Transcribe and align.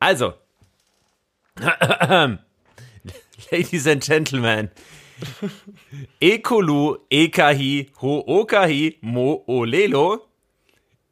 Also. 0.00 0.34
Ladies 3.50 3.86
and 3.86 4.02
Gentlemen. 4.02 4.70
Ekolu 6.20 6.98
ekahi 7.10 7.90
ho 7.96 8.24
okahi 8.26 8.98
mo 9.02 9.44
olelo. 9.48 10.20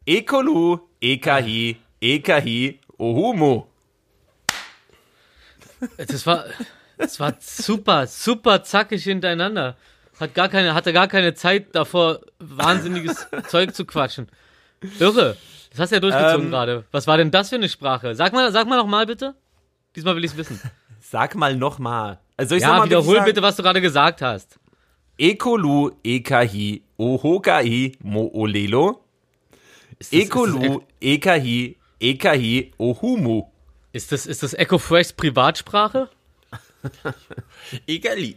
Ekolu 0.06 0.80
ekahi 1.00 1.76
ekahi 2.02 2.78
ohumo. 2.98 3.66
Das 5.96 6.26
war, 6.26 6.44
das 6.98 7.20
war 7.20 7.34
super, 7.40 8.06
super 8.06 8.62
zackig 8.62 9.04
hintereinander. 9.04 9.76
Hat 10.20 10.34
gar 10.34 10.48
keine, 10.48 10.74
hatte 10.74 10.92
gar 10.92 11.08
keine 11.08 11.34
Zeit 11.34 11.74
davor, 11.74 12.20
wahnsinniges 12.38 13.26
Zeug 13.48 13.74
zu 13.74 13.84
quatschen. 13.84 14.28
Irre. 14.98 15.36
Das 15.70 15.80
hast 15.80 15.90
du 15.90 15.96
ja 15.96 16.00
durchgezogen 16.00 16.46
Ähm. 16.46 16.50
gerade. 16.50 16.84
Was 16.92 17.06
war 17.06 17.16
denn 17.16 17.30
das 17.30 17.48
für 17.48 17.56
eine 17.56 17.68
Sprache? 17.68 18.14
Sag 18.14 18.32
mal, 18.32 18.50
sag 18.52 18.68
mal 18.68 18.76
noch 18.76 18.86
mal 18.86 19.06
bitte. 19.06 19.34
Diesmal 19.96 20.16
will 20.16 20.24
ich 20.24 20.32
es 20.32 20.36
wissen. 20.36 20.60
Sag 21.00 21.34
mal 21.36 21.54
nochmal. 21.54 22.18
Also 22.36 22.50
soll 22.50 22.58
ich 22.58 22.62
Ja, 22.62 22.70
noch 22.70 22.78
mal 22.78 22.84
wiederhol 22.86 23.20
bitte, 23.22 23.42
was 23.42 23.56
du 23.56 23.62
gerade 23.62 23.80
gesagt 23.80 24.22
hast. 24.22 24.58
Ekolu 25.18 25.92
ekahi 26.02 26.82
ohokai 26.98 27.92
mo 28.02 28.30
olelo. 28.32 29.04
Ist 29.98 30.12
das, 30.12 30.20
Ekolu 30.20 30.82
ekahi 31.00 31.76
ekahi 32.00 32.72
ohumu. 32.78 33.44
Ist 33.92 34.10
das, 34.10 34.26
ist 34.26 34.42
das 34.42 34.54
Echo 34.54 34.78
Fresh 34.78 35.12
Privatsprache? 35.12 36.08
Egali. 37.86 38.34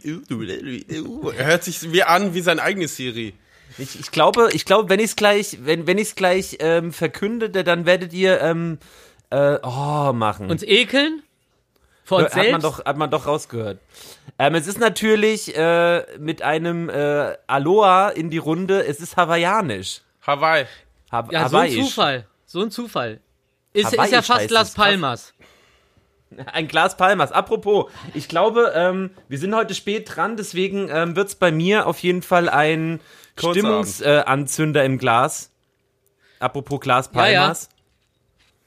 Er 1.36 1.46
hört 1.46 1.64
sich 1.64 1.92
wie 1.92 2.02
an 2.02 2.34
wie 2.34 2.40
sein 2.40 2.60
eigenes 2.60 2.96
Siri. 2.96 3.34
Ich, 3.78 3.98
ich 3.98 4.10
glaube, 4.10 4.50
ich 4.52 4.64
glaube, 4.64 4.88
wenn 4.88 5.00
ich 5.00 5.06
es 5.06 5.16
gleich, 5.16 5.58
wenn, 5.62 5.86
wenn 5.86 5.98
ich 5.98 6.08
es 6.08 6.14
gleich 6.14 6.58
ähm, 6.60 6.92
verkündete, 6.92 7.64
dann 7.64 7.86
werdet 7.86 8.12
ihr 8.12 8.40
ähm, 8.40 8.78
äh, 9.30 9.58
oh 9.62 10.12
machen. 10.12 10.50
Uns 10.50 10.62
ekeln? 10.62 11.22
Vor 12.04 12.18
uns 12.18 12.28
hat 12.28 12.36
man 12.36 12.44
selbst? 12.44 12.64
doch, 12.64 12.84
hat 12.84 12.96
man 12.96 13.10
doch 13.10 13.26
rausgehört. 13.26 13.78
Ähm, 14.38 14.54
es 14.54 14.66
ist 14.66 14.78
natürlich 14.78 15.56
äh, 15.56 16.04
mit 16.18 16.42
einem 16.42 16.88
äh, 16.88 17.36
Aloha 17.46 18.08
in 18.08 18.30
die 18.30 18.38
Runde. 18.38 18.84
Es 18.86 19.00
ist 19.00 19.16
hawaiianisch. 19.16 20.00
Hawaii. 20.26 20.66
Ha 21.12 21.28
ja, 21.30 21.48
so 21.48 21.58
ein. 21.58 21.70
Zufall. 21.70 22.26
So 22.46 22.62
ein 22.62 22.70
Zufall. 22.70 23.20
Ist, 23.72 23.92
ist 23.92 24.12
ja 24.12 24.22
fast 24.22 24.50
Las. 24.50 24.74
Palmas. 24.74 25.34
Ein 26.52 26.68
Glas 26.68 26.96
Palmas. 26.96 27.32
Apropos, 27.32 27.90
ich 28.14 28.28
glaube, 28.28 28.72
ähm, 28.74 29.10
wir 29.28 29.38
sind 29.38 29.54
heute 29.54 29.74
spät 29.74 30.14
dran, 30.14 30.36
deswegen 30.36 30.88
ähm, 30.90 31.16
wird 31.16 31.28
es 31.28 31.34
bei 31.34 31.50
mir 31.50 31.86
auf 31.86 31.98
jeden 32.00 32.22
Fall 32.22 32.48
ein. 32.48 33.00
Stimmungsanzünder 33.38 34.82
äh, 34.82 34.86
im 34.86 34.98
Glas. 34.98 35.50
Apropos 36.40 36.80
Glas 36.80 37.10
Ja, 37.14 37.26
ja. 37.28 37.40
Palmas. 37.40 37.68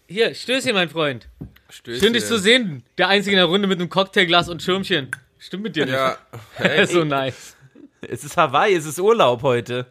Hier, 0.07 0.35
Stößchen, 0.35 0.73
mein 0.73 0.89
Freund. 0.89 1.29
Stößchen. 1.69 2.01
Schön, 2.01 2.13
dich 2.13 2.25
zu 2.25 2.37
sehen. 2.37 2.83
Der 2.97 3.07
Einzige 3.07 3.35
in 3.35 3.37
der 3.37 3.45
Runde 3.45 3.67
mit 3.67 3.79
einem 3.79 3.89
Cocktailglas 3.89 4.49
und 4.49 4.61
Schirmchen. 4.61 5.09
Stimmt 5.39 5.63
mit 5.63 5.75
dir 5.75 5.85
nicht. 5.85 5.95
Ja. 5.95 6.17
Hey, 6.55 6.85
so 6.85 7.03
nice. 7.03 7.55
Es 8.01 8.23
ist 8.23 8.35
Hawaii, 8.35 8.75
es 8.75 8.85
ist 8.85 8.99
Urlaub 8.99 9.41
heute. 9.43 9.87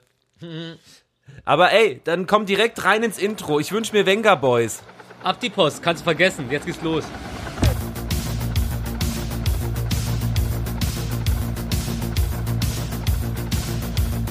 Aber 1.44 1.72
ey, 1.72 2.00
dann 2.04 2.26
komm 2.26 2.44
direkt 2.44 2.84
rein 2.84 3.02
ins 3.02 3.18
Intro. 3.18 3.60
Ich 3.60 3.72
wünsche 3.72 3.92
mir 3.92 4.04
Venga 4.04 4.34
Boys. 4.34 4.82
Ab 5.22 5.40
die 5.40 5.50
Post, 5.50 5.82
kannst 5.82 6.02
du 6.02 6.04
vergessen. 6.04 6.50
Jetzt 6.50 6.66
geht's 6.66 6.82
los. 6.82 7.04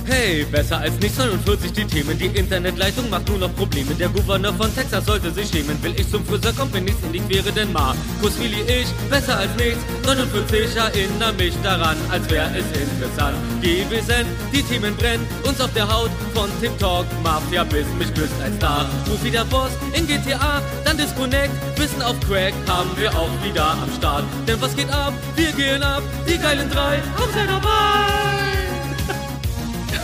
Hey, 0.09 0.43
besser 0.43 0.79
als 0.79 0.97
nichts 0.99 1.19
49 1.19 1.71
die 1.71 1.85
Themen. 1.85 2.17
Die 2.17 2.25
Internetleitung 2.25 3.11
macht 3.11 3.29
nur 3.29 3.38
noch 3.38 3.55
Probleme. 3.55 3.93
Der 3.93 4.09
Gouverneur 4.09 4.51
von 4.55 4.73
Texas 4.73 5.05
sollte 5.05 5.29
sich 5.29 5.47
schämen. 5.49 5.81
Will 5.83 5.93
ich 5.99 6.09
zum 6.09 6.25
Friseur, 6.25 6.51
kommt 6.53 6.73
mir 6.73 6.81
nichts 6.81 7.03
in 7.03 7.13
die 7.13 7.19
Quere, 7.19 7.51
denn 7.51 7.71
Markus 7.71 8.39
Willi 8.39 8.61
ich, 8.61 8.88
besser 9.07 9.38
als 9.38 9.55
nichts. 9.55 9.77
49 10.03 10.75
erinnere 10.75 11.33
mich 11.33 11.53
daran, 11.61 11.95
als 12.09 12.27
wäre 12.27 12.49
es 12.57 12.66
interessant 12.75 13.38
gewesen. 13.61 14.25
Die 14.51 14.63
Themen 14.63 14.95
brennen 14.95 15.28
uns 15.44 15.61
auf 15.61 15.72
der 15.73 15.88
Haut. 15.88 16.09
Von 16.34 16.50
TikTok, 16.59 17.05
Mafia 17.22 17.63
bis 17.66 17.85
mich 18.00 18.11
küsst 18.16 18.41
ein 18.44 18.55
Star. 18.55 18.89
Ruf 19.07 19.23
wieder 19.23 19.45
Boss 19.45 19.72
in 19.94 20.07
GTA, 20.07 20.59
dann 20.85 20.97
Disconnect. 20.97 21.53
Wissen 21.78 22.01
auf 22.01 22.19
Crack 22.22 22.55
haben 22.67 22.89
wir 22.97 23.11
auch 23.11 23.29
wieder 23.44 23.73
am 23.73 23.94
Start. 23.95 24.23
Denn 24.47 24.59
was 24.59 24.75
geht 24.75 24.89
ab? 24.89 25.13
Wir 25.35 25.51
gehen 25.51 25.84
ab. 25.84 26.01
Die 26.28 26.39
geilen 26.39 26.67
drei, 26.72 26.97
habt 27.16 27.35
ihr 27.35 27.45
dabei? 27.45 28.28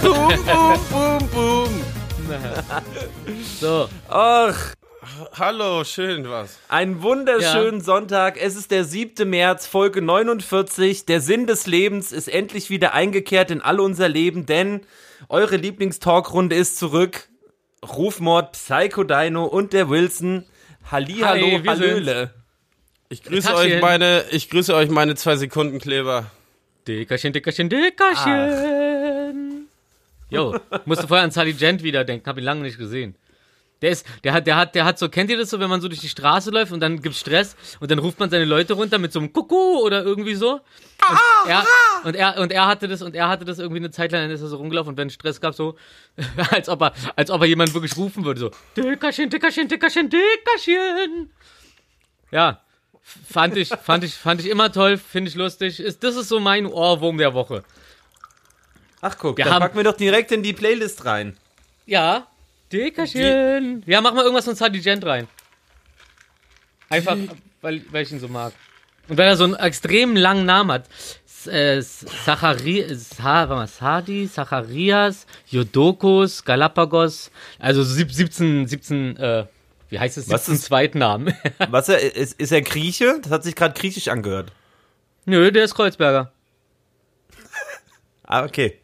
Boom, 0.02 0.46
boom, 0.46 0.80
boom, 0.90 1.30
boom. 1.30 1.84
So, 3.60 3.88
Ach, 4.10 4.74
Hallo, 5.38 5.84
schön 5.84 6.28
was. 6.30 6.58
einen 6.68 7.02
wunderschönen 7.02 7.82
Sonntag. 7.82 8.38
Es 8.42 8.56
ist 8.56 8.72
der 8.72 8.84
7. 8.84 9.30
März, 9.30 9.68
Folge 9.68 10.02
49. 10.02 11.06
Der 11.06 11.22
Sinn 11.22 11.46
des 11.48 11.68
Lebens 11.68 12.12
ist 12.12 12.28
endlich 12.28 12.70
wieder 12.70 12.94
eingekehrt 12.94 13.52
in 13.52 13.62
all 13.62 13.80
unser 13.80 14.10
Leben, 14.10 14.46
denn 14.46 14.82
eure 15.30 15.58
Lieblingstalkrunde 15.58 16.56
ist 16.56 16.78
zurück. 16.78 17.30
Rufmord, 17.86 18.54
Psycho 18.54 19.04
Dino 19.04 19.46
und 19.46 19.74
der 19.74 19.90
Wilson. 19.90 20.46
Hallihallo, 20.92 21.46
Hi, 21.46 21.64
Hallöle. 21.66 22.34
Ich 23.10 23.24
grüße 23.24 23.54
euch 23.56 23.80
meine, 23.82 24.26
ich 24.32 24.50
grüße 24.50 24.74
euch 24.74 24.90
meine 24.90 25.16
zwei 25.16 25.36
Sekunden 25.36 25.80
Kleber. 25.80 26.26
Dickerchen, 26.88 27.34
Dickerchen, 27.34 27.70
Dickerchen. 27.70 28.50
Jo, 30.30 30.60
musste 30.86 31.08
vorher 31.08 31.24
an 31.24 31.32
Sally 31.32 31.54
Gent 31.54 31.84
wieder 31.84 32.04
denken, 32.04 32.28
hab 32.28 32.38
ihn 32.38 32.44
lange 32.44 32.62
nicht 32.62 32.78
gesehen. 32.78 33.16
Der 33.82 33.92
ist, 33.92 34.06
der 34.24 34.34
hat, 34.34 34.48
der 34.48 34.56
hat, 34.56 34.74
der 34.74 34.86
hat 34.86 34.98
so, 34.98 35.10
kennt 35.10 35.30
ihr 35.30 35.38
das 35.38 35.50
so, 35.50 35.60
wenn 35.60 35.70
man 35.70 35.82
so 35.82 35.88
durch 35.90 36.00
die 36.00 36.10
Straße 36.10 36.50
läuft 36.50 36.72
und 36.72 36.80
dann 36.80 37.02
gibt's 37.02 37.20
Stress 37.20 37.56
und 37.80 37.92
dann 37.92 38.00
ruft 38.00 38.20
man 38.20 38.30
seine 38.30 38.46
Leute 38.46 38.74
runter 38.74 38.98
mit 38.98 39.12
so 39.12 39.20
einem 39.20 39.34
Kuckuck 39.34 39.84
oder 39.84 40.02
irgendwie 40.04 40.34
so. 40.34 40.54
Und 40.54 41.50
er, 41.50 41.66
und 42.06 42.16
er, 42.16 42.40
und 42.40 42.52
er 42.52 42.68
hatte 42.68 42.88
das, 42.88 43.02
und 43.02 43.16
er 43.16 43.28
hatte 43.28 43.44
das 43.44 43.60
irgendwie 43.60 43.82
eine 43.82 43.92
Zeit 43.92 44.12
lang, 44.12 44.22
dann 44.24 44.32
ist 44.32 44.42
er 44.42 44.48
so 44.48 44.58
rumgelaufen 44.58 44.92
und 44.92 44.98
wenn 44.98 45.10
Stress 45.10 45.42
gab, 45.42 45.54
so, 45.54 45.76
als 46.52 46.70
ob 46.70 46.82
er, 46.82 46.94
als 47.16 47.30
ob 47.30 47.42
er 47.42 47.48
jemand 47.48 47.74
wirklich 47.74 47.98
rufen 47.98 48.24
würde, 48.24 48.40
so, 48.40 48.52
Dickerchen, 48.78 49.30
Dickerchen, 49.30 49.68
Dickerchen, 49.68 50.10
Dickerchen. 50.10 51.32
Ja. 52.32 52.62
Fand 53.02 53.56
ich, 53.56 53.70
fand 53.70 54.04
ich, 54.04 54.16
fand 54.16 54.42
ich 54.42 54.50
immer 54.50 54.72
toll, 54.72 54.98
finde 54.98 55.30
ich 55.30 55.36
lustig. 55.36 55.80
Ist, 55.80 56.04
das 56.04 56.16
ist 56.16 56.28
so 56.28 56.40
mein 56.40 56.66
Ohrwurm 56.66 57.20
der 57.20 57.36
Woche. 57.36 57.64
Ach 59.08 59.18
guck, 59.20 59.38
Wir 59.38 59.46
dann 59.46 59.54
haben- 59.54 59.62
packen 59.62 59.78
wir 59.78 59.84
doch 59.84 59.96
direkt 59.98 60.32
in 60.32 60.42
die 60.42 60.54
Playlist 60.54 61.06
rein. 61.06 61.38
Ja. 61.86 62.26
Dickerchen. 62.74 63.84
Ja, 63.86 64.02
mach 64.02 64.14
mal 64.14 64.24
irgendwas 64.24 64.46
von 64.46 64.56
Sadie 64.56 64.82
Gent 64.82 65.06
rein. 65.06 65.28
Einfach, 66.90 67.16
weil, 67.62 67.84
weil 67.92 68.04
ich 68.04 68.12
ihn 68.12 68.20
so 68.20 68.28
mag. 68.28 68.54
Und 69.08 69.18
weil 69.20 69.28
er 69.28 69.38
so 69.38 69.44
einen 69.44 69.54
extrem 69.56 70.16
langen 70.16 70.46
Namen 70.48 70.72
hat. 70.72 70.90
Äh, 71.46 71.84
Zachari, 71.84 72.86
Sa, 72.96 73.24
warte 73.48 73.54
mal, 73.54 73.68
Sadi, 73.68 74.28
Zacharias, 74.28 75.28
Jodokos, 75.48 76.44
Galapagos, 76.44 77.30
also 77.60 77.84
sieb- 77.84 78.12
17, 78.12 78.66
17, 78.68 79.16
äh, 79.18 79.46
wie 79.90 80.00
heißt 80.00 80.18
es, 80.18 80.28
Was 80.28 80.46
17 80.48 80.56
ist- 80.56 80.66
Zweitnamen. 80.66 81.36
Was 81.70 81.90
er, 81.90 82.00
ist, 82.16 82.40
ist 82.40 82.52
er 82.52 82.64
Grieche? 82.64 83.20
Das 83.22 83.32
hat 83.32 83.44
sich 83.44 83.56
gerade 83.56 83.80
griechisch 83.80 84.08
angehört. 84.08 84.52
Nö, 85.26 85.52
der 85.52 85.66
ist 85.66 85.76
Kreuzberger. 85.76 86.32
Ah, 88.24 88.44
okay. 88.44 88.80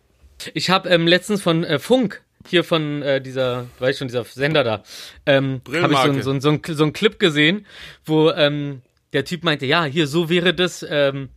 Ich 0.53 0.69
habe 0.69 0.89
ähm, 0.89 1.07
letztens 1.07 1.41
von 1.41 1.63
äh, 1.63 1.79
Funk, 1.79 2.21
hier 2.47 2.63
von 2.63 3.01
äh, 3.01 3.21
dieser, 3.21 3.67
du 3.77 3.85
weißt 3.85 3.99
schon, 3.99 4.07
dieser 4.07 4.23
Sender 4.23 4.63
da, 4.63 4.83
ähm, 5.25 5.61
habe 5.83 5.93
ich 5.93 5.99
so, 5.99 6.03
so, 6.23 6.39
so, 6.39 6.49
ein- 6.49 6.61
so 6.75 6.83
einen 6.83 6.93
Clip 6.93 7.19
gesehen, 7.19 7.65
wo 8.05 8.31
ähm, 8.31 8.81
der 9.13 9.25
Typ 9.25 9.43
meinte, 9.43 9.65
ja, 9.65 9.83
hier, 9.85 10.07
so 10.07 10.29
wäre 10.29 10.53
das 10.53 10.85
ähm, 10.89 11.29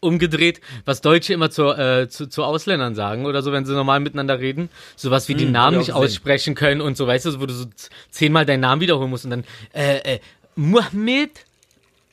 umgedreht, 0.00 0.60
was 0.84 1.00
Deutsche 1.00 1.32
immer 1.32 1.50
zu, 1.50 1.68
äh, 1.70 2.08
zu, 2.08 2.26
zu 2.28 2.42
Ausländern 2.44 2.94
sagen 2.94 3.24
oder 3.24 3.40
so, 3.42 3.52
wenn 3.52 3.64
sie 3.64 3.72
normal 3.72 4.00
miteinander 4.00 4.38
reden. 4.40 4.68
Sowas 4.96 5.28
wie 5.28 5.34
die 5.34 5.44
Namen 5.52 5.80
ich 5.80 5.86
nicht 5.86 5.94
aussprechen 5.94 6.54
können 6.56 6.80
und 6.80 6.96
so, 6.96 7.06
weißt 7.06 7.26
du, 7.26 7.40
wo 7.40 7.46
du 7.46 7.54
so 7.54 7.66
zehnmal 8.10 8.44
deinen 8.44 8.60
Namen 8.60 8.80
wiederholen 8.80 9.10
musst 9.10 9.24
und 9.24 9.30
dann, 9.30 9.44
äh, 9.72 10.16
äh, 10.16 10.20
Mohammed, 10.56 11.30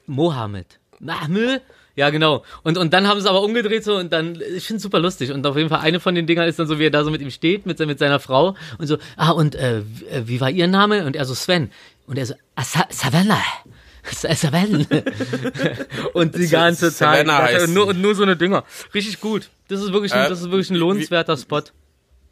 Mohammed, 0.06 0.68
Mahmud, 1.00 1.62
ja, 1.96 2.10
genau. 2.10 2.44
Und, 2.64 2.78
und 2.78 2.92
dann 2.94 3.08
haben 3.08 3.20
sie 3.20 3.26
es 3.26 3.30
aber 3.30 3.42
umgedreht 3.44 3.84
so 3.84 3.96
und 3.96 4.12
dann, 4.12 4.36
ich 4.56 4.66
finde 4.66 4.78
es 4.78 4.84
super 4.84 5.00
lustig. 5.00 5.32
Und 5.32 5.46
auf 5.46 5.56
jeden 5.58 5.70
Fall 5.70 5.82
eine 5.82 6.00
von 6.00 6.16
den 6.16 6.26
Dingern 6.28 6.48
ist 6.48 6.58
dann 6.60 6.68
so, 6.68 6.80
wie 6.80 6.86
er 6.86 6.92
da 6.92 7.04
so 7.04 7.12
mit 7.12 7.22
ihm 7.22 7.30
steht, 7.32 7.66
mit, 7.66 7.78
mit 7.80 8.00
seiner 8.00 8.20
Frau 8.20 8.56
und 8.80 8.88
so, 8.88 8.98
ah, 9.18 9.32
und 9.32 9.56
äh, 9.56 9.82
wie- 9.86 10.06
äh, 10.06 10.28
wie 10.28 10.42
war 10.42 10.50
ihr 10.50 10.68
Name? 10.68 11.06
Und 11.06 11.16
er 11.16 11.26
so, 11.26 11.34
Sven. 11.36 11.72
Und 12.08 12.18
er 12.18 12.26
so, 12.26 12.34
ah, 12.56 12.64
Sa 12.64 12.86
Savannah. 12.90 13.42
Sa- 14.12 14.34
Savannah. 14.36 14.86
und 16.14 16.36
die 16.36 16.48
ganze 16.50 16.92
Zeit. 16.94 17.26
Und 17.64 17.74
nur, 17.74 17.88
und 17.88 18.02
nur 18.02 18.16
so 18.16 18.24
eine 18.24 18.36
Dinger. 18.36 18.64
Richtig 18.94 19.20
gut. 19.22 19.50
Das 19.70 19.82
ist 19.82 19.94
wirklich 19.94 20.14
ein, 20.14 20.26
Äh, 20.26 20.30
das 20.30 20.42
ist 20.42 20.52
wirklich 20.52 20.70
ein 20.70 20.76
lohnenswerter 20.76 21.38
Spot. 21.38 21.62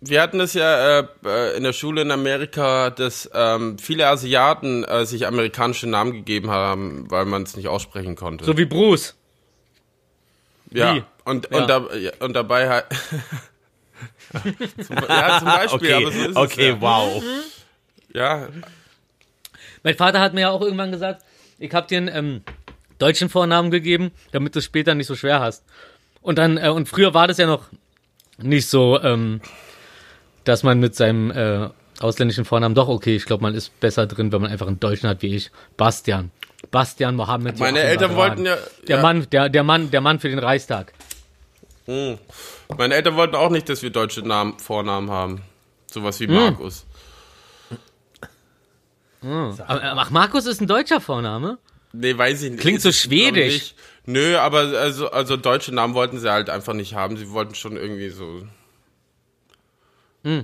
Wir 0.04 0.22
hatten 0.22 0.40
das 0.40 0.54
ja 0.56 1.00
äh, 1.02 1.04
äh, 1.26 1.56
in 1.58 1.64
der 1.64 1.74
Schule 1.74 2.02
in 2.02 2.10
Amerika, 2.12 2.90
dass 2.90 3.30
ähm, 3.36 3.78
viele 3.78 4.08
Asiaten 4.08 4.84
äh, 4.84 5.06
sich 5.06 5.28
amerikanische 5.28 5.88
Namen 5.88 6.12
gegeben 6.14 6.50
haben, 6.50 7.06
weil 7.12 7.26
man 7.26 7.44
es 7.44 7.56
nicht 7.56 7.68
aussprechen 7.68 8.16
konnte. 8.16 8.44
So 8.44 8.58
wie 8.58 8.66
Bruce. 8.66 9.16
Ja. 10.74 10.96
wie? 10.96 11.04
Und, 11.26 11.48
Ja. 11.52 11.58
und, 11.60 11.68
da, 11.70 11.96
ja, 11.96 12.12
und 12.20 12.34
dabei 12.34 12.70
halt. 12.70 12.86
zum, 14.86 14.96
ja, 15.08 15.40
zum 15.40 15.46
Beispiel, 15.48 15.94
Okay, 15.94 15.94
aber 15.94 16.12
so 16.12 16.20
ist 16.30 16.36
okay, 16.38 16.70
es. 16.72 16.82
wow. 16.82 17.24
Ja. 18.14 18.40
ja, 18.40 18.48
Mein 19.84 19.96
Vater 19.96 20.20
hat 20.20 20.34
mir 20.34 20.42
ja 20.42 20.50
auch 20.50 20.62
irgendwann 20.62 20.92
gesagt, 20.92 21.24
ich 21.60 21.74
hab 21.74 21.88
dir 21.88 21.98
einen 21.98 22.08
ähm, 22.14 22.42
deutschen 22.98 23.30
Vornamen 23.30 23.72
gegeben, 23.72 24.12
damit 24.32 24.56
du 24.56 24.60
es 24.60 24.66
später 24.66 24.96
nicht 24.96 25.08
so 25.08 25.16
schwer 25.16 25.40
hast. 25.40 25.64
Und 26.22 26.38
dann, 26.38 26.58
äh, 26.58 26.70
und 26.70 26.88
früher 26.90 27.14
war 27.14 27.28
das 27.28 27.38
ja 27.38 27.48
noch 27.48 27.66
nicht 28.38 28.68
so, 28.68 29.00
ähm, 29.02 29.42
dass 30.44 30.64
man 30.64 30.80
mit 30.80 30.96
seinem 30.96 31.32
äh, 31.32 31.70
ausländischen 32.00 32.46
Vornamen 32.46 32.74
doch 32.74 32.88
okay, 32.88 33.16
ich 33.16 33.26
glaube, 33.26 33.44
man 33.44 33.54
ist 33.54 33.80
besser 33.80 34.08
drin, 34.08 34.32
wenn 34.32 34.42
man 34.42 34.52
einfach 34.52 34.68
einen 34.68 34.80
Deutschen 34.80 35.08
hat 35.10 35.22
wie 35.22 35.36
ich. 35.36 35.52
Bastian. 35.78 36.32
Bastian 36.70 37.16
Mohammed. 37.16 37.60
Meine 37.60 37.82
Eltern 37.82 38.16
wollten 38.16 38.46
ja, 38.46 38.58
Der 38.88 38.98
ja 38.98 39.02
Mann, 39.02 39.28
der, 39.32 39.50
der 39.50 39.64
Mann, 39.64 39.92
der 39.92 40.02
Mann 40.02 40.20
für 40.20 40.30
den 40.30 40.40
Reichstag. 40.40 40.94
meine 41.88 42.96
Eltern 42.96 43.16
wollten 43.16 43.36
auch 43.36 43.50
nicht, 43.50 43.68
dass 43.68 43.82
wir 43.82 43.90
deutsche 43.90 44.22
Namen, 44.22 44.60
Vornamen 44.60 45.10
haben. 45.10 45.42
Sowas 45.92 46.20
Hm. 46.20 46.30
wie 46.30 46.34
Markus. 46.34 46.86
Aber, 49.24 49.82
Ach, 49.98 50.10
Markus 50.10 50.46
ist 50.46 50.62
ein 50.62 50.68
deutscher 50.68 51.02
Vorname? 51.02 51.58
Nee, 51.94 52.18
weiß 52.18 52.44
ich 52.44 52.52
nicht. 52.52 52.62
Klingt 52.62 52.82
so 52.82 52.92
schwedisch. 52.92 53.76
Nö, 54.06 54.38
aber 54.38 54.60
also, 54.60 55.12
also 55.12 55.38
deutsche 55.38 55.74
Namen 55.74 55.94
wollten 55.94 56.20
sie 56.20 56.32
halt 56.32 56.50
einfach 56.50 56.74
nicht 56.74 56.96
haben. 56.96 57.18
Sie 57.18 57.30
wollten 57.32 57.54
schon 57.54 57.76
irgendwie 57.78 58.10
so. 58.10 58.44
E 60.24 60.44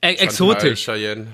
exotisch. 0.00 0.84
Chantal, 0.84 0.98
Cheyenne. 0.98 1.26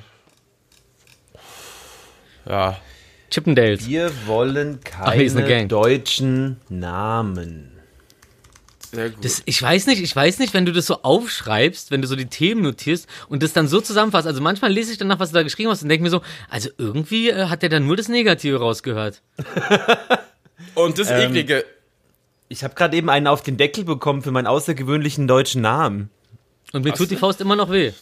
Ja. 2.49 2.81
Chippendales. 3.31 3.87
Wir 3.87 4.11
wollen 4.27 4.81
keine 4.83 5.45
Gang. 5.45 5.69
deutschen 5.69 6.57
Namen. 6.69 7.73
Sehr 8.91 9.11
gut. 9.11 9.23
Das, 9.25 9.43
ich 9.45 9.61
weiß 9.61 9.87
nicht, 9.87 10.03
ich 10.03 10.17
weiß 10.17 10.39
nicht, 10.39 10.55
wenn 10.55 10.65
du 10.65 10.73
das 10.73 10.87
so 10.87 11.03
aufschreibst, 11.03 11.91
wenn 11.91 12.01
du 12.01 12.09
so 12.09 12.17
die 12.17 12.27
Themen 12.27 12.63
notierst 12.63 13.07
und 13.29 13.43
das 13.43 13.53
dann 13.53 13.69
so 13.69 13.81
zusammenfasst. 13.83 14.27
Also 14.27 14.41
manchmal 14.41 14.73
lese 14.73 14.93
ich 14.93 14.99
danach, 14.99 15.19
was 15.19 15.29
du 15.31 15.35
da 15.35 15.43
geschrieben 15.43 15.71
hast 15.71 15.83
und 15.83 15.91
denke 15.91 16.05
mir 16.05 16.11
so, 16.11 16.23
also 16.49 16.71
irgendwie 16.79 17.29
äh, 17.29 17.49
hat 17.49 17.61
der 17.63 17.69
dann 17.69 17.87
nur 17.87 17.97
das 17.97 18.09
Negative 18.09 18.59
rausgehört. 18.59 19.21
Und 20.75 20.99
das 20.99 21.11
Ähm, 21.11 21.31
Eklige. 21.31 21.65
Ich 22.49 22.65
habe 22.65 22.75
gerade 22.75 22.97
eben 22.97 23.11
einen 23.11 23.27
auf 23.27 23.43
den 23.43 23.57
Deckel 23.57 23.85
bekommen 23.85 24.23
für 24.23 24.31
meinen 24.31 24.47
außergewöhnlichen 24.47 25.29
deutschen 25.29 25.61
Namen. 25.61 26.11
Und 26.73 26.85
mir 26.85 26.95
tut 26.95 27.11
die 27.11 27.17
Faust 27.17 27.41
immer 27.41 27.57
noch 27.57 27.71
weh. 27.71 27.93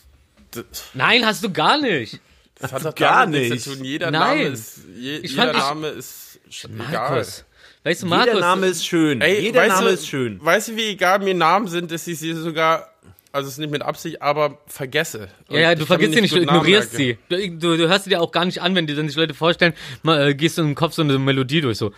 Das, 0.52 0.64
Nein, 0.94 1.26
hast 1.26 1.43
du 1.43 1.50
gar 1.50 1.81
nicht. 1.81 2.20
Das 2.58 2.73
hat 2.73 2.85
doch 2.85 2.94
gar 2.94 3.26
nichts 3.26 3.50
nicht. 3.50 3.64
zu 3.64 3.75
tun. 3.76 3.85
Jeder 3.85 4.11
Nein. 4.11 4.38
Name 4.38 4.49
ist, 4.50 4.79
je, 4.99 5.17
Ich 5.19 5.31
jeder 5.32 5.43
fand, 5.44 5.55
ich- 5.56 5.62
Name 5.62 5.88
ist 5.88 6.38
sch- 6.50 6.64
egal. 6.67 7.11
Markus. 7.11 7.44
Weißt 7.85 8.03
du, 8.03 8.06
Markus. 8.06 8.26
Jeder 8.26 8.41
Name 8.41 8.67
ist 8.67 8.87
schön. 8.87 9.20
Ey, 9.20 9.41
Jeder 9.43 9.61
weißt 9.61 9.76
Name 9.76 9.88
du, 9.88 9.94
ist 9.94 10.08
schön. 10.08 10.44
Weißt 10.44 10.69
du, 10.69 10.76
wie 10.76 10.87
egal 10.91 11.19
mir 11.20 11.35
Namen 11.35 11.69
sind, 11.69 11.91
dass 11.93 12.06
ich 12.08 12.19
sie 12.19 12.32
sogar, 12.35 12.91
also 13.31 13.47
es 13.47 13.55
ist 13.55 13.58
nicht 13.58 13.70
mit 13.70 13.82
Absicht, 13.82 14.20
aber 14.23 14.58
vergesse. 14.67 15.29
Und 15.49 15.55
ja, 15.56 15.61
ja, 15.61 15.75
du 15.76 15.87
vergisst 15.87 16.14
sie 16.14 16.20
nicht, 16.20 16.35
du 16.35 16.41
ignorierst 16.41 16.93
sie. 16.97 17.17
Du, 17.29 17.37
du, 17.50 17.76
du 17.76 17.88
hörst 17.88 18.05
sie 18.05 18.11
dir 18.11 18.20
auch 18.20 18.32
gar 18.32 18.44
nicht 18.44 18.61
an, 18.61 18.75
wenn 18.75 18.87
dir 18.88 18.97
dann 18.97 19.06
sich 19.06 19.17
Leute 19.17 19.35
vorstellen, 19.35 19.75
mal, 20.03 20.31
äh, 20.31 20.35
gehst 20.35 20.58
du 20.58 20.62
im 20.62 20.75
Kopf 20.75 20.94
so 20.94 21.03
eine 21.03 21.17
Melodie 21.19 21.61
durch, 21.61 21.79
so. 21.79 21.93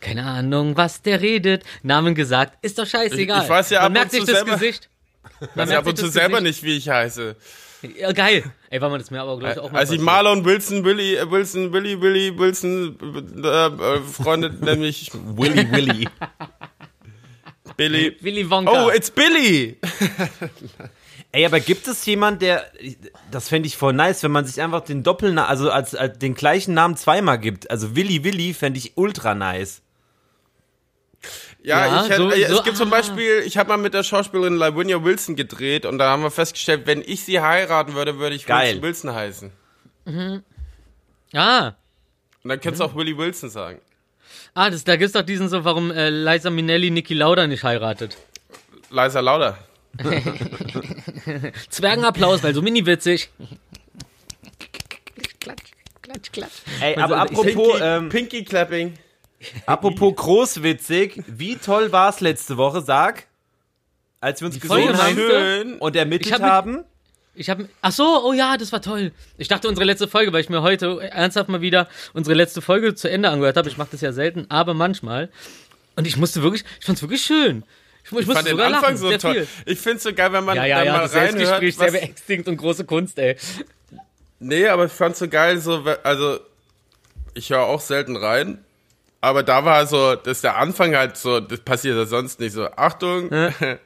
Keine 0.00 0.24
Ahnung, 0.24 0.76
was 0.76 1.02
der 1.02 1.20
redet. 1.20 1.64
Namen 1.82 2.14
gesagt, 2.14 2.58
ist 2.64 2.78
doch 2.78 2.86
scheißegal. 2.86 3.38
Ich- 3.38 3.44
ich 3.44 3.50
weiß 3.50 3.70
ja 3.70 3.80
Man 3.80 3.86
ab 3.86 3.92
merkt 3.92 4.04
und 4.06 4.10
sich 4.12 4.20
zu 4.20 4.26
das 4.26 4.36
selber- 4.36 4.52
Gesicht. 4.58 4.88
Man 5.40 5.48
Ich 5.50 5.56
weiß 5.56 5.68
merkt 5.68 5.72
ab 5.82 5.86
und 5.86 5.98
zu 5.98 6.08
selber 6.08 6.40
nicht, 6.40 6.62
wie 6.62 6.76
ich 6.76 6.88
heiße. 6.88 7.36
Ja, 7.82 8.12
geil. 8.12 8.44
Ey, 8.68 8.80
war 8.80 8.90
man 8.90 8.98
das 8.98 9.10
mir 9.10 9.20
aber, 9.20 9.38
glaube 9.38 9.52
ich, 9.52 9.58
auch 9.58 9.72
mal 9.72 9.78
Als 9.78 9.90
ich. 9.90 10.00
Marlon 10.00 10.44
Wilson, 10.44 10.82
Billy, 10.82 11.16
äh, 11.16 11.30
Wilson, 11.30 11.70
Billy, 11.70 11.96
Billy, 11.96 12.36
Wilson, 12.36 12.96
äh, 13.42 13.48
äh, 13.48 14.00
Freunde 14.02 14.50
mich 14.76 15.10
Willy 15.14 15.70
Willy. 15.70 16.08
Billy. 17.76 18.16
Willy 18.20 18.50
Wonka. 18.50 18.86
Oh, 18.86 18.90
it's 18.90 19.10
Billy! 19.10 19.78
Ey, 21.32 21.46
aber 21.46 21.60
gibt 21.60 21.86
es 21.86 22.04
jemand, 22.06 22.42
der, 22.42 22.66
das 23.30 23.48
fände 23.48 23.68
ich 23.68 23.76
voll 23.76 23.92
nice, 23.92 24.22
wenn 24.22 24.32
man 24.32 24.44
sich 24.44 24.60
einfach 24.60 24.80
den 24.80 25.02
Doppelnamen, 25.04 25.48
also 25.48 25.70
als, 25.70 25.94
als 25.94 26.18
den 26.18 26.34
gleichen 26.34 26.74
Namen 26.74 26.96
zweimal 26.96 27.38
gibt. 27.38 27.70
Also 27.70 27.94
Willy 27.94 28.24
Willy 28.24 28.52
fände 28.52 28.78
ich 28.78 28.96
ultra 28.96 29.34
nice. 29.34 29.80
Ja, 31.62 31.86
Ja, 31.86 32.02
ich 32.04 32.10
hätte, 32.10 32.16
so- 32.22 32.30
äh, 32.30 32.42
es 32.42 32.50
so- 32.50 32.62
gibt 32.62 32.76
zum 32.76 32.88
ah. 32.88 32.96
Beispiel, 32.96 33.42
ich 33.44 33.58
habe 33.58 33.68
mal 33.68 33.76
mit 33.76 33.92
der 33.94 34.02
Schauspielerin 34.02 34.54
Lavinia 34.56 35.02
Wilson 35.04 35.36
gedreht 35.36 35.84
und 35.84 35.98
da 35.98 36.10
haben 36.10 36.22
wir 36.22 36.30
festgestellt, 36.30 36.82
wenn 36.86 37.02
ich 37.04 37.22
sie 37.24 37.40
heiraten 37.40 37.94
würde, 37.94 38.18
würde 38.18 38.34
ich 38.36 38.46
Geil. 38.46 38.80
Wilson, 38.82 39.10
Wilson 39.12 39.14
heißen. 39.14 39.52
Ah. 41.34 41.72
Und 42.42 42.48
dann 42.48 42.60
könntest 42.60 42.80
du 42.80 42.84
auch 42.84 42.94
Willy 42.96 43.16
Wilson 43.16 43.50
sagen. 43.50 43.80
Ah, 44.54 44.70
das, 44.70 44.84
da 44.84 44.96
gibt's 44.96 45.12
doch 45.12 45.22
diesen 45.22 45.48
so, 45.48 45.64
warum 45.64 45.90
äh, 45.90 46.08
Liza 46.08 46.48
Minnelli 46.50 46.90
Niki 46.90 47.14
Lauda 47.14 47.46
nicht 47.46 47.62
heiratet. 47.62 48.16
Leiser 48.90 49.22
lauter. 49.22 49.58
Zwergenapplaus, 51.68 52.42
weil 52.42 52.54
so 52.54 52.62
mini-witzig. 52.62 53.28
Klatsch, 55.40 55.62
klatsch, 56.02 56.32
klatsch. 56.32 56.52
Ey, 56.80 56.94
Also, 56.96 57.14
aber 57.14 57.22
apropos, 57.22 57.44
Pinky, 57.44 57.78
ähm, 57.82 58.08
Pinky 58.08 58.44
Clapping. 58.44 58.94
Apropos 59.66 60.14
großwitzig, 60.16 61.22
wie 61.26 61.56
toll 61.56 61.92
war 61.92 62.10
es 62.10 62.20
letzte 62.20 62.56
Woche, 62.56 62.82
sag? 62.82 63.26
Als 64.20 64.40
wir 64.40 64.46
uns 64.46 64.60
gesehen 64.60 64.96
haben 64.96 65.78
und 65.78 65.96
ermittelt 65.96 66.26
Ich 66.26 66.32
hab 66.32 66.42
haben. 66.42 66.84
Ich 67.34 67.48
habe, 67.48 67.68
ach 67.80 67.92
so, 67.92 68.22
oh 68.24 68.32
ja, 68.32 68.56
das 68.56 68.72
war 68.72 68.82
toll. 68.82 69.12
Ich 69.38 69.48
dachte 69.48 69.68
unsere 69.68 69.86
letzte 69.86 70.08
Folge, 70.08 70.32
weil 70.32 70.40
ich 70.42 70.50
mir 70.50 70.62
heute 70.62 71.00
ernsthaft 71.00 71.48
mal 71.48 71.60
wieder 71.60 71.88
unsere 72.12 72.34
letzte 72.34 72.60
Folge 72.60 72.94
zu 72.94 73.08
Ende 73.08 73.30
angehört 73.30 73.56
habe. 73.56 73.68
Ich 73.68 73.78
mache 73.78 73.90
das 73.92 74.00
ja 74.02 74.12
selten, 74.12 74.46
aber 74.50 74.74
manchmal. 74.74 75.30
Und 75.96 76.06
ich 76.06 76.16
musste 76.16 76.42
wirklich, 76.42 76.64
ich 76.80 76.84
fand's 76.86 77.00
wirklich 77.00 77.22
schön. 77.22 77.62
Ich, 78.04 78.12
ich 78.12 78.18
Ich 78.18 78.26
musste 78.26 78.32
fand 78.34 78.46
den 78.48 78.50
sogar 78.52 78.66
Anfang 78.66 78.82
lachen, 78.82 78.96
so 78.96 79.16
toll. 79.16 79.34
viel. 79.34 79.46
Ich 79.64 79.78
find's 79.78 80.02
so 80.02 80.12
geil, 80.12 80.32
wenn 80.32 80.44
man 80.44 80.56
Ja, 80.56 80.64
ja, 80.66 80.76
dann 80.78 80.86
ja, 80.86 80.92
mal 80.92 81.02
das 81.02 81.14
reinhört. 81.14 81.32
Selbstgespräch, 81.36 81.76
sehr 81.76 81.86
Was, 81.86 81.92
beängstigend 82.00 82.48
und 82.48 82.56
große 82.56 82.84
Kunst, 82.84 83.18
ey. 83.18 83.36
nee, 84.40 84.66
aber 84.66 84.86
ich 84.86 84.92
fand's 84.92 85.20
so 85.20 85.28
geil, 85.28 85.58
so, 85.60 85.84
also, 86.02 86.40
ich 87.34 87.48
höre 87.50 87.62
auch 87.62 87.80
selten 87.80 88.16
rein. 88.16 88.64
Aber 89.20 89.42
da 89.42 89.64
war 89.64 89.86
so, 89.86 90.14
dass 90.14 90.40
der 90.40 90.56
Anfang 90.56 90.96
halt 90.96 91.16
so, 91.16 91.40
das 91.40 91.60
passiert 91.60 91.96
ja 91.96 92.06
sonst 92.06 92.40
nicht 92.40 92.52
so. 92.52 92.66
Achtung, 92.70 93.30
äh, 93.32 93.78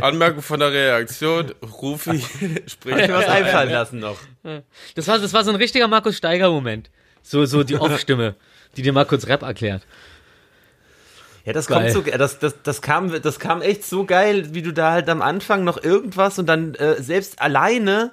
Anmerkung 0.00 0.42
von 0.42 0.60
der 0.60 0.72
Reaktion, 0.72 1.52
Rufi 1.80 2.20
spricht. 2.66 3.08
mir 3.08 3.14
was 3.14 3.26
einfallen 3.26 3.70
lassen 3.70 3.98
noch. 3.98 4.18
Das 4.94 5.08
war, 5.08 5.18
das 5.18 5.32
war 5.32 5.42
so 5.44 5.50
ein 5.50 5.56
richtiger 5.56 5.88
Markus 5.88 6.18
Steiger-Moment. 6.18 6.90
So, 7.22 7.46
so 7.46 7.64
die 7.64 7.76
Off-Stimme, 7.76 8.34
die 8.76 8.82
dir 8.82 8.92
mal 8.92 9.06
kurz 9.06 9.26
Rap 9.26 9.42
erklärt. 9.42 9.82
Ja, 11.46 11.52
das 11.52 11.66
Geil. 11.66 11.92
kommt 11.92 12.06
so, 12.06 12.18
das, 12.18 12.38
das, 12.38 12.62
das 12.62 12.82
kam, 12.82 13.20
das 13.22 13.38
kam 13.38 13.62
echt 13.62 13.84
so 13.84 14.04
geil, 14.04 14.54
wie 14.54 14.62
du 14.62 14.72
da 14.72 14.92
halt 14.92 15.08
am 15.08 15.22
Anfang 15.22 15.64
noch 15.64 15.82
irgendwas 15.82 16.38
und 16.38 16.46
dann 16.46 16.74
äh, 16.74 17.02
selbst 17.02 17.40
alleine 17.40 18.12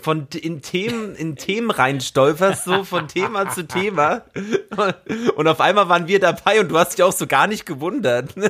von 0.00 0.26
in 0.34 0.62
Themen, 0.62 1.14
in 1.14 1.36
Themen 1.36 1.70
reinstolperst, 1.70 2.64
so 2.64 2.84
von 2.84 3.08
Thema 3.08 3.50
zu 3.50 3.66
Thema. 3.66 4.22
Und 5.36 5.48
auf 5.48 5.60
einmal 5.60 5.88
waren 5.88 6.06
wir 6.08 6.20
dabei 6.20 6.60
und 6.60 6.68
du 6.68 6.78
hast 6.78 6.96
dich 6.96 7.02
auch 7.02 7.12
so 7.12 7.26
gar 7.26 7.46
nicht 7.46 7.66
gewundert. 7.66 8.34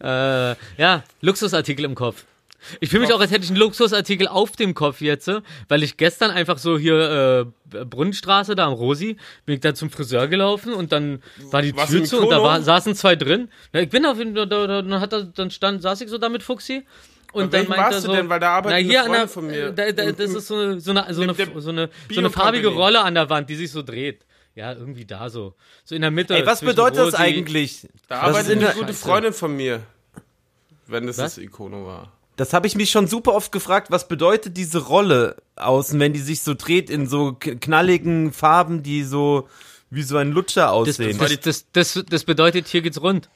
Äh, 0.00 0.54
ja, 0.78 1.02
Luxusartikel 1.20 1.84
im 1.84 1.96
Kopf. 1.96 2.24
Ich 2.80 2.90
fühle 2.90 3.02
mich 3.02 3.12
auch, 3.12 3.20
als 3.20 3.30
hätte 3.30 3.44
ich 3.44 3.50
einen 3.50 3.58
Luxusartikel 3.58 4.28
auf 4.28 4.52
dem 4.52 4.74
Kopf 4.74 5.00
jetzt, 5.00 5.30
weil 5.68 5.82
ich 5.82 5.96
gestern 5.96 6.30
einfach 6.30 6.58
so 6.58 6.78
hier 6.78 7.46
äh, 7.74 7.84
Brunnenstraße 7.84 8.54
da 8.54 8.66
am 8.66 8.72
Rosi, 8.72 9.16
bin 9.44 9.56
ich 9.56 9.60
da 9.60 9.74
zum 9.74 9.90
Friseur 9.90 10.28
gelaufen 10.28 10.72
und 10.72 10.92
dann 10.92 11.22
war 11.50 11.62
die 11.62 11.74
Warst 11.74 11.90
Tür 11.90 12.04
zu 12.04 12.20
und 12.20 12.30
da 12.30 12.42
war, 12.42 12.62
saßen 12.62 12.94
zwei 12.94 13.16
drin. 13.16 13.48
Ja, 13.72 13.80
ich 13.80 13.88
bin 13.88 14.06
auf 14.06 14.18
jeden 14.18 14.36
Fall, 14.36 14.46
da, 14.46 14.66
da, 14.66 14.82
dann, 14.82 15.00
hat 15.00 15.12
er, 15.12 15.24
dann 15.24 15.50
stand, 15.50 15.82
saß 15.82 16.00
ich 16.02 16.08
so 16.08 16.18
da 16.18 16.28
mit 16.28 16.42
Fuchsi. 16.42 16.84
Und 17.32 17.52
dann 17.54 17.68
meint 17.68 17.80
er 17.80 17.84
warst 17.84 17.98
du 18.04 18.08
so, 18.08 18.12
denn? 18.14 18.28
Weil 18.28 18.40
da 18.40 18.50
arbeitet 18.56 18.70
na, 18.72 18.76
eine 18.78 18.88
hier 18.88 19.00
an 19.00 19.06
Freundin 19.06 19.20
der, 19.20 19.28
von 19.28 19.46
mir. 19.46 19.70
Da, 19.72 19.92
da, 19.92 20.12
das 20.12 20.30
ist 20.34 20.46
so 20.46 20.54
eine, 20.54 20.80
so 20.80 20.90
eine, 20.90 21.14
so 21.14 21.22
eine, 21.22 21.34
so 21.34 21.70
eine, 21.70 21.90
so 22.10 22.20
eine 22.20 22.30
farbige 22.30 22.68
Rolle 22.68 23.00
an 23.00 23.14
der 23.14 23.30
Wand, 23.30 23.48
die 23.48 23.56
sich 23.56 23.70
so 23.70 23.82
dreht. 23.82 24.24
Ja, 24.54 24.72
irgendwie 24.74 25.06
da 25.06 25.30
so. 25.30 25.54
So 25.84 25.94
in 25.94 26.02
der 26.02 26.10
Mitte. 26.10 26.34
Ey, 26.34 26.44
was 26.44 26.60
bedeutet 26.60 26.98
das 26.98 27.14
Rosi- 27.14 27.16
eigentlich? 27.22 27.88
Da 28.08 28.16
Das 28.26 28.36
arbeitet 28.36 28.58
eine 28.58 28.72
gute 28.74 28.86
Scheiße. 28.88 28.98
Freundin 29.06 29.32
von 29.32 29.56
mir. 29.56 29.80
Wenn 30.86 31.06
das 31.06 31.16
Was? 31.16 31.36
das 31.36 31.44
Ikono 31.44 31.86
war. 31.86 32.12
Das 32.36 32.52
habe 32.52 32.66
ich 32.66 32.74
mich 32.74 32.90
schon 32.90 33.06
super 33.06 33.34
oft 33.34 33.50
gefragt, 33.52 33.90
was 33.90 34.08
bedeutet 34.08 34.56
diese 34.56 34.78
Rolle 34.78 35.36
außen, 35.56 35.98
wenn 36.00 36.12
die 36.12 36.20
sich 36.20 36.42
so 36.42 36.54
dreht 36.54 36.90
in 36.90 37.06
so 37.06 37.32
knalligen 37.34 38.32
Farben, 38.32 38.82
die 38.82 39.04
so 39.04 39.48
wie 39.90 40.02
so 40.02 40.16
ein 40.16 40.32
Lutscher 40.32 40.62
Das, 40.62 40.70
aussehen. 40.72 41.18
das, 41.18 41.40
das, 41.40 41.66
das, 41.72 42.04
das 42.08 42.24
bedeutet, 42.24 42.68
hier 42.68 42.80
geht's 42.82 43.00
rund. 43.00 43.28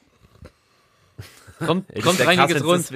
Kommt, 1.65 1.85
das 1.95 2.03
kommt 2.03 2.19
rein, 2.25 2.37
hier 2.39 2.47
geht's 2.47 2.63
rund. 2.63 2.91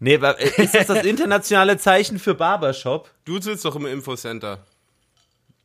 Nee, 0.00 0.14
aber 0.16 0.38
äh, 0.40 0.62
ist 0.62 0.74
das 0.74 0.86
das 0.86 1.04
internationale 1.04 1.76
Zeichen 1.78 2.18
für 2.18 2.34
Barbershop? 2.34 3.10
Du 3.24 3.40
sitzt 3.40 3.64
doch 3.64 3.74
im 3.76 3.86
Infocenter. 3.86 4.64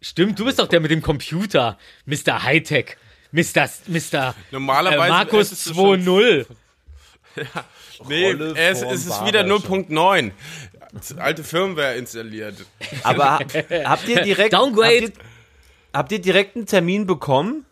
Stimmt, 0.02 0.40
du 0.40 0.46
bist 0.46 0.60
doch 0.60 0.68
der 0.68 0.80
mit 0.80 0.92
dem 0.92 1.02
Computer. 1.02 1.78
Mr. 2.06 2.44
Hightech. 2.44 2.98
Mr. 3.32 3.70
Mr. 3.88 4.36
Normalerweise 4.52 5.06
Äh, 5.06 5.10
Markus 5.10 5.52
hättest 5.52 5.70
du 5.70 5.74
schon- 5.76 6.02
2.0. 6.04 6.46
Nee, 8.08 8.26
Rolle 8.32 8.54
es, 8.58 8.82
es 8.82 9.06
ist 9.06 9.26
wieder 9.26 9.44
Barbershop. 9.44 9.88
0.9. 9.90 10.32
Das 10.94 11.18
Alte 11.18 11.44
Firmware 11.44 11.96
installiert. 11.96 12.56
Aber 13.04 13.40
ha- 13.40 13.40
habt 13.86 14.08
ihr 14.08 14.22
direkt 14.24 14.54
Downgrade. 14.54 15.06
Habt 15.06 15.18
ihr, 15.18 15.24
habt 15.94 16.12
ihr 16.12 16.20
direkt 16.20 16.56
einen 16.56 16.66
Termin 16.66 17.08
bekommen? 17.08 17.66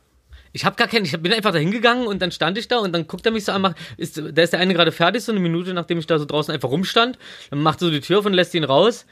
Ich 0.54 0.66
hab 0.66 0.78
gar 0.78 0.88
keinen, 0.88 1.06
ich 1.06 1.18
bin 1.22 1.32
einfach 1.34 1.52
da 1.52 1.60
hingegangen 1.60 2.08
und 2.08 2.22
dann 2.22 2.32
stand 2.32 2.58
ich 2.58 2.68
da 2.68 2.80
und 2.80 2.92
dann 2.92 3.08
guckt 3.08 3.26
er 3.26 3.32
mich 3.32 3.46
so 3.46 3.52
an, 3.52 3.62
macht, 3.62 3.78
ist, 3.98 4.18
da 4.18 4.42
ist 4.42 4.54
der 4.54 4.60
eine 4.60 4.74
gerade 4.74 4.92
fertig, 4.92 5.24
so 5.24 5.32
eine 5.32 5.40
Minute, 5.40 5.74
nachdem 5.74 5.98
ich 6.00 6.08
da 6.08 6.20
so 6.20 6.26
draußen 6.26 6.54
einfach 6.54 6.70
rumstand. 6.70 7.18
Dann 7.50 7.62
macht 7.62 7.82
er 7.82 7.86
so 7.86 7.92
die 7.92 8.02
Tür 8.02 8.20
auf 8.20 8.26
und 8.26 8.34
lässt 8.34 8.54
ihn 8.54 8.64
raus. 8.64 9.06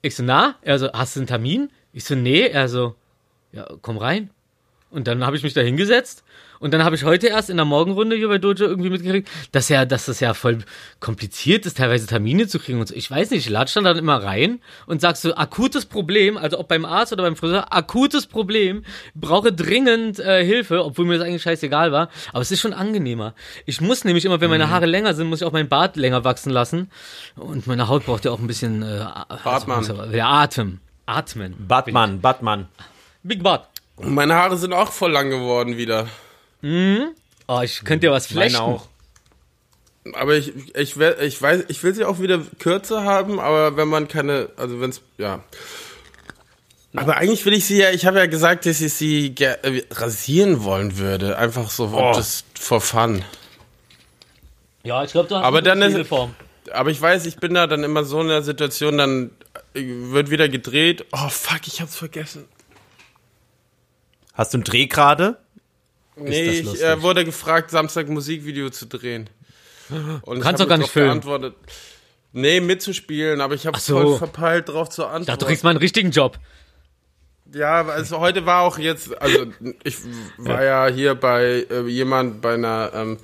Ich 0.00 0.16
so, 0.16 0.22
na? 0.22 0.56
Er 0.62 0.78
so, 0.78 0.90
hast 0.92 1.16
du 1.16 1.20
einen 1.20 1.26
Termin? 1.26 1.70
Ich 1.92 2.04
so, 2.04 2.14
nee. 2.14 2.46
Er 2.46 2.68
so, 2.68 2.94
ja, 3.52 3.68
komm 3.82 3.98
rein. 3.98 4.30
Und 4.90 5.06
dann 5.08 5.24
habe 5.24 5.36
ich 5.36 5.42
mich 5.42 5.54
da 5.54 5.60
hingesetzt 5.60 6.24
und 6.62 6.72
dann 6.72 6.84
habe 6.84 6.94
ich 6.94 7.02
heute 7.02 7.26
erst 7.26 7.50
in 7.50 7.56
der 7.56 7.66
Morgenrunde 7.66 8.14
hier 8.14 8.28
bei 8.28 8.38
Dojo 8.38 8.66
irgendwie 8.66 8.88
mitgekriegt, 8.88 9.28
dass 9.50 9.68
ja, 9.68 9.84
dass 9.84 10.06
das 10.06 10.20
ja 10.20 10.32
voll 10.32 10.58
kompliziert 11.00 11.66
ist, 11.66 11.78
teilweise 11.78 12.06
Termine 12.06 12.46
zu 12.46 12.60
kriegen 12.60 12.78
und 12.78 12.86
so. 12.86 12.94
Ich 12.94 13.10
weiß 13.10 13.30
nicht, 13.30 13.46
ich 13.46 13.52
latsch 13.52 13.74
dann, 13.74 13.82
dann 13.82 13.98
immer 13.98 14.22
rein 14.22 14.60
und 14.86 15.00
sagst 15.00 15.22
so, 15.22 15.34
akutes 15.34 15.86
Problem, 15.86 16.36
also 16.36 16.60
ob 16.60 16.68
beim 16.68 16.84
Arzt 16.84 17.12
oder 17.12 17.24
beim 17.24 17.34
Friseur, 17.34 17.72
akutes 17.72 18.28
Problem, 18.28 18.84
brauche 19.16 19.52
dringend 19.52 20.20
äh, 20.20 20.44
Hilfe, 20.44 20.84
obwohl 20.84 21.06
mir 21.06 21.18
das 21.18 21.26
eigentlich 21.26 21.42
scheißegal 21.42 21.90
war. 21.90 22.10
Aber 22.32 22.42
es 22.42 22.52
ist 22.52 22.60
schon 22.60 22.74
angenehmer. 22.74 23.34
Ich 23.66 23.80
muss 23.80 24.04
nämlich 24.04 24.24
immer, 24.24 24.40
wenn 24.40 24.50
meine 24.50 24.70
Haare 24.70 24.86
länger 24.86 25.14
sind, 25.14 25.28
muss 25.28 25.40
ich 25.40 25.46
auch 25.46 25.52
meinen 25.52 25.68
Bart 25.68 25.96
länger 25.96 26.22
wachsen 26.22 26.50
lassen. 26.50 26.92
Und 27.34 27.66
meine 27.66 27.88
Haut 27.88 28.06
braucht 28.06 28.24
ja 28.24 28.30
auch 28.30 28.38
ein 28.38 28.46
bisschen 28.46 28.82
äh, 28.82 29.04
Bartmann. 29.42 29.78
Also, 29.78 30.06
der 30.06 30.28
Atem. 30.28 30.78
Atmen. 31.06 31.56
Batman, 31.58 32.20
Batman. 32.20 32.68
Big 33.24 33.42
Bart. 33.42 33.66
Und 33.96 34.14
meine 34.14 34.36
Haare 34.36 34.56
sind 34.56 34.72
auch 34.72 34.92
voll 34.92 35.10
lang 35.10 35.28
geworden 35.28 35.76
wieder. 35.76 36.06
Oh, 36.62 37.60
ich 37.62 37.84
könnte 37.84 38.06
dir 38.06 38.12
was 38.12 38.26
flechten. 38.26 38.58
Meine 38.58 38.74
auch. 38.76 38.88
Aber 40.14 40.34
ich, 40.36 40.52
ich, 40.76 40.96
will- 40.96 41.16
ich 41.20 41.40
weiß, 41.40 41.64
ich 41.68 41.82
will 41.82 41.94
sie 41.94 42.04
auch 42.04 42.18
wieder 42.20 42.40
kürzer 42.58 43.04
haben, 43.04 43.38
aber 43.38 43.76
wenn 43.76 43.88
man 43.88 44.08
keine, 44.08 44.48
also 44.56 44.80
wenn's, 44.80 45.00
ja. 45.18 45.42
Aber 46.94 47.16
eigentlich 47.16 47.44
will 47.46 47.54
ich 47.54 47.64
sie 47.64 47.78
ja, 47.78 47.90
ich 47.90 48.04
habe 48.04 48.18
ja 48.18 48.26
gesagt, 48.26 48.66
dass 48.66 48.80
ich 48.80 48.92
sie 48.94 49.34
äh, 49.38 49.82
rasieren 49.92 50.62
wollen 50.64 50.98
würde. 50.98 51.38
Einfach 51.38 51.70
so, 51.70 51.86
Oh. 51.94 52.12
just 52.14 52.44
for 52.58 52.80
fun. 52.80 53.24
Ja, 54.82 55.02
ich 55.04 55.12
glaube, 55.12 55.28
du 55.28 55.36
hast 55.36 55.44
Aber 55.44 55.58
eine 55.58 55.68
dann 55.68 55.82
ist- 55.82 56.08
Form. 56.08 56.34
Aber 56.70 56.90
ich 56.90 57.00
weiß, 57.00 57.26
ich 57.26 57.36
bin 57.36 57.54
da 57.54 57.66
dann 57.66 57.82
immer 57.82 58.04
so 58.04 58.20
in 58.20 58.28
der 58.28 58.42
Situation, 58.42 58.98
dann 58.98 59.30
äh, 59.74 59.82
wird 59.84 60.30
wieder 60.30 60.48
gedreht. 60.48 61.06
Oh 61.12 61.28
fuck, 61.28 61.66
ich 61.66 61.80
hab's 61.80 61.96
vergessen. 61.96 62.44
Hast 64.34 64.52
du 64.54 64.58
einen 64.58 64.64
Dreh 64.64 64.86
gerade? 64.86 65.38
Nee, 66.16 66.50
ich 66.50 66.82
äh, 66.82 67.00
wurde 67.02 67.24
gefragt, 67.24 67.70
Samstag 67.70 68.08
Musikvideo 68.08 68.70
zu 68.70 68.86
drehen. 68.86 69.28
Und 70.22 70.40
kannst 70.40 70.60
doch 70.60 70.68
gar 70.68 70.78
nicht 70.78 70.90
filmen. 70.90 71.08
geantwortet. 71.08 71.54
Nee, 72.32 72.60
mitzuspielen, 72.60 73.40
aber 73.40 73.54
ich 73.54 73.66
habe 73.66 73.78
so. 73.78 74.00
voll 74.00 74.18
verpeilt, 74.18 74.68
drauf 74.68 74.88
zu 74.88 75.02
Ja, 75.02 75.08
du 75.08 75.14
antworten. 75.16 75.44
kriegst 75.46 75.64
mal 75.64 75.70
einen 75.70 75.78
richtigen 75.78 76.10
Job. 76.10 76.38
Ja, 77.52 77.86
also 77.86 78.18
heute 78.20 78.46
war 78.46 78.62
auch 78.62 78.78
jetzt, 78.78 79.20
also 79.20 79.46
ich 79.84 79.98
war 80.38 80.64
ja 80.64 80.86
hier 80.88 81.14
bei 81.14 81.66
äh, 81.70 81.86
jemand 81.86 82.40
bei 82.40 82.54
einer 82.54 82.90
ähm, 82.94 83.18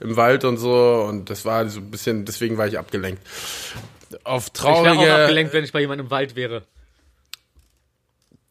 im 0.00 0.16
Wald 0.16 0.44
und 0.44 0.56
so 0.56 1.04
und 1.08 1.30
das 1.30 1.44
war 1.44 1.68
so 1.68 1.78
ein 1.78 1.90
bisschen, 1.90 2.24
deswegen 2.24 2.58
war 2.58 2.66
ich 2.66 2.76
abgelenkt. 2.78 3.22
Auf 4.24 4.50
Ich 4.56 4.62
wäre 4.64 4.72
auch 4.74 4.82
traurige. 4.84 5.14
abgelenkt, 5.14 5.52
wenn 5.52 5.62
ich 5.64 5.70
bei 5.72 5.80
jemandem 5.80 6.06
im 6.06 6.10
Wald 6.10 6.34
wäre. 6.34 6.62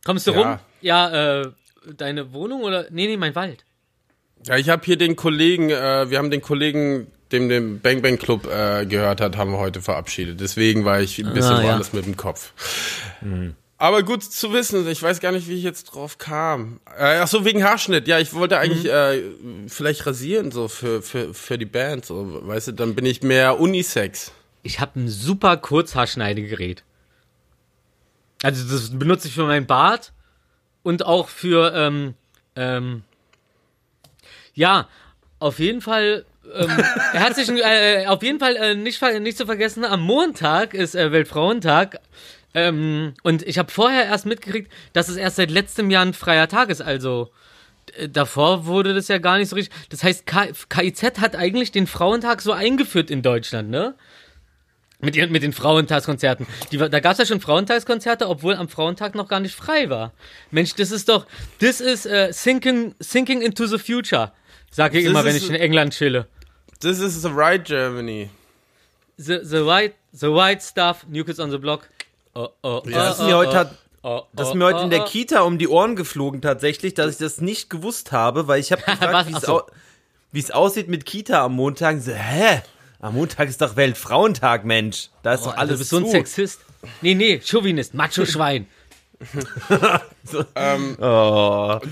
Kommst 0.05 0.27
du 0.27 0.31
Ja. 0.31 0.37
rum? 0.51 0.59
Ja, 0.81 1.39
äh, 1.41 1.51
deine 1.97 2.31
Wohnung 2.31 2.61
oder? 2.63 2.85
Nee, 2.91 3.07
nee, 3.07 3.17
mein 3.17 3.35
Wald. 3.35 3.65
Ja, 4.45 4.57
ich 4.57 4.69
habe 4.69 4.83
hier 4.85 4.97
den 4.97 5.15
Kollegen, 5.15 5.69
äh, 5.69 6.09
wir 6.09 6.17
haben 6.17 6.31
den 6.31 6.41
Kollegen, 6.41 7.07
dem 7.31 7.49
dem 7.49 7.79
Bang 7.81 8.01
Bang 8.01 8.17
Club 8.17 8.47
äh, 8.47 8.85
gehört 8.85 9.19
hat, 9.19 9.35
haben 9.35 9.51
wir 9.51 9.57
heute 9.59 9.81
verabschiedet. 9.81 10.39
Deswegen 10.39 10.85
war 10.85 11.01
ich 11.01 11.19
ein 11.19 11.33
bisschen 11.33 11.55
Ah, 11.55 11.61
ja. 11.61 11.67
woanders 11.69 11.91
mit 11.93 12.05
dem 12.05 12.15
Kopf. 12.15 12.53
Aber 13.77 14.03
gut 14.03 14.23
zu 14.23 14.53
wissen, 14.53 14.87
ich 14.87 15.03
weiß 15.03 15.19
gar 15.19 15.31
nicht, 15.33 15.47
wie 15.49 15.55
ich 15.55 15.63
jetzt 15.63 15.83
drauf 15.85 16.17
kam. 16.17 16.79
Äh, 16.97 17.17
ach 17.19 17.27
so, 17.27 17.43
wegen 17.45 17.63
Haarschnitt. 17.63 18.07
Ja, 18.07 18.19
ich 18.19 18.33
wollte 18.33 18.57
eigentlich 18.57 18.85
äh, 18.91 19.21
vielleicht 19.67 20.05
rasieren, 20.07 20.51
so 20.51 20.67
für, 20.67 21.01
für, 21.01 21.33
für 21.33 21.57
die 21.57 21.65
Band. 21.65 22.05
So, 22.05 22.47
weißt 22.47 22.69
du, 22.69 22.71
dann 22.71 22.95
bin 22.95 23.05
ich 23.05 23.21
mehr 23.21 23.59
Unisex. 23.59 24.31
Ich 24.63 24.79
habe 24.79 24.99
ein 25.01 25.09
super 25.09 25.57
Kurzhaarschneidegerät. 25.57 26.83
Also 28.43 28.63
das 28.71 28.97
benutze 28.97 29.27
ich 29.27 29.33
für 29.33 29.45
meinen 29.45 29.65
Bart 29.67 30.13
und 30.83 31.05
auch 31.05 31.27
für 31.27 31.73
ähm, 31.75 32.13
ähm, 32.55 33.03
ja, 34.57 34.87
auf 35.39 35.59
jeden 35.59 35.81
Fall 35.81 36.25
ähm, 36.53 36.69
herzlichen, 37.13 37.57
äh, 37.57 38.05
auf 38.07 38.23
jeden 38.23 38.39
Fall 38.39 38.55
äh, 38.55 38.75
nicht, 38.75 39.01
nicht 39.21 39.37
zu 39.37 39.45
vergessen, 39.45 39.85
am 39.85 40.01
Montag 40.01 40.73
ist 40.73 40.95
äh, 40.95 41.11
Weltfrauentag. 41.11 41.99
Ähm, 42.53 43.13
und 43.23 43.43
ich 43.43 43.59
habe 43.59 43.71
vorher 43.71 44.05
erst 44.05 44.25
mitgekriegt, 44.25 44.71
dass 44.93 45.09
es 45.09 45.15
erst 45.15 45.35
seit 45.35 45.51
letztem 45.51 45.91
Jahr 45.91 46.03
ein 46.03 46.13
freier 46.13 46.47
Tag 46.47 46.69
ist. 46.69 46.81
Also 46.81 47.29
äh, 47.97 48.09
davor 48.09 48.65
wurde 48.65 48.93
das 48.93 49.07
ja 49.09 49.19
gar 49.19 49.37
nicht 49.37 49.49
so 49.49 49.55
richtig. 49.55 49.75
Das 49.89 50.03
heißt, 50.03 50.25
KIZ 50.25 51.03
hat 51.21 51.35
eigentlich 51.35 51.71
den 51.71 51.85
Frauentag 51.85 52.41
so 52.41 52.51
eingeführt 52.51 53.11
in 53.11 53.21
Deutschland, 53.21 53.69
ne? 53.69 53.95
Mit, 54.99 55.15
mit 55.29 55.43
den 55.43 55.53
Frauentagskonzerten. 55.53 56.47
Die, 56.71 56.77
da 56.77 56.99
gab 56.99 57.11
es 57.11 57.19
ja 57.19 57.25
schon 57.27 57.39
Frauentagskonzerte, 57.39 58.27
obwohl 58.27 58.55
am 58.55 58.67
Frauentag 58.67 59.13
noch 59.13 59.27
gar 59.27 59.39
nicht 59.39 59.53
frei 59.53 59.91
war. 59.91 60.11
Mensch, 60.49 60.73
das 60.73 60.89
ist 60.89 61.07
doch, 61.07 61.27
das 61.59 61.81
ist 61.81 62.07
äh, 62.07 62.33
sinking, 62.33 62.95
sinking 62.99 63.43
into 63.43 63.67
the 63.67 63.77
future, 63.77 64.31
sage 64.77 64.99
ich 64.99 65.05
Das 65.05 65.11
immer, 65.11 65.25
wenn 65.25 65.35
ich 65.35 65.49
in 65.49 65.55
England 65.55 65.93
chille. 65.93 66.27
This 66.79 66.99
is 66.99 67.21
the 67.23 67.29
right 67.33 67.63
Germany. 67.65 68.29
The, 69.17 69.39
the 69.43 69.65
white, 69.65 69.95
the 70.13 70.27
white 70.27 70.61
stuff, 70.61 71.05
New 71.09 71.23
Kids 71.25 71.39
on 71.39 71.49
the 71.51 71.57
Block. 71.57 71.89
Oh, 72.35 72.49
oh, 72.61 72.81
oh, 72.85 72.89
Das 72.89 73.15
ist 73.15 73.21
oh, 73.23 73.25
mir 73.27 73.37
heute, 73.37 73.71
oh, 74.03 74.21
das 74.33 74.49
ist 74.49 74.53
mir 74.53 74.65
heute 74.65 74.81
in 74.83 74.89
der. 74.91 75.03
Kita 75.05 75.41
um 75.41 75.57
die 75.57 75.67
Ohren 75.67 75.95
geflogen 75.95 76.41
tatsächlich, 76.41 76.93
dass 76.93 77.11
ich 77.13 77.17
das 77.17 77.41
nicht 77.41 77.69
gewusst 77.71 78.11
habe, 78.11 78.47
weil 78.47 78.59
ich 78.59 78.71
habe 78.71 78.81
gefragt, 78.85 79.27
wie 79.29 79.33
es 79.33 79.45
au- 79.49 79.65
wie 80.31 80.39
es 80.39 80.51
aussieht 80.51 80.87
mit 80.87 81.05
Kita 81.07 81.43
am 81.43 81.55
Montag. 81.55 81.99
So, 81.99 82.11
hä? 82.11 82.61
Am 82.99 83.15
Montag 83.15 83.49
ist 83.49 83.61
doch 83.61 83.75
Weltfrauentag, 83.75 84.65
Mensch. 84.65 85.09
Da 85.23 85.33
ist 85.33 85.41
Oh, 85.41 85.45
doch 85.45 85.57
alles 85.57 85.73
du 85.73 85.77
bist 85.79 85.89
so 85.89 85.97
ein 85.97 86.05
zu. 86.05 86.11
Sexist. 86.11 86.59
Nee, 87.01 87.15
nee, 87.15 87.41
Chauvinist, 87.43 87.95
Macho-Schwein. 87.95 88.67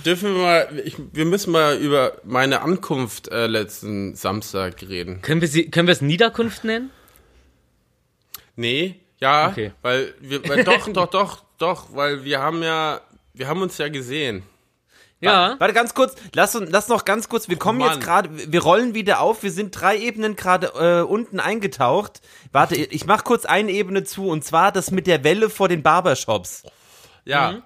Dürfen 0.05 0.35
wir 0.35 0.41
mal, 0.41 0.81
ich, 0.83 0.95
wir 1.11 1.25
müssen 1.25 1.51
mal 1.51 1.77
über 1.77 2.13
meine 2.23 2.61
Ankunft 2.61 3.27
äh, 3.29 3.47
letzten 3.47 4.15
Samstag 4.15 4.81
reden. 4.83 5.21
können 5.21 5.41
wir 5.41 5.47
sie, 5.47 5.69
können 5.69 5.87
wir 5.87 5.93
es 5.93 6.01
Niederkunft 6.01 6.63
nennen? 6.63 6.91
Nee, 8.55 8.99
ja, 9.19 9.47
Okay. 9.49 9.71
weil 9.81 10.13
wir, 10.19 10.47
weil 10.47 10.63
doch, 10.63 10.87
doch, 10.89 11.07
doch, 11.09 11.43
doch, 11.57 11.87
weil 11.95 12.23
wir 12.23 12.39
haben 12.41 12.61
ja, 12.63 13.01
wir 13.33 13.47
haben 13.47 13.61
uns 13.61 13.77
ja 13.77 13.89
gesehen. 13.89 14.43
Ja. 15.21 15.55
Warte 15.57 15.73
ganz 15.73 15.93
kurz, 15.95 16.13
lass, 16.33 16.55
uns, 16.55 16.69
lass 16.69 16.87
noch 16.87 17.03
ganz 17.05 17.29
kurz, 17.29 17.49
wir 17.49 17.57
kommen 17.57 17.79
Mann. 17.79 17.93
jetzt 17.93 18.01
gerade, 18.03 18.29
wir 18.51 18.61
rollen 18.61 18.93
wieder 18.93 19.21
auf, 19.21 19.41
wir 19.41 19.51
sind 19.51 19.71
drei 19.71 19.97
Ebenen 19.97 20.35
gerade 20.35 20.67
äh, 20.75 21.01
unten 21.01 21.39
eingetaucht. 21.39 22.21
Warte, 22.51 22.75
ich 22.75 23.05
mach 23.07 23.23
kurz 23.23 23.45
eine 23.45 23.71
Ebene 23.71 24.03
zu 24.03 24.27
und 24.27 24.43
zwar 24.43 24.71
das 24.71 24.91
mit 24.91 25.07
der 25.07 25.23
Welle 25.23 25.49
vor 25.49 25.67
den 25.69 25.81
Barbershops. 25.81 26.63
Ja, 27.25 27.51
Mhm. 27.53 27.61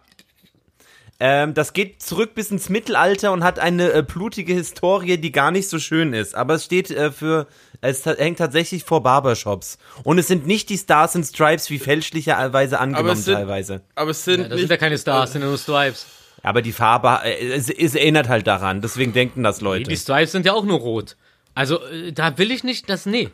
Ähm, 1.22 1.54
das 1.54 1.74
geht 1.74 2.02
zurück 2.02 2.34
bis 2.34 2.50
ins 2.50 2.70
Mittelalter 2.70 3.34
und 3.34 3.44
hat 3.44 3.60
eine 3.60 3.92
äh, 3.92 4.04
blutige 4.04 4.54
Historie, 4.54 5.18
die 5.18 5.34
gar 5.34 5.52
nicht 5.52 5.68
so 5.68 5.78
schön 5.78 6.14
ist. 6.14 6.34
Aber 6.34 6.54
es 6.54 6.64
steht 6.64 6.92
äh, 6.92 7.12
für, 7.12 7.46
es 7.82 8.06
hängt 8.06 8.38
tatsächlich 8.40 8.86
vor 8.86 9.04
Barbershops. 9.04 9.80
Und 10.04 10.18
es 10.18 10.28
sind 10.30 10.48
nicht 10.48 10.70
die 10.70 10.78
Stars 10.78 11.18
and 11.18 11.26
Stripes 11.26 11.70
wie 11.72 11.80
fälschlicherweise 11.80 12.80
angenommen 12.80 13.10
es 13.20 13.26
sind- 13.26 13.34
teilweise. 13.36 13.82
aber 13.96 14.12
es 14.12 14.24
sind 14.24 14.44
Das 14.44 14.50
nicht, 14.52 14.60
sind 14.62 14.70
ja 14.72 14.78
keine 14.78 14.98
Stars, 14.98 15.24
das 15.24 15.32
sind 15.34 15.42
ja 15.42 15.50
nur 15.50 15.58
Stripes. 15.58 16.06
Aber 16.42 16.62
die 16.62 16.72
Farbe, 16.72 17.20
äh, 17.26 17.50
es, 17.52 17.70
es 17.70 17.96
erinnert 17.96 18.30
halt 18.30 18.48
daran. 18.48 18.80
Deswegen 18.82 19.12
denken 19.12 19.44
das 19.44 19.60
Leute. 19.60 19.90
Die 19.90 19.98
Stripes 19.98 20.32
sind 20.32 20.46
ja 20.46 20.54
auch 20.54 20.64
nur 20.64 20.80
rot. 20.80 21.18
Also, 21.54 21.84
äh, 21.86 22.14
da 22.14 22.38
will 22.38 22.50
ich 22.50 22.64
nicht 22.64 22.90
das, 22.90 23.06
nee. 23.06 23.28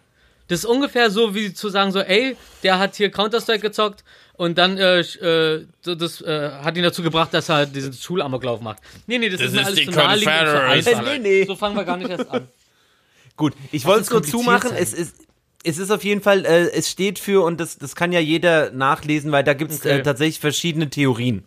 Das 0.48 0.60
ist 0.60 0.66
ungefähr 0.66 1.12
so, 1.12 1.36
wie 1.36 1.54
zu 1.54 1.70
sagen, 1.70 1.92
so, 1.92 2.00
ey, 2.00 2.36
der 2.64 2.80
hat 2.80 2.96
hier 2.96 3.12
Counter-Strike 3.12 3.62
gezockt 3.62 4.04
und 4.38 4.58
dann, 4.58 4.78
äh, 4.78 5.00
äh, 5.00 5.66
das 5.84 6.22
äh, 6.22 6.52
hat 6.64 6.76
ihn 6.78 6.84
dazu 6.84 7.02
gebracht, 7.04 7.34
dass 7.34 7.50
er 7.50 7.66
diesen 7.66 7.94
Schulamoklauf 7.94 8.62
macht. 8.62 8.80
Nee, 9.08 9.18
nee, 9.18 9.30
das, 9.30 9.42
ist 9.42 9.54
mir 9.54 9.62
ist 9.62 9.66
alles 9.68 9.80
die 9.80 9.86
zu 9.86 9.92
naheliegend 9.92 10.34
und 10.34 10.84
zu. 10.84 11.02
Nee, 11.04 11.20
nee. 11.20 11.46
So 11.46 11.56
fangen 11.56 11.76
wir 11.76 11.84
gar 11.84 11.98
nicht 11.98 12.10
erst 12.10 12.30
an. 12.30 12.48
Gut, 13.38 13.54
ich 13.72 13.86
wollte 13.86 14.02
ist 14.02 14.08
es 14.08 14.14
nur 14.14 14.24
zumachen. 14.24 14.70
sein. 14.70 14.80
Es 14.82 14.94
ist, 14.94 15.16
es 15.64 15.78
ist 15.78 15.92
auf 15.92 16.04
jeden 16.04 16.22
Fall, 16.22 16.46
äh, 16.46 16.70
es 16.72 16.90
steht 16.90 17.20
für, 17.20 17.44
und 17.44 17.60
das, 17.60 17.78
das 17.78 17.96
kann 17.96 18.12
ja 18.12 18.20
jeder 18.20 18.72
nachlesen, 18.72 19.32
weil 19.32 19.44
da 19.44 19.54
gibt 19.54 19.72
es 19.72 19.80
Okay. 19.82 20.00
äh, 20.00 20.04
tatsächlich 20.04 20.40
verschiedene 20.40 20.90
Theorien. 20.90 21.44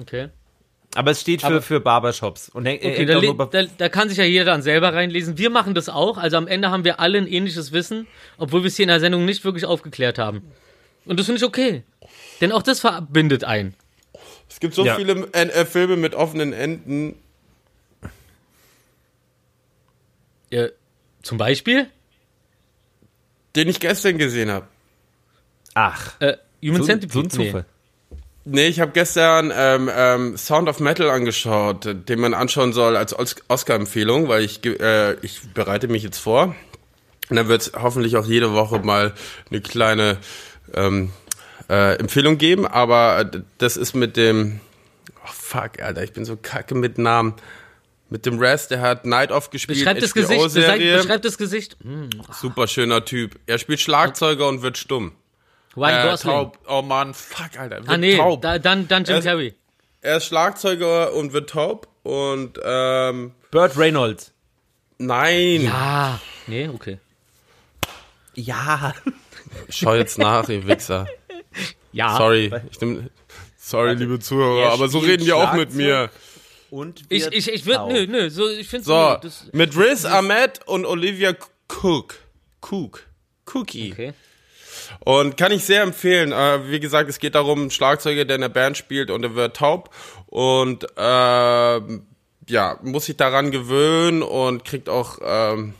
Okay. 0.00 0.28
Aber 0.94 1.10
es 1.10 1.20
steht 1.20 1.42
für, 1.42 1.46
Aber- 1.48 1.62
für 1.62 1.80
Barbershops. 1.80 2.48
Und 2.48 2.66
häng- 2.66 2.76
Okay, 2.78 3.04
da, 3.04 3.44
da, 3.44 3.68
da 3.76 3.88
kann 3.90 4.08
sich 4.08 4.16
ja 4.16 4.24
jeder 4.24 4.46
dann 4.46 4.62
selber 4.62 4.94
reinlesen. 4.94 5.36
Wir 5.36 5.50
machen 5.50 5.74
das 5.74 5.88
auch. 5.90 6.16
Also 6.16 6.38
am 6.38 6.46
Ende 6.46 6.70
haben 6.70 6.84
wir 6.84 6.98
alle 6.98 7.18
ein 7.18 7.26
ähnliches 7.26 7.72
Wissen, 7.72 8.06
obwohl 8.38 8.62
wir 8.62 8.68
es 8.68 8.76
hier 8.76 8.84
in 8.84 8.88
der 8.88 9.00
Sendung 9.00 9.24
nicht 9.26 9.44
wirklich 9.44 9.66
aufgeklärt 9.66 10.18
haben. 10.18 10.42
Und 11.04 11.18
das 11.18 11.26
finde 11.26 11.38
ich 11.38 11.44
okay. 11.44 11.82
Denn 12.40 12.52
auch 12.52 12.62
das 12.62 12.80
verbindet 12.80 13.44
ein. 13.44 13.74
es 14.48 14.60
gibt 14.60 14.74
so 14.74 14.84
Ja. 14.84 14.96
viele 14.96 15.28
äh, 15.32 15.42
äh, 15.48 15.64
Filme 15.64 15.96
mit 15.96 16.14
offenen 16.14 16.52
Enden. 16.52 17.16
Äh, 20.50 20.68
zum 21.22 21.38
Beispiel 21.38 21.86
Den 23.56 23.68
ich 23.68 23.80
gestern 23.80 24.18
gesehen 24.18 24.50
habe. 24.50 24.66
Ach, 25.74 26.18
äh, 26.20 26.36
Human 26.62 26.82
so, 26.82 26.86
Centipede. 26.86 27.12
so 27.12 27.20
ein 27.20 27.38
Nee. 27.40 27.46
Zufall. 27.48 27.64
Nee, 28.44 28.66
ich 28.68 28.80
habe 28.80 28.92
gestern 28.92 29.52
ähm, 29.54 29.90
ähm, 29.94 30.36
Sound 30.38 30.68
of 30.70 30.80
Metal 30.80 31.10
angeschaut, 31.10 31.86
den 32.08 32.18
man 32.20 32.32
anschauen 32.32 32.72
soll 32.72 32.96
als 32.96 33.16
Os- 33.18 33.36
Oscar-Empfehlung, 33.48 34.28
weil 34.28 34.42
ich, 34.42 34.64
äh, 34.64 35.14
ich 35.20 35.40
bereite 35.52 35.86
mich 35.88 36.02
jetzt 36.02 36.18
vor. 36.18 36.54
Und 37.28 37.36
dann 37.36 37.48
wird 37.48 37.72
hoffentlich 37.76 38.16
auch 38.16 38.24
jede 38.24 38.54
Woche 38.54 38.78
mal 38.78 39.12
eine 39.50 39.60
kleine 39.60 40.16
ähm, 40.74 41.12
äh, 41.68 41.94
Empfehlung 41.96 42.38
geben, 42.38 42.66
aber 42.66 43.20
äh, 43.32 43.40
das 43.58 43.76
ist 43.76 43.94
mit 43.94 44.16
dem, 44.16 44.60
oh 45.24 45.30
fuck, 45.32 45.80
Alter, 45.82 46.02
ich 46.02 46.12
bin 46.12 46.24
so 46.24 46.36
kacke 46.36 46.74
mit 46.74 46.98
Namen. 46.98 47.34
Mit 48.10 48.24
dem 48.24 48.38
Rest, 48.38 48.70
der 48.70 48.80
hat 48.80 49.04
Night 49.04 49.30
Off 49.30 49.50
gespielt. 49.50 49.78
Beschreibt 49.80 50.02
das 50.02 50.14
Gesicht. 50.14 50.54
Beschreibt 50.54 51.26
das 51.26 51.36
Gesicht. 51.36 51.76
Hm. 51.82 52.08
Super 52.32 52.66
schöner 52.66 53.04
Typ. 53.04 53.38
Er 53.44 53.58
spielt 53.58 53.80
Schlagzeuger 53.80 54.48
und 54.48 54.62
wird 54.62 54.78
stumm. 54.78 55.12
Ryan 55.76 56.06
Äh, 56.06 56.10
Gosling. 56.10 56.32
taub. 56.32 56.58
Oh 56.66 56.80
Mann, 56.80 57.12
fuck, 57.12 57.58
Alter. 57.58 57.76
Wird 57.80 57.88
Ah 57.90 57.98
nee, 57.98 58.16
taub. 58.16 58.40
da, 58.40 58.58
dann, 58.58 58.88
dann 58.88 59.04
Jim 59.04 59.12
Er 59.12 59.18
ist- 59.18 59.24
Carrey. 59.26 59.54
er 60.00 60.16
ist 60.16 60.24
Schlagzeuger 60.24 61.12
und 61.12 61.34
wird 61.34 61.50
taub. 61.50 61.88
Und 62.02 62.58
ähm, 62.64 63.32
Burt 63.50 63.76
Reynolds. 63.76 64.32
nein. 64.96 65.70
Ah, 65.70 66.18
nee, 66.46 66.66
okay. 66.68 66.98
Ja. 68.34 68.94
Schau 69.68 69.94
jetzt 69.94 70.18
nach, 70.18 70.48
ihr 70.48 70.66
Wichser. 70.66 71.06
Ja. 71.92 72.16
Sorry. 72.16 72.52
Ich 72.70 72.80
nehm, 72.80 73.08
sorry, 73.56 73.94
liebe 73.94 74.18
Zuhörer, 74.18 74.64
er 74.64 74.72
aber 74.72 74.88
so 74.88 74.98
reden 74.98 75.24
die 75.24 75.32
auch 75.32 75.54
mit 75.54 75.74
mir. 75.74 76.10
Und 76.70 77.02
Ich, 77.08 77.26
ich, 77.28 77.48
ich 77.48 77.66
würde, 77.66 77.92
nö, 77.92 78.06
nö, 78.06 78.30
so, 78.30 78.48
ich 78.48 78.68
finde 78.68 78.84
So, 78.84 79.16
das, 79.22 79.46
mit 79.52 79.76
Riz 79.76 80.04
Ahmed 80.04 80.60
und 80.66 80.84
Olivia 80.84 81.34
Cook. 81.68 82.16
Cook. 82.60 83.06
Cookie. 83.54 83.92
okay. 83.92 84.12
Und 85.00 85.36
kann 85.36 85.52
ich 85.52 85.64
sehr 85.64 85.82
empfehlen. 85.82 86.32
Äh, 86.32 86.70
wie 86.70 86.80
gesagt, 86.80 87.08
es 87.08 87.18
geht 87.18 87.34
darum, 87.34 87.66
ein 87.66 87.70
Schlagzeuger, 87.70 88.24
der 88.24 88.36
in 88.36 88.42
der 88.42 88.48
Band 88.48 88.76
spielt 88.76 89.10
und 89.10 89.22
er 89.22 89.34
wird 89.34 89.56
taub. 89.56 89.94
Und 90.26 90.86
ähm, 90.96 92.06
ja, 92.48 92.78
muss 92.82 93.06
sich 93.06 93.16
daran 93.16 93.50
gewöhnen 93.50 94.22
und 94.22 94.64
kriegt 94.64 94.88
auch. 94.88 95.18
Ähm, 95.22 95.74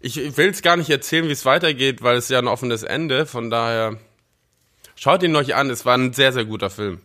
ich 0.00 0.36
will 0.36 0.48
es 0.50 0.62
gar 0.62 0.76
nicht 0.76 0.90
erzählen, 0.90 1.28
wie 1.28 1.32
es 1.32 1.44
weitergeht, 1.44 2.02
weil 2.02 2.16
es 2.16 2.28
ja 2.28 2.38
ein 2.38 2.48
offenes 2.48 2.82
Ende. 2.82 3.26
Von 3.26 3.50
daher 3.50 3.98
schaut 4.96 5.22
ihn 5.22 5.36
euch 5.36 5.54
an. 5.54 5.70
Es 5.70 5.84
war 5.84 5.96
ein 5.96 6.12
sehr, 6.12 6.32
sehr 6.32 6.44
guter 6.44 6.70
Film. 6.70 7.00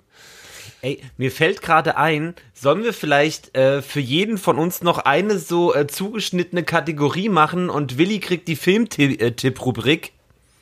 Ey, 0.81 1.01
mir 1.17 1.31
fällt 1.31 1.61
gerade 1.63 1.97
ein, 1.97 2.35
sollen 2.53 2.83
wir 2.83 2.93
vielleicht 2.93 3.57
äh, 3.57 3.81
für 3.81 3.99
jeden 3.99 4.37
von 4.37 4.59
uns 4.59 4.83
noch 4.83 4.99
eine 4.99 5.39
so 5.39 5.73
äh, 5.73 5.87
zugeschnittene 5.87 6.63
Kategorie 6.63 7.27
machen 7.29 7.71
und 7.71 7.97
Willi 7.97 8.19
kriegt 8.19 8.47
die 8.47 8.55
Filmtipp-Rubrik, 8.55 10.11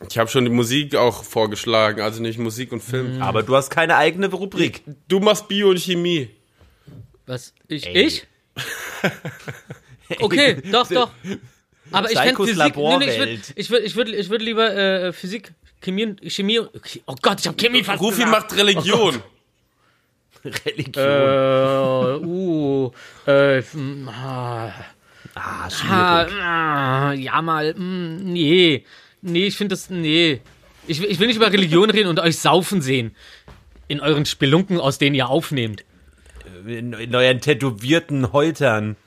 Ich 0.10 0.18
habe 0.18 0.30
schon 0.30 0.46
die 0.46 0.52
Musik 0.52 0.96
auch 0.96 1.26
vorgeschlagen, 1.26 2.00
also 2.00 2.22
nicht 2.22 2.40
Musik 2.40 2.72
und 2.72 2.82
Film. 2.82 3.22
aber 3.22 3.44
du 3.44 3.54
hast 3.56 3.70
keine 3.70 3.98
eigene 3.98 4.28
Rubrik. 4.32 4.84
Du 5.10 5.20
machst 5.20 5.50
Bio 5.50 5.72
und 5.72 5.80
Chemie. 5.80 6.30
Was? 7.26 7.54
Ich? 7.68 7.86
Ey. 7.86 8.06
Ich? 8.06 8.28
Okay, 10.20 10.62
doch, 10.72 10.88
doch. 10.90 11.12
Aber 11.94 12.12
ich 12.12 12.18
fände 12.18 12.44
Physik. 12.46 12.76
Nee, 12.76 12.98
nee, 12.98 13.06
ich 13.06 13.18
würde 13.20 13.32
ich 13.56 13.70
würd, 13.70 13.84
ich 13.86 13.96
würd, 13.96 14.10
ich 14.10 14.30
würd 14.30 14.42
lieber 14.42 14.76
äh, 14.76 15.14
Physik, 15.14 15.54
Chemie, 15.82 16.16
Chemie. 16.28 16.60
Oh 17.06 17.16
Gott, 17.22 17.40
ich 17.40 17.48
habe 17.48 17.58
Chemie 17.58 17.84
fast 17.84 18.02
Rufi 18.02 18.24
gesagt. 18.24 18.32
macht 18.32 18.58
Religion. 18.58 19.22
Religion. 20.66 22.22
Äh, 22.24 22.26
uh, 22.26 22.92
äh, 23.28 23.62
mm, 23.62 24.10
ah, 24.10 24.74
ah, 25.36 25.70
schwierig. 25.70 26.34
ah, 26.34 27.10
ah, 27.10 27.14
ja 27.14 27.42
mal, 27.42 27.74
mm, 27.74 28.18
nee, 28.34 28.84
nee, 29.22 29.48
ich 29.48 29.56
finde 29.58 29.74
das, 29.76 29.90
nee. 29.90 30.42
Ich, 30.86 31.00
will- 31.02 31.10
ich 31.10 31.20
will 31.20 31.28
nicht 31.28 31.38
über 31.38 31.50
Religion 31.52 31.90
reden 31.90 32.10
und 32.10 32.20
euch 32.20 32.40
saufen 32.40 32.82
sehen. 32.82 33.16
In 33.88 34.02
euren 34.02 34.26
Spelunken, 34.26 34.80
aus 34.80 34.98
denen 34.98 35.16
ihr 35.16 35.30
aufnehmt. 35.30 35.86
In, 36.66 36.92
in 36.94 37.16
euren 37.16 37.40
tätowierten 37.40 38.34
Häutern. 38.34 38.98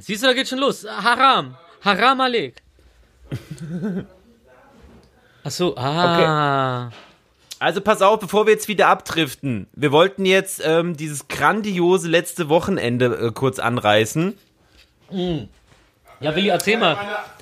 Siehst 0.00 0.22
du, 0.22 0.26
da 0.26 0.32
geht 0.32 0.48
schon 0.48 0.58
los. 0.58 0.84
Haram. 0.86 1.56
Haram 1.84 2.20
Alek. 2.20 2.62
Ach 5.44 5.50
so, 5.50 5.76
ah. 5.76 6.90
Also 7.58 7.80
pass 7.80 8.02
auf, 8.02 8.20
bevor 8.20 8.46
wir 8.46 8.52
jetzt 8.54 8.68
wieder 8.68 8.88
abdriften. 8.88 9.68
Wir 9.72 9.92
wollten 9.92 10.24
jetzt 10.24 10.62
ähm, 10.64 10.96
dieses 10.96 11.28
grandiose 11.28 12.08
letzte 12.08 12.48
Wochenende 12.48 13.06
äh, 13.28 13.32
kurz 13.32 13.58
anreißen. 13.58 14.36
Ja, 15.10 16.36
Willi, 16.36 16.48
erzähl 16.48 16.78
mal. 16.78 16.96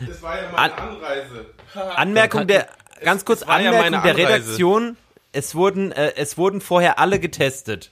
Das 0.07 0.23
war 0.23 0.37
ja 0.41 0.49
An- 0.55 0.73
Anreise. 0.73 1.47
Anmerkung 1.97 2.47
der, 2.47 2.69
ganz 3.03 3.25
kurz, 3.25 3.47
war 3.47 3.61
ja 3.61 3.71
Anmerkung 3.71 3.91
meine 4.01 4.03
der. 4.03 4.17
Redaktion. 4.17 4.97
Es 5.33 5.55
wurden, 5.55 5.93
äh, 5.93 6.15
es 6.17 6.39
wurden 6.39 6.61
vorher 6.61 6.99
alle 6.99 7.21
getestet. 7.21 7.91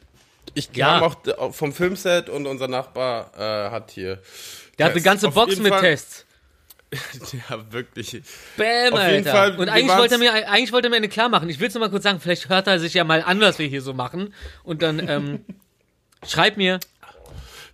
Ich 0.55 0.71
Ja. 0.75 1.01
kam 1.01 1.13
auch 1.39 1.53
vom 1.55 1.73
Filmset 1.73 2.29
und 2.31 2.47
unser 2.47 2.67
Nachbar 2.69 3.31
äh, 3.37 3.71
hat 3.71 3.91
hier. 3.91 4.21
Der 4.79 4.87
hat 4.87 4.93
eine 4.93 5.03
ganze 5.03 5.31
Box 5.31 5.59
mit 5.59 5.73
Fall- 5.73 5.81
Tests. 5.81 6.25
Ja, 7.51 7.73
wirklich. 7.73 8.23
Bäm, 8.57 8.93
Auf 8.93 9.01
Alter. 9.01 9.31
Fall, 9.31 9.57
und 9.57 9.69
eigentlich 9.69 9.97
wollte, 9.97 10.15
er 10.15 10.19
mir, 10.19 10.33
eigentlich 10.33 10.73
wollte 10.73 10.87
er 10.87 10.91
mir 10.91 10.97
eine 10.97 11.09
klar 11.09 11.29
machen. 11.29 11.49
Ich 11.49 11.59
will 11.59 11.69
es 11.69 11.75
nur 11.75 11.81
mal 11.81 11.91
kurz 11.91 12.05
sagen, 12.05 12.21
vielleicht 12.21 12.49
hört 12.49 12.69
er 12.69 12.79
sich 12.79 12.95
ja 12.95 13.03
mal 13.05 13.23
an, 13.23 13.41
was 13.41 13.59
wir 13.59 13.67
hier 13.67 13.83
so 13.83 13.93
machen. 13.93 14.33
Und 14.63 14.83
dann 14.83 15.07
ähm, 15.09 15.45
schreib 16.27 16.57
mir. 16.57 16.79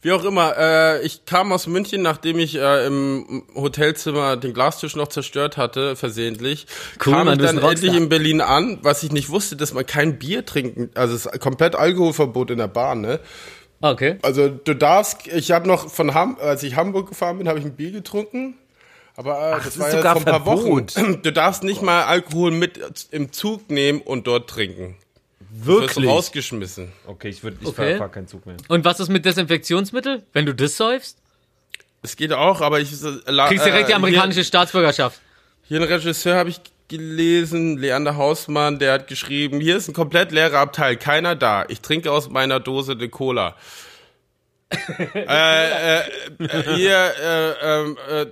Wie 0.04 0.10
auch 0.10 0.24
immer, 0.24 0.56
äh, 0.58 1.02
ich 1.06 1.26
kam 1.26 1.52
aus 1.52 1.68
München, 1.68 2.02
nachdem 2.02 2.40
ich 2.40 2.56
äh, 2.56 2.86
im 2.86 3.44
Hotelzimmer 3.54 4.36
den 4.36 4.52
Glastisch 4.52 4.96
noch 4.96 5.06
zerstört 5.06 5.56
hatte, 5.56 5.94
versehentlich. 5.94 6.66
Cool, 7.04 7.12
kam 7.12 7.28
ich 7.28 7.38
bist 7.38 7.54
dann 7.54 7.62
endlich 7.62 7.94
in 7.94 8.08
Berlin 8.08 8.40
an, 8.40 8.78
was 8.82 9.04
ich 9.04 9.12
nicht 9.12 9.28
wusste, 9.28 9.54
dass 9.54 9.72
man 9.72 9.86
kein 9.86 10.18
Bier 10.18 10.44
trinken, 10.44 10.90
also 10.96 11.14
es 11.14 11.26
ist 11.26 11.40
komplett 11.40 11.76
Alkoholverbot 11.76 12.50
in 12.50 12.58
der 12.58 12.66
Bahn, 12.66 13.00
ne? 13.00 13.20
Okay. 13.82 14.18
Also 14.22 14.48
du 14.48 14.74
darfst, 14.74 15.26
ich 15.26 15.50
habe 15.50 15.66
noch 15.68 15.90
von 15.90 16.14
Ham, 16.14 16.38
als 16.40 16.62
ich 16.62 16.76
Hamburg 16.76 17.08
gefahren 17.08 17.38
bin, 17.38 17.48
habe 17.48 17.58
ich 17.58 17.64
ein 17.64 17.74
Bier 17.74 17.90
getrunken. 17.90 18.54
Aber 19.16 19.56
äh, 19.56 19.56
das 19.56 19.66
ist 19.66 19.78
war 19.78 19.90
ja 19.90 19.96
sogar 19.98 20.12
vor 20.14 20.20
ein 20.20 20.24
paar 20.24 20.44
Verbot. 20.44 20.96
Wochen. 20.96 21.20
Du 21.22 21.32
darfst 21.32 21.64
nicht 21.64 21.82
mal 21.82 22.04
Alkohol 22.04 22.50
mit 22.52 22.80
im 23.10 23.32
Zug 23.32 23.70
nehmen 23.70 24.00
und 24.00 24.26
dort 24.26 24.48
trinken. 24.48 24.96
Du 25.40 25.66
wirst 25.66 25.96
Wirklich? 25.96 26.08
rausgeschmissen. 26.08 26.92
Okay, 27.06 27.28
ich 27.28 27.42
würde, 27.42 27.58
ich 27.60 27.66
Okay. 27.68 27.98
fahr 27.98 28.08
keinen 28.08 28.28
Zug 28.28 28.46
mehr. 28.46 28.56
Und 28.68 28.84
was 28.84 29.00
ist 29.00 29.10
mit 29.10 29.24
Desinfektionsmittel? 29.26 30.22
Wenn 30.32 30.46
du 30.46 30.54
das 30.54 30.76
säufst? 30.76 31.18
Es 32.02 32.16
geht 32.16 32.32
auch, 32.32 32.60
aber 32.62 32.80
ich 32.80 32.90
äh, 32.92 33.46
Kriegst 33.48 33.66
direkt 33.66 33.88
die 33.88 33.94
amerikanische 33.94 34.44
Staatsbürgerschaft. 34.44 35.20
Hier, 35.64 35.78
hier 35.78 35.86
einen 35.88 35.92
Regisseur 36.00 36.36
habe 36.36 36.48
ich 36.50 36.60
gelesen, 36.92 37.78
Leander 37.78 38.16
Hausmann, 38.16 38.78
der 38.78 38.92
hat 38.92 39.06
geschrieben, 39.08 39.60
hier 39.60 39.78
ist 39.78 39.88
ein 39.88 39.94
komplett 39.94 40.30
leerer 40.30 40.58
Abteil, 40.58 40.96
keiner 40.96 41.34
da. 41.34 41.64
Ich 41.68 41.80
trinke 41.80 42.12
aus 42.12 42.28
meiner 42.28 42.60
Dose 42.60 42.96
de 42.96 43.08
Cola. 43.08 43.56
äh, 45.14 46.00
äh, 46.00 46.02
hier, 46.76 47.12
äh, 47.22 47.80
ähm, 47.80 47.98
äh, 48.10 48.26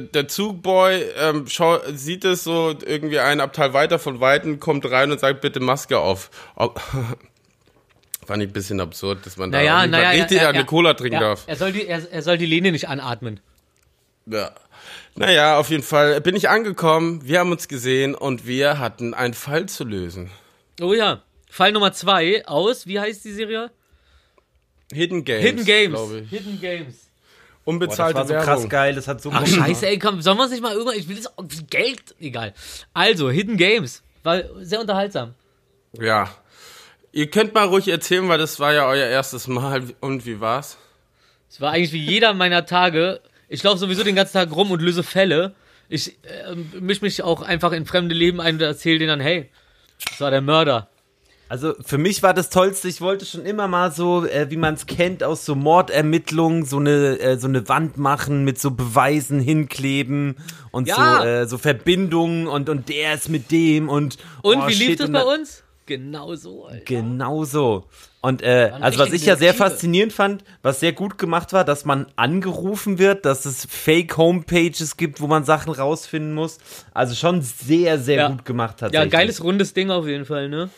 der, 0.00 0.28
Zugboy 0.28 1.02
ähm, 1.18 1.46
sieht 1.92 2.24
es 2.24 2.44
so 2.44 2.72
irgendwie 2.86 3.18
ein 3.18 3.40
Abteil 3.40 3.72
weiter 3.72 3.98
von 3.98 4.20
Weitem, 4.20 4.60
kommt 4.60 4.88
rein 4.88 5.10
und 5.10 5.18
sagt, 5.18 5.40
bitte 5.40 5.58
Maske 5.60 5.98
auf. 5.98 6.30
Fand 6.56 8.42
ich 8.42 8.48
ein 8.48 8.52
bisschen 8.52 8.80
absurd, 8.80 9.26
dass 9.26 9.36
man 9.36 9.50
da 9.50 9.58
Naja, 9.58 9.78
Fall 9.80 9.88
naja. 9.88 10.10
richtig 10.10 10.38
er, 10.38 10.48
eine 10.50 10.58
er, 10.58 10.64
Cola 10.64 10.94
trinken 10.94 11.16
er, 11.16 11.20
darf. 11.20 11.44
Er 11.48 11.56
soll, 11.56 11.72
die, 11.72 11.86
er, 11.86 12.10
er 12.10 12.22
soll 12.22 12.38
die 12.38 12.46
Lehne 12.46 12.70
nicht 12.70 12.88
anatmen. 12.88 13.40
Ja. 14.26 14.52
Naja, 15.14 15.58
auf 15.58 15.68
jeden 15.70 15.82
Fall 15.82 16.20
bin 16.20 16.36
ich 16.36 16.48
angekommen, 16.48 17.20
wir 17.24 17.40
haben 17.40 17.52
uns 17.52 17.68
gesehen 17.68 18.14
und 18.14 18.46
wir 18.46 18.78
hatten 18.78 19.14
einen 19.14 19.34
Fall 19.34 19.66
zu 19.66 19.84
lösen. 19.84 20.30
Oh 20.80 20.94
ja. 20.94 21.22
Fall 21.50 21.72
Nummer 21.72 21.92
zwei 21.92 22.46
aus, 22.46 22.86
wie 22.86 22.98
heißt 22.98 23.24
die 23.24 23.32
Serie? 23.32 23.70
Hidden 24.92 25.24
Games. 25.24 25.44
Hidden 25.44 25.64
Games. 25.64 25.94
glaube 25.94 26.20
ich. 26.20 26.30
Hidden 26.30 26.60
Games. 26.60 26.94
Boah, 26.94 27.74
das 27.74 27.74
Unbezahlte 27.74 28.14
war 28.16 28.24
so 28.26 28.30
Werbung. 28.30 28.46
krass 28.46 28.68
geil, 28.68 28.94
das 28.94 29.06
hat 29.06 29.20
so 29.20 29.30
Ach, 29.32 29.46
scheiße, 29.46 29.86
ey, 29.86 29.98
komm, 29.98 30.20
sollen 30.22 30.36
wir 30.38 30.44
uns 30.44 30.52
nicht 30.52 30.62
mal 30.62 30.72
irgendwann, 30.72 30.98
ich 30.98 31.08
will 31.08 31.16
das, 31.16 31.30
Geld, 31.70 32.14
egal. 32.18 32.54
Also, 32.92 33.30
Hidden 33.30 33.56
Games. 33.56 34.02
War 34.22 34.42
sehr 34.60 34.80
unterhaltsam. 34.80 35.34
Ja. 35.98 36.34
Ihr 37.12 37.30
könnt 37.30 37.52
mal 37.54 37.66
ruhig 37.66 37.88
erzählen, 37.88 38.26
weil 38.28 38.38
das 38.38 38.58
war 38.58 38.72
ja 38.72 38.86
euer 38.86 39.06
erstes 39.06 39.46
Mal. 39.46 39.82
Und 40.00 40.24
wie 40.24 40.40
war's? 40.40 40.78
Es 41.50 41.60
war 41.60 41.72
eigentlich 41.72 41.92
wie 41.92 42.04
jeder 42.04 42.32
meiner 42.32 42.64
Tage. 42.64 43.20
Ich 43.52 43.62
laufe 43.62 43.76
sowieso 43.76 44.02
den 44.02 44.14
ganzen 44.14 44.32
Tag 44.32 44.50
rum 44.56 44.70
und 44.70 44.80
löse 44.80 45.02
Fälle. 45.02 45.54
Ich 45.90 46.16
äh, 46.24 46.54
misch 46.80 47.02
mich 47.02 47.22
auch 47.22 47.42
einfach 47.42 47.72
in 47.72 47.84
fremde 47.84 48.14
Leben 48.14 48.40
ein 48.40 48.54
und 48.54 48.62
erzähle 48.62 48.98
denen 48.98 49.08
dann, 49.10 49.20
hey, 49.20 49.50
das 50.08 50.20
war 50.22 50.30
der 50.30 50.40
Mörder. 50.40 50.88
Also 51.50 51.74
für 51.84 51.98
mich 51.98 52.22
war 52.22 52.32
das 52.32 52.48
Tollste, 52.48 52.88
ich 52.88 53.02
wollte 53.02 53.26
schon 53.26 53.44
immer 53.44 53.68
mal 53.68 53.92
so, 53.92 54.24
äh, 54.24 54.50
wie 54.50 54.56
man 54.56 54.72
es 54.72 54.86
kennt, 54.86 55.22
aus 55.22 55.44
so 55.44 55.54
Mordermittlungen, 55.54 56.64
so 56.64 56.78
eine, 56.78 57.18
äh, 57.20 57.36
so 57.36 57.46
eine 57.46 57.68
Wand 57.68 57.98
machen, 57.98 58.44
mit 58.44 58.58
so 58.58 58.70
Beweisen 58.70 59.38
hinkleben 59.38 60.36
und 60.70 60.88
Ja. 60.88 61.18
so, 61.18 61.24
äh, 61.26 61.46
so 61.46 61.58
Verbindungen 61.58 62.46
und, 62.46 62.70
und 62.70 62.88
der 62.88 63.12
ist 63.12 63.28
mit 63.28 63.50
dem 63.50 63.90
und 63.90 64.16
Und 64.40 64.56
oh, 64.56 64.66
wie 64.66 64.72
lief 64.72 64.96
das 64.96 65.12
bei 65.12 65.24
uns? 65.24 65.62
Genau 65.84 66.34
so, 66.36 66.64
Alter. 66.64 66.84
Genau 66.86 67.44
so. 67.44 67.84
Und 68.24 68.40
äh, 68.40 68.70
also 68.80 69.00
was 69.00 69.12
ich 69.12 69.26
ja 69.26 69.34
sehr 69.34 69.52
faszinierend 69.52 70.12
fand, 70.12 70.44
was 70.62 70.78
sehr 70.78 70.92
gut 70.92 71.18
gemacht 71.18 71.52
war, 71.52 71.64
dass 71.64 71.84
man 71.84 72.06
angerufen 72.14 72.98
wird, 73.00 73.24
dass 73.26 73.44
es 73.46 73.66
Fake-Homepages 73.68 74.96
gibt, 74.96 75.20
wo 75.20 75.26
man 75.26 75.44
Sachen 75.44 75.72
rausfinden 75.72 76.32
muss. 76.32 76.58
Also 76.94 77.16
schon 77.16 77.42
sehr, 77.42 77.98
sehr 77.98 78.16
Ja. 78.16 78.28
gut 78.28 78.44
gemacht 78.44 78.76
Ja, 78.80 78.88
tatsächlich. 78.88 79.10
geiles 79.12 79.42
rundes 79.42 79.74
Ding 79.74 79.90
auf 79.90 80.06
jeden 80.06 80.24
Fall, 80.24 80.48
ne? 80.48 80.70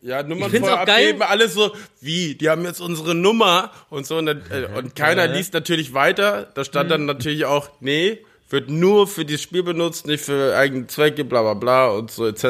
Ja, 0.00 0.22
Nummern 0.22 0.50
vorher 0.50 0.82
auch 0.82 0.86
geil. 0.86 1.06
abgeben, 1.08 1.22
alle 1.22 1.48
so, 1.48 1.72
wie, 2.00 2.34
die 2.36 2.48
haben 2.50 2.64
jetzt 2.64 2.80
unsere 2.80 3.14
Nummer 3.16 3.72
und 3.90 4.06
so. 4.06 4.18
Und, 4.18 4.26
dann, 4.26 4.42
äh, 4.50 4.66
und 4.78 4.94
keiner 4.94 5.24
Ja. 5.26 5.32
liest 5.34 5.54
natürlich 5.54 5.92
weiter. 5.92 6.46
Da 6.54 6.62
stand 6.64 6.88
Mhm. 6.88 6.90
dann 6.92 7.06
natürlich 7.06 7.46
auch, 7.46 7.68
nee, 7.80 8.18
wird 8.50 8.70
nur 8.70 9.06
für 9.08 9.24
dieses 9.24 9.42
Spiel 9.42 9.62
benutzt, 9.62 10.06
nicht 10.06 10.24
für 10.24 10.56
eigene 10.56 10.86
Zwecke, 10.86 11.24
bla 11.24 11.42
bla 11.42 11.54
bla 11.54 11.88
und 11.88 12.10
so 12.12 12.26
etc. 12.26 12.42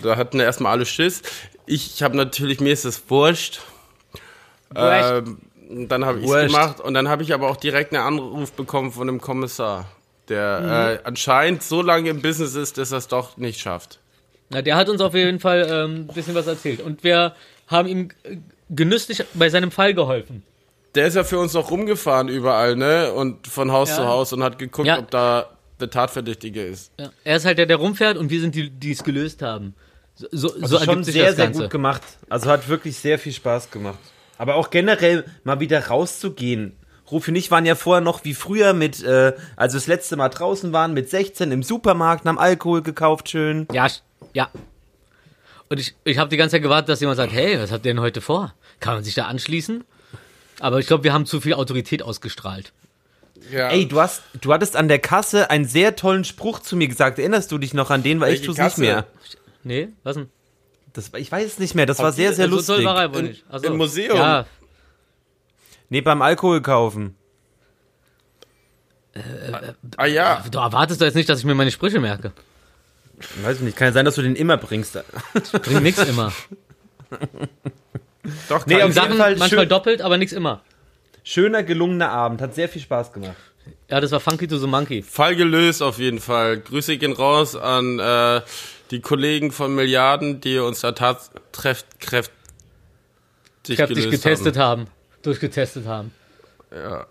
Da 0.00 0.16
hatten 0.16 0.38
erstmal 0.38 0.72
alle 0.72 0.86
Schiss. 0.86 1.22
Ich, 1.66 1.94
ich 1.94 2.02
habe 2.02 2.16
natürlich, 2.16 2.60
mir 2.60 2.72
ist 2.72 2.84
es 2.84 3.02
wurscht. 3.08 3.60
Ähm, 4.74 5.38
dann 5.88 6.04
habe 6.04 6.18
ich 6.18 6.24
es 6.24 6.30
Wurscht. 6.30 6.46
gemacht 6.54 6.80
und 6.80 6.94
dann 6.94 7.08
habe 7.08 7.22
ich 7.22 7.32
aber 7.34 7.48
auch 7.48 7.56
direkt 7.56 7.94
einen 7.94 8.02
Anruf 8.04 8.52
bekommen 8.52 8.92
von 8.92 9.06
dem 9.06 9.20
Kommissar, 9.20 9.86
der 10.28 11.00
äh, 11.02 11.06
anscheinend 11.06 11.62
so 11.62 11.82
lange 11.82 12.10
im 12.10 12.22
Business 12.22 12.54
ist, 12.54 12.78
dass 12.78 12.92
er 12.92 12.98
es 12.98 13.08
doch 13.08 13.36
nicht 13.36 13.60
schafft. 13.60 13.98
Na, 14.50 14.62
der 14.62 14.76
hat 14.76 14.88
uns 14.88 15.00
auf 15.00 15.14
jeden 15.14 15.40
Fall 15.40 15.66
ähm, 15.70 16.06
ein 16.08 16.14
bisschen 16.14 16.34
was 16.34 16.46
erzählt. 16.46 16.80
Und 16.80 17.04
wir 17.04 17.34
haben 17.68 17.88
ihm 17.88 18.08
äh, 18.24 18.36
genüsslich 18.70 19.24
bei 19.34 19.48
seinem 19.50 19.70
Fall 19.70 19.94
geholfen. 19.94 20.42
Der 20.94 21.06
ist 21.06 21.14
ja 21.16 21.24
für 21.24 21.38
uns 21.38 21.54
noch 21.54 21.70
rumgefahren 21.70 22.28
überall, 22.28 22.76
ne? 22.76 23.12
Und 23.14 23.46
von 23.46 23.72
Haus 23.72 23.88
Ja. 23.90 23.96
zu 23.96 24.06
Haus 24.06 24.32
und 24.34 24.42
hat 24.42 24.58
geguckt, 24.58 24.88
Ja. 24.88 24.98
ob 24.98 25.10
da 25.10 25.48
der 25.80 25.88
Tatverdächtige 25.88 26.62
ist. 26.62 26.92
Ja. 27.00 27.10
Er 27.24 27.36
ist 27.36 27.46
halt 27.46 27.56
der, 27.58 27.64
der 27.66 27.76
rumfährt 27.78 28.18
und 28.18 28.30
wir 28.30 28.40
sind 28.40 28.54
die, 28.54 28.68
die 28.68 28.92
es 28.92 29.02
gelöst 29.04 29.40
haben. 29.40 29.74
So, 30.14 30.26
so, 30.30 30.48
so 30.48 30.76
Also 30.76 30.84
schon 30.84 31.04
sehr, 31.04 31.26
das 31.26 31.36
sehr 31.36 31.50
gut 31.50 31.70
gemacht. 31.70 32.02
Also 32.28 32.50
hat 32.50 32.68
wirklich 32.68 32.96
sehr 32.98 33.18
viel 33.18 33.32
Spaß 33.32 33.70
gemacht. 33.70 33.98
Aber 34.38 34.56
auch 34.56 34.70
generell 34.70 35.24
mal 35.44 35.60
wieder 35.60 35.86
rauszugehen. 35.86 36.76
Rufi 37.10 37.30
und 37.30 37.36
ich 37.36 37.50
waren 37.50 37.66
ja 37.66 37.74
vorher 37.74 38.00
noch 38.00 38.24
wie 38.24 38.34
früher 38.34 38.72
mit, 38.72 39.02
äh, 39.02 39.34
also 39.56 39.76
das 39.76 39.86
letzte 39.86 40.16
Mal 40.16 40.30
draußen 40.30 40.72
waren, 40.72 40.94
mit 40.94 41.10
16 41.10 41.52
im 41.52 41.62
Supermarkt, 41.62 42.24
haben 42.24 42.38
Alkohol 42.38 42.82
gekauft, 42.82 43.28
schön. 43.28 43.68
Ja, 43.72 43.88
ja. 44.32 44.48
Und 45.68 45.78
ich, 45.78 45.94
ich 46.04 46.18
habe 46.18 46.30
die 46.30 46.36
ganze 46.36 46.56
Zeit 46.56 46.62
gewartet, 46.62 46.88
dass 46.88 47.00
jemand 47.00 47.16
sagt, 47.16 47.32
hey, 47.32 47.58
was 47.58 47.70
habt 47.70 47.84
ihr 47.84 47.92
denn 47.92 48.00
heute 48.00 48.20
vor? 48.20 48.54
Kann 48.80 48.94
man 48.94 49.04
sich 49.04 49.14
da 49.14 49.26
anschließen? 49.26 49.84
Aber 50.60 50.78
ich 50.78 50.86
glaube, 50.86 51.04
wir 51.04 51.12
haben 51.12 51.26
zu 51.26 51.40
viel 51.40 51.54
Autorität 51.54 52.02
ausgestrahlt. 52.02 52.72
Ja. 53.50 53.70
Ey, 53.70 53.88
du 53.88 54.00
hast, 54.00 54.22
du 54.40 54.52
hattest 54.52 54.76
an 54.76 54.88
der 54.88 54.98
Kasse 54.98 55.50
einen 55.50 55.64
sehr 55.64 55.96
tollen 55.96 56.24
Spruch 56.24 56.60
zu 56.60 56.76
mir 56.76 56.88
gesagt. 56.88 57.18
Erinnerst 57.18 57.50
du 57.52 57.58
dich 57.58 57.74
noch 57.74 57.90
an 57.90 58.02
den? 58.02 58.20
Weil 58.20 58.32
ich 58.32 58.40
Welche 58.40 58.46
tu's 58.52 58.58
nicht 58.58 58.78
mehr. 58.78 59.06
Nee, 59.64 59.88
was 60.02 60.16
denn? 60.16 60.28
Das, 60.92 61.10
ich 61.16 61.30
weiß 61.32 61.46
es 61.46 61.58
nicht 61.58 61.74
mehr. 61.74 61.86
Das 61.86 61.98
war 62.00 62.12
sehr, 62.12 62.32
sehr 62.34 62.48
so 62.48 62.56
lustig. 62.56 62.76
toll 62.76 62.84
war 62.84 63.00
er 63.00 63.14
wohl 63.14 63.22
nicht. 63.22 63.44
Ach 63.50 63.60
so. 63.60 63.66
im 63.66 63.76
Museum? 63.76 64.16
Ja, 64.16 64.46
Nee, 65.88 66.00
beim 66.00 66.22
Alkohol 66.22 66.62
kaufen. 66.62 67.16
ah 69.98 70.06
ja, 70.06 70.42
du 70.50 70.58
erwartest 70.58 71.00
doch 71.00 71.04
jetzt 71.06 71.14
nicht, 71.14 71.28
dass 71.28 71.38
ich 71.40 71.44
mir 71.44 71.54
meine 71.54 71.70
Sprüche 71.70 72.00
merke. 72.00 72.32
Weiß 73.42 73.56
ich 73.58 73.62
nicht. 73.62 73.76
Kann 73.76 73.88
ja 73.88 73.92
sein, 73.92 74.04
dass 74.06 74.14
du 74.14 74.22
den 74.22 74.34
immer 74.36 74.56
bringst. 74.56 74.98
Bringt 75.62 75.82
nix 75.82 75.98
immer. 75.98 76.32
doch. 78.48 78.66
Nee, 78.66 78.76
auf 78.76 78.80
ich- 78.80 78.84
jeden 78.84 78.92
Sachen 78.94 79.16
Fall 79.18 79.36
manchmal 79.36 79.60
schön- 79.64 79.68
doppelt, 79.68 80.00
aber 80.02 80.16
nix 80.16 80.32
immer. 80.32 80.62
Schöner, 81.24 81.62
gelungener 81.62 82.08
Abend. 82.10 82.40
Hat 82.40 82.54
sehr 82.54 82.68
viel 82.68 82.82
Spaß 82.82 83.12
gemacht. 83.12 83.36
Ja, 83.88 84.00
das 84.00 84.10
war 84.10 84.18
Funky 84.18 84.48
to 84.48 84.56
the 84.58 84.66
Monkey. 84.66 85.02
Fall 85.02 85.36
gelöst 85.36 85.82
auf 85.82 85.98
jeden 85.98 86.18
Fall. 86.18 86.58
Grüße 86.58 86.96
gehen 86.96 87.12
raus 87.12 87.54
an 87.54 87.98
äh, 88.00 88.40
die 88.92 89.00
Kollegen 89.00 89.50
von 89.50 89.74
Milliarden, 89.74 90.40
die 90.40 90.58
uns 90.58 90.80
da 90.80 90.92
tatkräftig 90.92 91.98
kräftig 93.76 94.10
getestet 94.10 94.56
haben. 94.56 94.86
Durchgetestet 95.22 95.86
haben. 95.86 96.12
haben. 96.70 96.78
Ja. 96.90 97.06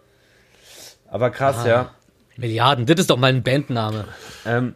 Aber 1.10 1.30
krass, 1.30 1.58
Ah. 1.66 1.68
ja. 1.68 1.96
Milliarden, 2.38 2.86
das 2.86 3.00
ist 3.02 3.10
doch 3.10 3.18
mal 3.18 3.28
ein 3.28 3.44
Bandname. 3.44 4.06
Ähm, 4.46 4.74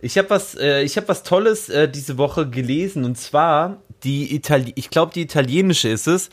ich 0.00 0.18
habe 0.18 0.30
was, 0.30 0.54
äh, 0.56 0.82
ich 0.82 0.96
habe 0.96 1.08
was 1.08 1.22
Tolles 1.22 1.68
äh, 1.68 1.88
diese 1.88 2.18
Woche 2.18 2.48
gelesen 2.48 3.04
und 3.04 3.16
zwar 3.16 3.80
die 4.02 4.34
Itali 4.34 4.72
ich 4.76 4.90
glaube 4.90 5.12
die 5.14 5.22
italienische 5.22 5.88
ist 5.88 6.06
es. 6.08 6.28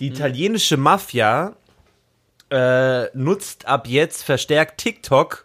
Die 0.00 0.08
Mhm. 0.10 0.16
italienische 0.16 0.76
Mafia 0.76 1.56
äh, 2.50 3.04
nutzt 3.16 3.66
ab 3.66 3.86
jetzt 3.86 4.22
verstärkt 4.24 4.78
TikTok, 4.78 5.43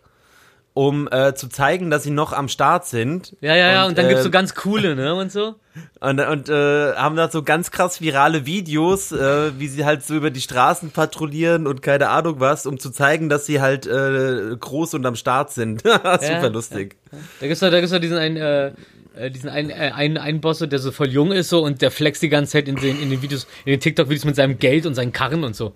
um 0.80 1.10
äh, 1.12 1.34
zu 1.36 1.50
zeigen, 1.50 1.90
dass 1.90 2.04
sie 2.04 2.10
noch 2.10 2.32
am 2.32 2.48
Start 2.48 2.86
sind. 2.86 3.36
Ja, 3.42 3.54
ja, 3.54 3.70
ja, 3.70 3.86
und, 3.86 3.98
dann 3.98 4.06
äh, 4.06 4.08
gibt's 4.08 4.24
so 4.24 4.30
ganz 4.30 4.56
coole, 4.56 4.96
ne, 4.96 5.14
und 5.14 5.30
so. 5.30 5.56
und, 6.00 6.22
und 6.22 6.48
äh, 6.48 6.94
haben 6.94 7.18
da 7.18 7.30
so 7.30 7.44
ganz 7.44 7.72
krass 7.72 8.00
virale 8.00 8.46
Videos, 8.46 9.12
äh, 9.12 9.52
wie 9.60 9.68
sie 9.68 9.84
halt 9.84 10.06
so 10.06 10.16
über 10.16 10.30
die 10.30 10.40
Straßen 10.40 10.92
patrouillieren 10.92 11.68
und 11.68 11.82
keine 11.82 12.08
Ahnung 12.08 12.40
was, 12.40 12.66
um 12.66 12.80
zu 12.80 12.92
zeigen, 12.92 13.28
dass 13.28 13.46
sie 13.46 13.60
halt 13.60 13.88
äh, 13.88 14.56
groß 14.58 14.94
und 14.94 15.06
am 15.06 15.18
Start 15.18 15.52
sind. 15.52 15.82
Super 15.84 16.50
lustig. 16.50 16.96
Da 17.42 17.48
gibt's 17.48 17.60
doch, 17.60 17.72
da 17.72 17.82
gibt's 17.82 17.92
doch 17.92 18.00
diesen 18.00 18.18
einen, 18.18 18.38
äh, 18.38 18.72
äh, 19.18 19.32
diesen 19.32 19.50
einen, 19.50 19.72
äh, 19.72 19.92
einen, 19.94 20.18
einen 20.18 20.40
Boss, 20.40 20.60
der 20.60 20.80
so 20.80 20.94
voll 20.94 21.10
jung 21.10 21.34
ist 21.34 21.50
so 21.50 21.62
und 21.62 21.82
der 21.82 21.92
flext 21.92 22.22
die 22.22 22.30
ganze 22.30 22.54
Zeit 22.54 22.70
in 22.70 22.78
den, 22.78 23.02
in 23.02 23.10
den 23.10 23.22
Videos, 23.22 23.48
in 23.66 23.72
den 23.72 23.82
TikTok-Videos 23.82 24.24
mit 24.24 24.38
seinem 24.38 24.60
Geld 24.60 24.86
und 24.86 24.96
seinen 24.96 25.12
Karren 25.12 25.44
und 25.44 25.58
so. 25.58 25.76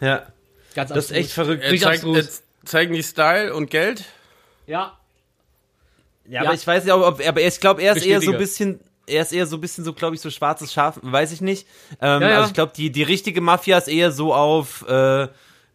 Ja. 0.00 0.22
Ganz 0.76 0.90
Das 0.92 1.06
ist 1.06 1.16
echt 1.16 1.32
verrückt. 1.32 1.64
Er 1.64 1.76
zeigt, 1.76 2.04
er 2.04 2.24
zeigen 2.64 2.94
die 2.94 3.02
Style 3.02 3.52
und 3.52 3.70
Geld. 3.70 4.04
Ja. 4.70 4.96
Ja, 6.28 6.42
Ja. 6.42 6.48
aber 6.48 6.54
ich 6.54 6.64
weiß 6.66 6.84
nicht, 6.84 6.92
ob, 6.92 7.20
aber 7.26 7.40
ich 7.40 7.60
glaube, 7.60 7.82
er 7.82 7.96
ist 7.96 8.06
eher 8.06 8.20
so 8.20 8.30
Bestätige. 8.32 8.36
ein 8.36 8.38
bisschen, 8.38 8.80
er 9.06 9.22
ist 9.22 9.32
eher 9.32 9.46
so 9.46 9.56
ein 9.56 9.60
bisschen 9.60 9.84
so, 9.84 9.92
glaube 9.92 10.14
ich, 10.14 10.20
so 10.20 10.30
schwarzes 10.30 10.72
Schaf, 10.72 10.98
weiß 11.02 11.32
ich 11.32 11.40
nicht. 11.40 11.66
Ähm, 12.00 12.22
Ja, 12.22 12.28
ja. 12.28 12.36
Also 12.36 12.48
ich 12.48 12.54
glaube, 12.54 12.72
die, 12.76 12.90
die 12.92 13.02
richtige 13.02 13.40
Mafia 13.40 13.76
ist 13.78 13.88
eher 13.88 14.12
so 14.12 14.32
auf, 14.32 14.84
äh, 14.88 15.26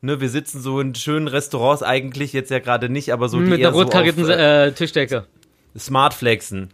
ne, 0.02 0.22
wir 0.22 0.30
sitzen 0.30 0.62
so 0.62 0.80
in 0.80 0.96
schönen 0.96 1.28
Restaurants 1.28 1.84
eigentlich, 1.84 2.32
jetzt 2.32 2.52
ja 2.52 2.60
gerade 2.60 2.88
nicht, 2.88 3.12
aber 3.12 3.28
so 3.28 3.38
die 3.40 3.46
Mit 3.48 3.60
eher 3.60 3.68
einer 3.70 3.76
rotkarierten 3.78 4.24
so 4.24 4.32
auf, 4.32 4.38
äh, 4.40 4.68
äh, 4.68 4.72
Tischdecke. 4.72 5.26
Smart 5.78 6.14
Flexen. 6.14 6.72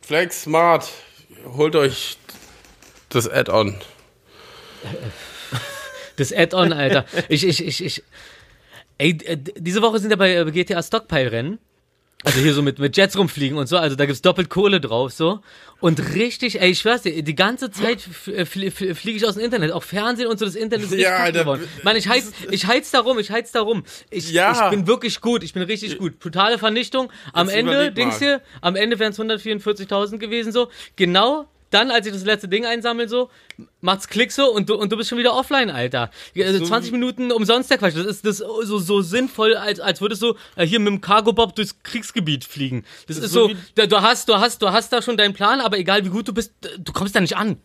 Flex 0.00 0.44
Smart. 0.44 0.88
Holt 1.44 1.76
euch 1.76 2.16
das 3.10 3.28
Add-on. 3.28 3.78
Das 6.16 6.32
Add-on, 6.32 6.72
Alter. 6.72 7.04
Ich, 7.28 7.46
ich, 7.46 7.64
ich, 7.64 7.84
ich. 7.84 8.02
Ey, 8.98 9.16
diese 9.16 9.80
Woche 9.82 9.98
sind 10.00 10.10
ja 10.10 10.16
bei 10.16 10.34
äh, 10.34 10.50
GTA 10.50 10.82
Stockpile-Rennen. 10.82 11.58
Also 12.24 12.40
hier 12.40 12.52
so 12.52 12.62
mit, 12.62 12.80
mit 12.80 12.96
Jets 12.96 13.16
rumfliegen 13.16 13.56
und 13.58 13.68
so, 13.68 13.76
also 13.76 13.94
da 13.94 14.04
gibt's 14.04 14.22
doppelt 14.22 14.50
Kohle 14.50 14.80
drauf, 14.80 15.12
so. 15.12 15.38
Und 15.78 16.14
richtig, 16.16 16.60
ey, 16.60 16.70
ich 16.70 16.80
schwör's 16.80 17.02
dir, 17.02 17.22
die 17.22 17.34
ganze 17.36 17.70
Zeit 17.70 18.00
fliege 18.00 19.16
ich 19.16 19.24
aus 19.24 19.34
dem 19.34 19.44
Internet, 19.44 19.70
auch 19.70 19.84
Fernsehen 19.84 20.26
und 20.26 20.36
so, 20.36 20.44
das 20.44 20.56
Internet 20.56 20.86
ist 20.86 20.90
richtig 20.90 21.04
Ja, 21.08 21.18
Alter, 21.18 21.42
geworden. 21.42 21.68
Mann, 21.84 21.94
ich 21.94 22.08
heiz, 22.08 22.32
ich 22.50 22.66
heiz 22.66 22.90
da 22.90 23.00
rum, 23.02 23.20
ich 23.20 23.30
heiz 23.30 23.52
da 23.52 23.60
rum. 23.60 23.84
Ich, 24.10 24.32
Ja. 24.32 24.64
ich 24.64 24.70
bin 24.70 24.88
wirklich 24.88 25.20
gut, 25.20 25.44
ich 25.44 25.52
bin 25.52 25.62
richtig 25.62 25.96
gut. 25.98 26.18
Totale 26.18 26.58
Vernichtung. 26.58 27.12
Am 27.32 27.46
Jetzt 27.46 27.56
Ende, 27.56 27.92
Dings 27.92 28.18
hier, 28.18 28.42
am 28.62 28.74
Ende 28.74 28.98
wären 28.98 29.12
es 29.12 29.20
144.000 29.20 30.18
gewesen, 30.18 30.50
so. 30.50 30.70
Genau 30.96 31.46
dann, 31.70 31.90
als 31.90 32.06
ich 32.06 32.12
das 32.12 32.24
letzte 32.24 32.48
Ding 32.48 32.64
einsammle, 32.64 33.08
so, 33.08 33.30
macht's 33.80 34.08
Klick 34.08 34.32
so 34.32 34.52
und 34.52 34.68
du, 34.68 34.74
und 34.74 34.90
du 34.90 34.96
bist 34.96 35.10
schon 35.10 35.18
wieder 35.18 35.34
offline, 35.34 35.70
Alter. 35.70 36.10
Also 36.36 36.64
20 36.64 36.92
Minuten 36.92 37.30
umsonst 37.30 37.70
der 37.70 37.78
Quatsch. 37.78 37.96
Das 37.96 38.06
ist 38.06 38.24
das 38.24 38.38
so, 38.38 38.78
so 38.78 39.00
sinnvoll, 39.00 39.54
als, 39.54 39.80
als 39.80 40.00
würdest 40.00 40.22
du 40.22 40.34
äh, 40.56 40.66
hier 40.66 40.80
mit 40.80 40.88
dem 40.88 41.00
Cargo-Bob 41.00 41.54
durchs 41.54 41.82
Kriegsgebiet 41.82 42.44
fliegen. 42.44 42.84
Das, 43.06 43.18
ist 43.18 43.32
so 43.32 43.48
so, 43.48 43.86
du 43.86 44.02
hast, 44.02 44.28
du 44.28 44.36
hast, 44.36 44.62
du 44.62 44.70
hast 44.70 44.92
da 44.92 45.02
schon 45.02 45.16
deinen 45.16 45.34
Plan, 45.34 45.60
aber 45.60 45.78
egal 45.78 46.04
wie 46.04 46.10
gut 46.10 46.28
du 46.28 46.34
bist, 46.34 46.52
du 46.78 46.92
kommst 46.92 47.14
da 47.14 47.20
nicht 47.20 47.36
an. 47.36 47.58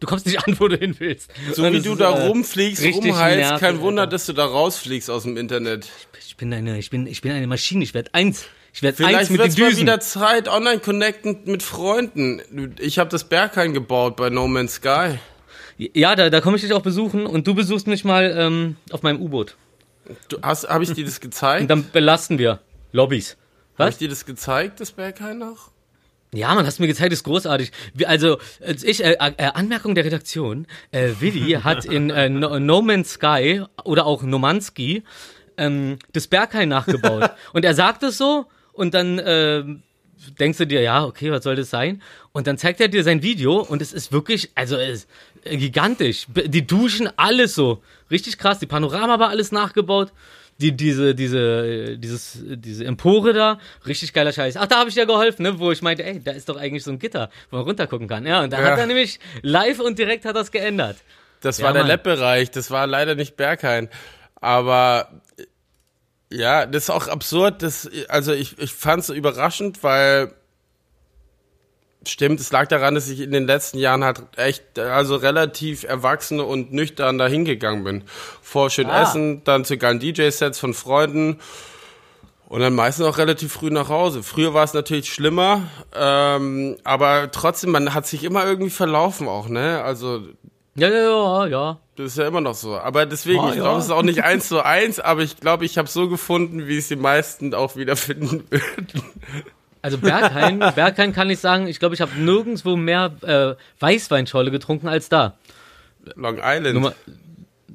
Du 0.00 0.06
kommst 0.06 0.26
nicht 0.26 0.38
an, 0.46 0.58
wo 0.60 0.68
du 0.68 0.76
hin 0.76 0.94
willst. 0.98 1.30
So 1.54 1.64
wie 1.64 1.72
das 1.72 1.82
du 1.82 1.92
ist, 1.92 2.00
da 2.00 2.12
äh, 2.12 2.26
rumfliegst, 2.28 2.84
rumheilst, 2.84 3.38
nervig, 3.38 3.60
kein 3.60 3.80
Wunder, 3.80 4.02
Alter. 4.02 4.12
dass 4.12 4.26
du 4.26 4.32
da 4.32 4.44
rausfliegst 4.44 5.10
aus 5.10 5.24
dem 5.24 5.36
Internet. 5.36 5.88
Ich 6.26 6.36
bin 6.36 6.52
eine, 6.52 6.78
ich 6.78 6.90
bin, 6.90 7.06
ich 7.06 7.20
bin 7.20 7.32
eine 7.32 7.46
Maschine. 7.46 7.82
Ich 7.82 7.94
werde 7.94 8.14
eins. 8.14 8.46
Ich 8.72 8.82
werde 8.82 9.04
eins 9.06 9.30
mit 9.30 9.40
den 9.40 9.48
mal 9.48 9.54
Düsen. 9.54 9.82
wieder 9.82 10.00
Zeit, 10.00 10.48
online 10.48 10.78
connecten 10.80 11.40
mit 11.46 11.62
Freunden. 11.62 12.74
Ich 12.78 12.98
habe 12.98 13.10
das 13.10 13.24
Berghain 13.24 13.72
gebaut 13.72 14.16
bei 14.16 14.30
No 14.30 14.46
Man's 14.46 14.74
Sky. 14.74 15.18
Ja, 15.78 16.16
da, 16.16 16.28
da 16.28 16.40
komme 16.40 16.56
ich 16.56 16.62
dich 16.62 16.72
auch 16.72 16.82
besuchen 16.82 17.26
und 17.26 17.46
du 17.46 17.54
besuchst 17.54 17.86
mich 17.86 18.04
mal 18.04 18.34
ähm, 18.36 18.76
auf 18.90 19.02
meinem 19.02 19.20
U-Boot. 19.22 19.56
Habe 20.42 20.84
ich 20.84 20.92
dir 20.92 21.04
das 21.04 21.14
Und 21.14 21.22
gezeigt? 21.22 21.70
dann 21.70 21.90
belasten 21.90 22.38
wir 22.38 22.60
Lobbys. 22.92 23.36
Habe 23.78 23.90
ich 23.90 23.98
dir 23.98 24.08
das 24.08 24.26
gezeigt, 24.26 24.80
das 24.80 24.92
Berghain 24.92 25.38
noch? 25.38 25.70
Ja, 26.34 26.54
man, 26.54 26.66
hast 26.66 26.78
mir 26.78 26.88
gezeigt, 26.88 27.12
ist 27.12 27.24
großartig. 27.24 27.72
Also, 28.04 28.38
als 28.64 28.82
ich, 28.82 29.02
äh, 29.02 29.16
äh, 29.18 29.44
Anmerkung 29.54 29.94
der 29.94 30.04
Redaktion, 30.04 30.66
äh, 30.90 31.10
Willi 31.20 31.52
hat 31.64 31.84
in 31.84 32.10
äh, 32.10 32.28
no, 32.28 32.58
no 32.58 32.82
Man's 32.82 33.12
Sky 33.12 33.62
oder 33.84 34.04
auch 34.04 34.22
Nomanski 34.22 35.04
ähm, 35.56 35.98
das 36.12 36.26
Berghain 36.26 36.68
nachgebaut. 36.68 37.30
und 37.52 37.64
er 37.64 37.74
sagt 37.74 38.02
es 38.02 38.18
so 38.18 38.46
und 38.78 38.94
dann 38.94 39.18
äh, 39.18 39.64
denkst 40.38 40.58
du 40.58 40.66
dir, 40.66 40.80
ja, 40.80 41.04
okay, 41.04 41.30
was 41.30 41.44
soll 41.44 41.56
das 41.56 41.70
sein? 41.70 42.02
Und 42.32 42.46
dann 42.46 42.56
zeigt 42.58 42.80
er 42.80 42.88
dir 42.88 43.02
sein 43.04 43.22
Video 43.22 43.60
und 43.60 43.82
es 43.82 43.92
ist 43.92 44.12
wirklich, 44.12 44.50
also 44.54 44.76
es 44.76 45.06
ist 45.44 45.58
gigantisch. 45.58 46.26
Die 46.46 46.66
Duschen, 46.66 47.08
alles 47.16 47.54
so. 47.54 47.82
Richtig 48.10 48.38
krass. 48.38 48.58
Die 48.58 48.66
Panorama 48.66 49.18
war 49.18 49.28
alles 49.28 49.52
nachgebaut. 49.52 50.12
Die, 50.60 50.72
diese, 50.76 51.14
diese, 51.14 51.38
äh, 51.38 51.96
dieses, 51.98 52.38
diese 52.44 52.84
Empore 52.84 53.32
da, 53.32 53.58
richtig 53.86 54.12
geiler 54.12 54.32
Scheiß. 54.32 54.56
Ach, 54.56 54.66
da 54.66 54.78
habe 54.80 54.88
ich 54.88 54.96
dir 54.96 55.06
geholfen, 55.06 55.44
ne, 55.44 55.60
wo 55.60 55.70
ich 55.70 55.82
meinte, 55.82 56.02
ey, 56.04 56.20
da 56.20 56.32
ist 56.32 56.48
doch 56.48 56.56
eigentlich 56.56 56.82
so 56.82 56.90
ein 56.90 56.98
Gitter, 56.98 57.30
wo 57.50 57.56
man 57.58 57.64
runtergucken 57.64 58.08
kann. 58.08 58.26
Ja, 58.26 58.42
und 58.42 58.52
da 58.52 58.60
Ja. 58.60 58.72
hat 58.72 58.78
er 58.80 58.86
nämlich 58.86 59.20
live 59.42 59.78
und 59.78 60.00
direkt 60.00 60.24
hat 60.24 60.34
das 60.34 60.50
geändert. 60.50 60.96
Das 61.42 61.58
Ja, 61.58 61.66
war 61.66 61.72
der. 61.74 61.84
Lab-Bereich, 61.84 62.50
das 62.50 62.72
war 62.72 62.88
leider 62.88 63.14
nicht 63.14 63.36
Berghain. 63.36 63.88
Aber 64.40 65.20
ja, 66.30 66.66
das 66.66 66.84
ist 66.84 66.90
auch 66.90 67.08
absurd. 67.08 67.62
Das, 67.62 67.88
also 68.08 68.32
ich, 68.32 68.58
ich 68.58 68.72
fand 68.74 69.02
es 69.02 69.08
überraschend, 69.10 69.82
weil 69.82 70.32
stimmt, 72.06 72.40
es 72.40 72.52
lag 72.52 72.68
daran, 72.68 72.94
dass 72.94 73.08
ich 73.08 73.20
in 73.20 73.32
den 73.32 73.46
letzten 73.46 73.78
Jahren 73.78 74.04
halt 74.04 74.22
echt, 74.36 74.78
also 74.78 75.16
relativ 75.16 75.84
erwachsen 75.84 76.40
und 76.40 76.72
nüchtern 76.72 77.18
dahin 77.18 77.44
gegangen 77.44 77.84
bin. 77.84 78.04
Vor 78.42 78.70
schön 78.70 78.88
Ah. 78.88 79.02
Essen, 79.02 79.42
dann 79.44 79.64
zu 79.64 79.76
geilen 79.76 79.98
DJ-Sets 80.00 80.58
von 80.58 80.74
Freunden 80.74 81.38
Und 82.46 82.60
dann 82.60 82.74
meistens 82.74 83.04
auch 83.04 83.18
relativ 83.18 83.52
früh 83.52 83.70
nach 83.70 83.90
Hause. 83.90 84.22
Früher 84.22 84.54
war 84.54 84.64
es 84.64 84.72
natürlich 84.72 85.12
schlimmer, 85.12 85.64
ähm, 85.94 86.78
aber 86.82 87.30
trotzdem, 87.30 87.70
man 87.72 87.92
hat 87.92 88.06
sich 88.06 88.24
immer 88.24 88.46
irgendwie 88.46 88.70
verlaufen 88.70 89.28
auch, 89.28 89.48
ne? 89.48 89.82
Also 89.82 90.22
Ja, 90.78 90.88
ja, 90.88 90.96
ja, 91.00 91.46
ja. 91.46 91.78
das 91.96 92.06
ist 92.12 92.18
ja 92.18 92.28
immer 92.28 92.40
noch 92.40 92.54
so. 92.54 92.78
Aber 92.78 93.06
deswegen, 93.06 93.40
Ah, 93.40 93.50
ich 93.50 93.56
ja. 93.56 93.62
glaube, 93.62 93.78
es 93.80 93.86
ist 93.86 93.90
auch 93.90 94.02
nicht 94.02 94.22
eins 94.24 94.48
zu 94.48 94.64
eins, 94.64 95.00
aber 95.00 95.22
ich 95.22 95.36
glaube, 95.38 95.64
ich 95.64 95.76
habe 95.78 95.88
so 95.88 96.08
gefunden, 96.08 96.66
wie 96.68 96.78
es 96.78 96.88
die 96.88 96.96
meisten 96.96 97.54
auch 97.54 97.76
wiederfinden 97.76 98.44
würden. 98.50 99.02
Also 99.82 99.98
Berghain, 99.98 100.58
Berghain 100.74 101.12
kann 101.12 101.30
ich 101.30 101.38
sagen, 101.38 101.66
ich 101.66 101.78
glaube, 101.78 101.94
ich 101.94 102.00
habe 102.00 102.12
nirgendwo 102.18 102.76
mehr 102.76 103.12
äh, 103.22 103.54
Weißweinscholle 103.80 104.50
getrunken 104.50 104.88
als 104.88 105.08
da. 105.08 105.36
Long 106.14 106.38
Island. 106.42 106.74
Nummer, 106.74 106.92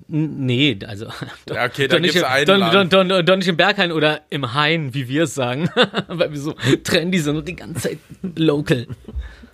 nee, 0.08 0.78
also 0.88 1.06
ja, 1.50 1.66
okay, 1.66 1.88
da 1.88 1.96
doch 1.96 2.02
nicht, 2.02 2.14
gibt's 2.14 2.28
im, 2.28 2.34
einen 2.34 2.46
doch, 2.46 2.58
Land. 2.58 2.94
doch, 2.94 3.04
doch, 3.08 3.22
doch 3.22 3.36
nicht 3.36 3.48
im 3.48 3.58
Berghain 3.58 3.92
oder 3.92 4.22
im 4.30 4.54
Hain, 4.54 4.94
wie 4.94 5.08
wir 5.08 5.24
es 5.24 5.36
sagen, 5.36 5.70
weil 6.08 6.32
wir 6.32 6.40
so 6.40 6.56
trendy 6.84 7.20
sind 7.20 7.38
und 7.38 7.48
die 7.48 7.56
ganze 7.56 7.90
Zeit 7.90 8.00
local. 8.36 8.88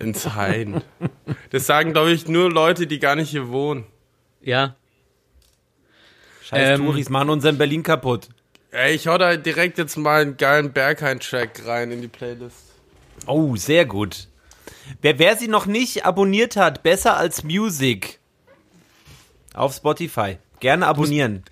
Ins 0.00 0.34
Hain. 0.34 0.82
Das 1.50 1.66
sagen, 1.66 1.92
glaube 1.92 2.10
ich, 2.10 2.26
nur 2.26 2.50
Leute, 2.50 2.86
die 2.86 2.98
gar 2.98 3.14
nicht 3.14 3.30
hier 3.30 3.48
wohnen. 3.48 3.84
Ja, 4.42 4.76
Scheiß 6.50 6.80
Ähm, 6.80 6.86
Touris 6.86 7.08
machen 7.08 7.30
unseren 7.30 7.58
Berlin 7.58 7.84
kaputt. 7.84 8.28
Ey, 8.72 8.94
ich 8.94 9.06
hau 9.06 9.16
da 9.18 9.36
direkt 9.36 9.78
jetzt 9.78 9.96
mal 9.96 10.22
einen 10.22 10.36
geilen 10.36 10.72
Berghain-Track 10.72 11.64
rein 11.64 11.92
in 11.92 12.02
die 12.02 12.08
Playlist. 12.08 12.72
Oh, 13.26 13.54
sehr 13.54 13.86
gut. 13.86 14.26
Wer, 15.00 15.20
wer 15.20 15.36
sie 15.36 15.46
noch 15.46 15.66
nicht 15.66 16.04
abonniert 16.04 16.56
hat, 16.56 16.82
besser 16.82 17.16
als 17.16 17.44
Music. 17.44 18.18
Auf 19.54 19.74
Spotify. 19.74 20.38
Gerne 20.58 20.88
abonnieren. 20.88 21.44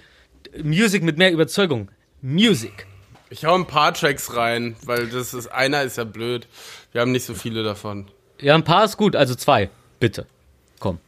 Music 0.62 1.04
mit 1.04 1.16
mehr 1.16 1.30
Überzeugung. 1.30 1.90
Music. 2.20 2.86
Ich 3.30 3.44
hau 3.44 3.54
ein 3.54 3.66
paar 3.66 3.94
Tracks 3.94 4.34
rein, 4.34 4.74
weil 4.84 5.06
das 5.06 5.32
ist, 5.32 5.46
einer 5.46 5.82
ist 5.82 5.96
ja 5.96 6.04
blöd. 6.04 6.48
Wir 6.90 7.02
haben 7.02 7.12
nicht 7.12 7.24
so 7.24 7.34
viele 7.34 7.62
davon. 7.62 8.10
Ja, 8.40 8.54
ein 8.54 8.64
paar 8.64 8.84
ist 8.84 8.96
gut, 8.96 9.16
also 9.16 9.34
zwei, 9.34 9.68
bitte. 10.00 10.26
Komm, 10.78 10.98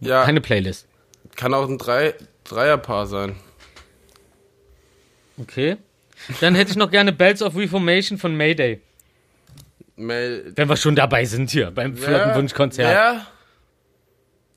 Ja, 0.00 0.24
keine 0.24 0.40
Playlist. 0.40 0.86
kann 1.36 1.54
auch 1.54 1.68
ein 1.68 1.78
Drei, 1.78 2.14
Dreierpaar 2.44 3.06
sein. 3.06 3.36
Okay. 5.38 5.76
Dann 6.40 6.54
hätte 6.54 6.70
ich 6.72 6.76
noch 6.76 6.90
gerne 6.90 7.12
Bells 7.12 7.42
of 7.42 7.56
Reformation 7.56 8.18
von 8.18 8.36
Mayday. 8.36 8.80
Mail. 9.96 10.52
Wenn 10.56 10.68
wir 10.68 10.76
schon 10.76 10.94
dabei 10.96 11.24
sind 11.24 11.50
hier 11.50 11.70
beim 11.70 11.96
Flottenwunschkonzert. 11.96 12.88
Wer? 12.88 13.26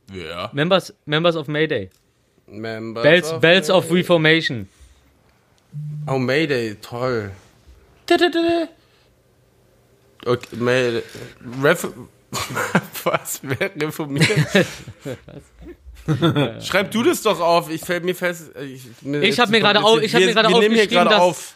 Wer? 0.07 0.49
Members, 0.53 0.93
Members 1.05 1.35
of 1.35 1.47
Mayday. 1.47 1.89
Members 2.47 3.03
Bells, 3.03 3.31
of 3.31 3.41
Bells 3.41 3.69
of 3.69 3.83
Mayday. 3.85 3.97
Reformation. 3.97 4.69
Oh, 6.07 6.17
Mayday, 6.17 6.75
toll. 6.75 7.31
Okay, 10.25 10.55
Mayday. 10.55 11.03
Ref 11.61 11.87
Was? 13.03 13.39
Wer 13.43 13.71
reformiert? 13.81 14.27
Schreib 16.61 16.91
du 16.91 17.03
das 17.03 17.21
doch 17.23 17.39
auf. 17.39 17.69
Ich 17.69 17.81
fällt 17.81 18.03
mir 18.03 18.15
fest. 18.15 18.51
Ich, 18.61 18.83
Ich 19.21 19.39
hab 19.39 19.49
mir 19.49 19.59
gerade 19.59 19.83
au- 19.83 19.97
ich 19.99 20.13
hab 20.13 20.21
mir 20.21 20.33
gerade 20.33 20.49
aufgeschrieben, 20.49 21.05
dass- 21.09 21.19
auf. 21.21 21.53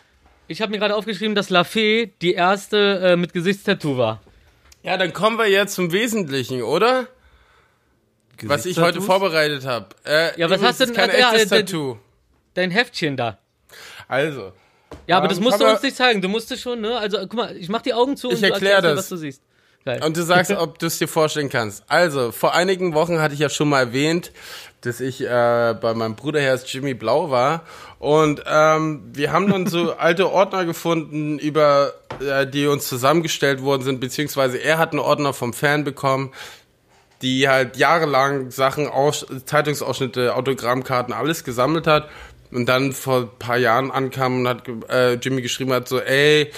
Ich 0.47 0.61
habe 0.63 0.71
mir 0.71 0.79
gerade 0.79 0.95
aufgeschrieben, 0.95 1.35
dass 1.35 1.51
La 1.51 1.63
Fee 1.63 2.11
die 2.23 2.33
erste 2.33 2.99
äh, 3.11 3.15
mit 3.15 3.33
Gesichtstattoo 3.33 3.97
war. 3.97 4.21
Ja, 4.81 4.97
dann 4.97 5.13
kommen 5.13 5.37
wir 5.37 5.47
jetzt 5.47 5.75
zum 5.75 5.91
Wesentlichen, 5.91 6.63
oder? 6.63 7.07
Was 8.43 8.65
ich 8.65 8.79
heute 8.79 9.01
vorbereitet 9.01 9.65
habe. 9.67 9.89
Äh, 10.05 10.39
Ja, 10.39 10.49
was 10.49 10.61
hast 10.63 10.79
du 10.79 10.85
denn- 10.85 10.95
Kein 10.95 11.09
ja, 11.11 11.33
echtes 11.33 11.51
äh, 11.51 11.59
Tattoo. 11.63 11.97
Dein 12.55 12.71
Heftchen 12.71 13.15
da. 13.15 13.37
Also, 14.07 14.53
Ja, 15.05 15.17
aber 15.17 15.25
Ähm, 15.25 15.29
das 15.29 15.39
musst 15.39 15.61
du 15.61 15.67
uns 15.69 15.83
nicht 15.83 15.95
zeigen. 15.95 16.19
Du 16.21 16.29
musst 16.29 16.51
es 16.51 16.59
schon, 16.59 16.81
ne? 16.81 16.97
Also, 16.97 17.19
guck 17.19 17.35
mal, 17.35 17.55
ich 17.55 17.69
mach 17.69 17.83
die 17.83 17.93
Augen 17.93 18.17
zu 18.17 18.29
und 18.29 18.33
Ich 18.33 18.39
du 18.39 18.47
erklär 18.47 18.73
erklärst 18.75 18.83
mir, 18.83 18.89
das. 18.95 19.05
was 19.05 19.09
du 19.09 19.17
siehst. 19.17 19.43
Geil. 19.85 20.03
Und 20.03 20.17
du 20.17 20.23
sagst, 20.23 20.51
ob 20.57 20.79
du 20.79 20.87
es 20.87 20.97
dir 20.97 21.07
vorstellen 21.07 21.49
kannst. 21.49 21.83
Also, 21.87 22.31
vor 22.31 22.53
einigen 22.53 22.93
Wochen 22.93 23.19
hatte 23.19 23.33
ich 23.33 23.39
ja 23.39 23.49
schon 23.49 23.69
mal 23.69 23.79
erwähnt, 23.79 24.31
dass 24.81 25.01
ich 25.01 25.21
äh, 25.21 25.75
bei 25.79 25.93
meinem 25.93 26.15
Bruder 26.15 26.41
Herz 26.41 26.71
Jimmy 26.71 26.93
Blau 26.93 27.29
war. 27.29 27.63
Und 27.99 28.43
ähm, 28.47 29.01
wir 29.13 29.31
haben 29.31 29.49
dann 29.49 29.67
so 29.67 29.93
alte 29.97 30.31
Ordner 30.31 30.65
gefunden, 30.65 31.39
über 31.39 31.93
äh, 32.21 32.47
die 32.47 32.67
uns 32.67 32.87
zusammengestellt 32.87 33.61
worden 33.61 33.83
sind, 33.83 33.99
beziehungsweise 33.99 34.57
er 34.57 34.77
hat 34.77 34.91
einen 34.91 34.99
Ordner 34.99 35.33
vom 35.33 35.53
Fan 35.53 35.83
bekommen, 35.83 36.31
die 37.21 37.49
halt 37.49 37.75
jahrelang 37.75 38.51
Sachen, 38.51 38.87
Aus 38.87 39.25
Zeitungsausschnitte, 39.45 40.35
Autogrammkarten, 40.35 41.13
alles 41.13 41.43
gesammelt 41.43 41.87
hat. 41.87 42.09
Und 42.51 42.65
dann 42.67 42.93
vor 42.93 43.21
ein 43.21 43.29
paar 43.37 43.57
Jahren 43.57 43.91
ankam 43.91 44.39
und 44.39 44.47
hat 44.47 44.63
äh, 44.89 45.13
Jimmy 45.15 45.41
geschrieben 45.41 45.71
hat, 45.71 45.87
so, 45.87 45.99
ey, 45.99 46.51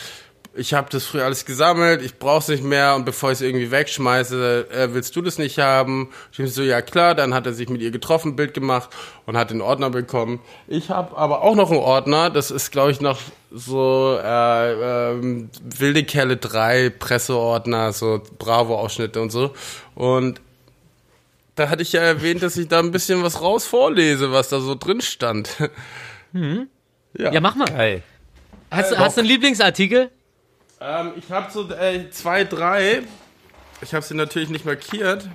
ich 0.54 0.74
habe 0.74 0.90
das 0.92 1.06
früher 1.06 1.24
alles 1.26 1.46
gesammelt, 1.46 2.02
ich 2.02 2.20
brauch's 2.20 2.48
nicht 2.50 2.64
mehr 2.64 2.96
und 2.96 3.06
bevor 3.06 3.30
ich 3.32 3.36
es 3.36 3.42
irgendwie 3.42 3.72
wegschmeiße, 3.72 4.68
äh, 4.70 4.94
willst 4.94 5.16
du 5.16 5.22
das 5.22 5.38
nicht 5.38 5.58
haben? 5.60 6.10
Ich 6.38 6.54
so, 6.54 6.62
ja 6.62 6.82
klar, 6.82 7.16
dann 7.16 7.34
hat 7.34 7.46
er 7.46 7.54
sich 7.54 7.70
mit 7.70 7.82
ihr 7.82 7.92
getroffen, 7.92 8.36
Bild 8.36 8.54
gemacht 8.54 8.90
und 9.26 9.38
hat 9.38 9.50
den 9.52 9.62
Ordner 9.62 9.90
bekommen. 9.90 10.42
Ich 10.68 10.90
habe 10.90 11.16
aber 11.18 11.42
auch 11.42 11.56
noch 11.56 11.72
einen 11.72 11.80
Ordner, 11.80 12.30
das 12.30 12.52
ist 12.52 12.72
glaube 12.72 12.92
ich 12.92 13.00
noch 13.00 13.20
so 13.50 14.18
äh, 14.22 15.12
ähm, 15.12 15.50
Wilde 15.64 16.04
Kerle 16.04 16.36
3 16.38 16.90
Presseordner, 16.90 17.94
so 17.94 18.22
Bravo-Ausschnitte 18.38 19.22
und 19.22 19.30
so. 19.32 19.54
Und 19.96 20.42
da 21.56 21.70
hatte 21.70 21.82
ich 21.84 21.92
ja 21.94 22.02
erwähnt, 22.02 22.44
dass 22.44 22.56
ich 22.58 22.68
da 22.70 22.80
ein 22.80 22.92
bisschen 22.92 23.24
was 23.24 23.42
raus 23.42 23.66
vorlese, 23.66 24.32
was 24.32 24.50
da 24.50 24.60
so 24.62 24.76
drin 24.76 25.02
stand. 25.02 25.50
ja, 26.34 27.42
mach 27.42 27.56
mal. 27.56 27.66
Geil. 27.66 28.04
Hast, 28.70 28.92
du- 28.92 28.98
hast 28.98 29.18
du 29.18 29.22
einen 29.22 29.30
Lieblingsartikel? 29.30 30.10
Ähm, 30.82 31.13
ich 31.15 31.30
habe 31.32 31.52
so 31.52 31.70
äh, 31.72 32.10
zwei, 32.10 32.44
drei. 32.44 33.04
Ich 33.82 33.94
habe 33.94 34.04
sie 34.04 34.15
natürlich 34.15 34.50
nicht 34.50 34.65
markiert. 34.65 35.28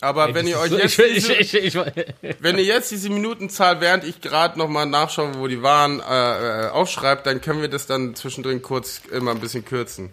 Aber 0.00 0.34
wenn 0.34 0.46
ihr 0.46 0.58
euch 0.58 0.70
jetzt, 0.72 0.98
diese, 1.14 1.32
ich, 1.34 1.54
ich, 1.54 1.74
ich, 1.76 2.36
wenn 2.40 2.58
ihr 2.58 2.64
jetzt 2.64 2.90
diese 2.90 3.08
Minutenzahl, 3.08 3.80
während 3.80 4.04
ich 4.04 4.20
gerade 4.20 4.58
nochmal 4.58 4.84
nachschaue, 4.84 5.38
wo 5.38 5.46
die 5.48 5.62
waren, 5.62 6.00
äh, 6.00 6.66
äh, 6.66 6.68
aufschreibt, 6.68 7.26
dann 7.26 7.40
können 7.40 7.62
wir 7.62 7.68
das 7.68 7.86
dann 7.86 8.14
zwischendrin 8.14 8.60
kurz 8.60 9.00
immer 9.10 9.30
ein 9.30 9.40
bisschen 9.40 9.64
kürzen. 9.64 10.10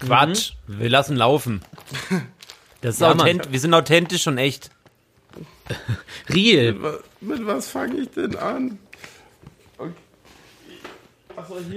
Quatsch. 0.00 0.52
Wir 0.66 0.90
lassen 0.90 1.16
laufen. 1.16 1.62
Das 2.82 2.96
ist 2.96 3.00
Ja, 3.00 3.08
Mann. 3.10 3.20
authent 3.20 3.52
wir 3.52 3.60
sind 3.60 3.72
authentisch 3.72 4.26
und 4.26 4.36
echt. 4.36 4.70
Real. 6.28 6.82
Wa- 6.82 6.98
Mit 7.20 7.46
was 7.46 7.68
fange 7.68 8.00
ich 8.00 8.10
denn 8.10 8.36
an? 8.36 8.78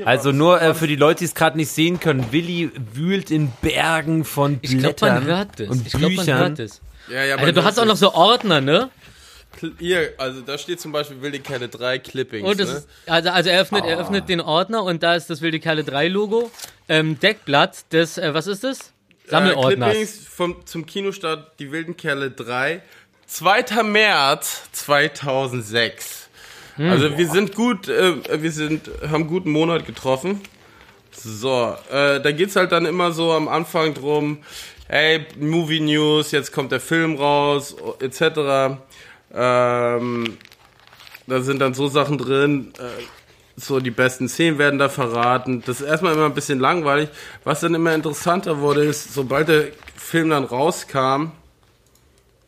Also 0.05 0.31
nur 0.31 0.61
äh, 0.61 0.73
für 0.73 0.87
die 0.87 0.95
Leute, 0.95 1.19
die 1.19 1.25
es 1.25 1.35
gerade 1.35 1.57
nicht 1.57 1.69
sehen 1.69 1.99
können, 1.99 2.31
Willi 2.31 2.71
wühlt 2.93 3.31
in 3.31 3.51
Bergen 3.61 4.25
von 4.25 4.59
Ich 4.61 4.77
Blättern 4.77 5.15
man 5.15 5.25
hört 5.25 5.59
es. 5.59 5.69
und 5.69 5.85
Ich 5.87 5.93
glaube, 5.93 6.15
man 6.15 6.25
Büchern. 6.25 6.39
hört 6.39 6.59
es. 6.59 6.81
Ja, 7.09 7.23
ja, 7.23 7.35
Alter, 7.35 7.45
man 7.45 7.55
du 7.55 7.63
hast 7.63 7.79
auch 7.79 7.85
noch 7.85 7.95
so 7.97 8.13
Ordner, 8.13 8.61
ne? 8.61 8.89
Hier, 9.79 10.13
also 10.17 10.41
da 10.41 10.57
steht 10.57 10.81
zum 10.81 10.91
Beispiel 10.91 11.21
Wilde 11.21 11.39
Kerle 11.39 11.69
3 11.69 11.99
Clippings. 11.99 12.47
Und 12.47 12.59
das 12.59 12.69
ne? 12.71 12.75
ist, 12.79 12.87
also, 13.07 13.29
also 13.29 13.49
er 13.49 13.61
öffnet, 13.61 13.83
Ah. 13.85 13.87
er 13.87 13.99
öffnet 13.99 14.27
den 14.27 14.41
Ordner 14.41 14.83
und 14.83 15.01
da 15.01 15.15
ist 15.15 15.29
das 15.29 15.41
Wilde 15.41 15.59
Kerle 15.59 15.83
3 15.85 16.07
Logo. 16.09 16.51
Ähm, 16.89 17.17
Deckblatt 17.19 17.91
des, 17.93 18.17
äh, 18.17 18.33
was 18.33 18.47
ist 18.47 18.63
das? 18.65 18.91
Sammelordners. 19.27 19.89
Äh, 19.89 19.91
Clippings 19.93 20.27
vom, 20.27 20.65
zum 20.65 20.85
Kinostart 20.85 21.57
Die 21.59 21.71
wilden 21.71 21.95
Kerle 21.95 22.31
3. 22.31 22.81
2. 23.27 23.81
März 23.83 24.63
2006. 24.73 26.24
Hm. 26.75 26.89
Also 26.89 27.17
wir 27.17 27.29
sind 27.29 27.55
gut, 27.55 27.87
äh, 27.87 28.41
wir 28.41 28.51
sind, 28.51 28.89
haben 29.09 29.27
guten 29.27 29.51
Monat 29.51 29.85
getroffen. 29.85 30.41
So, 31.11 31.75
äh, 31.91 32.19
da 32.19 32.31
geht's 32.31 32.55
halt 32.55 32.71
dann 32.71 32.85
immer 32.85 33.11
so 33.11 33.31
am 33.31 33.47
Anfang 33.47 33.93
drum, 33.93 34.39
hey, 34.87 35.25
Movie 35.39 35.79
News, 35.79 36.31
jetzt 36.31 36.51
kommt 36.51 36.71
der 36.71 36.81
Film 36.81 37.15
raus, 37.15 37.75
etc. 37.99 38.77
Ähm, 39.33 40.37
da 41.27 41.41
sind 41.41 41.59
dann 41.59 41.73
so 41.73 41.87
Sachen 41.87 42.17
drin, 42.17 42.73
äh, 42.77 43.03
so 43.55 43.79
die 43.79 43.91
besten 43.91 44.27
Szenen 44.27 44.57
werden 44.57 44.77
da 44.77 44.89
verraten. 44.89 45.63
Das 45.65 45.79
ist 45.79 45.87
erstmal 45.87 46.13
immer 46.13 46.25
ein 46.25 46.33
bisschen 46.33 46.59
langweilig. 46.59 47.09
Was 47.45 47.61
dann 47.61 47.73
immer 47.73 47.95
interessanter 47.95 48.59
wurde, 48.59 48.83
ist, 48.83 49.13
sobald 49.13 49.47
der 49.47 49.67
Film 49.95 50.29
dann 50.29 50.43
rauskam. 50.43 51.31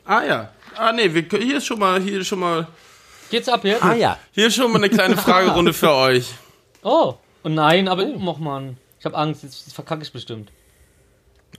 Ah 0.06 0.24
ja. 0.24 0.52
Ah 0.76 0.92
nee, 0.92 1.14
wir, 1.14 1.24
hier 1.40 1.58
ist 1.58 1.66
schon 1.66 1.80
mal, 1.80 2.02
hier 2.02 2.20
ist 2.20 2.28
schon 2.28 2.40
mal, 2.40 2.68
Geht's 3.30 3.50
ab 3.50 3.64
jetzt? 3.64 3.84
Ah 3.84 3.94
ja. 3.94 4.20
hier 4.32 4.50
schon 4.52 4.72
mal 4.72 4.78
eine 4.78 4.90
kleine 4.90 5.18
Fragerunde 5.18 5.74
für 5.74 5.92
euch. 5.92 6.34
Oh. 6.84 7.16
oh 7.44 7.50
nein, 7.50 7.88
aber, 7.88 8.04
oh 8.04 8.34
Mann. 8.40 8.78
Ich 9.00 9.06
habe 9.06 9.18
Angst, 9.18 9.44
jetzt, 9.44 9.66
jetzt 9.66 9.76
verkacke 9.76 10.04
ich 10.04 10.12
bestimmt. 10.12 10.52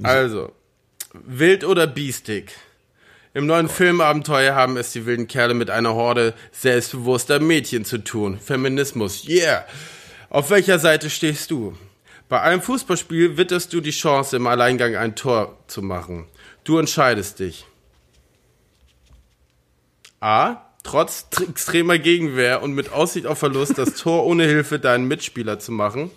Also, 0.02 0.52
wild 1.12 1.64
oder 1.64 1.86
biestig? 1.86 2.52
Im 3.34 3.46
neuen 3.46 3.68
Filmabenteuer 3.68 4.54
haben 4.54 4.76
es 4.76 4.92
die 4.92 5.06
wilden 5.06 5.28
Kerle 5.28 5.54
mit 5.54 5.70
einer 5.70 5.94
Horde 5.94 6.34
selbstbewusster 6.50 7.40
Mädchen 7.40 7.84
zu 7.84 7.98
tun. 7.98 8.38
Feminismus, 8.38 9.28
yeah! 9.28 9.64
Auf 10.30 10.50
welcher 10.50 10.78
Seite 10.78 11.10
stehst 11.10 11.50
du? 11.50 11.76
Bei 12.28 12.40
einem 12.42 12.60
Fußballspiel 12.60 13.36
witterst 13.36 13.72
du 13.72 13.80
die 13.80 13.90
Chance, 13.90 14.36
im 14.36 14.46
Alleingang 14.46 14.96
ein 14.96 15.14
Tor 15.14 15.56
zu 15.66 15.82
machen. 15.82 16.26
Du 16.64 16.78
entscheidest 16.78 17.38
dich. 17.38 17.64
A. 20.20 20.67
Trotz 20.88 21.26
tr- 21.30 21.50
extremer 21.50 21.98
Gegenwehr 21.98 22.62
und 22.62 22.72
mit 22.72 22.92
Aussicht 22.92 23.26
auf 23.26 23.38
Verlust 23.38 23.76
das 23.76 23.94
Tor 24.02 24.24
ohne 24.24 24.44
Hilfe 24.44 24.78
deinen 24.78 25.06
Mitspieler 25.06 25.58
zu 25.58 25.70
machen. 25.70 26.10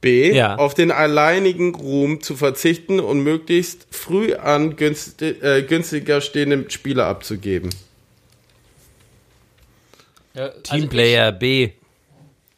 B. 0.00 0.34
Ja. 0.34 0.56
Auf 0.56 0.72
den 0.72 0.90
alleinigen 0.90 1.74
Ruhm 1.74 2.22
zu 2.22 2.34
verzichten 2.34 2.98
und 2.98 3.20
möglichst 3.20 3.86
früh 3.90 4.34
an 4.34 4.76
günsti 4.76 5.26
äh, 5.26 5.62
günstiger 5.64 6.22
stehende 6.22 6.70
Spieler 6.70 7.06
abzugeben. 7.06 7.68
Ja, 10.32 10.46
also 10.46 10.60
Teamplayer 10.62 11.30
B. 11.30 11.64
Ich, 11.64 11.72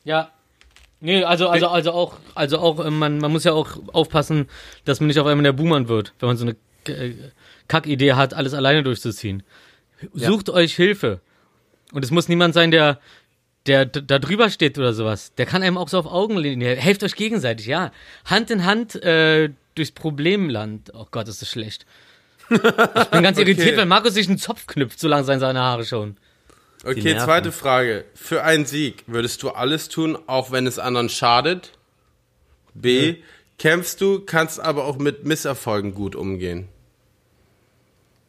ja. 0.05 0.31
Nee, 1.01 1.25
also, 1.25 1.49
also, 1.49 1.67
also 1.67 1.91
auch, 1.91 2.19
also 2.37 2.59
auch, 2.61 2.85
äh, 2.85 2.91
man, 2.91 3.19
man 3.19 3.33
muss 3.33 3.43
ja 3.43 3.53
auch 3.53 3.79
aufpassen, 3.93 4.49
dass 4.85 5.01
man 5.01 5.09
nicht 5.09 5.19
auf 5.19 5.27
einmal 5.27 5.43
der 5.43 5.53
Buhmann 5.53 5.89
wird, 5.89 6.15
wenn 6.21 6.29
man 6.29 6.37
so 6.37 6.47
eine 6.47 6.57
äh, 6.87 7.15
Kackidee 7.67 8.13
hat, 8.13 8.33
alles 8.33 8.55
alleine 8.55 8.85
durchzuziehen. 8.85 9.43
Sucht 10.13 10.51
euch 10.51 10.75
Hilfe. 10.75 11.21
Und 11.93 12.05
es 12.05 12.11
muss 12.11 12.29
niemand 12.29 12.55
sein, 12.55 12.71
der, 12.71 12.99
der 13.67 13.87
da 13.87 14.19
drüber 14.19 14.51
steht 14.51 14.79
oder 14.79 14.93
sowas. 14.93 15.35
Der 15.35 15.47
kann 15.47 15.63
einem 15.63 15.79
auch 15.79 15.89
so 15.89 15.99
auf 15.99 16.07
Augenlinie. 16.07 16.77
Helft 16.77 17.03
euch 17.03 17.15
gegenseitig, 17.15 17.67
ja. 17.67 17.93
Hand 18.25 18.51
in 18.51 18.65
Hand 18.65 18.97
äh, 19.03 19.51
durchs 19.75 19.93
Problemland. 19.93 20.93
Oh 20.95 21.07
Gott, 21.11 21.29
ist 21.29 21.41
das 21.41 21.49
schlecht. 21.49 21.87
Ich 22.51 22.59
bin 22.59 23.23
ganz 23.23 23.39
irritiert, 23.39 23.77
weil 23.77 23.87
Markus 23.87 24.15
sich 24.15 24.29
einen 24.29 24.39
Zopf 24.39 24.67
knüpft, 24.67 24.99
solange 24.99 25.25
seine 25.25 25.41
seine 25.41 25.61
Haare 25.61 25.85
schon. 25.85 26.17
Okay, 26.85 27.17
zweite 27.17 27.51
Frage. 27.51 28.05
Für 28.15 28.45
einen 28.45 28.67
Sieg 28.67 29.05
würdest 29.07 29.43
du 29.43 29.51
alles 29.51 29.89
tun, 29.89 30.19
auch 30.27 30.51
wenn 30.51 30.67
es 30.67 30.79
anderen 30.79 31.09
schadet? 31.09 31.73
B. 32.75 33.17
Kämpfst 33.57 34.01
du, 34.01 34.21
kannst 34.21 34.61
aber 34.61 34.85
auch 34.85 34.99
mit 34.99 35.25
Misserfolgen 35.25 35.95
gut 35.95 36.17
umgehen. 36.17 36.69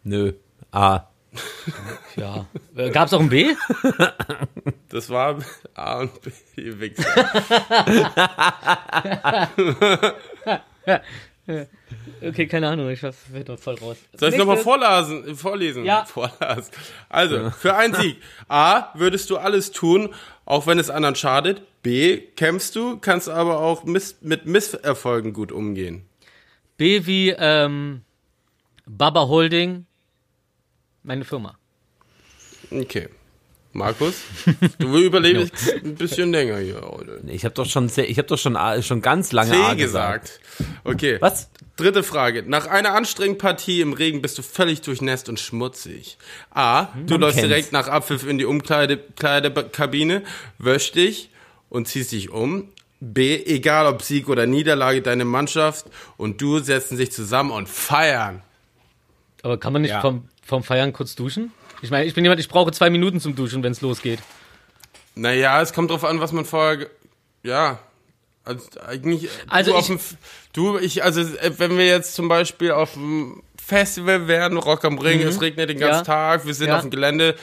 Nö. 0.03 0.33
A. 0.71 1.07
Ja. 2.15 2.45
Äh, 2.75 2.91
Gab's 2.91 3.13
auch 3.13 3.19
ein 3.19 3.29
B? 3.29 3.53
Das 4.89 5.09
war 5.09 5.39
A 5.73 5.99
und 5.99 6.11
B, 6.21 6.31
Wichser. 6.79 7.03
Okay, 12.21 12.47
keine 12.47 12.69
Ahnung, 12.69 12.89
ich 12.89 13.03
war 13.03 13.13
doch 13.45 13.59
voll 13.59 13.75
raus. 13.75 13.97
Soll 14.13 14.29
ich 14.31 14.37
nochmal 14.37 14.57
vorlesen? 14.57 15.35
Vorlesen? 15.35 15.85
Ja. 15.85 16.05
Vorlesen. 16.05 16.71
Also, 17.09 17.51
für 17.51 17.75
einen 17.75 17.93
Sieg. 17.93 18.17
A, 18.47 18.89
würdest 18.95 19.29
du 19.29 19.37
alles 19.37 19.71
tun, 19.71 20.13
auch 20.45 20.65
wenn 20.65 20.79
es 20.79 20.89
anderen 20.89 21.15
schadet. 21.15 21.61
B, 21.83 22.17
kämpfst 22.17 22.75
du, 22.75 22.97
kannst 22.97 23.29
aber 23.29 23.59
auch 23.59 23.83
miss 23.83 24.17
mit 24.21 24.45
Misserfolgen 24.47 25.33
gut 25.33 25.51
umgehen. 25.51 26.05
B 26.77 27.05
wie 27.05 27.29
ähm, 27.29 28.01
Baba 28.87 29.27
Holding, 29.27 29.85
meine 31.05 31.25
Firma. 31.25 31.57
Okay. 32.71 33.09
Markus, 33.73 34.15
du 34.79 34.97
überlebst 34.99 35.73
ein 35.83 35.95
bisschen 35.95 36.31
länger 36.31 36.59
hier 36.59 36.79
heute. 36.81 37.19
Ich 37.27 37.43
habe 37.43 37.53
doch 37.53 37.65
schon, 37.65 37.89
sehr- 37.89 38.09
ich 38.09 38.17
habe 38.17 38.27
doch 38.29 38.37
schon, 38.37 38.55
A, 38.55 38.81
schon 38.81 39.01
ganz 39.01 39.33
lange 39.33 39.51
C 39.51 39.57
A 39.61 39.73
gesagt. 39.73 40.39
Okay. 40.85 41.17
Was? 41.19 41.49
Dritte 41.75 42.01
Frage. 42.03 42.43
Nach 42.47 42.67
einer 42.67 42.93
anstrengenden 42.93 43.37
Partie 43.37 43.81
im 43.81 43.91
Regen 43.91 44.21
bist 44.21 44.37
du 44.37 44.43
völlig 44.43 44.79
durchnässt 44.79 45.27
und 45.27 45.41
schmutzig. 45.41 46.17
A. 46.51 46.85
Du 47.05 47.15
Man 47.15 47.21
läufst 47.21 47.35
kennt's. 47.39 47.49
direkt 47.49 47.71
nach 47.73 47.89
Abpfiff 47.89 48.25
in 48.25 48.37
die 48.37 48.45
Umkleidekabine, 48.45 50.23
wäschst 50.57 50.95
dich 50.95 51.29
und 51.69 51.89
ziehst 51.89 52.13
dich 52.13 52.29
um. 52.29 52.69
B. 53.01 53.43
Egal 53.45 53.87
ob 53.87 54.01
Sieg 54.03 54.29
oder 54.29 54.45
Niederlage, 54.45 55.01
deine 55.01 55.25
Mannschaft 55.25 55.85
und 56.15 56.39
du 56.41 56.59
setzen 56.59 56.95
sich 56.95 57.11
zusammen 57.11 57.51
und 57.51 57.67
feiern. 57.67 58.41
Aber 59.43 59.59
kann 59.59 59.73
man 59.73 59.81
nicht 59.81 59.91
Ja. 59.91 59.99
vom, 60.01 60.29
vom 60.45 60.63
Feiern 60.63 60.93
kurz 60.93 61.15
duschen? 61.15 61.51
Ich 61.81 61.91
meine, 61.91 62.05
ich 62.05 62.13
bin 62.13 62.23
jemand, 62.23 62.39
ich 62.39 62.47
brauche 62.47 62.71
zwei 62.71 62.89
Minuten 62.89 63.19
zum 63.19 63.35
Duschen, 63.35 63.61
wenn 63.63 63.73
es 63.73 63.81
losgeht. 63.81 64.19
Naja, 65.15 65.61
es 65.61 65.73
kommt 65.73 65.91
drauf 65.91 66.03
an, 66.05 66.19
was 66.19 66.31
man 66.31 66.45
vorher. 66.45 66.87
Ja. 67.43 67.79
Also 68.43 68.63
eigentlich. 68.85 69.29
Also 69.49 69.71
du, 69.73 69.77
ich- 69.79 69.87
dem 69.87 69.99
du, 70.53 70.77
ich, 70.77 71.03
also 71.03 71.21
äh, 71.21 71.51
wenn 71.57 71.77
wir 71.77 71.85
jetzt 71.87 72.13
zum 72.15 72.27
Beispiel 72.27 72.71
auf 72.71 72.93
dem 72.93 73.41
Festival 73.63 74.27
wären, 74.27 74.57
Rock 74.57 74.85
am 74.85 74.99
Ring, 74.99 75.21
es 75.21 75.41
regnet 75.41 75.69
den 75.69 75.79
ganzen 75.79 76.01
Mhm. 76.01 76.07
Ja. 76.07 76.15
Tag, 76.37 76.45
wir 76.45 76.53
sind 76.53 76.67
Ja. 76.67 76.75
auf 76.75 76.81
dem 76.81 76.91
Gelände, 76.91 77.35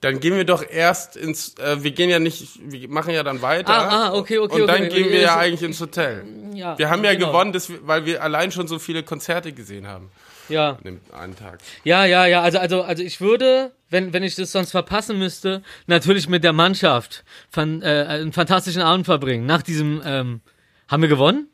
dann 0.00 0.18
gehen 0.18 0.34
wir 0.34 0.44
doch 0.44 0.64
erst 0.68 1.16
ins. 1.16 1.54
Äh, 1.58 1.82
wir 1.84 1.92
gehen 1.92 2.10
ja 2.10 2.18
nicht, 2.18 2.58
wir 2.64 2.88
machen 2.88 3.14
ja 3.14 3.22
dann 3.22 3.42
weiter. 3.42 3.72
Ah, 3.72 4.06
ah, 4.08 4.14
okay, 4.14 4.38
okay, 4.38 4.62
Und 4.62 4.66
dann 4.66 4.82
okay. 4.82 4.88
gehen 4.88 5.10
wir 5.10 5.20
ja 5.20 5.28
Also- 5.36 5.40
eigentlich 5.40 5.62
ins 5.62 5.80
Hotel. 5.80 6.24
Ja, 6.54 6.76
Wir 6.78 6.90
haben 6.90 7.04
ja 7.04 7.12
genau. 7.14 7.28
gewonnen, 7.28 7.52
dass 7.52 7.68
wir, 7.68 7.78
weil 7.86 8.04
wir 8.06 8.22
allein 8.22 8.50
schon 8.50 8.66
so 8.66 8.78
viele 8.80 9.02
Konzerte 9.04 9.52
gesehen 9.52 9.86
haben 9.86 10.10
Ja, 10.50 10.70
an 10.72 10.82
dem 10.84 11.00
einen 11.12 11.36
Tag. 11.36 11.58
ja, 11.84 12.04
ja, 12.04 12.26
ja. 12.26 12.42
Also, 12.42 12.58
also, 12.58 12.82
also 12.82 13.02
ich 13.02 13.20
würde, 13.20 13.72
wenn, 13.88 14.12
wenn 14.12 14.22
ich 14.22 14.34
das 14.34 14.52
sonst 14.52 14.70
verpassen 14.70 15.18
müsste, 15.18 15.62
natürlich 15.86 16.28
mit 16.28 16.44
der 16.44 16.52
Mannschaft 16.52 17.24
fan, 17.50 17.82
äh, 17.82 18.06
einen 18.08 18.32
fantastischen 18.32 18.82
Abend 18.82 19.06
verbringen. 19.06 19.46
Nach 19.46 19.62
diesem, 19.62 20.02
ähm, 20.04 20.40
haben 20.88 21.02
wir 21.02 21.08
gewonnen? 21.08 21.48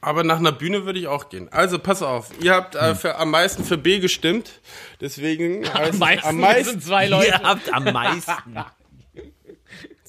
Aber 0.00 0.22
nach 0.22 0.38
einer 0.38 0.52
Bühne 0.52 0.84
würde 0.86 0.98
ich 1.00 1.08
auch 1.08 1.28
gehen. 1.28 1.48
Also 1.50 1.78
pass 1.80 2.02
auf, 2.02 2.30
ihr 2.40 2.54
habt 2.54 2.76
äh, 2.76 2.94
für, 2.94 3.16
am 3.16 3.30
meisten 3.32 3.64
für 3.64 3.76
B 3.76 3.98
gestimmt, 3.98 4.60
deswegen 5.00 5.64
heißt, 5.74 5.94
Am 5.94 5.98
meisten, 5.98 6.28
am 6.28 6.36
meisten 6.38 6.70
sind 6.70 6.84
zwei 6.84 7.08
Leute. 7.08 7.26
Ihr 7.28 7.40
habt 7.42 7.72
am 7.72 7.84
meisten. 7.84 8.32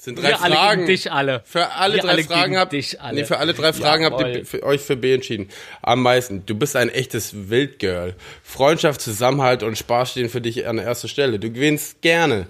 sind 0.00 0.18
drei 0.18 0.28
wir 0.28 0.42
alle 0.42 0.54
Fragen. 0.54 0.80
gegen 0.80 0.86
dich 0.92 1.12
alle. 1.12 1.42
Für 1.44 1.72
alle 1.72 1.94
Wir 1.96 2.02
drei 2.02 2.08
alle 2.10 2.24
Fragen 2.24 2.56
habt 2.56 2.72
dich 2.72 3.00
alle. 3.00 3.14
Nee, 3.20 3.24
für 3.26 3.36
alle 3.38 3.52
drei 3.52 3.72
Fragen 3.74 4.04
habt 4.06 4.18
Jawohl. 4.20 4.36
ihr 4.38 4.46
für 4.46 4.62
euch 4.62 4.80
für 4.80 4.96
B 4.96 5.12
entschieden. 5.14 5.48
Am 5.82 6.02
meisten. 6.02 6.46
Du 6.46 6.54
bist 6.54 6.74
ein 6.74 6.88
echtes 6.88 7.50
Wildgirl. 7.50 8.14
Freundschaft, 8.42 9.00
Zusammenhalt 9.02 9.62
und 9.62 9.76
Spaß 9.76 10.12
stehen 10.12 10.30
für 10.30 10.40
dich 10.40 10.66
an 10.66 10.78
erster 10.78 11.08
Stelle. 11.08 11.38
Du 11.38 11.50
gewinnst 11.52 12.00
gerne. 12.00 12.46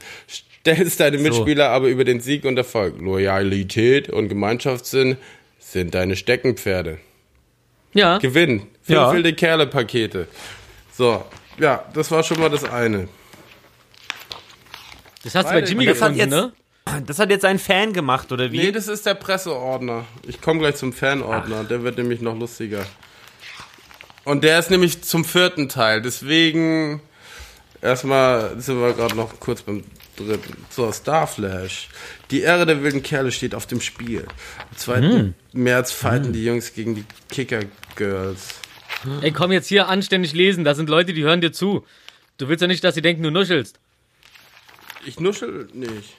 Stellst 0.62 1.00
deine 1.00 1.18
Mitspieler 1.18 1.70
aber 1.70 1.88
über 1.88 2.04
den 2.04 2.20
Sieg 2.20 2.44
und 2.44 2.56
Erfolg. 2.56 3.00
Loyalität 3.00 4.10
und 4.10 4.28
Gemeinschaftssinn 4.28 5.16
sind 5.58 5.94
deine 5.94 6.14
Steckenpferde. 6.16 6.98
Ja. 7.94 8.18
Gewinn. 8.18 8.60
Fünf 8.82 8.96
Ja. 8.96 9.12
wilde 9.12 9.32
Kerle-Pakete. 9.32 10.28
So, 10.96 11.24
ja, 11.58 11.84
das 11.94 12.10
war 12.12 12.22
schon 12.22 12.38
mal 12.38 12.48
das 12.50 12.62
eine. 12.64 13.08
Das 15.24 15.34
hast 15.34 15.46
du 15.48 15.52
bei. 15.54 15.60
Jimmy 15.60 15.86
gefunden, 15.86 16.28
ne? 16.28 16.52
Das 17.06 17.18
hat 17.18 17.30
jetzt 17.30 17.44
ein 17.44 17.58
Fan 17.58 17.92
gemacht, 17.92 18.32
oder 18.32 18.50
wie? 18.52 18.58
Nee, 18.58 18.72
das 18.72 18.88
ist 18.88 19.06
der 19.06 19.14
Presseordner. 19.14 20.06
Ich 20.26 20.40
komme 20.40 20.60
gleich 20.60 20.76
zum 20.76 20.92
Fanordner. 20.92 21.64
Der 21.64 21.82
wird 21.82 21.98
nämlich 21.98 22.20
noch 22.20 22.36
lustiger. 22.38 22.84
Und 24.24 24.44
der 24.44 24.58
ist 24.58 24.70
nämlich 24.70 25.02
zum 25.02 25.24
vierten 25.24 25.68
Teil. 25.68 26.02
Deswegen 26.02 27.00
erstmal 27.80 28.60
sind 28.60 28.80
wir 28.80 28.92
gerade 28.92 29.14
noch 29.14 29.38
kurz 29.40 29.62
beim 29.62 29.84
dritten. 30.16 30.66
So, 30.70 30.92
Starflash. 30.92 31.88
Die 32.30 32.42
Ehre 32.42 32.66
der 32.66 32.82
wilden 32.82 33.02
Kerle 33.02 33.32
steht 33.32 33.54
auf 33.54 33.66
dem 33.66 33.80
Spiel. 33.80 34.26
Am 34.70 34.76
2. 34.76 35.32
März 35.52 35.92
fighten 35.92 36.32
die 36.32 36.44
Jungs 36.44 36.74
gegen 36.74 36.94
die 36.94 37.04
Kicker 37.30 37.60
Girls. 37.96 38.54
Ey, 39.22 39.32
komm 39.32 39.52
jetzt 39.52 39.68
hier 39.68 39.88
anständig 39.88 40.32
lesen. 40.34 40.64
Da 40.64 40.74
sind 40.74 40.90
Leute, 40.90 41.12
die 41.12 41.22
hören 41.22 41.40
dir 41.40 41.52
zu. 41.52 41.84
Du 42.36 42.48
willst 42.48 42.60
ja 42.62 42.68
nicht, 42.68 42.84
dass 42.84 42.94
sie 42.94 43.02
denken, 43.02 43.22
du 43.22 43.30
nuschelst. 43.30 43.78
Ich 45.06 45.18
nuschel 45.20 45.68
nicht. 45.72 46.14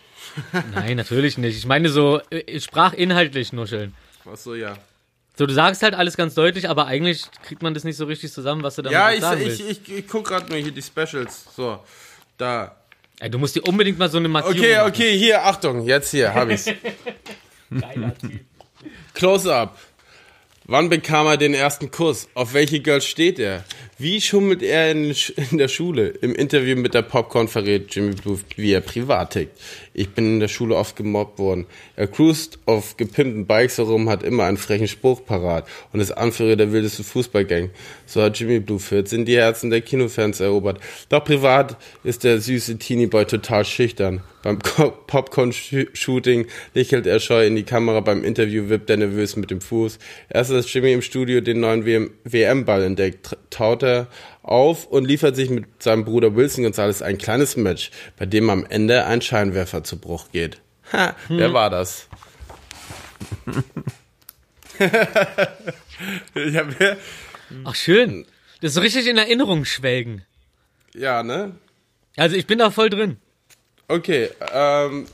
Nein, 0.74 0.98
natürlich 0.98 1.38
nicht. 1.38 1.58
Ich 1.58 1.66
meine 1.66 1.90
so 1.90 2.22
äh, 2.30 2.60
sprachinhaltlich 2.60 3.54
nuscheln. 3.54 3.94
Achso, 4.32 4.54
ja. 4.56 4.78
So, 5.38 5.46
du 5.46 5.54
sagst 5.54 5.82
halt 5.82 5.94
alles 5.96 6.18
ganz 6.18 6.36
deutlich, 6.36 6.70
aber 6.70 6.88
eigentlich 6.88 7.24
kriegt 7.44 7.64
man 7.64 7.74
das 7.74 7.84
nicht 7.84 7.98
so 7.98 8.06
richtig 8.06 8.32
zusammen, 8.32 8.64
was 8.64 8.76
du 8.76 8.82
damit 8.82 8.94
Ja, 8.94 9.12
ich, 9.12 9.22
sagen 9.22 9.42
ich, 9.42 9.48
willst. 9.48 9.62
ich, 9.88 9.98
ich 9.98 10.08
guck 10.08 10.28
gerade 10.28 10.48
nur 10.50 10.58
hier 10.60 10.72
die 10.72 10.82
Specials. 10.82 11.46
So, 11.56 11.80
da. 12.38 12.76
Ey, 13.20 13.30
du 13.30 13.38
musst 13.40 13.56
dir 13.56 13.62
unbedingt 13.64 13.98
mal 13.98 14.10
so 14.10 14.18
eine 14.18 14.28
Markierung 14.28 14.58
Okay, 14.60 14.76
machen. 14.78 14.90
okay, 14.90 15.18
hier, 15.18 15.44
Achtung, 15.46 15.84
jetzt 15.86 16.12
hier, 16.12 16.34
hab 16.34 16.50
ich's. 16.50 16.66
Close-up. 19.14 19.78
Wann 20.72 20.88
bekam 20.88 21.28
er 21.28 21.36
den 21.36 21.54
ersten 21.54 21.92
Kuss? 21.92 22.30
Auf 22.34 22.54
welche 22.54 22.80
Girls 22.80 23.06
steht 23.06 23.40
er? 23.40 23.66
Wie 23.98 24.22
schummelt 24.22 24.64
er 24.64 24.90
in, 24.92 25.14
in 25.52 25.58
der 25.58 25.68
Schule? 25.68 26.08
Im 26.08 26.34
Interview 26.34 26.78
mit 26.78 26.94
der 26.94 27.02
Popcorn 27.02 27.50
verrät 27.50 27.94
Jimmy 27.94 28.16
Blue, 28.16 28.40
wie 28.56 28.72
er 28.72 28.80
privat 28.80 29.34
tickt. 29.34 29.52
Ich 29.94 30.12
bin 30.12 30.26
in 30.36 30.40
der 30.40 30.48
Schule 30.48 30.78
oft 30.78 30.96
gemobbt 30.96 31.40
worden. 31.40 31.66
Er 31.98 32.08
cruist 32.08 32.58
auf 32.66 32.96
gepimpten 32.96 33.46
Bikes 33.46 33.80
herum, 33.80 34.10
hat 34.10 34.24
immer 34.24 34.46
einen 34.46 34.56
frechen 34.56 34.88
Spruch 34.88 35.26
parat 35.26 35.68
und 35.92 36.00
ist 36.00 36.12
Anführer 36.14 36.56
der 36.56 36.72
wildesten 36.72 37.04
Fußballgang. 37.04 37.70
So 38.06 38.22
hat 38.22 38.40
Jimmy 38.40 38.62
Blue 38.62 38.80
14 38.80 39.26
die 39.26 39.36
Herzen 39.36 39.72
der 39.72 39.82
Kinofans 39.82 40.40
erobert. 40.40 40.80
Doch 41.10 41.26
privat 41.26 41.76
ist 42.06 42.24
der 42.24 42.40
süße 42.40 42.78
Teenie-Boy 42.78 43.26
total 43.26 43.66
schüchtern. 43.66 44.24
Beim 44.42 44.58
Co- 44.60 44.90
Popcorn-Shooting 45.06 46.48
lächelt 46.74 47.06
er 47.06 47.20
scheu 47.20 47.46
in 47.46 47.56
die 47.56 47.62
Kamera, 47.64 48.00
beim 48.00 48.24
Interview 48.24 48.70
wippt 48.70 48.90
er 48.90 48.98
nervös 48.98 49.36
mit 49.36 49.52
dem 49.52 49.62
Fuß. 49.62 50.00
Erst 50.30 50.50
als 50.62 50.72
Jimmy 50.72 50.94
im 50.94 51.02
Studio 51.02 51.42
den 51.42 51.60
neuen 51.60 51.86
WM 51.88 52.12
WM-Ball 52.24 52.84
entdeckt, 52.84 53.36
taut 53.50 53.82
er 53.82 54.08
auf 54.44 54.86
und 54.86 55.06
liefert 55.06 55.36
sich 55.36 55.50
mit 55.50 55.82
seinem 55.82 56.06
Bruder 56.06 56.36
Wilson 56.36 56.64
Gonzalez 56.64 57.02
ein 57.02 57.18
kleines 57.18 57.58
Match, 57.58 57.90
bei 58.16 58.28
dem 58.28 58.48
am 58.52 58.64
Ende 58.70 59.06
ein 59.06 59.24
Scheinwerfer 59.24 59.84
zu 59.84 59.98
Bruch 59.98 60.28
geht. 60.32 60.62
Ha, 60.94 61.16
wer 61.30 61.52
war 61.54 61.72
das? 61.72 62.08
ich 66.36 66.56
hab, 66.56 66.68
Ach, 67.64 67.76
schön. 67.76 68.28
Das 68.62 68.70
ist 68.70 68.76
so 68.76 68.82
richtig 68.82 69.08
in 69.08 69.18
Erinnerung 69.18 69.66
schwelgen. 69.66 70.26
ja, 70.94 71.24
ne? 71.24 71.56
Also, 72.18 72.36
ich 72.36 72.46
bin 72.46 72.60
da 72.60 72.70
voll 72.70 72.92
drin. 72.92 73.18
Okay, 73.88 74.30
ähm, 74.54 75.08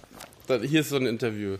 hier 0.64 0.82
ist 0.82 0.90
so 0.90 0.98
ein 0.98 1.06
Interview. 1.06 1.58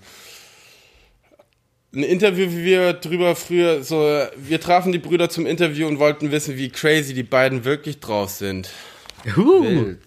Ein 1.94 2.04
Interview, 2.04 2.52
wie 2.52 2.66
wir 2.66 2.94
drüber 2.94 3.36
früher 3.36 3.84
so, 3.84 3.98
wir 4.36 4.60
trafen 4.60 4.92
die 4.92 5.00
Brüder 5.00 5.30
zum 5.30 5.46
Interview 5.46 5.88
und 5.88 6.00
wollten 6.00 6.32
wissen, 6.32 6.58
wie 6.58 6.70
crazy 6.70 7.14
die 7.14 7.24
beiden 7.24 7.66
wirklich 7.66 8.00
drauf 8.00 8.30
sind. 8.30 8.70
Uh. 9.38 9.64
Wild. 9.64 10.00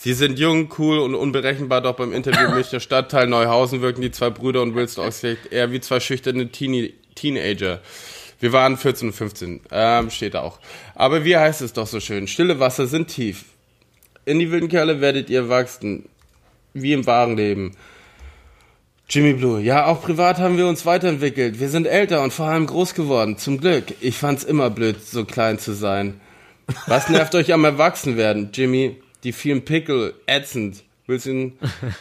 Sie 0.00 0.12
sind 0.12 0.38
jung, 0.38 0.72
cool 0.78 1.00
und 1.00 1.16
unberechenbar, 1.16 1.80
doch 1.80 1.96
beim 1.96 2.12
Interview 2.12 2.46
im 2.48 2.54
Münchner 2.54 2.78
Stadtteil 2.78 3.26
Neuhausen 3.26 3.80
wirken 3.80 4.00
die 4.00 4.12
zwei 4.12 4.30
Brüder 4.30 4.62
und 4.62 4.74
Wilson 4.76 5.04
Oxlade 5.04 5.38
eher 5.50 5.72
wie 5.72 5.80
zwei 5.80 5.98
schüchterne 5.98 6.50
Teenie 6.50 6.94
Teenager. 7.16 7.80
Wir 8.38 8.52
waren 8.52 8.76
14 8.76 9.08
und 9.08 9.14
15, 9.14 9.60
ähm, 9.72 10.10
steht 10.10 10.34
da 10.34 10.42
auch. 10.42 10.60
Aber 10.94 11.24
wie 11.24 11.36
heißt 11.36 11.62
es 11.62 11.72
doch 11.72 11.88
so 11.88 11.98
schön? 11.98 12.28
Stille 12.28 12.60
Wasser 12.60 12.86
sind 12.86 13.08
tief. 13.08 13.44
In 14.24 14.38
die 14.38 14.52
wilden 14.52 14.68
Kerle 14.68 15.00
werdet 15.00 15.30
ihr 15.30 15.48
wachsen, 15.48 16.08
wie 16.74 16.92
im 16.92 17.06
wahren 17.06 17.36
Leben. 17.36 17.76
Jimmy 19.10 19.32
Blue, 19.32 19.58
ja, 19.60 19.86
auch 19.86 20.02
privat 20.02 20.38
haben 20.38 20.58
wir 20.58 20.66
uns 20.66 20.84
weiterentwickelt. 20.84 21.60
Wir 21.60 21.70
sind 21.70 21.86
älter 21.86 22.22
und 22.22 22.30
vor 22.30 22.46
allem 22.46 22.66
groß 22.66 22.92
geworden. 22.92 23.38
Zum 23.38 23.58
Glück. 23.58 23.84
Ich 24.00 24.16
fand's 24.16 24.44
immer 24.44 24.68
blöd, 24.68 24.96
so 25.02 25.24
klein 25.24 25.58
zu 25.58 25.72
sein. 25.72 26.20
Was 26.86 27.08
nervt 27.08 27.34
euch 27.34 27.54
am 27.54 27.64
Erwachsenwerden, 27.64 28.50
Jimmy? 28.52 28.96
Die 29.24 29.32
vielen 29.32 29.64
Pickel, 29.64 30.12
ätzend. 30.26 30.84
Wilson, 31.06 31.54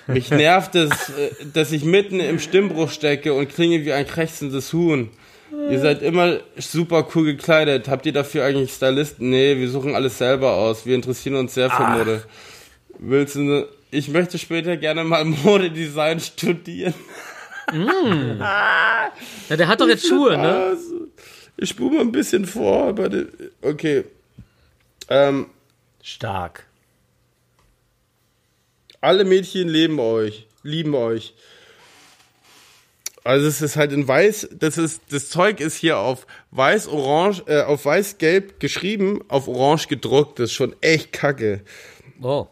mich 0.08 0.32
nervt 0.32 0.76
es, 0.76 0.92
äh, 0.92 1.32
dass 1.54 1.72
ich 1.72 1.86
mitten 1.86 2.20
im 2.20 2.40
Stimmbruch 2.40 2.92
stecke 2.92 3.34
und 3.34 3.48
klinge 3.48 3.86
wie 3.86 3.94
ein 3.94 4.06
krächzendes 4.06 4.74
Huhn. 4.74 5.10
Ihr 5.72 5.80
seid 5.80 6.02
immer 6.02 6.40
super 6.58 7.08
cool 7.16 7.24
gekleidet. 7.24 7.88
Habt 7.88 8.06
ihr 8.06 8.12
dafür 8.12 8.44
eigentlich 8.44 8.72
Stylisten? 8.72 9.30
Nee, 9.30 9.56
wir 9.56 9.70
suchen 9.70 9.96
alles 9.96 10.18
selber 10.18 10.56
aus. 10.56 10.86
Wir 10.86 10.94
interessieren 10.94 11.38
uns 11.38 11.54
sehr 11.54 11.70
für 11.70 11.86
Ach. 11.86 11.98
Mode. 11.98 12.24
Wilson, 13.00 13.64
ich 13.92 14.08
möchte 14.10 14.38
später 14.38 14.78
gerne 14.78 15.04
mal 15.04 15.24
Modedesign 15.26 16.20
studieren. 16.20 16.94
Ja, 17.74 19.12
der 19.50 19.68
hat 19.68 19.82
doch 19.82 19.90
jetzt 19.90 20.08
Schuhe, 20.08 20.38
ne? 20.38 20.56
Also, 20.56 21.08
ich 21.58 21.68
spule 21.68 21.96
mal 21.96 22.02
ein 22.02 22.14
bisschen 22.14 22.46
vor, 22.46 22.88
aber 22.88 23.10
okay. 23.62 24.06
Ähm, 25.10 25.48
Stark. 26.02 26.66
alle 29.02 29.26
Mädchen 29.26 29.68
leben 29.68 30.00
euch, 30.00 30.48
lieben 30.64 30.96
euch. 30.96 31.34
Also 33.26 33.46
es 33.48 33.62
ist 33.62 33.76
halt 33.76 33.92
in 33.92 34.08
weiß, 34.08 34.50
das 34.58 34.78
ist 34.78 35.02
das 35.10 35.28
Zeug 35.30 35.60
ist 35.60 35.76
hier 35.76 35.98
auf 35.98 36.26
weiß 36.52 36.88
orange 36.88 37.44
äh, 37.48 37.64
auf 37.64 37.84
weiß 37.84 38.18
gelb 38.20 38.62
geschrieben, 38.62 39.20
auf 39.28 39.50
orange 39.50 39.88
gedruckt, 39.88 40.40
das 40.40 40.52
ist 40.52 40.56
schon 40.56 40.74
echt 40.80 41.12
kacke. 41.12 41.62
Oh. 42.22 42.48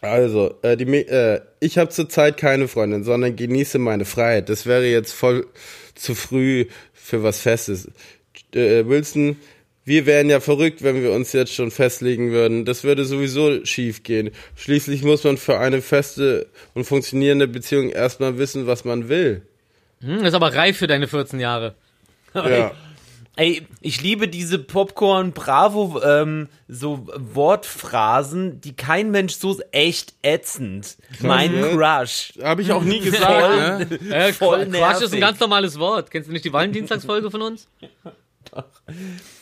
Also, 0.00 0.54
äh, 0.62 0.76
die, 0.76 0.84
äh, 0.84 1.40
ich 1.60 1.78
habe 1.78 1.90
zurzeit 1.90 2.36
keine 2.36 2.68
Freundin, 2.68 3.04
sondern 3.04 3.36
genieße 3.36 3.78
meine 3.78 4.04
Freiheit. 4.04 4.48
Das 4.48 4.66
wäre 4.66 4.86
jetzt 4.86 5.12
voll 5.12 5.46
zu 5.94 6.14
früh 6.14 6.66
für 6.92 7.22
was 7.22 7.40
Festes. 7.40 7.88
Äh, 8.54 8.86
Wilson, 8.86 9.36
wir 9.84 10.04
wären 10.04 10.28
ja 10.28 10.40
verrückt, 10.40 10.82
wenn 10.82 11.00
wir 11.02 11.12
uns 11.12 11.32
jetzt 11.32 11.54
schon 11.54 11.70
festlegen 11.70 12.32
würden. 12.32 12.64
Das 12.64 12.84
würde 12.84 13.04
sowieso 13.04 13.64
schief 13.64 14.02
gehen. 14.02 14.30
Schließlich 14.56 15.02
muss 15.02 15.24
man 15.24 15.38
für 15.38 15.58
eine 15.58 15.80
feste 15.80 16.48
und 16.74 16.84
funktionierende 16.84 17.48
Beziehung 17.48 17.90
erstmal 17.90 18.36
wissen, 18.36 18.66
was 18.66 18.84
man 18.84 19.08
will. 19.08 19.42
Hm, 20.00 20.24
ist 20.24 20.34
aber 20.34 20.54
reif 20.54 20.76
für 20.76 20.88
deine 20.88 21.08
14 21.08 21.40
Jahre. 21.40 21.74
Ja. 22.34 22.72
Ey, 23.38 23.66
ich 23.82 24.00
liebe 24.00 24.28
diese 24.28 24.58
Popcorn 24.58 25.32
Bravo 25.32 26.00
ähm, 26.02 26.48
so 26.68 27.06
Wortphrasen, 27.14 28.62
die 28.62 28.74
kein 28.74 29.10
Mensch 29.10 29.34
so 29.34 29.60
echt 29.72 30.14
ätzend. 30.22 30.96
Mein? 31.20 31.52
Crush. 31.60 32.32
Habe 32.42 32.62
ich 32.62 32.72
auch 32.72 32.82
nie 32.82 33.00
gesagt, 33.10 33.90
ne? 33.90 33.98
Äh, 34.10 34.32
Voll 34.32 34.60
ist 34.62 34.70
nervig. 34.70 35.12
ein 35.12 35.20
ganz 35.20 35.38
normales 35.38 35.78
Wort. 35.78 36.10
Kennst 36.10 36.28
du 36.28 36.32
nicht 36.32 36.46
die 36.46 36.52
Valentinstagsfolge 36.52 37.30
von 37.30 37.42
uns? 37.42 37.68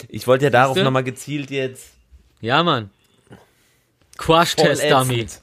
Ich 0.09 0.27
wollte 0.27 0.47
ja 0.47 0.51
darauf 0.51 0.75
Siehste? 0.75 0.85
nochmal 0.85 1.05
gezielt 1.05 1.51
jetzt. 1.53 1.91
Ja, 2.41 2.63
Mann. 2.65 2.91
Crush-Test, 4.17 4.83
Voll 4.83 4.91
Dummy. 4.91 5.21
ätzend. 5.21 5.43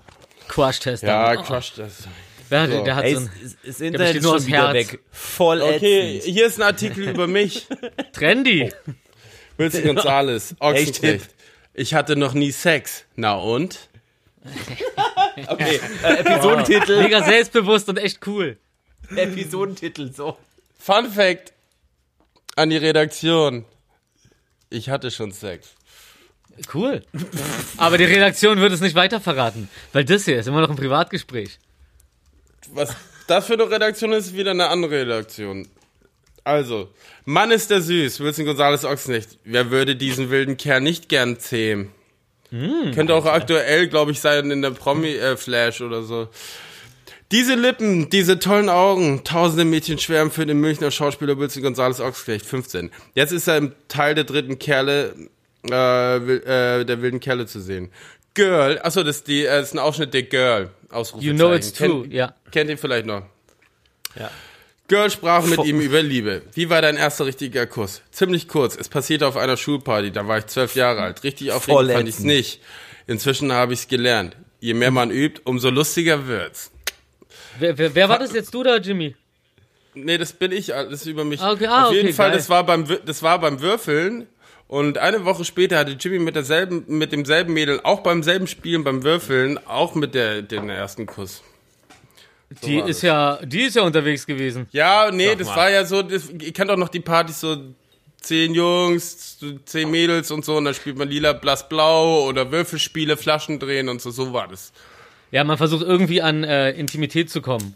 Crush-Test, 0.50 1.04
Ja, 1.04 1.34
Dummy. 1.36 1.46
Crush 1.48 1.74
das. 1.78 2.04
Wer, 2.52 2.68
So. 2.70 2.84
der 2.84 2.96
hat 2.98 3.06
Ey, 3.06 3.14
so 3.16 3.22
ein 3.22 3.30
das 3.66 3.80
Internet 3.82 4.16
ist 4.18 4.24
nur 4.24 4.38
schon 4.40 4.48
wieder 4.48 4.74
Herz. 4.74 4.92
weg. 4.92 5.00
Voll 5.12 5.62
Okay, 5.62 6.18
ätzend. 6.18 6.34
hier 6.36 6.46
ist 6.48 6.60
ein 6.60 6.64
Artikel 6.64 7.08
über 7.10 7.26
mich. 7.28 7.66
Trendy. 8.14 8.72
Wilson 9.58 9.84
Gonzales, 9.84 10.56
Ochsenknecht. 10.60 11.30
Ich 11.74 11.94
hatte 11.94 12.16
noch 12.18 12.34
nie 12.34 12.52
Sex. 12.52 13.06
Na 13.16 13.36
und? 13.36 13.90
Okay, 15.48 15.80
äh, 16.04 16.14
Episodentitel. 16.20 17.02
Mega 17.02 17.24
selbstbewusst 17.24 17.88
und 17.90 17.98
echt 17.98 18.26
cool. 18.28 18.58
Episodentitel, 19.16 20.12
so. 20.12 20.38
Fun 20.78 21.10
Fact 21.10 21.54
an 22.58 22.70
die 22.70 22.78
Redaktion. 22.78 23.64
Ich 24.70 24.90
hatte 24.90 25.10
schon 25.10 25.32
Sex. 25.32 25.70
Cool. 26.74 27.02
Aber 27.78 27.98
die 27.98 28.04
Redaktion 28.04 28.60
wird 28.60 28.74
es 28.74 28.82
nicht 28.82 28.96
weiter 28.96 29.22
verraten, 29.22 29.70
weil 29.94 30.04
das 30.04 30.26
hier 30.26 30.38
ist 30.38 30.48
immer 30.48 30.62
noch 30.62 30.70
ein 30.70 30.76
Privatgespräch. 30.76 31.58
Was 32.74 32.96
das 33.28 33.46
für 33.46 33.54
eine 33.54 33.70
Redaktion 33.70 34.12
ist, 34.14 34.28
ist 34.28 34.36
wieder 34.36 34.52
eine 34.52 34.68
andere 34.68 35.02
Redaktion. 35.02 35.68
Also, 36.44 36.90
Mann 37.26 37.52
ist 37.52 37.70
der 37.70 37.82
süß, 37.82 38.20
Wilson 38.20 38.46
Gonzales 38.46 38.84
Ochsenknecht. 38.84 39.38
Wer 39.44 39.70
würde 39.70 39.96
diesen 39.96 40.32
wilden 40.32 40.58
Kerl 40.58 40.82
nicht 40.82 41.08
gern 41.08 41.40
zähmen? 41.40 41.92
Könnte 42.94 43.16
auch 43.16 43.26
aktuell, 43.26 43.88
glaube 43.88 44.12
ich, 44.12 44.20
sein 44.20 44.52
in 44.52 44.62
der 44.62 44.72
Promi-Flash 44.72 45.82
oder 45.82 46.04
so. 46.04 46.28
Diese 47.32 47.56
Lippen, 47.56 48.10
diese 48.10 48.40
tollen 48.40 48.68
Augen, 48.68 49.24
tausende 49.24 49.64
Mädchen 49.64 49.98
schwärmen 50.00 50.32
für 50.32 50.46
den 50.46 50.60
Münchner 50.60 50.92
Schauspieler 50.92 51.38
Wilson 51.38 51.64
Gonzales 51.64 52.02
Ochsenknecht, 52.02 52.46
15. 52.46 52.92
Jetzt 53.16 53.32
ist 53.32 53.48
er 53.48 53.58
im 53.58 53.72
Teil 53.88 54.16
der 54.16 54.26
dritten 54.26 54.60
Kerle, 54.60 55.16
äh, 55.70 56.16
äh, 56.18 56.84
der 56.84 57.02
wilden 57.02 57.22
Kerle 57.22 57.46
zu 57.46 57.62
sehen. 57.62 57.90
Girl, 58.34 58.80
achso, 58.84 59.04
das 59.04 59.18
ist, 59.18 59.28
die, 59.28 59.46
äh, 59.46 59.60
das 59.60 59.70
ist 59.70 59.74
ein 59.76 59.80
Ausschnitt 59.80 60.14
der 60.14 60.24
Girl. 60.24 60.72
Ausrufezeichen. 60.92 61.38
You 61.38 61.44
know 61.44 61.54
it's 61.54 61.74
true, 61.74 62.06
ja. 62.10 62.36
Kennt 62.52 62.70
ihr 62.70 62.78
vielleicht 62.78 63.06
noch? 63.06 63.24
Ja. 64.16 64.30
Girl 64.88 65.10
sprach 65.10 65.46
mit 65.46 65.64
ihm 65.64 65.80
über 65.80 66.02
Liebe. 66.02 66.42
Wie 66.54 66.70
war 66.70 66.82
dein 66.82 66.98
erster 66.98 67.26
richtiger 67.26 67.66
Kuss? 67.66 68.02
Ziemlich 68.12 68.50
kurz. 68.50 68.76
Es 68.76 68.90
passierte 68.90 69.26
auf 69.26 69.38
einer 69.38 69.56
Schulparty. 69.56 70.12
Da 70.12 70.28
war 70.28 70.40
ich 70.40 70.48
zwölf 70.48 70.76
Jahre 70.76 71.02
alt. 71.02 71.24
Richtig 71.24 71.54
aufregend 71.54 71.92
fand 71.92 72.10
ich's 72.10 72.18
ätzend. 72.18 72.28
nicht. 72.28 72.62
Inzwischen 73.08 73.54
habe 73.54 73.72
ich's 73.74 73.88
gelernt. 73.88 74.36
Je 74.60 74.74
mehr 74.74 74.92
man 74.92 75.10
übt, 75.10 75.42
umso 75.46 75.70
lustiger 75.70 76.28
wird's. 76.28 76.72
Wer, 77.58 77.78
wer, 77.78 77.96
wer 77.96 78.10
war 78.10 78.20
das 78.20 78.34
jetzt, 78.34 78.54
du 78.54 78.60
oder 78.60 78.80
Jimmy? 78.82 79.16
Nee, 79.94 80.18
das 80.18 80.34
bin 80.34 80.52
ich. 80.52 80.68
Das 80.68 80.92
ist 80.92 81.06
über 81.06 81.24
mich. 81.24 81.42
Ah, 81.42 81.52
okay. 81.52 81.68
Ah, 81.68 81.88
auf 81.88 81.94
jeden 81.94 82.08
okay, 82.08 82.14
Fall, 82.14 82.30
geil. 82.30 82.38
das 82.38 82.50
war 82.50 82.66
beim 82.66 82.86
das 83.06 83.24
war 83.24 83.40
beim 83.40 83.62
Würfeln. 83.62 84.28
Und 84.72 85.00
eine 85.00 85.26
Woche 85.26 85.44
später 85.44 85.78
hatte 85.78 85.98
Jimmy 86.00 86.18
mit 86.20 86.38
derselben, 86.38 86.86
mit 86.88 87.12
demselben 87.12 87.52
Mädel, 87.52 87.82
auch 87.84 88.00
beim 88.00 88.24
selben 88.24 88.48
Spielen, 88.48 88.86
beim 88.86 89.04
Würfeln, 89.04 89.60
auch 89.68 89.96
mit 89.96 90.16
der, 90.16 90.44
den 90.44 90.70
ersten 90.70 91.06
Kuss. 91.06 91.44
Die 92.64 92.80
war 92.80 92.88
ist 92.88 93.02
ja, 93.02 93.38
die 93.44 93.64
ist 93.64 93.76
ja 93.76 93.82
unterwegs 93.82 94.26
gewesen. 94.26 94.68
Ja, 94.72 95.12
nee, 95.12 95.36
das 95.36 95.50
mal. 95.50 95.58
war 95.58 95.72
ja 95.72 95.84
so, 95.84 96.02
das, 96.02 96.30
ihr 96.30 96.54
kennt 96.54 96.72
auch 96.72 96.78
noch 96.78 96.88
die 96.88 97.02
Partys, 97.02 97.42
so 97.42 97.58
zehn 98.22 98.54
Jungs, 98.56 99.40
so 99.42 99.58
zehn 99.66 99.92
Mädels 99.92 100.32
und 100.32 100.46
so, 100.46 100.56
und 100.56 100.64
dann 100.64 100.74
spielt 100.74 100.98
man 100.98 101.10
lila, 101.10 101.34
blass, 101.34 101.68
blau 101.68 102.24
oder 102.30 102.50
Würfelspiele, 102.50 103.18
Flaschen 103.18 103.60
drehen 103.60 103.90
und 103.90 104.02
so, 104.02 104.10
so 104.10 104.32
war 104.32 104.48
das. 104.48 104.72
Ja, 105.32 105.44
man 105.44 105.58
versucht 105.58 105.84
irgendwie 105.84 106.22
an 106.22 106.46
äh, 106.46 106.72
Intimität 106.72 107.30
zu 107.30 107.42
kommen. 107.42 107.76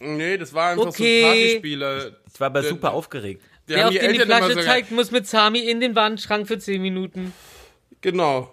Nee, 0.00 0.36
das 0.36 0.52
war 0.52 0.72
einfach 0.72 0.88
Okay. 0.88 1.22
so 1.22 1.26
Partyspiele. 1.28 2.16
Ich 2.34 2.40
war 2.40 2.48
aber 2.48 2.62
super 2.62 2.92
aufgeregt. 2.92 3.42
Wer 3.76 3.86
auf 3.88 3.92
die 3.92 3.98
den 3.98 4.12
die 4.12 4.20
Flasche 4.20 4.52
so 4.54 4.60
zeigt, 4.62 4.90
muss 4.90 5.10
mit 5.10 5.26
Sami 5.26 5.60
in 5.60 5.80
den 5.80 5.94
Wandschrank 5.94 6.46
für 6.48 6.58
10 6.58 6.80
Minuten. 6.82 7.32
Genau. 8.00 8.52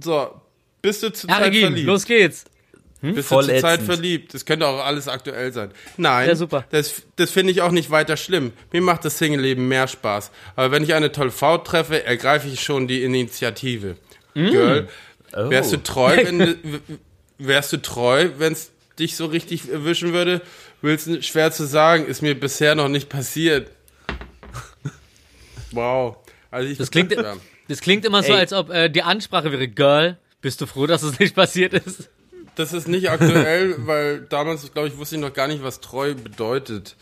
So, 0.00 0.30
bist 0.82 1.02
du 1.02 1.12
zurzeit 1.12 1.40
Arigin, 1.42 1.60
verliebt? 1.62 1.86
los 1.86 2.04
geht's. 2.04 2.44
Bist 3.02 3.28
Voll 3.28 3.46
du 3.46 3.52
zurzeit 3.54 3.80
ätzend. 3.80 3.92
verliebt? 3.94 4.34
Das 4.34 4.44
könnte 4.44 4.66
auch 4.66 4.84
alles 4.84 5.08
aktuell 5.08 5.52
sein. 5.52 5.70
Nein, 5.96 6.28
Ja, 6.28 6.36
super. 6.36 6.66
das, 6.70 7.02
das 7.16 7.30
finde 7.30 7.50
ich 7.50 7.62
auch 7.62 7.70
nicht 7.70 7.90
weiter 7.90 8.18
schlimm. 8.18 8.52
Mir 8.72 8.82
macht 8.82 9.06
das 9.06 9.16
Single-Leben 9.16 9.66
mehr 9.68 9.88
Spaß. 9.88 10.30
Aber 10.54 10.70
wenn 10.70 10.82
ich 10.84 10.92
eine 10.92 11.10
tolle 11.10 11.30
Frau 11.30 11.56
treffe, 11.58 12.04
ergreife 12.04 12.46
ich 12.48 12.60
schon 12.62 12.88
die 12.88 13.02
Initiative. 13.02 13.96
Mm. 14.34 14.46
Girl, 14.50 14.88
Oh. 15.32 15.48
wärst 15.48 15.72
du 15.72 15.76
treu, 15.76 16.16
wenn 16.24 16.56
wärst 17.38 17.72
du 17.72 17.76
treu, 17.80 18.30
wenn 18.38 18.52
es 18.52 18.70
dich 18.98 19.14
so 19.16 19.26
richtig 19.26 19.70
erwischen 19.70 20.12
würde? 20.12 20.42
Willst 20.82 21.06
du 21.06 21.22
schwer 21.22 21.52
zu 21.52 21.64
sagen, 21.66 22.04
ist 22.06 22.20
mir 22.20 22.38
bisher 22.38 22.74
noch 22.74 22.88
nicht 22.88 23.08
passiert. 23.08 23.70
Wow. 25.72 26.16
Also 26.50 26.68
ich 26.68 26.78
Das 26.78 26.90
klingt, 26.90 27.14
das 27.68 27.80
klingt 27.80 28.04
immer 28.04 28.22
so, 28.22 28.32
Ey. 28.32 28.40
als 28.40 28.52
ob 28.52 28.70
äh, 28.70 28.88
die 28.88 29.02
Ansprache 29.02 29.52
wäre, 29.52 29.68
Girl, 29.68 30.18
bist 30.40 30.60
du 30.60 30.66
froh, 30.66 30.86
dass 30.86 31.02
es 31.02 31.18
nicht 31.18 31.34
passiert 31.34 31.74
ist? 31.74 32.08
Das 32.56 32.72
ist 32.72 32.88
nicht 32.88 33.10
aktuell, 33.10 33.76
weil 33.86 34.20
damals, 34.22 34.72
glaube 34.72 34.88
ich, 34.88 34.96
wusste 34.96 35.16
ich 35.16 35.20
noch 35.20 35.32
gar 35.32 35.48
nicht, 35.48 35.62
was 35.62 35.80
treu 35.80 36.14
bedeutet. 36.14 36.96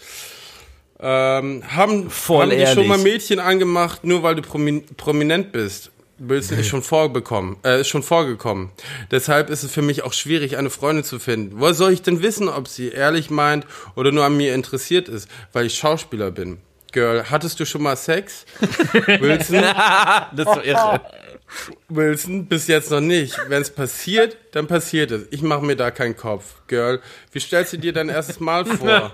Ähm, 1.00 1.62
haben 1.68 2.10
Voll 2.10 2.42
haben 2.42 2.50
ehrlich. 2.50 2.74
schon 2.74 2.86
mal 2.88 2.98
Mädchen 2.98 3.38
angemacht, 3.38 4.04
nur 4.04 4.22
weil 4.22 4.34
du 4.34 4.42
promin 4.42 4.84
prominent 4.96 5.52
bist? 5.52 5.90
Wilson 6.20 6.58
ist 6.58 6.66
schon 6.66 6.82
vorbekommen, 6.82 7.56
äh, 7.64 7.80
ist 7.80 7.88
schon 7.88 8.02
vorgekommen. 8.02 8.70
Deshalb 9.12 9.50
ist 9.50 9.62
es 9.62 9.70
für 9.70 9.82
mich 9.82 10.02
auch 10.02 10.12
schwierig, 10.12 10.56
eine 10.56 10.68
Freundin 10.68 11.04
zu 11.04 11.20
finden. 11.20 11.60
Woher 11.60 11.74
soll 11.74 11.92
ich 11.92 12.02
denn 12.02 12.22
wissen, 12.22 12.48
ob 12.48 12.66
sie 12.66 12.88
ehrlich 12.88 13.30
meint 13.30 13.66
oder 13.94 14.10
nur 14.10 14.24
an 14.24 14.36
mir 14.36 14.52
interessiert 14.52 15.08
ist, 15.08 15.28
weil 15.52 15.66
ich 15.66 15.76
Schauspieler 15.78 16.32
bin? 16.32 16.58
Girl, 16.92 17.24
hattest 17.30 17.60
du 17.60 17.66
schon 17.66 17.82
mal 17.82 17.96
Sex? 17.96 18.46
Wilson, 19.20 19.62
Das 19.62 20.46
ist 20.46 20.54
so 20.54 20.60
irre. 20.62 21.00
Wilson, 21.88 22.46
bis 22.46 22.66
jetzt 22.66 22.90
noch 22.90 23.00
nicht. 23.00 23.38
Wenn 23.48 23.62
es 23.62 23.70
passiert, 23.70 24.36
dann 24.52 24.66
passiert 24.66 25.10
es. 25.10 25.26
Ich 25.30 25.42
mache 25.42 25.64
mir 25.64 25.76
da 25.76 25.90
keinen 25.90 26.16
Kopf. 26.16 26.54
Girl, 26.66 27.00
wie 27.32 27.40
stellst 27.40 27.72
du 27.72 27.78
dir 27.78 27.92
dein 27.92 28.08
erstes 28.08 28.40
Mal 28.40 28.64
vor? 28.64 29.12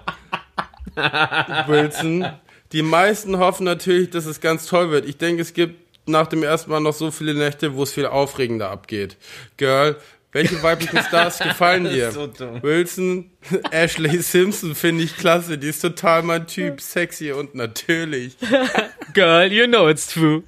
Wilson, 1.67 2.27
die 2.73 2.83
meisten 2.83 3.39
hoffen 3.39 3.65
natürlich, 3.65 4.11
dass 4.11 4.27
es 4.27 4.41
ganz 4.41 4.67
toll 4.67 4.91
wird. 4.91 5.07
Ich 5.07 5.17
denke, 5.17 5.43
es 5.43 5.53
gibt 5.53 5.85
nach 6.07 6.27
dem 6.27 6.43
ersten 6.43 6.71
Mal 6.71 6.81
noch 6.81 6.93
so 6.93 7.11
viele 7.11 7.35
Nächte, 7.35 7.75
wo 7.75 7.83
es 7.83 7.93
viel 7.93 8.07
aufregender 8.07 8.71
abgeht. 8.71 9.17
Girl, 9.57 9.97
welche 10.35 10.63
weiblichen 10.63 11.03
Stars 11.03 11.39
gefallen 11.39 11.85
dir? 11.91 12.13
so. 12.13 12.29
Wilson, 12.61 13.31
Ashley 13.71 14.21
Simpson 14.21 14.75
finde 14.75 15.05
ich 15.05 15.17
klasse. 15.17 15.57
Die 15.57 15.69
ist 15.69 15.81
total 15.81 16.23
mein 16.23 16.47
Typ. 16.47 16.83
Sexy 16.83 17.33
und 17.33 17.55
natürlich. 17.55 18.37
Girl, 19.15 19.51
you 19.51 19.67
know 19.67 19.89
it's 19.89 20.07
true. 20.09 20.43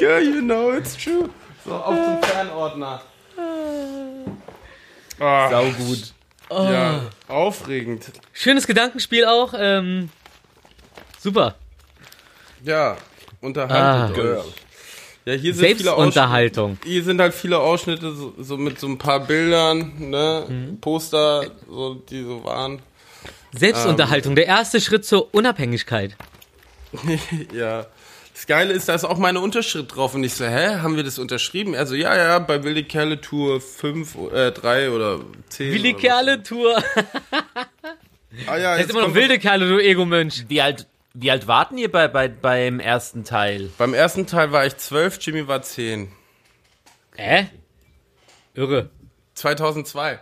Girl, 0.00 0.20
you 0.22 0.40
know 0.40 0.72
it's 0.72 0.96
true. 0.96 1.28
So, 1.64 1.72
auf 1.74 1.94
zum 1.94 2.22
Fernordner. 2.22 3.02
Ah, 5.20 5.48
Sau 5.50 5.64
gut. 5.70 6.12
ja, 6.50 7.02
aufregend. 7.28 8.10
Schönes 8.32 8.66
Gedankenspiel 8.66 9.24
auch. 9.24 9.54
Ähm, 9.56 10.08
super. 11.20 11.54
Ja, 12.64 12.96
unterhaltet 13.40 14.18
Ah. 14.18 14.38
euch. 14.40 14.54
Ja, 15.24 15.34
hier 15.34 15.54
sind 15.54 15.64
viele 15.76 15.92
Ausschnitte. 15.92 16.12
Selbstunterhaltung. 16.14 16.78
Hier 16.84 17.04
sind 17.04 17.20
halt 17.20 17.32
viele 17.34 17.58
Ausschnitte, 17.60 18.12
so, 18.12 18.34
so 18.38 18.56
mit 18.56 18.80
so 18.80 18.88
ein 18.88 18.98
paar 18.98 19.20
Bildern, 19.20 19.92
ne, 20.10 20.44
Mhm. 20.48 20.80
Poster, 20.80 21.46
so, 21.68 21.94
die 21.94 22.22
so 22.24 22.42
waren. 22.44 22.80
Selbstunterhaltung, 23.54 24.34
der 24.34 24.46
erste 24.46 24.80
Schritt 24.80 25.04
zur 25.04 25.32
Unabhängigkeit. 25.34 26.16
Ja. 27.54 27.86
Das 28.34 28.46
Geile 28.46 28.72
ist, 28.72 28.88
da 28.88 28.94
ist 28.94 29.04
auch 29.04 29.18
meine 29.18 29.40
Unterschrift 29.40 29.94
drauf 29.94 30.14
und 30.14 30.24
ich 30.24 30.32
so, 30.34 30.46
hä, 30.46 30.76
haben 30.80 30.96
wir 30.96 31.04
das 31.04 31.18
unterschrieben? 31.18 31.74
Also 31.74 31.94
ja, 31.94 32.16
ja, 32.16 32.38
bei 32.38 32.64
Wilde 32.64 32.82
Kerle 32.82 33.20
Tour 33.20 33.60
5, 33.60 34.16
äh, 34.32 34.50
3 34.52 34.90
oder 34.90 35.20
10. 35.50 35.70
Willi 35.74 35.90
oder 35.92 36.00
Kerle 36.00 36.42
Tour. 36.42 36.82
Ah 38.46 38.56
ja, 38.56 38.70
Das 38.70 38.78
jetzt 38.78 38.86
ist 38.86 38.90
immer 38.90 39.00
noch 39.00 39.06
kommt 39.08 39.16
wilde 39.16 39.38
Kerle, 39.38 39.68
du 39.68 39.78
Ego-Mensch. 39.78 40.44
Wie 40.48 40.62
alt, 40.62 40.86
wie 41.14 41.30
alt 41.30 41.46
warten 41.46 41.78
ihr 41.78 41.90
bei, 41.90 42.08
bei, 42.08 42.28
beim 42.28 42.80
ersten 42.80 43.24
Teil? 43.24 43.70
Beim 43.78 43.94
ersten 43.94 44.26
Teil 44.26 44.52
war 44.52 44.66
ich 44.66 44.76
12, 44.76 45.18
Jimmy 45.20 45.48
war 45.48 45.62
10. 45.62 46.10
Hä? 47.16 47.48
Irre. 48.54 48.90
2002. 49.34 50.18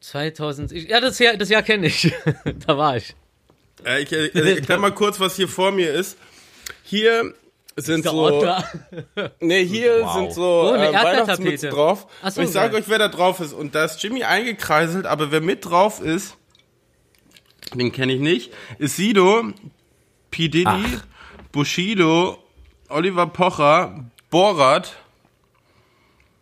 2000. 0.00 0.72
ich- 0.72 0.88
Ja, 0.88 1.00
das 1.00 1.18
Jahr, 1.18 1.36
das 1.36 1.48
Jahr 1.48 1.62
kenne 1.62 1.86
ich. 1.86 2.12
da 2.66 2.76
war 2.76 2.96
ich. 2.96 3.14
Äh, 3.84 4.02
ich 4.02 4.12
äh, 4.12 4.54
erklär 4.56 4.78
mal 4.78 4.92
kurz, 4.92 5.20
was 5.20 5.36
hier 5.36 5.48
vor 5.48 5.70
mir 5.72 5.92
ist. 5.92 6.18
Hier 6.82 7.34
sind 7.76 8.04
so, 8.04 8.44
nee, 9.40 9.64
hier 9.64 10.02
Wow. 10.02 10.14
sind 10.14 10.32
so 10.34 10.42
Oh, 10.72 10.74
äh, 10.74 10.92
Weihnachtsmützen 10.92 11.70
drauf. 11.70 12.06
So, 12.28 12.40
und 12.40 12.46
ich 12.46 12.52
sage 12.52 12.76
euch, 12.76 12.84
wer 12.88 12.98
da 12.98 13.08
drauf 13.08 13.40
ist. 13.40 13.52
Und 13.52 13.74
da 13.74 13.84
ist 13.84 14.02
Jimmy 14.02 14.24
eingekreiselt, 14.24 15.06
aber 15.06 15.30
wer 15.32 15.40
mit 15.40 15.64
drauf 15.64 16.00
ist, 16.02 16.36
den 17.74 17.92
kenne 17.92 18.12
ich 18.12 18.20
nicht, 18.20 18.52
ist 18.78 18.96
Sido, 18.96 19.52
P. 20.30 20.48
Diddy, 20.48 20.98
Bushido, 21.52 22.38
Oliver 22.88 23.26
Pocher, 23.26 24.04
Borat. 24.30 24.96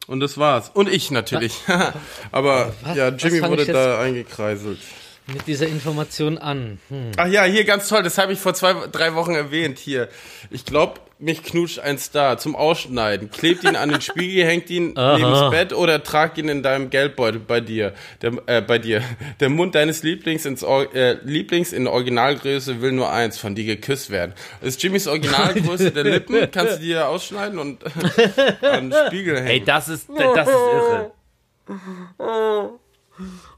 Und 0.06 0.20
das 0.20 0.38
war's. 0.38 0.70
Und 0.74 0.88
ich 0.88 1.10
natürlich. 1.10 1.54
aber 2.32 2.74
ja, 2.94 3.12
Was 3.12 3.22
Jimmy 3.22 3.40
fang 3.40 3.50
wurde 3.50 3.66
da 3.66 4.00
eingekreiselt. 4.00 4.78
Mit 5.26 5.46
dieser 5.46 5.68
Information 5.68 6.38
an. 6.38 6.80
Hm. 6.88 7.12
Ach 7.16 7.28
ja, 7.28 7.44
hier 7.44 7.64
ganz 7.64 7.88
toll, 7.88 8.02
das 8.02 8.18
habe 8.18 8.32
ich 8.32 8.40
vor 8.40 8.54
zwei, 8.54 8.74
drei 8.90 9.14
Wochen 9.14 9.34
erwähnt. 9.34 9.78
Hier, 9.78 10.08
ich 10.50 10.64
glaube, 10.64 11.00
mich 11.20 11.42
knutscht 11.42 11.78
ein 11.78 11.98
Star 11.98 12.38
zum 12.38 12.56
Ausschneiden. 12.56 13.30
Klebt 13.30 13.62
ihn 13.64 13.76
an 13.76 13.90
den 13.90 14.00
Spiegel, 14.00 14.44
hängt 14.46 14.70
ihn 14.70 14.92
Aha. 14.96 15.18
neben 15.18 15.30
das 15.30 15.50
Bett 15.50 15.72
oder 15.72 16.02
tragt 16.02 16.38
ihn 16.38 16.48
in 16.48 16.62
deinem 16.62 16.88
Geldbeutel 16.90 17.40
bei 17.40 17.60
dir. 17.60 17.92
Der, 18.22 18.32
äh, 18.46 18.60
bei 18.62 18.78
dir. 18.78 19.02
Der 19.38 19.48
Mund 19.50 19.74
deines 19.74 20.02
Lieblings, 20.02 20.46
ins, 20.46 20.64
Or- 20.64 20.94
äh, 20.94 21.18
Lieblings 21.22 21.72
in 21.72 21.86
Originalgröße 21.86 22.80
will 22.80 22.92
nur 22.92 23.10
eins, 23.10 23.38
von 23.38 23.54
dir 23.54 23.64
geküsst 23.64 24.10
werden. 24.10 24.32
Das 24.60 24.70
ist 24.70 24.82
Jimmys 24.82 25.06
Originalgröße 25.06 25.90
der 25.90 26.04
Lippen, 26.04 26.50
kannst 26.52 26.76
du 26.78 26.80
dir 26.80 27.06
ausschneiden 27.08 27.58
und 27.58 27.84
an 28.62 28.90
den 28.90 28.94
Spiegel 29.08 29.36
hängen. 29.36 29.48
Ey, 29.48 29.64
das 29.64 29.88
ist, 29.88 30.08
das 30.08 30.48
ist 30.48 30.54
irre. 30.54 31.10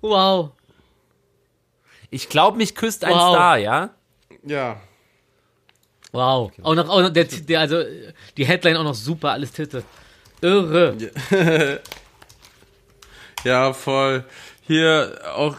Wow. 0.01 0.51
Ich 2.11 2.29
glaube, 2.29 2.57
mich 2.59 2.75
küsst 2.75 3.05
ein 3.05 3.13
Wow. 3.13 3.35
Star, 3.35 3.59
ja? 3.59 3.91
Ja. 4.45 4.81
Wow. 6.13 6.53
Auch 6.63 6.75
noch, 6.75 6.89
auch 6.89 7.03
noch 7.03 7.11
der, 7.11 7.25
der, 7.25 7.61
also 7.61 7.83
die 8.37 8.45
Headline 8.45 8.77
auch 8.77 8.85
noch 8.85 8.95
super, 8.95 9.33
alles 9.33 9.53
Titte. 9.53 9.83
Irre. 10.41 10.97
Ja, 13.45 13.73
voll. 13.73 14.25
Hier 14.67 15.21
auch 15.35 15.57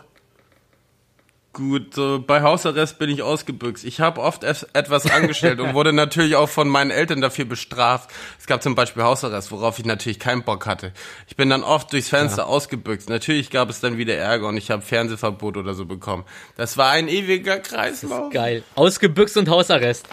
gut. 1.53 1.93
So 1.93 2.23
bei 2.25 2.41
Hausarrest 2.41 2.97
bin 2.97 3.09
ich 3.09 3.21
ausgebüxt. 3.21 3.83
Ich 3.85 3.99
habe 3.99 4.21
oft 4.21 4.43
etwas 4.43 5.09
angestellt 5.11 5.59
und 5.59 5.73
wurde 5.73 5.93
natürlich 5.93 6.35
auch 6.35 6.49
von 6.49 6.67
meinen 6.67 6.91
Eltern 6.91 7.21
dafür 7.21 7.45
bestraft. 7.45 8.09
Es 8.39 8.47
gab 8.47 8.63
zum 8.63 8.75
Beispiel 8.75 9.03
Hausarrest, 9.03 9.51
worauf 9.51 9.79
ich 9.79 9.85
natürlich 9.85 10.19
keinen 10.19 10.43
Bock 10.43 10.65
hatte. 10.65 10.93
Ich 11.27 11.35
bin 11.35 11.49
dann 11.49 11.63
oft 11.63 11.93
durchs 11.93 12.09
Fenster 12.09 12.47
ausgebüxt. 12.47 13.09
Natürlich 13.09 13.49
gab 13.51 13.69
es 13.69 13.79
dann 13.79 13.97
wieder 13.97 14.15
Ärger 14.15 14.47
und 14.47 14.57
ich 14.57 14.71
habe 14.71 14.81
Fernsehverbot 14.81 15.57
oder 15.57 15.73
so 15.73 15.85
bekommen. 15.85 16.25
Das 16.55 16.77
war 16.77 16.89
ein 16.91 17.07
ewiger 17.07 17.59
Kreislauf. 17.59 18.31
Geil. 18.31 18.63
Ausgebüxt 18.75 19.37
und 19.37 19.49
Hausarrest. 19.49 20.07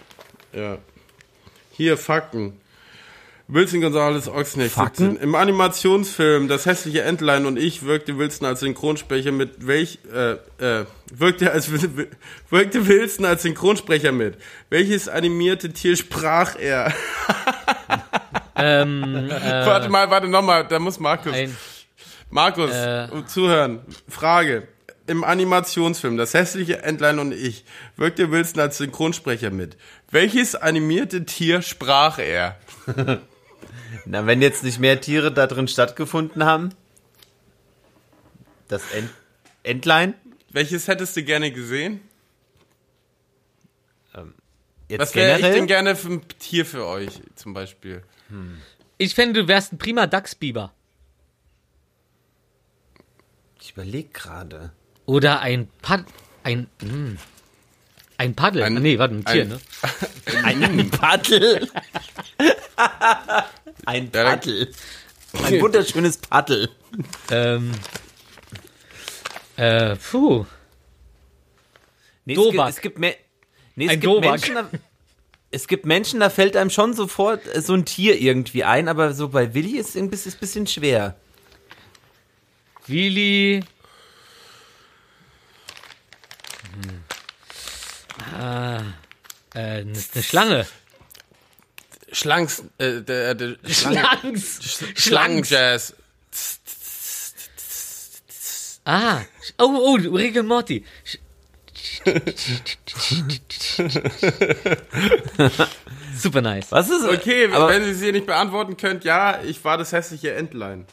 Ja. 0.52 0.78
Hier, 1.72 1.96
Fakten. 1.96 2.60
Wilson 3.52 3.80
Gonzales 3.80 4.26
Fakten? 4.26 5.10
17. 5.10 5.16
Im 5.16 5.34
Animationsfilm 5.34 6.46
Das 6.46 6.66
hässliche 6.66 7.02
Entlein 7.02 7.46
und 7.46 7.58
ich 7.58 7.84
wirkte 7.84 8.16
Wilson 8.16 8.46
als 8.46 8.60
Synchronsprecher 8.60 9.32
mit 9.32 9.66
welch 9.66 9.98
äh, 10.14 10.32
äh, 10.64 10.86
wirkte 11.12 11.50
als 11.50 11.68
wirkte 12.50 12.86
Wilson 12.86 13.24
als 13.24 13.42
Synchronsprecher 13.42 14.12
mit. 14.12 14.36
Welches 14.68 15.08
animierte 15.08 15.72
Tier 15.72 15.96
sprach 15.96 16.56
er? 16.58 16.92
Ähm, 18.62 19.30
äh, 19.30 19.64
warte 19.64 19.88
mal, 19.88 20.10
warte 20.10 20.28
nochmal, 20.28 20.66
da 20.68 20.78
muss 20.78 21.00
Markus. 21.00 21.32
ein, 21.32 21.56
Markus, 22.28 22.70
Äh. 22.70 23.08
zuhören. 23.26 23.80
Frage. 24.06 24.68
Im 25.10 25.24
Animationsfilm 25.24 26.16
Das 26.16 26.34
hässliche 26.34 26.84
Entlein 26.84 27.18
und 27.18 27.32
ich 27.32 27.64
wirkte 27.96 28.30
Wilson 28.30 28.60
als 28.60 28.78
Synchronsprecher 28.78 29.50
mit. 29.50 29.76
Welches 30.08 30.54
animierte 30.54 31.24
Tier 31.24 31.62
sprach 31.62 32.20
er? 32.20 32.56
Na, 34.04 34.26
wenn 34.26 34.40
jetzt 34.40 34.62
nicht 34.62 34.78
mehr 34.78 35.00
Tiere 35.00 35.32
da 35.32 35.48
drin 35.48 35.66
stattgefunden 35.66 36.44
haben. 36.44 36.70
Das 38.68 38.88
Ent 38.92 39.10
Entlein? 39.64 40.14
Welches 40.50 40.86
hättest 40.86 41.16
du 41.16 41.24
gerne 41.24 41.50
gesehen? 41.50 42.00
Jetzt 44.86 45.00
Was 45.00 45.14
wäre 45.16 45.40
ich 45.40 45.44
denn 45.44 45.66
gerne 45.66 45.96
für 45.96 46.12
ein 46.12 46.28
Tier 46.38 46.64
für 46.64 46.86
euch, 46.86 47.20
zum 47.34 47.52
Beispiel? 47.52 48.04
ich 48.96 49.16
fände, 49.16 49.42
du 49.42 49.48
wärst 49.48 49.72
ein 49.72 49.78
prima 49.78 50.06
Dachsbiber. 50.06 50.72
Ich 53.60 53.72
überleg 53.72 54.14
gerade. 54.14 54.72
Oder 55.10 55.40
ein 55.40 55.66
Pad 55.82 56.04
ein, 56.44 56.68
mm, 56.82 57.16
ein 58.16 58.36
Paddel. 58.36 58.62
Ein- 58.62 58.74
nee, 58.74 58.96
warte, 58.96 59.16
ein 59.16 59.24
Tier, 59.24 59.42
ein- 59.42 59.48
ne? 59.48 59.60
Ein 60.44 60.90
Paddel. 60.90 61.68
Ein 63.86 64.08
Paddel. 64.12 64.72
Ein 65.42 65.60
wunderschönes 65.60 66.18
Paddel. 66.18 66.70
Ähm, 67.28 67.72
äh, 69.56 69.96
puh. 69.96 70.46
Nee, 72.24 72.34
Dovak. 72.34 72.68
Es 72.68 72.80
gibt, 72.80 72.98
es 72.98 72.98
gibt, 72.98 72.98
Me 73.00 73.16
nee, 73.74 73.86
es 73.86 73.90
Ein 73.90 74.00
gibt 74.00 74.12
Dovak. 74.12 74.30
Menschen, 74.30 74.54
da, 74.54 74.70
es 75.50 75.66
gibt 75.66 75.86
Menschen, 75.86 76.20
da 76.20 76.30
fällt 76.30 76.56
einem 76.56 76.70
schon 76.70 76.94
sofort 76.94 77.52
äh, 77.52 77.60
so 77.60 77.74
ein 77.74 77.84
Tier 77.84 78.20
irgendwie 78.20 78.62
ein, 78.62 78.86
aber 78.86 79.12
so 79.14 79.30
bei 79.30 79.54
Willi 79.54 79.76
ist 79.76 79.90
es 79.90 79.96
ein 79.96 80.04
ein 80.04 80.10
bisschen 80.10 80.68
schwer. 80.68 81.16
Willi. 82.86 83.64
Ah, 88.38 88.82
äh, 89.54 89.84
das 89.84 89.98
ist 89.98 90.14
eine 90.14 90.22
Schlange. 90.22 90.66
Schlangs, 92.12 92.64
äh, 92.78 93.00
der, 93.02 93.34
der 93.34 93.56
Schlangen, 93.68 94.36
Schlangs. 94.36 94.60
Schlangenjazz. 94.96 95.94
Ah, 98.84 99.20
oh, 99.58 99.76
oh, 99.78 99.94
Rick 100.16 100.36
und 100.38 100.46
Morty. 100.46 100.84
Sch- 101.04 101.18
Super 106.16 106.40
nice. 106.42 106.70
Was 106.70 106.90
ist 106.90 107.04
Okay, 107.04 107.48
aber, 107.52 107.68
wenn 107.68 107.84
Sie 107.84 107.94
sie 107.94 108.12
nicht 108.12 108.26
beantworten 108.26 108.76
könnt, 108.76 109.04
ja, 109.04 109.40
ich 109.42 109.62
war 109.64 109.78
das 109.78 109.92
hässliche 109.92 110.34
Entlein. 110.34 110.86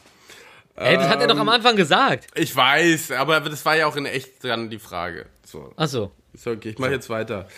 Ey, 0.76 0.96
das 0.96 1.08
hat 1.08 1.20
er 1.20 1.26
doch 1.26 1.38
am 1.38 1.48
Anfang 1.48 1.74
gesagt. 1.74 2.28
Ich 2.36 2.54
weiß, 2.54 3.10
aber 3.12 3.40
das 3.40 3.64
war 3.64 3.74
ja 3.76 3.86
auch 3.86 3.96
in 3.96 4.06
echt 4.06 4.44
dran 4.44 4.70
die 4.70 4.78
Frage. 4.78 5.26
So, 5.44 5.72
Ach 5.76 5.88
so. 5.88 6.12
Ist 6.38 6.46
okay, 6.46 6.70
ich 6.70 6.78
mache 6.78 6.92
jetzt 6.92 7.10
weiter. 7.10 7.48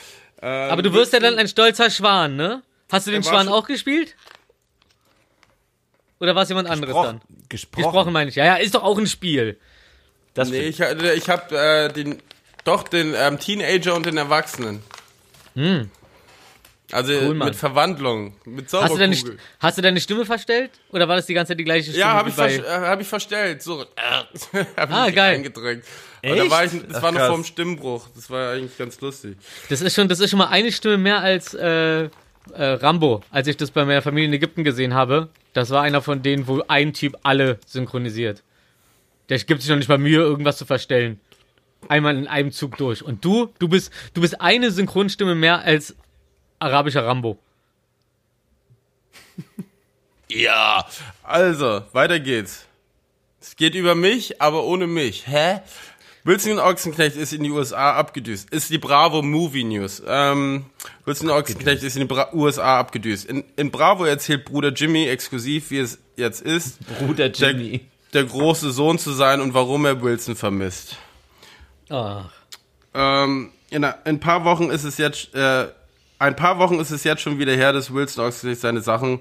Ähm, 0.42 0.70
Aber 0.70 0.82
du 0.82 0.92
wirst 0.92 1.12
ja 1.12 1.20
dann 1.20 1.38
ein 1.38 1.48
stolzer 1.48 1.90
Schwan, 1.90 2.36
ne? 2.36 2.62
Hast 2.90 3.06
du 3.06 3.10
den 3.10 3.22
Schwan 3.22 3.48
auch 3.48 3.66
gespielt? 3.66 4.16
Oder 6.18 6.34
war 6.34 6.42
es 6.42 6.48
jemand 6.48 6.68
anderes 6.68 6.94
dann? 6.94 7.20
gesprochen. 7.48 7.82
Gesprochen 7.82 8.12
meine 8.12 8.30
ich. 8.30 8.36
Ja, 8.36 8.44
ja, 8.44 8.56
ist 8.56 8.74
doch 8.74 8.82
auch 8.82 8.98
ein 8.98 9.06
Spiel. 9.06 9.58
Das 10.34 10.50
Nee, 10.50 10.68
ich, 10.68 10.80
ich 10.80 11.28
habe 11.28 11.56
äh, 11.56 11.92
den, 11.92 12.22
doch 12.64 12.82
den 12.82 13.14
ähm, 13.16 13.38
Teenager 13.38 13.94
und 13.94 14.06
den 14.06 14.16
Erwachsenen. 14.16 14.82
Also 16.92 17.12
Cool, 17.12 17.34
mit 17.34 17.54
Verwandlung, 17.56 18.34
mit 18.44 18.72
Hast 18.72 18.94
du, 18.94 18.98
deine, 18.98 19.14
Zauberkugel. 19.14 19.34
St- 19.34 19.38
hast 19.60 19.78
du 19.78 19.82
deine 19.82 20.00
Stimme 20.00 20.24
verstellt? 20.26 20.70
Oder 20.90 21.08
war 21.08 21.16
das 21.16 21.26
die 21.26 21.34
ganze 21.34 21.50
Zeit 21.52 21.60
die 21.60 21.64
gleiche 21.64 21.90
Stimme? 21.90 21.98
Ja, 22.00 22.12
habe 22.14 22.28
ich, 22.30 22.34
vers 22.34 22.58
äh, 22.58 22.62
hab 22.66 23.00
ich 23.00 23.06
verstellt. 23.06 23.62
So, 23.62 23.82
äh, 23.82 24.64
hab 24.76 24.92
Ah, 24.92 25.08
ich 25.08 25.14
geil. 25.14 25.36
eingedrückt. 25.36 25.86
Und 26.22 26.28
da 26.36 26.42
Echt? 26.42 26.50
war 26.50 26.64
ich, 26.64 26.72
das 26.88 26.96
Ach, 26.98 27.02
war 27.02 27.12
noch 27.12 27.26
vor 27.26 27.34
dem 27.36 27.44
Stimmbruch. 27.44 28.08
Das 28.14 28.28
war 28.30 28.52
eigentlich 28.54 28.76
ganz 28.76 29.00
lustig. 29.00 29.36
Das 29.68 29.80
ist 29.80 29.94
schon, 29.94 30.08
das 30.08 30.20
ist 30.20 30.30
schon 30.30 30.38
mal 30.38 30.48
eine 30.48 30.70
Stimme 30.72 30.98
mehr 30.98 31.20
als 31.20 31.54
äh, 31.54 32.02
äh, 32.04 32.08
Rambo, 32.56 33.22
als 33.30 33.46
ich 33.46 33.56
das 33.56 33.70
bei 33.70 33.84
meiner 33.84 34.02
Familie 34.02 34.28
in 34.28 34.34
Ägypten 34.34 34.64
gesehen 34.64 34.92
habe. 34.94 35.28
Das 35.52 35.70
war 35.70 35.82
einer 35.82 36.02
von 36.02 36.22
denen, 36.22 36.46
wo 36.46 36.62
ein 36.68 36.92
Typ 36.92 37.16
alle 37.22 37.58
synchronisiert. 37.66 38.42
Der 39.28 39.38
gibt 39.38 39.60
sich 39.62 39.70
noch 39.70 39.76
nicht 39.76 39.88
mal 39.88 39.98
Mühe, 39.98 40.20
irgendwas 40.20 40.56
zu 40.58 40.66
verstellen. 40.66 41.20
Einmal 41.88 42.16
in 42.18 42.26
einem 42.26 42.52
Zug 42.52 42.76
durch. 42.76 43.02
Und 43.02 43.24
du, 43.24 43.48
du 43.58 43.66
bist, 43.68 43.90
du 44.12 44.20
bist 44.20 44.40
eine 44.40 44.70
Synchronstimme 44.70 45.34
mehr 45.34 45.60
als 45.60 45.94
arabischer 46.60 47.04
Rambo. 47.04 47.38
Ja. 50.32 50.86
Also, 51.24 51.82
weiter 51.92 52.20
geht's. 52.20 52.66
Es 53.40 53.56
geht 53.56 53.74
über 53.74 53.96
mich, 53.96 54.40
aber 54.40 54.62
ohne 54.62 54.86
mich. 54.86 55.26
Hä? 55.26 55.60
Wilson 56.24 56.58
Ochsenknecht 56.58 57.16
ist 57.16 57.32
in 57.32 57.42
die 57.42 57.50
USA 57.50 57.94
abgedüst. 57.94 58.50
Ist 58.50 58.70
die 58.70 58.78
Bravo 58.78 59.22
Movie 59.22 59.64
News. 59.64 60.02
Ähm, 60.06 60.66
Wilson 61.04 61.30
Ochsenknecht 61.30 61.82
ist 61.82 61.96
in 61.96 62.02
die 62.02 62.06
Bra 62.06 62.32
USA 62.32 62.78
abgedüst. 62.78 63.24
In, 63.24 63.44
in 63.56 63.70
Bravo 63.70 64.04
erzählt 64.04 64.44
Bruder 64.44 64.68
Jimmy 64.68 65.08
exklusiv, 65.08 65.70
wie 65.70 65.78
es 65.78 65.98
jetzt 66.16 66.42
ist, 66.42 66.78
Bruder 66.98 67.30
der, 67.30 67.52
Jimmy. 67.52 67.80
der 68.12 68.24
große 68.24 68.70
Sohn 68.70 68.98
zu 68.98 69.12
sein 69.12 69.40
und 69.40 69.54
warum 69.54 69.86
er 69.86 70.02
Wilson 70.02 70.36
vermisst. 70.36 70.96
Ach. 71.88 72.30
Ähm, 72.92 73.52
in, 73.70 73.82
in 73.82 73.92
ein 74.04 74.20
paar 74.20 74.44
Wochen 74.44 74.70
ist 74.70 74.84
es 74.84 74.98
jetzt, 74.98 75.34
äh, 75.34 75.68
ein 76.20 76.36
paar 76.36 76.58
Wochen 76.58 76.78
ist 76.78 76.90
es 76.90 77.02
jetzt 77.02 77.22
schon 77.22 77.38
wieder 77.38 77.54
her, 77.54 77.72
dass 77.72 77.92
Wilson 77.92 78.26
Ochsenknecht 78.26 78.60
seine 78.60 78.82
Sachen, 78.82 79.20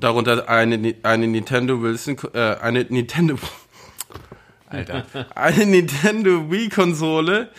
darunter 0.00 0.48
eine, 0.48 0.96
eine 1.04 1.26
Nintendo 1.28 1.80
Wilson, 1.80 2.16
äh, 2.34 2.56
eine 2.56 2.84
Nintendo, 2.84 3.36
Alter, 4.68 5.06
eine 5.36 5.64
Nintendo 5.64 6.50
Wii 6.50 6.68
Konsole, 6.68 7.50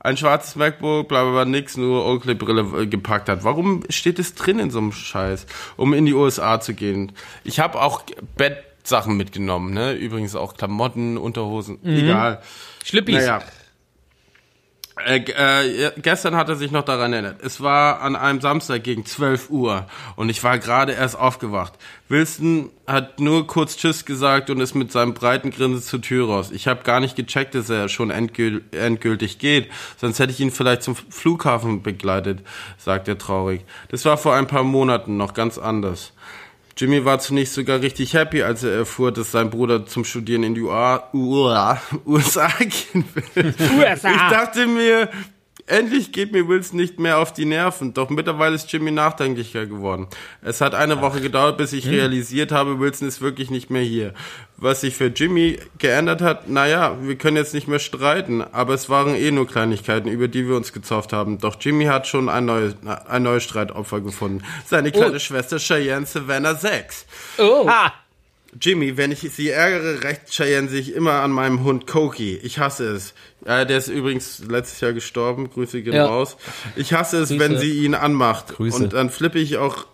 ein 0.00 0.16
schwarzes 0.16 0.56
MacBook, 0.56 1.06
bla 1.06 1.22
bla 1.22 1.32
bla, 1.32 1.44
nix, 1.44 1.76
nur 1.76 2.06
Oakley-Brille 2.06 2.82
äh, 2.82 2.86
gepackt 2.86 3.28
hat. 3.28 3.44
Warum 3.44 3.84
steht 3.90 4.18
es 4.18 4.34
drin 4.34 4.58
in 4.58 4.70
so 4.70 4.78
einem 4.78 4.92
Scheiß, 4.92 5.46
um 5.76 5.92
in 5.92 6.06
die 6.06 6.14
USA 6.14 6.60
zu 6.60 6.72
gehen? 6.72 7.12
Ich 7.44 7.60
habe 7.60 7.80
auch 7.80 8.04
Bettsachen 8.36 9.18
mitgenommen, 9.18 9.74
ne? 9.74 9.92
Übrigens 9.92 10.34
auch 10.34 10.54
Klamotten, 10.54 11.18
Unterhosen, 11.18 11.84
egal. 11.84 12.40
Schlippis. 12.84 13.16
Naja. 13.16 13.42
Äh, 14.96 15.16
äh, 15.16 15.92
gestern 16.00 16.36
hat 16.36 16.48
er 16.48 16.54
sich 16.54 16.70
noch 16.70 16.84
daran 16.84 17.12
erinnert. 17.12 17.42
Es 17.42 17.60
war 17.60 18.00
an 18.00 18.14
einem 18.14 18.40
Samstag 18.40 18.84
gegen 18.84 19.04
12 19.04 19.50
Uhr 19.50 19.86
und 20.14 20.28
ich 20.28 20.44
war 20.44 20.58
gerade 20.60 20.92
erst 20.92 21.18
aufgewacht. 21.18 21.72
Wilson 22.08 22.70
hat 22.86 23.18
nur 23.18 23.46
kurz 23.48 23.76
Tschüss 23.76 24.04
gesagt 24.04 24.50
und 24.50 24.60
ist 24.60 24.74
mit 24.74 24.92
seinem 24.92 25.12
breiten 25.12 25.50
Grinsen 25.50 25.82
zur 25.82 26.00
Tür 26.00 26.28
raus. 26.28 26.52
Ich 26.52 26.68
habe 26.68 26.84
gar 26.84 27.00
nicht 27.00 27.16
gecheckt, 27.16 27.56
dass 27.56 27.68
er 27.70 27.88
schon 27.88 28.10
endgül 28.10 28.62
endgültig 28.70 29.40
geht, 29.40 29.68
sonst 29.96 30.20
hätte 30.20 30.32
ich 30.32 30.38
ihn 30.38 30.52
vielleicht 30.52 30.84
zum 30.84 30.94
Flughafen 30.94 31.82
begleitet, 31.82 32.40
sagt 32.78 33.08
er 33.08 33.18
traurig. 33.18 33.62
Das 33.88 34.04
war 34.04 34.16
vor 34.16 34.36
ein 34.36 34.46
paar 34.46 34.62
Monaten 34.62 35.16
noch 35.16 35.34
ganz 35.34 35.58
anders. 35.58 36.12
Jimmy 36.76 37.04
war 37.04 37.20
zunächst 37.20 37.54
sogar 37.54 37.80
richtig 37.80 38.14
happy, 38.14 38.42
als 38.42 38.64
er 38.64 38.72
erfuhr, 38.72 39.12
dass 39.12 39.30
sein 39.30 39.50
Bruder 39.50 39.86
zum 39.86 40.04
Studieren 40.04 40.42
in 40.42 40.54
die 40.54 40.62
USA 40.62 41.80
gehen 41.92 43.04
will. 43.14 43.54
USA. 43.78 44.10
Ich 44.10 44.34
dachte 44.34 44.66
mir, 44.66 45.08
endlich 45.66 46.12
geht 46.12 46.32
mir 46.32 46.46
Wilson 46.48 46.78
nicht 46.78 46.98
mehr 46.98 47.18
auf 47.18 47.32
die 47.32 47.44
Nerven. 47.44 47.94
Doch 47.94 48.10
mittlerweile 48.10 48.54
ist 48.54 48.72
Jimmy 48.72 48.90
nachdenklicher 48.90 49.66
geworden. 49.66 50.06
Es 50.42 50.60
hat 50.60 50.74
eine 50.74 51.00
Woche 51.00 51.20
gedauert, 51.20 51.56
bis 51.56 51.72
ich 51.72 51.88
realisiert 51.88 52.52
habe, 52.52 52.80
Wilson 52.80 53.08
ist 53.08 53.20
wirklich 53.20 53.50
nicht 53.50 53.70
mehr 53.70 53.82
hier. 53.82 54.14
Was 54.56 54.82
sich 54.82 54.94
für 54.94 55.06
Jimmy 55.06 55.58
geändert 55.78 56.22
hat, 56.22 56.48
naja, 56.48 56.96
wir 57.02 57.16
können 57.16 57.36
jetzt 57.36 57.54
nicht 57.54 57.68
mehr 57.68 57.78
streiten, 57.78 58.42
aber 58.42 58.74
es 58.74 58.88
waren 58.88 59.14
eh 59.14 59.30
nur 59.30 59.46
Kleinigkeiten, 59.46 60.08
über 60.08 60.28
die 60.28 60.46
wir 60.46 60.56
uns 60.56 60.72
gezofft 60.72 61.12
haben. 61.12 61.38
Doch 61.38 61.56
Jimmy 61.60 61.86
hat 61.86 62.06
schon 62.06 62.28
ein 62.28 62.44
neues, 62.44 62.76
ein 63.08 63.22
neues 63.22 63.42
Streitopfer 63.44 64.00
gefunden. 64.00 64.44
Seine 64.66 64.92
kleine 64.92 65.18
Schwester 65.18 65.58
Cheyenne 65.58 66.06
Savannah 66.06 66.54
6. 66.54 67.06
Oh. 67.38 67.68
Ha! 67.68 67.92
Jimmy, 68.60 68.96
wenn 68.96 69.10
ich 69.12 69.20
sie 69.20 69.50
ärgere, 69.50 70.02
rächt 70.04 70.30
Cheyenne 70.30 70.68
sich 70.68 70.94
immer 70.94 71.14
an 71.22 71.30
meinem 71.32 71.64
Hund 71.64 71.86
Koki. 71.86 72.36
Ich 72.42 72.58
hasse 72.58 72.86
es. 72.88 73.14
Äh, 73.44 73.66
der 73.66 73.78
ist 73.78 73.88
übrigens 73.88 74.42
letztes 74.48 74.80
Jahr 74.80 74.92
gestorben. 74.92 75.50
Grüße 75.50 75.82
gehen 75.82 75.92
Ja. 75.94 76.06
raus. 76.06 76.36
Ich 76.76 76.92
hasse 76.92 77.18
es, 77.18 77.30
Grüße. 77.30 77.40
wenn 77.40 77.58
sie 77.58 77.84
ihn 77.84 77.94
anmacht. 77.94 78.48
Grüße. 78.56 78.76
Und 78.76 78.92
dann 78.92 79.10
flippe 79.10 79.38
ich 79.38 79.56
auch, 79.58 79.86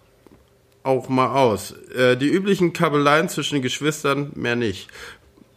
auch 0.83 1.09
mal 1.09 1.29
aus. 1.35 1.75
Äh, 1.97 2.17
die 2.17 2.29
üblichen 2.29 2.73
Kabeleien 2.73 3.29
zwischen 3.29 3.55
den 3.57 3.63
Geschwistern, 3.63 4.33
mehr 4.35 4.57
nicht. 4.57 4.89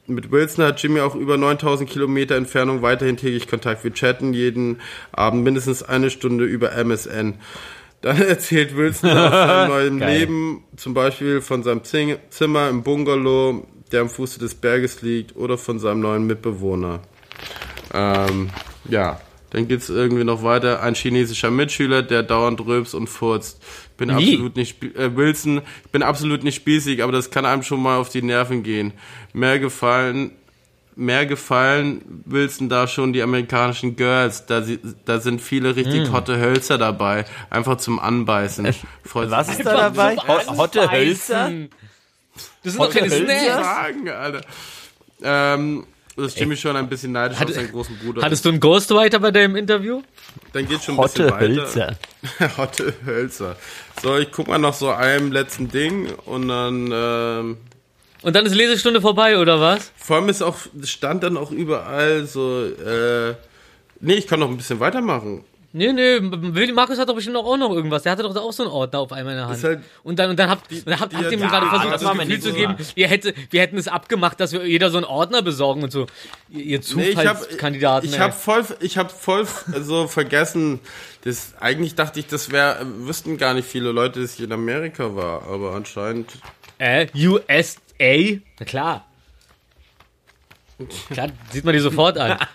Mit 0.05 0.31
Wilson 0.31 0.65
hat 0.65 0.81
Jimmy 0.83 0.99
auch 0.99 1.15
über 1.15 1.37
9000 1.37 1.89
Kilometer 1.89 2.35
Entfernung 2.35 2.81
weiterhin 2.81 3.15
täglich 3.15 3.47
Kontakt. 3.47 3.83
Wir 3.85 3.93
chatten 3.93 4.33
jeden 4.33 4.81
Abend 5.13 5.43
mindestens 5.45 5.81
eine 5.81 6.09
Stunde 6.09 6.43
über 6.45 6.73
MSN. 6.73 7.35
Dann 8.03 8.17
erzählt 8.21 8.75
Wilson 8.75 9.09
aus 9.09 9.31
seinem 9.31 9.69
neuen 9.69 9.99
Geil. 9.99 10.19
Leben, 10.19 10.63
zum 10.75 10.93
Beispiel 10.93 11.41
von 11.41 11.63
seinem 11.63 11.81
Zimmer 11.83 12.69
im 12.69 12.83
Bungalow, 12.83 13.65
der 13.91 14.01
am 14.01 14.09
Fuße 14.09 14.39
des 14.39 14.53
Berges 14.53 15.01
liegt, 15.01 15.35
oder 15.35 15.57
von 15.57 15.79
seinem 15.79 16.01
neuen 16.01 16.27
Mitbewohner. 16.27 16.99
Ähm, 17.93 18.49
ja, 18.89 19.21
dann 19.51 19.67
geht's 19.67 19.89
irgendwie 19.89 20.23
noch 20.25 20.43
weiter. 20.43 20.81
Ein 20.83 20.95
chinesischer 20.95 21.49
Mitschüler, 21.49 22.03
der 22.03 22.23
dauernd 22.23 22.59
rülpst 22.65 22.93
und 22.93 23.07
furzt. 23.07 23.61
Ich 23.91 23.97
bin 23.97 24.09
Wie? 24.09 24.13
absolut 24.13 24.57
nicht, 24.57 24.83
äh, 24.83 25.15
Wilson, 25.15 25.61
ich 25.85 25.91
bin 25.91 26.03
absolut 26.03 26.43
nicht 26.43 26.55
spießig, 26.55 27.03
aber 27.03 27.13
das 27.13 27.31
kann 27.31 27.45
einem 27.45 27.63
schon 27.63 27.81
mal 27.81 27.97
auf 27.97 28.09
die 28.09 28.21
Nerven 28.21 28.63
gehen. 28.63 28.91
Mehr 29.31 29.59
gefallen, 29.59 30.31
mehr 30.95 31.25
gefallen 31.25 32.23
Wilson 32.25 32.69
da 32.69 32.87
schon 32.87 33.13
die 33.13 33.21
amerikanischen 33.21 33.95
Girls. 33.95 34.45
Da, 34.45 34.61
sie, 34.61 34.79
da 35.05 35.19
sind 35.19 35.41
viele 35.41 35.75
richtig 35.75 36.11
hotte 36.11 36.39
Hölzer 36.39 36.77
dabei. 36.77 37.25
Einfach 37.49 37.77
zum 37.77 37.99
Anbeißen. 37.99 38.67
Freut 39.03 39.31
Was 39.31 39.49
ist 39.49 39.65
da 39.65 39.89
dabei? 39.89 40.15
Ho- 40.17 40.57
Hotte 40.57 40.91
Hölzer? 40.91 41.51
Das 42.63 42.73
sind 42.73 42.81
doch 42.81 42.91
keine? 42.91 43.09
Snacks. 43.09 44.09
Alter. 44.11 44.41
Ähm, 45.21 45.85
das 46.15 46.27
ist 46.27 46.39
Jimmy 46.39 46.55
schon 46.55 46.75
ein 46.75 46.87
bisschen 46.89 47.11
neidisch 47.11 47.41
auf 47.41 47.49
seinen 47.51 47.71
großen 47.71 47.97
Bruder. 47.97 48.21
Hattest 48.21 48.45
du 48.45 48.49
einen 48.49 48.59
Ghostwriter 48.59 49.19
bei 49.19 49.31
deinem 49.31 49.55
Interview? 49.55 50.03
Dann 50.51 50.67
geht 50.67 50.83
schon 50.83 50.99
ein 50.99 51.03
bisschen 51.03 51.25
Hotte 51.25 51.33
weiter. 51.33 51.47
Hölzer. 51.47 51.97
Hotte 52.57 52.93
Hölzer. 53.05 53.55
So, 54.01 54.17
ich 54.17 54.31
guck 54.31 54.47
mal 54.47 54.59
noch 54.59 54.73
so 54.75 54.89
einem 54.91 55.31
letzten 55.31 55.69
Ding 55.69 56.11
und 56.25 56.47
dann, 56.49 56.89
ähm, 56.93 57.57
Und 58.23 58.35
dann 58.35 58.45
ist 58.45 58.55
Lesestunde 58.55 59.01
vorbei, 59.01 59.37
oder 59.37 59.59
was? 59.59 59.91
vor 59.97 60.15
allem 60.17 60.29
ist 60.29 60.41
auch, 60.41 60.55
stand 60.83 61.23
dann 61.23 61.37
auch 61.37 61.51
überall 61.51 62.25
so, 62.25 62.63
äh, 62.65 63.35
nee, 63.99 64.13
ich 64.15 64.27
kann 64.27 64.39
noch 64.39 64.49
ein 64.49 64.57
bisschen 64.57 64.79
weitermachen. 64.79 65.43
Nee, 65.75 65.91
nee, 65.91 66.19
Markus 66.71 66.99
hat 66.99 67.09
doch 67.09 67.15
bestimmt 67.15 67.35
auch 67.35 67.57
noch 67.57 67.71
irgendwas. 67.71 68.03
Der 68.03 68.11
hatte 68.11 68.21
doch 68.21 68.35
auch 68.35 68.53
so 68.53 68.61
einen 68.61 68.71
Ordner 68.71 68.99
auf 68.99 69.11
einmal 69.11 69.33
in 69.33 69.39
der 69.39 69.47
Hand. 69.47 69.63
halt- 69.63 69.79
und 70.03 70.19
dann, 70.19 70.29
und 70.29 70.37
dann 70.37 70.47
habt, 70.47 70.67
dann 70.85 70.99
habt, 70.99 71.11
die- 71.13 71.17
habt 71.17 71.31
ihr 71.31 71.37
mir 71.39 71.45
ja, 71.45 71.49
gerade 71.49 71.65
versucht, 71.65 71.93
das 71.93 72.01
das 72.03 72.11
Gefühl 72.19 72.39
zu 72.41 72.49
so. 72.51 72.55
geben, 72.55 72.75
ihr 72.93 73.07
hätte, 73.07 73.33
wir 73.49 73.59
hätten 73.61 73.77
es 73.79 73.87
abgemacht, 73.87 74.39
dass 74.39 74.51
wir 74.53 74.63
jeder 74.67 74.91
so 74.91 74.97
einen 74.97 75.05
Ordner 75.07 75.41
besorgen 75.41 75.81
und 75.81 75.91
so. 75.91 76.05
Ihr, 76.51 76.59
ihr 76.63 76.79
Nee, 76.93 77.09
ich 77.09 77.17
hab, 77.17 77.39
Zufallskandidaten. 77.39 78.07
ich 78.07 78.13
ey. 78.15 78.19
hab 78.21 78.35
voll, 78.39 78.63
ich 78.81 78.99
hab 78.99 79.11
voll 79.11 79.47
so 79.81 80.07
vergessen, 80.07 80.79
das, 81.23 81.55
eigentlich 81.59 81.95
dachte 81.95 82.19
ich, 82.19 82.27
das 82.27 82.51
wäre, 82.51 82.85
wüssten 82.99 83.37
gar 83.39 83.55
nicht 83.55 83.67
viele 83.67 83.91
Leute, 83.91 84.21
dass 84.21 84.35
ich 84.35 84.41
in 84.41 84.51
Amerika 84.51 85.15
war, 85.15 85.41
aber 85.47 85.73
anscheinend, 85.73 86.33
Äh, 86.77 87.07
USA? 87.99 88.41
Na 88.59 88.65
klar. 88.65 89.05
Klar, 91.09 91.29
sieht 91.51 91.63
man 91.65 91.73
die 91.73 91.79
sofort 91.79 92.17
an. 92.17 92.37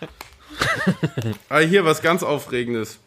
Ah, 1.49 1.59
hier 1.61 1.85
was 1.85 2.03
ganz 2.03 2.23
Aufregendes. 2.25 2.99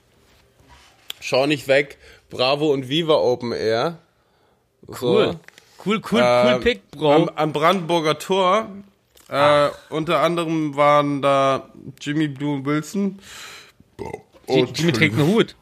Schau 1.19 1.47
nicht 1.47 1.67
weg. 1.67 1.97
Bravo 2.29 2.71
und 2.71 2.87
Viva 2.87 3.15
Open 3.15 3.51
Air. 3.51 3.97
So. 4.87 4.95
Cool. 5.01 5.39
Cool, 5.85 6.01
cool, 6.11 6.21
Ähm, 6.23 6.53
cool 6.53 6.59
Pick, 6.61 6.91
Bro. 6.91 7.13
Am, 7.13 7.29
am 7.35 7.53
Brandenburger 7.53 8.19
Tor. 8.19 8.69
Äh, 9.29 9.69
unter 9.89 10.19
anderem 10.19 10.75
waren 10.75 11.21
da 11.21 11.69
Jimmy 11.99 12.27
Blue 12.27 12.63
Wilson. 12.65 13.19
Jimmy 14.47 14.91
trägt 14.93 15.15
einen 15.17 15.27
Hut. 15.27 15.55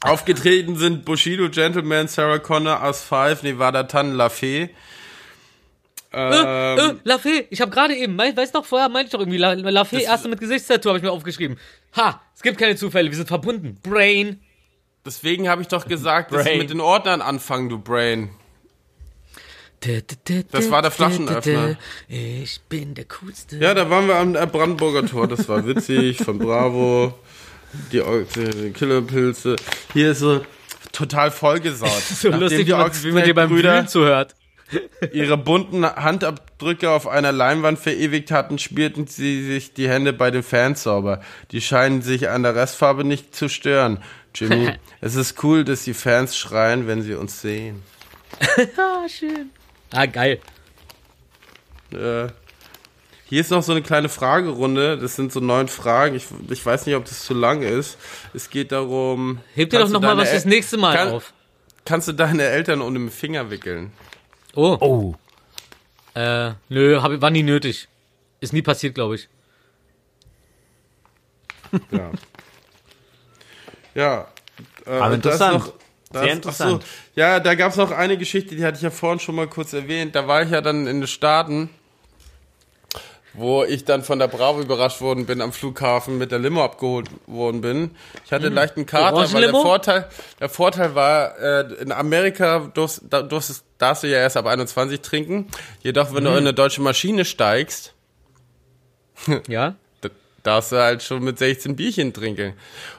Aufgetreten 0.00 0.76
sind 0.76 1.04
Bushido, 1.04 1.48
Gentleman, 1.48 2.08
Sarah 2.08 2.38
Connor, 2.38 2.82
As 2.82 3.02
5, 3.02 3.42
Nevada 3.42 3.84
Tan, 3.84 4.12
La 4.14 4.28
Fee. 4.28 4.70
Äh, 6.12 6.74
äh, 6.74 6.94
La 7.04 7.18
Fee, 7.18 7.46
ich 7.50 7.60
habe 7.60 7.70
gerade 7.70 7.96
eben, 7.96 8.18
weißt 8.18 8.54
noch, 8.54 8.66
vorher 8.66 8.88
meinte 8.88 9.06
ich 9.06 9.12
doch 9.12 9.20
irgendwie, 9.20 9.38
La, 9.38 9.54
La 9.54 9.84
Fee, 9.84 10.02
erste 10.02 10.28
mit 10.28 10.40
Gesichtstattoo, 10.40 10.90
habe 10.90 10.98
ich 10.98 11.04
mir 11.04 11.10
aufgeschrieben. 11.10 11.58
Ha, 11.96 12.20
es 12.34 12.42
gibt 12.42 12.58
keine 12.58 12.76
Zufälle, 12.76 13.08
wir 13.08 13.16
sind 13.16 13.28
verbunden. 13.28 13.78
Brain. 13.82 14.40
Deswegen 15.06 15.48
habe 15.48 15.62
ich 15.62 15.68
doch 15.68 15.86
gesagt, 15.86 16.32
dass 16.32 16.44
wir 16.44 16.56
mit 16.58 16.70
den 16.70 16.80
Ordnern 16.80 17.22
anfangen, 17.22 17.68
du 17.68 17.78
Brain. 17.78 18.30
Das 20.52 20.70
war 20.70 20.82
der 20.82 20.90
Flaschenöffner. 20.90 21.76
Ich 22.08 22.60
bin 22.68 22.94
der 22.94 23.06
coolste. 23.06 23.56
Ja, 23.56 23.74
da 23.74 23.90
waren 23.90 24.06
wir 24.06 24.16
am 24.16 24.36
äh, 24.36 24.46
Brandenburger 24.46 25.06
Tor, 25.06 25.26
das 25.26 25.48
war 25.48 25.66
witzig, 25.66 26.18
von 26.18 26.38
Bravo, 26.38 27.14
die, 27.90 28.00
Killerpilze. 28.72 29.56
Hier 29.92 30.12
ist 30.12 30.20
so 30.20 30.42
total 30.92 31.30
vollgesaut. 31.30 31.90
so 31.90 32.28
Nachdem 32.28 32.40
lustig, 32.42 32.66
die 32.66 33.04
wie 33.04 33.12
man, 33.12 33.24
dir 33.24 33.34
beim 33.34 33.50
Wühlen 33.50 33.88
zuhört. 33.88 34.36
Ihre 35.12 35.36
bunten 35.36 35.84
Handabdrücke 35.84 36.90
auf 36.90 37.06
einer 37.08 37.32
Leinwand 37.32 37.78
verewigt 37.78 38.30
hatten, 38.30 38.58
spielten 38.58 39.06
sie 39.06 39.44
sich 39.44 39.74
die 39.74 39.88
Hände 39.88 40.12
bei 40.12 40.30
den 40.30 40.42
Fans 40.42 40.82
sauber. 40.82 41.20
Die 41.50 41.60
scheinen 41.60 42.02
sich 42.02 42.28
an 42.28 42.42
der 42.42 42.54
Restfarbe 42.54 43.04
nicht 43.04 43.34
zu 43.34 43.48
stören. 43.48 44.02
Jimmy, 44.34 44.72
es 45.00 45.14
ist 45.14 45.42
cool, 45.44 45.64
dass 45.64 45.84
die 45.84 45.94
Fans 45.94 46.36
schreien, 46.36 46.86
wenn 46.86 47.02
sie 47.02 47.14
uns 47.14 47.40
sehen. 47.40 47.82
Ah, 48.76 49.08
schön. 49.08 49.50
Ah, 49.92 50.06
geil. 50.06 50.40
Äh, 51.92 52.28
hier 53.28 53.40
ist 53.40 53.50
noch 53.50 53.62
so 53.62 53.72
eine 53.72 53.82
kleine 53.82 54.08
Fragerunde. 54.08 54.98
Das 54.98 55.16
sind 55.16 55.32
so 55.32 55.40
neun 55.40 55.68
Fragen. 55.68 56.14
Ich, 56.16 56.26
ich 56.50 56.64
weiß 56.64 56.86
nicht, 56.86 56.94
ob 56.96 57.04
das 57.04 57.24
zu 57.24 57.34
lang 57.34 57.62
ist. 57.62 57.98
Es 58.34 58.50
geht 58.50 58.72
darum. 58.72 59.40
Heb 59.54 59.70
dir 59.70 59.76
doch 59.78 59.80
kannst 59.84 59.90
du 59.90 59.94
noch 59.94 60.00
mal 60.02 60.08
deine 60.08 60.20
was 60.22 60.28
El- 60.28 60.34
fürs 60.34 60.44
nächste 60.46 60.76
Mal 60.78 60.96
kann- 60.96 61.08
auf. 61.10 61.32
Kannst 61.84 62.08
du 62.08 62.12
deine 62.12 62.44
Eltern 62.44 62.80
um 62.80 62.94
den 62.94 63.10
Finger 63.10 63.50
wickeln? 63.50 63.92
Oh, 64.54 64.76
Oh. 64.80 65.14
äh, 66.14 66.52
nö, 66.68 67.00
hab, 67.02 67.20
war 67.20 67.30
nie 67.30 67.42
nötig. 67.42 67.88
Ist 68.40 68.52
nie 68.52 68.62
passiert, 68.62 68.94
glaube 68.94 69.14
ich. 69.16 69.28
Ja. 71.90 72.10
ja. 73.94 74.26
Äh, 74.86 74.90
Aber 74.98 75.14
interessant. 75.14 75.54
noch- 75.64 75.72
das- 76.10 76.22
Sehr 76.24 76.32
interessant. 76.34 76.82
So, 76.82 76.88
ja, 77.14 77.40
da 77.40 77.54
gab 77.54 77.70
es 77.70 77.76
noch 77.78 77.90
eine 77.90 78.18
Geschichte, 78.18 78.54
die 78.54 78.62
hatte 78.64 78.76
ich 78.76 78.82
ja 78.82 78.90
vorhin 78.90 79.18
schon 79.18 79.34
mal 79.34 79.46
kurz 79.48 79.72
erwähnt. 79.72 80.14
Da 80.14 80.28
war 80.28 80.42
ich 80.42 80.50
ja 80.50 80.60
dann 80.60 80.86
in 80.86 81.00
den 81.00 81.06
Staaten, 81.06 81.70
wo 83.34 83.64
ich 83.64 83.84
dann 83.84 84.02
von 84.02 84.18
der 84.18 84.28
Bravo 84.28 84.60
überrascht 84.60 85.00
worden 85.00 85.26
bin 85.26 85.40
am 85.40 85.52
Flughafen 85.52 86.18
mit 86.18 86.32
der 86.32 86.38
Limo 86.38 86.62
abgeholt 86.62 87.08
worden 87.26 87.60
bin. 87.60 87.92
Ich 88.24 88.32
hatte 88.32 88.46
einen 88.46 88.54
leichten 88.54 88.84
Kater, 88.86 89.32
weil 89.32 89.42
der? 89.42 89.50
Vorteil, 89.52 90.08
der 90.40 90.48
Vorteil 90.48 90.94
war, 90.94 91.38
äh, 91.38 91.72
in 91.80 91.92
Amerika 91.92 92.70
durfst, 92.74 93.02
da, 93.08 93.22
durfst, 93.22 93.64
darfst 93.78 94.02
du 94.02 94.08
ja 94.08 94.18
erst 94.18 94.36
ab 94.36 94.46
21 94.46 95.00
trinken. 95.00 95.46
Jedoch, 95.80 96.14
wenn 96.14 96.24
du 96.24 96.30
in 96.30 96.36
eine 96.38 96.54
deutsche 96.54 96.82
Maschine 96.82 97.24
steigst, 97.24 97.94
Ja? 99.48 99.76
da 100.00 100.10
darfst 100.42 100.72
du 100.72 100.76
halt 100.76 101.02
schon 101.02 101.22
mit 101.24 101.38
16 101.38 101.76
Bierchen 101.76 102.12
trinken. 102.12 102.54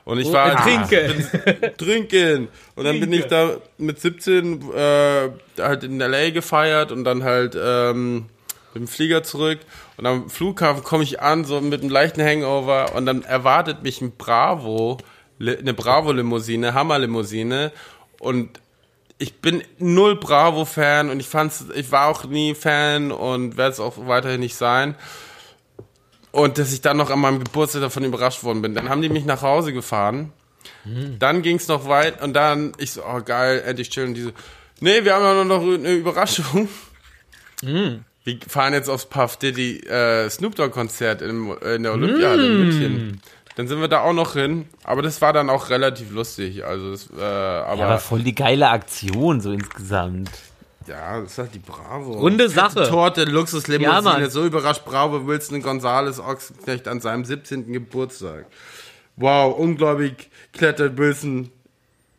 Und 0.06 0.18
ich 0.20 0.28
Oh, 0.30 0.34
war 0.34 0.54
äh, 0.54 0.56
halt, 0.56 0.90
trinke. 0.90 1.74
trinken. 1.78 2.48
Und 2.76 2.86
dann 2.86 3.00
bin 3.00 3.12
ich 3.14 3.26
da 3.26 3.58
mit 3.78 4.00
17 4.00 4.72
äh, 4.74 5.30
halt 5.60 5.84
in 5.84 6.00
L.A. 6.02 6.30
gefeiert 6.32 6.92
und 6.92 7.04
dann 7.04 7.24
halt 7.24 7.56
ähm, 7.62 8.30
mit 8.74 8.82
dem 8.84 8.88
Flieger 8.88 9.24
zurück. 9.24 9.59
Und 9.97 10.05
am 10.05 10.30
Flughafen 10.30 10.84
komme 10.84 11.03
ich 11.03 11.21
an, 11.21 11.45
so 11.45 11.61
mit 11.61 11.82
einem 11.82 11.89
leichten 11.89 12.24
Hangover 12.24 12.95
und 12.95 13.05
dann 13.05 13.24
erwartet 13.24 13.84
mich 13.84 14.01
ein 14.01 14.15
Bravo, 14.17 14.97
eine 15.39 15.74
Bravo-Limousine, 15.74 16.74
Hammer-Limousine 16.74 17.71
und 18.19 18.59
ich 19.17 19.39
bin 19.39 19.63
null 19.78 20.15
Bravo-Fan 20.15 21.09
und 21.09 21.19
ich 21.19 21.28
fand's, 21.28 21.65
ich 21.76 21.91
war 21.91 22.07
auch 22.07 22.26
nie 22.26 22.55
Fan 22.55 23.11
und 23.11 23.57
werde 23.57 23.71
es 23.71 23.80
auch 23.80 24.07
weiterhin 24.07 24.39
nicht 24.39 24.55
sein. 24.55 24.95
Und 26.32 26.57
dass 26.57 26.74
ich 26.74 26.82
dann 26.82 26.97
noch 26.97 27.11
an 27.11 27.19
meinem 27.19 27.43
Geburtstag 27.43 27.84
davon 27.84 28.03
überrascht 28.03 28.43
worden 28.43 28.61
bin. 28.61 28.74
Dann 28.74 28.89
haben 28.89 29.01
die 29.01 29.09
mich 29.09 29.24
nach 29.24 29.43
Hause 29.43 29.71
gefahren. 29.71 30.34
Dann 31.19 31.41
ging's 31.41 31.67
noch 31.67 31.88
weit 31.88 32.21
und 32.21 32.34
dann, 32.34 32.74
ich 32.78 32.91
so, 32.91 33.03
oh 33.05 33.21
geil, 33.21 33.63
endlich 33.65 33.91
chillen. 33.91 34.13
Die 34.13 34.21
so, 34.21 34.32
nee, 34.80 35.03
wir 35.03 35.13
haben 35.13 35.24
ja 35.24 35.43
noch 35.43 35.61
eine 35.61 35.91
Überraschung. 35.91 36.67
Wir 38.24 38.38
fahren 38.47 38.74
jetzt 38.74 38.89
aufs 38.89 39.05
Puff 39.05 39.38
Diddy 39.38 39.80
äh, 39.82 40.30
Snoop 40.30 40.55
Dogg 40.55 40.71
Konzert 40.71 41.21
in, 41.21 41.51
in 41.57 41.84
der 41.84 41.93
Olympiahalle 41.93 42.45
in 42.45 42.57
München. 42.59 43.21
Dann 43.55 43.67
sind 43.67 43.82
wir 43.82 43.88
da 43.88 44.01
auch 44.01 44.13
noch 44.13 44.34
hin. 44.34 44.67
Aber 44.84 45.01
das 45.01 45.21
war 45.21 45.34
dann 45.34 45.49
auch 45.49 45.69
relativ 45.69 46.11
lustig. 46.11 46.65
Also, 46.65 46.91
das, 46.91 47.09
äh, 47.15 47.21
aber, 47.21 47.80
Ja, 47.80 47.86
aber 47.86 47.99
voll 47.99 48.24
die 48.24 48.34
geile 48.34 48.69
Aktion 48.69 49.41
so 49.41 49.51
insgesamt. 49.51 50.32
ja, 50.88 51.19
das 51.21 51.34
ist 51.34 51.38
halt 51.38 51.53
die 51.53 51.59
Bravo. 51.59 52.13
Runde 52.13 52.49
Fette 52.49 52.74
Sache. 52.76 52.89
Torte, 52.89 53.24
Ja, 53.26 53.30
Luxuslimousine. 53.30 54.01
Mann. 54.01 54.30
so 54.30 54.45
überrascht 54.45 54.86
Bravo 54.86 55.28
Wilson 55.28 55.61
Gonzales 55.61 56.19
Ochsenknecht 56.19 56.88
an 56.88 56.99
seinem 57.01 57.26
17. 57.26 57.71
Geburtstag. 57.74 58.45
Wow, 59.17 59.55
unglaublich 59.59 60.30
klettert 60.53 60.97
Wilson 60.97 61.51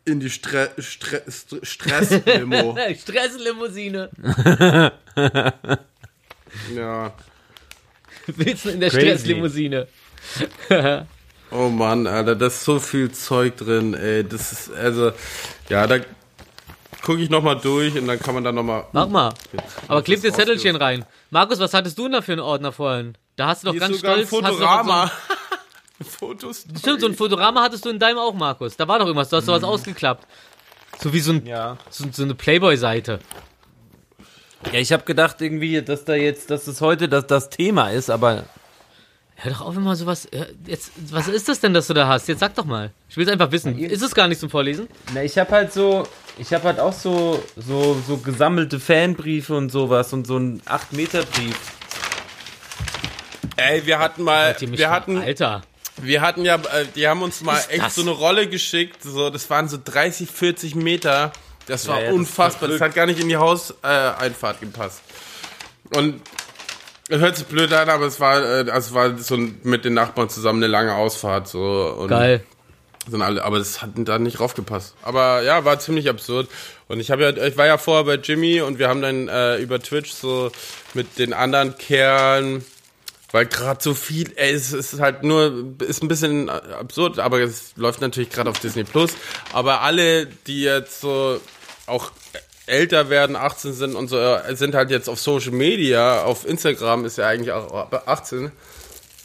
in 0.04 0.20
die 0.20 0.30
Stre 0.30 0.70
Stre 0.78 1.22
St 1.30 1.56
Stresslimo. 1.62 2.76
Stresslimousine. 3.00 4.10
ja. 6.74 7.12
Willst 8.26 8.64
du 8.64 8.70
in 8.70 8.80
der 8.80 8.90
Crazy. 8.90 9.06
Stresslimousine? 9.06 9.88
Oh 11.50 11.68
Mann, 11.68 12.08
Alter, 12.08 12.34
da 12.34 12.46
ist 12.48 12.64
so 12.64 12.80
viel 12.80 13.12
Zeug 13.12 13.56
drin, 13.58 13.94
ey. 13.94 14.24
Das 14.24 14.50
ist, 14.50 14.72
also, 14.74 15.12
ja, 15.68 15.86
da 15.86 15.98
gucke 17.00 17.20
ich 17.22 17.30
nochmal 17.30 17.60
durch 17.60 17.96
und 17.96 18.08
dann 18.08 18.18
kann 18.18 18.34
man 18.34 18.42
da 18.42 18.50
nochmal. 18.50 18.86
Mach 18.90 19.08
mal. 19.08 19.32
Aber 19.86 20.02
kleb 20.02 20.20
dir 20.22 20.28
das 20.30 20.36
Zettelchen 20.36 20.74
rein. 20.74 21.04
Markus, 21.30 21.60
was 21.60 21.72
hattest 21.72 21.96
du 21.96 22.04
denn 22.04 22.12
da 22.12 22.22
für 22.22 22.32
einen 22.32 22.40
Ordner 22.40 22.72
vorhin? 22.72 23.16
Da 23.36 23.48
hast 23.48 23.62
du 23.62 23.66
doch 23.66 23.72
Hier 23.74 23.82
ist 23.82 23.88
ganz 23.88 24.00
sogar 24.00 24.16
ein 24.16 24.26
stolz. 24.26 24.42
hast 24.44 24.52
du 24.54 24.58
doch 24.58 24.68
Fotorama. 24.68 25.12
Fotos. 26.02 26.62
So, 26.62 26.68
stimmt, 26.78 27.00
so 27.00 27.06
ein 27.06 27.14
Fotorama 27.14 27.62
hattest 27.62 27.84
du 27.84 27.90
in 27.90 27.98
deinem 27.98 28.18
auch, 28.18 28.34
Markus. 28.34 28.76
Da 28.76 28.86
war 28.88 28.98
doch 28.98 29.06
irgendwas, 29.06 29.28
du 29.28 29.36
hast 29.36 29.46
sowas 29.46 29.62
Mhm. 29.62 29.68
ausgeklappt. 29.68 30.26
So 31.00 31.12
wie 31.12 31.20
so, 31.20 31.32
ein, 31.32 31.46
Ja. 31.46 31.76
so, 31.90 32.04
so 32.10 32.22
eine 32.22 32.34
Playboy-Seite. 32.34 33.18
Ja, 34.72 34.78
ich 34.80 34.92
habe 34.92 35.04
gedacht 35.04 35.40
irgendwie, 35.40 35.82
dass 35.82 36.04
da 36.04 36.14
jetzt, 36.14 36.50
dass 36.50 36.64
das 36.64 36.80
heute 36.80 37.08
das, 37.08 37.26
das 37.26 37.50
Thema 37.50 37.90
ist, 37.90 38.10
aber 38.10 38.44
Hör 39.36 39.50
doch 39.50 39.62
auf 39.62 39.76
immer 39.76 39.96
sowas. 39.96 40.28
Jetzt, 40.64 40.92
was 41.10 41.26
ist 41.26 41.48
das 41.48 41.58
denn, 41.58 41.74
das 41.74 41.88
du 41.88 41.92
da 41.94 42.06
hast? 42.06 42.28
Jetzt 42.28 42.38
sag 42.38 42.54
doch 42.54 42.64
mal. 42.64 42.92
Ich 43.08 43.16
will 43.16 43.26
es 43.26 43.32
einfach 43.32 43.50
wissen. 43.50 43.76
Ist 43.76 44.00
es 44.00 44.14
gar 44.14 44.28
nicht 44.28 44.38
zum 44.40 44.48
Vorlesen? 44.48 44.86
na, 45.12 45.24
ich 45.24 45.36
habe 45.36 45.50
halt 45.50 45.72
so, 45.72 46.06
ich 46.38 46.54
habe 46.54 46.64
halt 46.64 46.78
auch 46.78 46.92
so, 46.92 47.42
so, 47.56 48.00
so 48.06 48.18
gesammelte 48.18 48.78
Fanbriefe 48.78 49.56
und 49.56 49.70
sowas 49.70 50.12
und 50.12 50.24
so 50.28 50.36
einen 50.36 50.62
8 50.66 50.92
Meter 50.92 51.24
Brief. 51.24 51.58
Ey, 53.56 53.84
wir 53.86 53.98
hatten 53.98 54.22
mal, 54.22 54.54
wir 54.60 54.90
hatten, 54.90 55.18
Alter. 55.18 55.62
Wir 55.96 56.20
hatten 56.20 56.44
ja, 56.44 56.56
äh, 56.56 56.86
die 56.94 57.06
haben 57.06 57.22
uns 57.22 57.40
mal 57.42 57.60
echt 57.68 57.82
das? 57.84 57.94
so 57.94 58.02
eine 58.02 58.10
Rolle 58.10 58.48
geschickt. 58.48 59.02
So, 59.02 59.30
das 59.30 59.48
waren 59.50 59.68
so 59.68 59.78
30, 59.82 60.28
40 60.30 60.74
Meter. 60.74 61.32
Das 61.66 61.86
war 61.88 61.96
Ja, 61.96 62.02
ja, 62.02 62.06
das 62.08 62.16
unfassbar. 62.16 62.68
Das, 62.68 62.78
verrückt. 62.78 62.82
hat 62.82 62.94
gar 62.94 63.06
nicht 63.06 63.20
in 63.20 63.28
die 63.28 63.36
Hauseinfahrt 63.36 64.20
Einfahrt 64.20 64.60
gepasst. 64.60 65.00
Und 65.94 66.20
hört 67.08 67.36
sich 67.36 67.46
blöd 67.46 67.72
an, 67.72 67.88
aber 67.88 68.06
es 68.06 68.20
war, 68.20 68.42
äh, 68.42 68.70
also 68.70 68.94
war 68.94 69.16
so 69.18 69.36
mit 69.36 69.84
den 69.84 69.94
Nachbarn 69.94 70.28
zusammen 70.28 70.62
eine 70.62 70.70
lange 70.70 70.94
Ausfahrt. 70.94 71.48
So, 71.48 71.94
und 71.98 72.08
Geil. 72.08 72.42
sind 73.08 73.22
alle, 73.22 73.44
aber 73.44 73.58
das 73.58 73.82
hat 73.82 73.90
da 73.96 74.18
nicht 74.18 74.40
raufgepasst. 74.40 74.94
Aber 75.02 75.42
ja, 75.42 75.64
war 75.64 75.78
ziemlich 75.78 76.08
absurd. 76.08 76.48
Und 76.88 77.00
ich 77.00 77.10
habe 77.10 77.22
ja, 77.22 77.30
ich 77.30 77.56
war 77.56 77.66
ja 77.66 77.78
vorher 77.78 78.04
bei 78.04 78.14
Jimmy 78.16 78.60
und 78.60 78.78
wir 78.78 78.88
haben 78.88 79.00
dann 79.00 79.28
äh, 79.28 79.56
über 79.58 79.80
Twitch 79.80 80.12
so 80.12 80.50
mit 80.92 81.18
den 81.18 81.32
anderen 81.32 81.78
Kerlen, 81.78 82.64
weil 83.34 83.46
gerade 83.46 83.82
so 83.82 83.94
viel, 83.94 84.30
ey, 84.36 84.52
es 84.52 84.72
ist 84.72 85.00
halt 85.00 85.24
nur, 85.24 85.74
ist 85.84 86.02
ein 86.04 86.08
bisschen 86.08 86.48
absurd, 86.48 87.18
aber 87.18 87.40
es 87.40 87.72
läuft 87.74 88.00
natürlich 88.00 88.30
gerade 88.30 88.48
auf 88.48 88.60
Disney 88.60 88.84
Plus. 88.84 89.10
Aber 89.52 89.80
alle, 89.80 90.26
die 90.26 90.62
jetzt 90.62 91.00
so 91.00 91.40
auch 91.86 92.12
älter 92.66 93.10
werden, 93.10 93.34
18 93.34 93.72
sind 93.72 93.96
und 93.96 94.06
so, 94.06 94.18
äh, 94.18 94.54
sind 94.54 94.76
halt 94.76 94.90
jetzt 94.92 95.08
auf 95.08 95.18
Social 95.18 95.50
Media, 95.50 96.22
auf 96.22 96.46
Instagram 96.46 97.04
ist 97.04 97.18
ja 97.18 97.26
eigentlich 97.26 97.50
auch 97.50 97.72
ab 97.74 98.04
18. 98.06 98.52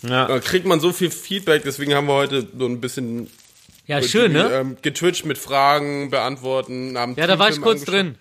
Ja. 0.01 0.25
Da 0.27 0.39
kriegt 0.39 0.65
man 0.65 0.79
so 0.79 0.91
viel 0.91 1.11
Feedback, 1.11 1.61
deswegen 1.63 1.93
haben 1.93 2.07
wir 2.07 2.15
heute 2.15 2.47
so 2.57 2.65
ein 2.65 2.81
bisschen 2.81 3.29
Ja, 3.85 4.01
schön, 4.01 4.31
ne? 4.33 4.49
ähm, 4.51 4.77
getwitcht 4.81 5.25
mit 5.25 5.37
Fragen 5.37 6.09
beantworten. 6.09 6.97
haben 6.97 7.13
Ja, 7.15 7.27
da 7.27 7.37
war 7.37 7.49
ich 7.51 7.61
kurz 7.61 7.81
angeschaut. 7.81 7.93
drin. 7.93 8.15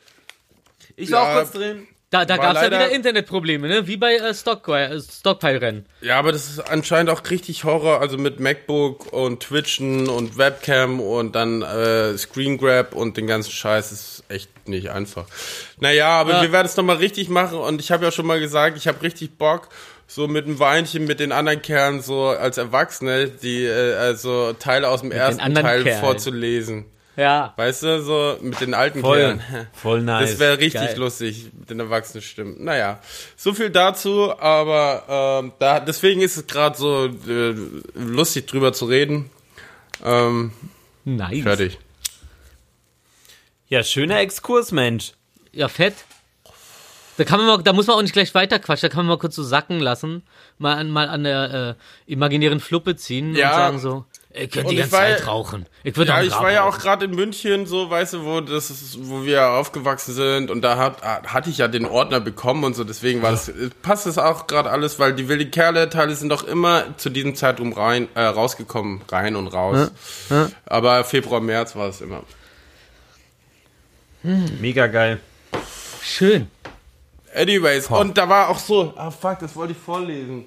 Ich 0.96 1.10
war 1.12 1.22
Ja. 1.22 1.30
auch 1.32 1.36
kurz 1.44 1.52
drin. 1.52 1.86
Da, 2.10 2.24
da 2.24 2.38
War 2.38 2.54
gab's 2.54 2.60
ja 2.62 2.66
wieder 2.68 2.90
Internetprobleme, 2.90 3.68
ne? 3.68 3.86
Wie 3.86 3.98
bei 3.98 4.14
äh, 4.14 4.32
Stock, 4.32 4.66
äh, 4.68 4.98
Stockpile-Rennen. 4.98 5.84
Ja, 6.00 6.18
aber 6.18 6.32
das 6.32 6.48
ist 6.48 6.60
anscheinend 6.60 7.10
auch 7.10 7.20
richtig 7.28 7.64
Horror, 7.64 8.00
also 8.00 8.16
mit 8.16 8.40
MacBook 8.40 9.12
und 9.12 9.40
Twitchen 9.40 10.08
und 10.08 10.38
Webcam 10.38 11.00
und 11.00 11.34
dann 11.34 11.60
äh, 11.60 12.16
Screen 12.16 12.56
Grab 12.56 12.94
und 12.94 13.18
den 13.18 13.26
ganzen 13.26 13.50
Scheiß 13.50 13.92
ist 13.92 14.24
echt 14.30 14.48
nicht 14.66 14.90
einfach. 14.90 15.26
Naja, 15.80 16.08
aber 16.08 16.32
Ja. 16.32 16.42
wir 16.42 16.52
werden 16.52 16.66
es 16.66 16.76
nochmal 16.78 16.96
richtig 16.96 17.28
machen 17.28 17.58
und 17.58 17.78
ich 17.80 17.90
habe 17.90 18.06
ja 18.06 18.10
schon 18.10 18.24
mal 18.26 18.40
gesagt, 18.40 18.78
ich 18.78 18.88
habe 18.88 19.02
richtig 19.02 19.36
Bock, 19.36 19.68
so 20.06 20.28
mit 20.28 20.46
einem 20.46 20.58
Weinchen 20.58 21.04
mit 21.06 21.20
den 21.20 21.30
anderen 21.30 21.60
Kerlen 21.60 22.00
so 22.00 22.28
als 22.28 22.56
Erwachsene, 22.56 23.28
die 23.28 23.66
äh, 23.66 23.96
also 23.96 24.54
Teile 24.54 24.88
aus 24.88 25.02
dem 25.02 25.12
ersten 25.12 25.42
anderen 25.42 25.66
Teil 25.66 25.82
Kerlen. 25.82 26.00
vorzulesen. 26.00 26.86
Ja. 27.18 27.52
Weißt 27.56 27.82
du, 27.82 28.00
so 28.02 28.38
mit 28.40 28.60
den 28.60 28.74
alten 28.74 29.00
Voll, 29.00 29.18
Kerlen. 29.18 29.42
voll 29.72 30.02
nice. 30.02 30.30
Das 30.30 30.38
wäre 30.38 30.58
richtig 30.58 30.80
Geil. 30.82 30.96
lustig 30.98 31.50
mit 31.58 31.68
den 31.68 31.80
erwachsenen 31.80 32.22
Stimmen. 32.22 32.62
Naja, 32.62 33.00
so 33.36 33.52
viel 33.54 33.70
dazu, 33.70 34.32
aber 34.38 35.40
ähm, 35.42 35.52
da, 35.58 35.80
deswegen 35.80 36.20
ist 36.20 36.36
es 36.36 36.46
gerade 36.46 36.78
so 36.78 37.06
äh, 37.06 37.54
lustig 37.94 38.46
drüber 38.46 38.72
zu 38.72 38.84
reden. 38.86 39.30
Ähm, 40.04 40.52
Nice. 41.04 41.42
fertig. 41.42 41.78
ja, 43.68 43.82
schöner 43.82 44.20
Exkurs, 44.20 44.72
Mensch. 44.72 45.12
Ja, 45.52 45.68
fett. 45.68 45.94
Da 47.16 47.24
kann 47.24 47.38
man 47.40 47.48
mal, 47.48 47.62
da 47.64 47.72
muss 47.72 47.88
man 47.88 47.96
auch 47.96 48.02
nicht 48.02 48.12
gleich 48.12 48.32
weiterquatschen, 48.34 48.88
da 48.88 48.94
kann 48.94 49.04
man 49.04 49.16
mal 49.16 49.18
kurz 49.18 49.34
so 49.34 49.42
sacken 49.42 49.80
lassen, 49.80 50.22
mal 50.58 50.76
an, 50.76 50.88
mal 50.88 51.08
an 51.08 51.24
der 51.24 51.76
äh, 52.06 52.12
imaginären 52.12 52.60
Fluppe 52.60 52.94
ziehen 52.94 53.34
Ja. 53.34 53.50
und 53.50 53.56
sagen 53.56 53.78
so, 53.80 54.04
ich 54.30 54.50
könnte 54.50 54.68
Und 54.68 54.70
die 54.72 54.76
ganze 54.76 54.92
war 54.92 55.00
Zeit 55.00 55.20
ja- 55.20 55.26
rauchen. 55.26 55.66
Ich 55.84 55.96
würde 55.96 56.10
Ja, 56.10 56.18
auch 56.18 56.22
ich 56.22 56.32
war 56.32 56.52
ja 56.52 56.64
auch 56.64 56.78
gerade 56.78 57.06
in 57.06 57.12
München, 57.12 57.66
so, 57.66 57.88
weißt 57.88 58.12
du, 58.14 58.24
wo 58.24 58.40
das 58.40 58.70
ist, 58.70 58.98
wo 59.08 59.24
wir 59.24 59.48
aufgewachsen 59.50 60.14
sind 60.14 60.50
und 60.50 60.60
da 60.62 60.76
hat, 60.76 61.02
hatte 61.02 61.48
ich 61.50 61.58
ja 61.58 61.66
den 61.68 61.86
Ordner 61.86 62.20
bekommen 62.20 62.64
und 62.64 62.74
so, 62.76 62.84
deswegen 62.84 63.22
war 63.22 63.30
das, 63.30 63.50
passt 63.82 64.06
das 64.06 64.18
auch 64.18 64.46
gerade 64.46 64.70
alles, 64.70 64.98
weil 64.98 65.14
die 65.14 65.28
wilde 65.28 65.46
Kerle-Teile 65.46 66.14
sind 66.14 66.28
doch 66.28 66.44
immer 66.44 66.96
zu 66.98 67.08
diesem 67.10 67.34
Zeitraum 67.36 67.72
rein, 67.72 68.08
äh, 68.14 68.20
rausgekommen, 68.22 69.00
rein 69.08 69.34
und 69.34 69.48
raus. 69.48 69.90
Aber 70.66 71.04
Februar, 71.04 71.40
März 71.40 71.74
war 71.74 71.88
es 71.88 72.00
immer. 72.00 72.22
Mega 74.22 74.86
geil. 74.88 75.20
Schön. 76.02 76.48
Anyways, 77.34 77.88
und 77.88 78.16
da 78.18 78.28
war 78.28 78.48
auch 78.48 78.58
so, 78.58 78.92
ah 78.96 79.10
fuck, 79.10 79.38
das 79.40 79.54
wollte 79.54 79.72
ich 79.72 79.78
vorlesen. 79.78 80.44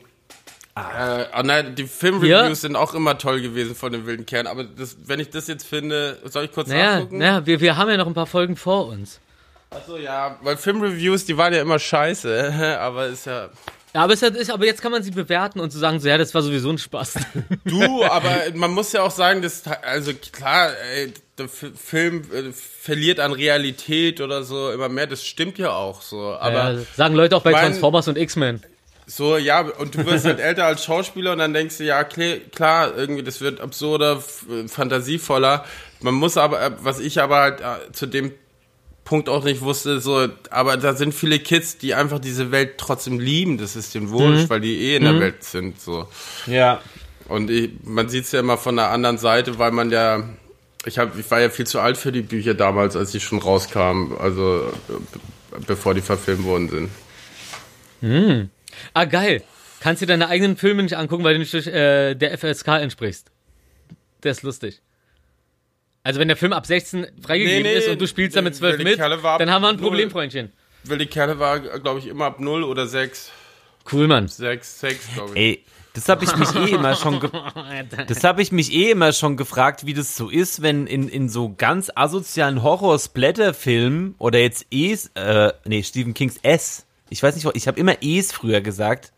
Ah. 0.76 1.20
Äh, 1.22 1.26
ah, 1.34 1.44
nein, 1.44 1.76
die 1.76 1.86
Filmreviews 1.86 2.30
Ja. 2.30 2.56
sind 2.56 2.76
auch 2.78 2.94
immer 2.94 3.18
toll 3.18 3.42
gewesen 3.42 3.76
von 3.76 3.92
den 3.92 4.06
wilden 4.06 4.26
Kerlen, 4.26 4.48
aber 4.48 4.64
das, 4.64 4.96
wenn 5.06 5.20
ich 5.20 5.30
das 5.30 5.48
jetzt 5.48 5.68
finde, 5.68 6.18
soll 6.26 6.46
ich 6.46 6.52
kurz 6.54 6.70
Naja, 6.70 6.96
nachgucken? 6.96 7.18
naja 7.18 7.46
wir, 7.46 7.60
wir 7.60 7.76
haben 7.78 7.90
ja 7.90 7.98
noch 7.98 8.08
ein 8.08 8.14
paar 8.14 8.26
Folgen 8.28 8.56
vor 8.56 8.88
uns. 8.88 9.20
Achso, 9.70 9.98
ja, 9.98 10.38
weil 10.42 10.56
Filmreviews, 10.58 11.26
die 11.26 11.38
waren 11.38 11.54
ja 11.54 11.62
immer 11.62 11.78
scheiße, 11.80 12.78
aber 12.80 13.08
ist 13.08 13.26
ja. 13.26 13.50
Ja, 13.94 14.04
aber, 14.04 14.14
es 14.14 14.22
ist, 14.22 14.50
aber 14.50 14.66
jetzt 14.66 14.82
kann 14.82 14.94
man 14.94 15.04
sie 15.04 15.12
bewerten 15.12 15.60
und 15.60 15.70
zu 15.72 15.78
sagen, 15.78 16.00
so, 16.00 16.08
ja, 16.08 16.18
das 16.18 16.34
war 16.34 16.42
sowieso 16.42 16.70
ein 16.70 16.78
Spaß. 16.78 17.16
Du, 17.66 18.06
aber 18.06 18.32
man 18.54 18.72
muss 18.72 18.94
ja 18.94 19.04
auch 19.04 19.12
sagen, 19.12 19.42
dass, 19.42 19.64
also 19.68 20.14
klar, 20.14 20.70
ey, 20.96 21.14
der 21.38 21.50
Film 21.50 22.24
äh, 22.34 22.54
verliert 22.54 23.20
an 23.20 23.34
Realität 23.34 24.22
oder 24.22 24.44
so 24.44 24.72
immer 24.72 24.88
mehr, 24.88 25.08
das 25.08 25.26
stimmt 25.26 25.58
ja 25.58 25.72
auch 25.72 26.02
so, 26.02 26.34
aber 26.40 26.72
ja, 26.74 26.80
sagen 26.96 27.16
Leute 27.16 27.36
auch 27.36 27.42
bei 27.44 27.52
mein- 27.52 27.66
Transformers 27.66 28.08
und 28.08 28.18
X-Men. 28.18 28.62
So, 29.06 29.38
ja, 29.38 29.62
und 29.62 29.96
du 29.96 30.06
wirst 30.06 30.26
halt 30.26 30.40
älter 30.40 30.66
als 30.66 30.86
Schauspieler 30.86 31.34
und 31.34 31.40
dann 31.40 31.54
denkst 31.54 31.78
du, 31.78 31.84
ja, 31.84 32.04
klar, 32.04 32.96
irgendwie, 32.96 33.24
das 33.24 33.42
wird 33.42 33.60
absurder, 33.60 34.24
fantasievoller. 34.68 35.66
Man 36.00 36.14
muss 36.14 36.38
aber, 36.38 36.62
äh, 36.62 36.72
was 36.82 37.00
ich 37.00 37.22
aber 37.22 37.38
halt 37.38 37.62
äh, 37.62 37.92
zu 37.92 38.06
dem 38.06 38.32
Punkt 39.04 39.28
auch 39.28 39.44
nicht 39.44 39.62
wusste, 39.62 40.00
so, 40.00 40.28
aber 40.50 40.78
da 40.78 40.94
sind 40.94 41.14
viele 41.14 41.40
Kids, 41.40 41.78
die 41.78 41.94
einfach 41.96 42.20
diese 42.20 42.52
Welt 42.52 42.78
trotzdem 42.78 43.20
lieben, 43.20 43.58
das 43.58 43.76
ist 43.76 43.94
denen 43.94 44.10
wurscht, 44.10 44.50
weil 44.50 44.62
die 44.62 44.78
eh 44.80 44.96
in 44.96 45.04
der 45.04 45.20
Welt 45.20 45.44
sind, 45.44 45.82
so. 45.82 46.08
Ja. 46.46 46.80
Und 47.28 47.50
ich, 47.50 47.72
man 47.84 48.08
sieht 48.08 48.26
es 48.26 48.32
ja 48.32 48.40
immer 48.40 48.58
von 48.58 48.76
der 48.78 48.90
anderen 48.90 49.18
Seite, 49.18 49.60
weil 49.60 49.72
man 49.72 49.92
ja, 49.92 50.24
ich, 50.86 50.98
hab, 50.98 51.18
ich 51.18 51.30
war 51.30 51.42
ja 51.42 51.50
viel 51.50 51.68
zu 51.68 51.80
alt 51.80 51.98
für 51.98 52.12
die 52.12 52.22
Bücher 52.22 52.54
damals, 52.54 52.96
als 52.96 53.12
die 53.12 53.20
schon 53.20 53.40
rauskamen, 53.40 54.18
also 54.18 54.62
äh, 54.90 54.94
be- 55.52 55.66
bevor 55.68 55.94
die 55.94 56.02
verfilmt 56.02 56.46
worden 56.46 56.70
sind. 56.70 58.50
Ah, 58.94 59.06
geil. 59.06 59.44
Kannst 59.80 60.02
dir 60.02 60.06
deine 60.06 60.28
eigenen 60.28 60.58
Filme 60.58 60.84
nicht 60.84 60.96
angucken, 60.96 61.24
weil 61.24 61.34
du 61.34 61.40
nicht 61.40 61.54
durch, 61.54 61.68
äh, 61.68 62.14
der 62.16 62.38
FSK 62.38 62.68
entsprichst. 62.82 63.32
Der 64.24 64.32
ist 64.32 64.44
lustig. 64.44 64.82
Also 66.04 66.20
wenn 66.20 66.28
der 66.28 66.38
Film 66.38 66.54
ab 66.54 66.66
16 66.66 67.08
freigegeben 67.22 67.64
Nee, 67.64 67.74
nee, 67.74 67.78
ist 67.78 67.88
und 67.88 68.00
du 68.02 68.08
spielst 68.08 68.36
damit 68.36 68.56
12 68.56 68.80
Wilde 68.80 68.90
mit, 68.92 69.00
dann 69.00 69.52
haben 69.52 69.62
wir 69.62 69.70
ein 69.70 69.76
null. 69.76 69.84
Problem, 69.84 70.10
Freundchen. 70.10 70.52
Wilde 70.84 71.06
Kerle 71.06 71.38
war, 71.40 71.60
glaube 71.60 72.00
ich, 72.00 72.08
immer 72.08 72.26
ab 72.26 72.40
0 72.40 72.64
oder 72.64 72.88
6. 72.88 73.32
Cool, 73.92 74.08
Mann. 74.08 74.28
6, 74.28 74.80
6, 74.80 75.14
glaube 75.14 75.32
ich. 75.32 75.38
Ey, 75.38 75.66
das 75.94 76.10
habe 76.10 76.24
ich 76.24 76.36
mich 76.36 76.56
eh 76.56 76.72
immer 76.76 76.96
schon 76.96 77.20
Das 78.08 78.24
habe 78.24 78.42
ich 78.42 78.52
mich 78.52 78.72
eh 78.74 78.92
immer 78.92 79.14
schon 79.14 79.38
gefragt, 79.38 79.86
wie 79.86 79.94
das 79.94 80.16
so 80.16 80.30
ist, 80.30 80.62
wenn 80.62 80.88
in, 80.88 81.08
in 81.08 81.30
so 81.30 81.54
ganz 81.56 81.92
asozialen 81.94 82.64
Horror-Splatter-Filmen 82.64 84.16
oder 84.18 84.40
jetzt 84.40 84.66
Es, 84.72 85.12
äh, 85.16 85.54
nee, 85.66 85.84
Stephen 85.84 86.14
Kings 86.14 86.38
S. 86.42 86.86
Ich 87.12 87.22
weiß 87.22 87.36
nicht, 87.36 87.48
ich 87.54 87.68
habe 87.68 87.80
immer 87.80 87.98
Es 88.02 88.32
früher 88.32 88.62
gesagt. 88.62 89.12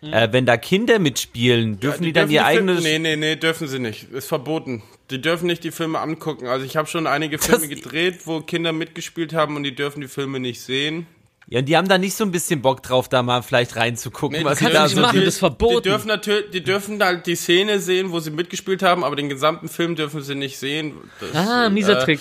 Äh, 0.00 0.32
wenn 0.32 0.46
da 0.46 0.56
Kinder 0.56 0.98
mitspielen, 0.98 1.78
dürfen 1.78 2.02
die, 2.02 2.12
dann 2.12 2.28
ihr 2.30 2.44
eigenes. 2.44 2.82
Nee, 2.82 2.98
nee, 2.98 3.14
nee, 3.14 3.36
dürfen 3.36 3.68
sie 3.68 3.78
nicht. 3.78 4.10
Ist 4.12 4.26
verboten. 4.26 4.82
Die 5.10 5.20
dürfen 5.20 5.46
nicht 5.46 5.62
die 5.62 5.70
Filme 5.70 6.00
angucken. 6.00 6.48
Also 6.48 6.64
ich 6.64 6.76
habe 6.76 6.88
schon 6.88 7.06
einige 7.06 7.38
Filme 7.38 7.68
gedreht, 7.68 8.20
wo 8.24 8.40
Kinder 8.40 8.72
mitgespielt 8.72 9.32
haben 9.32 9.54
und 9.54 9.62
die 9.62 9.74
dürfen 9.74 10.00
die 10.00 10.08
Filme 10.08 10.40
nicht 10.40 10.60
sehen. 10.60 11.06
Ja, 11.48 11.58
und 11.60 11.66
die 11.66 11.76
haben 11.76 11.86
da 11.86 11.98
nicht 11.98 12.14
so 12.14 12.24
ein 12.24 12.32
bisschen 12.32 12.62
Bock 12.62 12.82
drauf, 12.82 13.08
da 13.08 13.22
mal 13.22 13.42
vielleicht 13.42 13.76
reinzugucken, 13.76 14.38
Nee, 14.38 14.44
was 14.44 14.58
die 14.58 14.64
sie 14.66 14.70
da 14.72 14.88
so 14.88 15.00
machen. 15.00 15.18
die, 15.18 15.24
das 15.24 15.34
ist 15.34 15.38
verboten. 15.40 15.82
Die 15.82 15.88
dürfen 15.88 16.08
natürlich, 16.08 16.50
die 16.50 16.64
dürfen 16.64 17.02
halt 17.02 17.26
die 17.26 17.36
Szene 17.36 17.78
sehen, 17.78 18.10
wo 18.10 18.20
sie 18.20 18.30
mitgespielt 18.30 18.82
haben, 18.82 19.04
aber 19.04 19.16
den 19.16 19.28
gesamten 19.28 19.68
Film 19.68 19.94
dürfen 19.94 20.22
sie 20.22 20.34
nicht 20.34 20.58
sehen. 20.58 20.94
Das, 21.20 21.34
Ah, 21.34 21.68
mieser 21.68 22.00
äh, 22.00 22.04
Trick. 22.04 22.20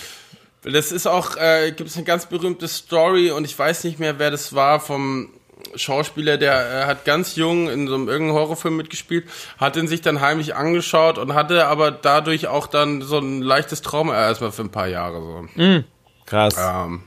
Das 0.64 0.92
ist 0.92 1.08
auch, 1.08 1.38
äh, 1.38 1.72
gibt 1.72 1.90
es 1.90 1.96
eine 1.96 2.06
ganz 2.06 2.28
berühmte 2.28 2.68
Story 2.68 3.32
und 3.32 3.46
ich 3.46 3.58
weiß 3.58 3.84
nicht 3.84 4.00
mehr, 4.00 4.20
wer 4.20 4.30
das 4.30 4.54
war 4.54 4.80
vom 4.80 5.30
Schauspieler, 5.76 6.38
der 6.38 6.84
äh, 6.84 6.86
hat 6.86 7.06
ganz 7.06 7.36
jung 7.36 7.70
in 7.70 7.88
so 7.88 7.96
einem 7.96 8.10
irgendeinem 8.10 8.38
Horrorfilm 8.38 8.78
mitgespielt, 8.78 9.28
hat 9.58 9.76
ihn 9.76 9.88
sich 9.88 10.02
dann 10.02 10.22
heimlich 10.22 10.56
angeschaut 10.56 11.18
und 11.18 11.34
hatte 11.34 11.68
aber 11.68 11.92
dadurch 11.92 12.48
auch 12.48 12.68
dann 12.68 13.02
so 13.02 13.18
ein 13.18 13.42
leichtes 13.42 13.82
Trauma 13.82 14.14
äh, 14.14 14.28
erstmal 14.28 14.52
für 14.52 14.64
ein 14.64 14.72
paar 14.72 14.88
Jahre 14.88 15.22
so. 15.22 15.84
krass. 16.26 16.56
Ähm, 16.58 17.04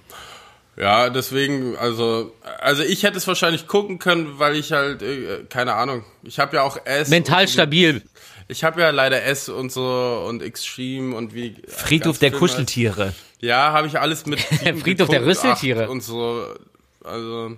ja, 0.76 1.08
deswegen, 1.08 1.76
also, 1.76 2.32
also 2.58 2.82
ich 2.82 3.04
hätte 3.04 3.16
es 3.16 3.28
wahrscheinlich 3.28 3.68
gucken 3.68 4.00
können, 4.00 4.38
weil 4.38 4.56
ich 4.56 4.72
halt, 4.72 5.02
äh, 5.02 5.44
keine 5.48 5.74
Ahnung, 5.74 6.04
ich 6.22 6.40
habe 6.40 6.56
ja 6.56 6.62
auch 6.62 6.78
S. 6.84 7.08
Mental 7.08 7.46
stabil. 7.46 8.02
Ich 8.48 8.64
habe 8.64 8.80
ja 8.80 8.90
leider 8.90 9.22
S 9.22 9.48
und 9.48 9.72
so 9.72 10.24
und 10.28 10.42
Extreme 10.42 11.16
und 11.16 11.34
wie. 11.34 11.56
Friedhof 11.68 12.18
der 12.18 12.30
Kuscheltiere. 12.30 13.14
Ja, 13.44 13.72
habe 13.72 13.86
ich 13.86 14.00
alles 14.00 14.24
mit. 14.24 14.40
Friedhof 14.80 15.08
der 15.08 15.24
Rüsseltiere. 15.24 15.90
Und 15.90 16.02
so, 16.02 16.46
also. 17.04 17.56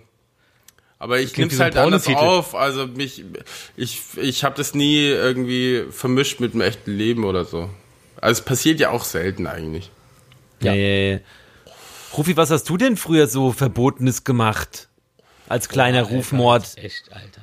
Aber 0.98 1.20
ich 1.20 1.36
nehme 1.36 1.52
es 1.52 1.60
halt 1.60 1.76
anders 1.76 2.08
auf. 2.08 2.54
Also 2.54 2.86
mich, 2.86 3.24
ich, 3.76 4.02
ich 4.16 4.44
habe 4.44 4.56
das 4.56 4.74
nie 4.74 5.04
irgendwie 5.04 5.84
vermischt 5.90 6.40
mit 6.40 6.54
dem 6.54 6.62
echten 6.62 6.90
Leben 6.96 7.24
oder 7.24 7.44
so. 7.44 7.70
Also 8.20 8.40
es 8.40 8.44
passiert 8.44 8.80
ja 8.80 8.90
auch 8.90 9.04
selten 9.04 9.46
eigentlich. 9.46 9.90
Ja. 10.60 10.72
Ja. 10.72 11.14
Äh, 11.14 11.20
Rufi, 12.16 12.36
was 12.36 12.50
hast 12.50 12.68
du 12.68 12.78
denn 12.78 12.96
früher 12.96 13.26
so 13.28 13.52
Verbotenes 13.52 14.24
gemacht? 14.24 14.88
Als 15.48 15.68
kleiner 15.68 16.02
Rufmord. 16.02 16.62
Das 16.62 16.70
ist 16.70 16.78
Echt, 16.78 17.12
Alter. 17.12 17.42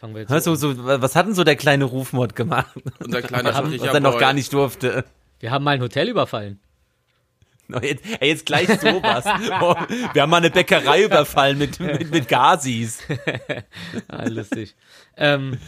Fangen 0.00 0.14
wir 0.14 0.22
jetzt 0.22 0.30
Hörst 0.30 0.46
so 0.46 0.86
was 0.86 1.14
hat 1.14 1.26
denn 1.26 1.34
so 1.34 1.44
der 1.44 1.56
kleine 1.56 1.84
Rufmord 1.84 2.34
gemacht? 2.34 2.74
Unser 3.04 3.22
kleiner 3.22 3.54
Was 3.54 3.94
er 3.94 4.00
noch 4.00 4.18
gar 4.18 4.32
nicht 4.32 4.52
durfte. 4.52 5.04
Wir 5.38 5.50
haben 5.50 5.64
mal 5.64 5.72
ein 5.72 5.82
Hotel 5.82 6.08
überfallen. 6.08 6.58
Jetzt, 7.82 8.04
ey, 8.20 8.28
jetzt 8.28 8.46
gleich 8.46 8.68
sowas. 8.68 9.24
Wir 9.24 10.22
haben 10.22 10.30
mal 10.30 10.36
eine 10.36 10.50
Bäckerei 10.50 11.02
überfallen 11.04 11.58
mit, 11.58 11.80
mit, 11.80 12.10
mit 12.10 12.28
Gazis. 12.28 13.00
Ah, 14.08 14.26
lustig. 14.28 14.76
ähm, 15.16 15.58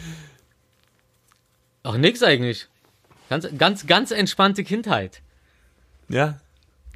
auch 1.83 1.97
nix 1.97 2.23
eigentlich. 2.23 2.67
Ganz, 3.29 3.47
ganz, 3.57 3.85
ganz 3.85 4.11
entspannte 4.11 4.63
Kindheit. 4.63 5.21
Ja. 6.07 6.39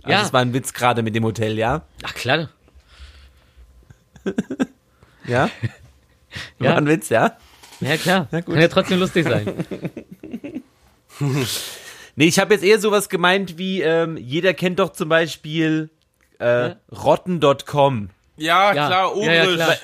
Also 0.03 0.11
Ja. 0.11 0.21
Das 0.21 0.33
war 0.33 0.41
ein 0.41 0.53
Witz 0.53 0.73
gerade 0.73 1.03
mit 1.03 1.15
dem 1.15 1.23
Hotel, 1.25 1.57
ja? 1.57 1.85
Ach 2.03 2.13
klar. 2.13 2.49
Ja? 5.25 5.49
Ja. 6.59 6.71
War 6.71 6.77
ein 6.77 6.87
Witz, 6.87 7.09
ja? 7.09 7.37
Ja 7.79 7.97
klar. 7.97 8.27
Kann 8.29 8.59
ja 8.59 8.67
trotzdem 8.67 8.99
lustig 8.99 9.25
sein. 9.25 9.65
Nee, 12.15 12.25
ich 12.25 12.39
habe 12.39 12.53
jetzt 12.53 12.63
eher 12.63 12.79
sowas 12.79 13.09
gemeint 13.09 13.57
wie, 13.57 13.81
ähm, 13.81 14.17
jeder 14.17 14.53
kennt 14.53 14.79
doch 14.79 14.91
zum 14.91 15.09
Beispiel 15.09 15.89
äh, 16.39 16.45
Ja. 16.45 16.67
Ja, 16.67 16.75
rotten.com. 16.91 18.09
Ja. 18.37 18.71
klar, 18.71 19.15
Ja, 19.17 19.31
ja, 19.33 19.43
Urisch. 19.43 19.55
klar. 19.55 19.75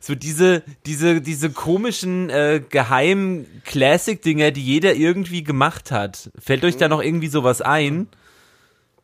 So 0.00 0.14
diese, 0.14 0.62
diese, 0.86 1.20
diese 1.20 1.50
komischen 1.50 2.28
äh, 2.28 2.60
geheimen 2.68 3.62
Classic-Dinger, 3.64 4.50
die 4.50 4.62
jeder 4.62 4.94
irgendwie 4.94 5.44
gemacht 5.44 5.90
hat. 5.90 6.30
Fällt 6.38 6.64
euch 6.64 6.76
da 6.76 6.88
noch 6.88 7.02
irgendwie 7.02 7.28
sowas 7.28 7.62
ein? 7.62 8.08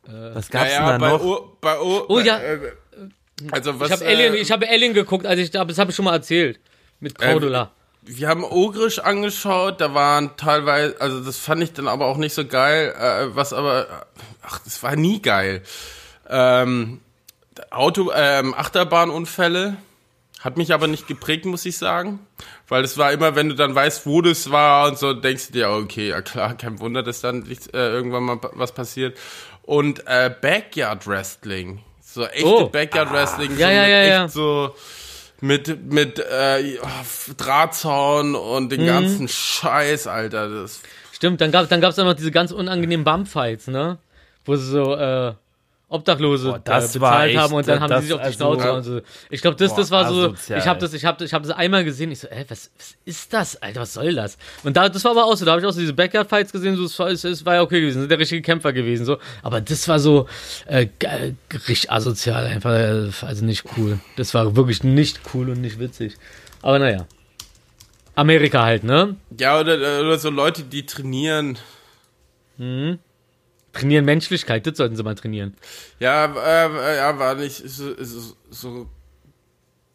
Was 0.03 0.49
ja, 0.49 0.59
gab's 0.61 0.73
ja, 0.73 0.79
denn 0.79 0.87
da 0.87 0.99
bei 0.99 1.09
noch? 1.13 1.25
O, 1.25 1.57
bei 1.61 1.79
o, 1.79 2.05
Oh, 2.09 2.15
bei, 2.17 2.23
ja. 2.23 2.39
Äh, 2.41 2.59
also 3.53 3.79
was, 3.79 3.89
Ich 3.89 3.93
habe 3.95 4.07
Alien, 4.07 4.35
äh, 4.35 4.39
ich 4.39 4.51
habe 4.51 4.69
Alien 4.69 4.93
geguckt, 4.93 5.27
also 5.27 5.41
ich, 5.43 5.51
das 5.51 5.79
habe 5.79 5.91
ich 5.91 5.97
schon 5.97 6.05
mal 6.05 6.15
erzählt. 6.15 6.59
Mit 6.99 7.17
Cordula. 7.19 7.71
Wir 8.03 8.29
haben 8.29 8.45
Ogrisch 8.45 8.99
angeschaut, 8.99 9.81
da 9.81 9.95
waren 9.95 10.37
teilweise, 10.37 11.01
also 11.01 11.21
das 11.21 11.39
fand 11.39 11.63
ich 11.63 11.73
dann 11.73 11.87
aber 11.89 12.07
auch 12.07 12.17
nicht 12.17 12.35
so 12.35 12.45
geil, 12.47 12.95
äh, 12.99 13.35
was 13.37 13.53
aber, 13.53 14.07
ach, 14.43 14.59
das 14.65 14.83
war 14.83 14.97
nie 14.97 15.21
geil. 15.23 15.63
Ähm, 16.29 17.01
Auto, 17.71 18.11
ähm, 18.15 18.55
Achterbahnunfälle 18.55 19.77
hat 20.41 20.57
mich 20.57 20.73
aber 20.73 20.87
nicht 20.87 21.07
geprägt, 21.07 21.45
muss 21.45 21.67
ich 21.67 21.77
sagen, 21.77 22.21
weil 22.69 22.83
es 22.85 22.97
war 22.97 23.13
immer, 23.13 23.35
wenn 23.37 23.51
du 23.51 23.55
dann 23.55 23.75
weißt, 23.75 24.07
wo 24.07 24.23
das 24.23 24.51
war 24.51 24.89
und 24.89 24.99
so, 24.99 25.13
denkst 25.13 25.49
du 25.49 25.53
dir, 25.53 25.71
okay, 25.71 26.09
ja 26.09 26.23
klar, 26.23 26.57
kein 26.57 26.81
Wunder, 26.81 27.03
dass 27.03 27.21
dann 27.21 27.41
nicht, 27.41 27.75
äh, 27.75 27.91
irgendwann 27.91 28.23
mal 28.23 28.39
was 28.55 28.73
passiert. 28.73 29.19
und 29.63 30.07
äh, 30.07 30.35
Backyard 30.41 31.07
Wrestling. 31.07 31.83
So 32.03 32.25
echte 32.25 32.47
Oh. 32.47 32.69
Backyard 32.69 33.13
Wrestling. 33.13 33.57
Ja, 33.59 33.69
so 33.69 33.73
ja, 33.75 33.87
ja, 33.87 34.01
echt 34.01 34.11
ja. 34.11 34.29
so 34.29 34.75
mit, 35.41 35.93
mit 35.93 36.19
äh, 36.19 36.79
Drahtzaun 37.37 38.35
und 38.35 38.65
Mhm. 38.65 38.69
den 38.69 38.87
ganzen 38.87 39.29
Scheiß, 39.29 40.07
Alter. 40.07 40.49
Das, 40.49 40.83
Stimmt, 41.13 41.41
dann 41.41 41.51
gab 41.53 41.69
dann 41.69 41.81
gab's 41.81 41.99
auch 41.99 42.05
noch 42.05 42.15
diese 42.15 42.31
ganz 42.31 42.51
unangenehmen 42.53 43.05
Bumpfights, 43.05 43.67
ne? 43.69 43.99
Wo 44.45 44.57
sie 44.57 44.71
so 44.71 44.95
äh, 44.95 45.35
Obdachlose 45.91 46.49
Boah, 46.49 46.61
das 46.63 46.95
äh, 46.95 47.01
war 47.01 47.11
bezahlt 47.11 47.31
echt, 47.33 47.39
haben 47.41 47.53
und 47.55 47.69
dann 47.69 47.81
haben 47.81 47.95
die 47.97 48.03
sich 48.07 48.13
auf 48.15 48.21
die 48.21 48.27
also- 48.27 48.39
Schnauze 48.39 48.73
und 48.73 48.83
so. 48.85 49.01
Ich 49.29 49.43
glaube, 49.43 49.57
das, 49.57 49.75
das 49.75 49.91
war 49.91 50.09
so. 50.09 50.21
asozial. 50.27 50.59
Ich 50.61 50.67
habe 50.69 50.79
das, 50.79 50.95
ich 50.95 51.05
habe, 51.05 51.25
ich 51.25 51.35
habe 51.35 51.47
das 51.47 51.57
einmal 51.57 51.85
gesehen. 51.85 52.13
Ich 52.13 52.21
so, 52.21 52.29
ey, 52.29 52.45
was, 52.49 52.71
was 52.79 52.95
ist 53.05 53.33
das, 53.33 53.57
Alter? 53.61 53.81
Was 53.81 53.95
soll 53.95 54.15
das? 54.15 54.39
Und 54.63 54.77
da, 54.77 54.89
das 54.89 55.03
war 55.05 55.11
aber 55.11 55.25
auch 55.25 55.37
so. 55.37 55.45
Da 55.45 55.51
habe 55.51 55.61
ich 55.61 55.67
auch 55.67 55.73
so 55.73 55.81
diese 55.81 55.93
Backyard 55.93 56.29
Fights 56.29 56.53
gesehen. 56.53 56.77
So, 56.77 56.85
es 56.85 56.97
war, 56.99 57.09
es, 57.09 57.45
war 57.45 57.55
ja 57.57 57.63
okay 57.63 57.81
gewesen, 57.81 58.01
sind 58.03 58.09
der 58.11 58.21
richtige 58.21 58.41
Kämpfer 58.41 58.73
gewesen, 58.73 59.05
so. 59.05 59.19
Aber 59.43 59.61
das 59.61 59.89
war 59.89 59.99
so 59.99 60.29
äh, 60.67 60.87
ge- 60.99 61.35
richtig 61.69 61.91
asozial, 61.91 62.47
einfach, 62.47 62.71
äh, 62.73 63.11
also 63.27 63.45
nicht 63.45 63.65
cool. 63.77 63.99
Das 64.17 64.33
war 64.33 64.55
wirklich 64.55 64.85
nicht 64.85 65.21
cool 65.35 65.51
und 65.51 65.61
nicht 65.61 65.81
witzig. 65.81 66.15
Aber 66.63 66.79
naja. 66.79 67.05
Amerika 68.15 68.63
halt, 68.63 68.85
ne? 68.85 69.17
ja, 69.39 69.59
oder, 69.59 69.75
oder 69.75 70.19
so 70.19 70.31
Leute, 70.31 70.63
die 70.63 70.85
trainieren. 70.87 71.59
Trainieren 73.73 74.05
Menschlichkeit, 74.05 74.67
das 74.67 74.77
sollten 74.77 74.97
sie 74.97 75.03
mal 75.03 75.15
trainieren. 75.15 75.55
Ja, 76.01 76.25
äh, 76.27 76.97
ja, 76.97 77.19
war 77.19 77.35
nicht 77.37 77.57
so, 77.69 77.95
so, 78.03 78.35
so 78.51 78.89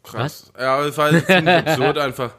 krass. 0.02 0.50
Was? 0.54 0.62
Ja, 0.62 0.84
es 0.84 0.96
war 0.96 1.12
absurd 1.66 1.98
einfach. 1.98 2.32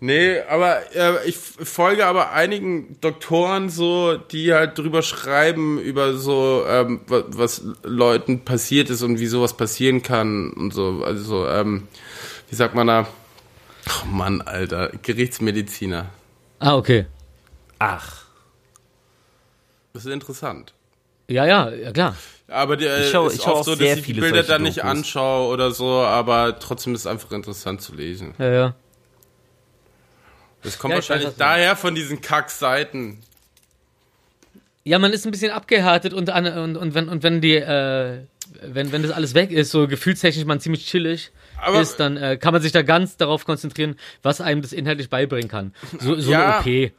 Nee, 0.00 0.40
aber 0.42 0.94
äh, 0.94 1.28
ich 1.28 1.36
folge 1.36 2.06
aber 2.06 2.30
einigen 2.30 3.00
Doktoren 3.00 3.68
so, 3.68 4.16
die 4.16 4.54
halt 4.54 4.78
drüber 4.78 5.02
schreiben, 5.02 5.80
über 5.80 6.14
so, 6.14 6.64
ähm, 6.68 7.00
was, 7.06 7.62
Leuten 7.82 8.44
passiert 8.44 8.90
ist 8.90 9.02
und 9.02 9.18
wie 9.18 9.26
sowas 9.26 9.56
passieren 9.56 10.02
kann 10.02 10.52
und 10.52 10.72
so. 10.72 11.02
Also 11.04 11.24
so, 11.24 11.48
ähm, 11.48 11.88
wie 12.48 12.54
sagt 12.54 12.76
man 12.76 12.86
da? 12.86 13.08
Oh 13.88 14.06
Mann, 14.06 14.40
Alter, 14.40 14.92
Gerichtsmediziner. 15.02 16.06
Ah, 16.60 16.76
okay. 16.76 17.06
Ach. 17.80 18.24
Das 19.92 20.04
ist 20.04 20.12
interessant. 20.12 20.74
Ja, 21.28 21.44
ja, 21.46 21.70
ja 21.70 21.92
klar. 21.92 22.16
Aber 22.48 22.76
die, 22.78 22.86
äh, 22.86 23.02
Ich 23.04 23.10
schau- 23.10 23.26
ist 23.26 23.34
ich 23.36 23.42
schau 23.42 23.50
oft 23.52 23.60
auch 23.60 23.64
so, 23.64 23.70
dass 23.72 23.78
sehr 23.80 23.94
ich 23.94 24.00
die 24.00 24.14
viele 24.14 24.22
Bilder 24.22 24.42
dann 24.42 24.62
nicht 24.62 24.78
Dokus. 24.78 24.90
anschaue 24.90 25.48
oder 25.52 25.70
so, 25.70 25.88
aber 26.00 26.58
trotzdem 26.58 26.94
ist 26.94 27.00
es 27.02 27.06
einfach 27.06 27.30
interessant 27.32 27.82
zu 27.82 27.94
lesen. 27.94 28.34
Ja, 28.38 28.50
ja. 28.52 28.74
Das 30.62 30.78
kommt 30.78 30.92
Ja, 30.94 30.98
ich 30.98 31.04
weiß, 31.04 31.08
wahrscheinlich 31.10 31.26
meinst. 31.26 31.40
daher 31.40 31.76
von 31.76 31.94
diesen 31.94 32.20
Kackseiten. 32.20 33.20
Ja, 34.84 34.98
man 34.98 35.12
ist 35.12 35.26
ein 35.26 35.30
bisschen 35.30 35.50
abgehärtet 35.52 36.14
und, 36.14 36.30
und, 36.30 36.76
und, 36.76 36.94
wenn, 36.94 37.08
und 37.10 37.22
wenn 37.22 37.40
die, 37.42 37.56
äh, 37.56 38.20
wenn, 38.62 38.90
wenn 38.90 39.02
das 39.02 39.12
alles 39.12 39.34
weg 39.34 39.50
ist, 39.50 39.70
so 39.70 39.86
gefühlstechnisch 39.86 40.46
man 40.46 40.60
ziemlich 40.60 40.86
chillig 40.86 41.30
Aber- 41.60 41.80
ist, 41.82 42.00
dann 42.00 42.16
äh, 42.16 42.38
kann 42.38 42.54
man 42.54 42.62
sich 42.62 42.72
da 42.72 42.80
ganz 42.82 43.18
darauf 43.18 43.44
konzentrieren, 43.44 43.96
was 44.22 44.40
einem 44.40 44.62
das 44.62 44.72
inhaltlich 44.72 45.10
beibringen 45.10 45.48
kann. 45.50 45.74
So, 46.00 46.18
so 46.18 46.32
Ja. 46.32 46.60
eine 46.60 46.86
OP. 46.88 46.92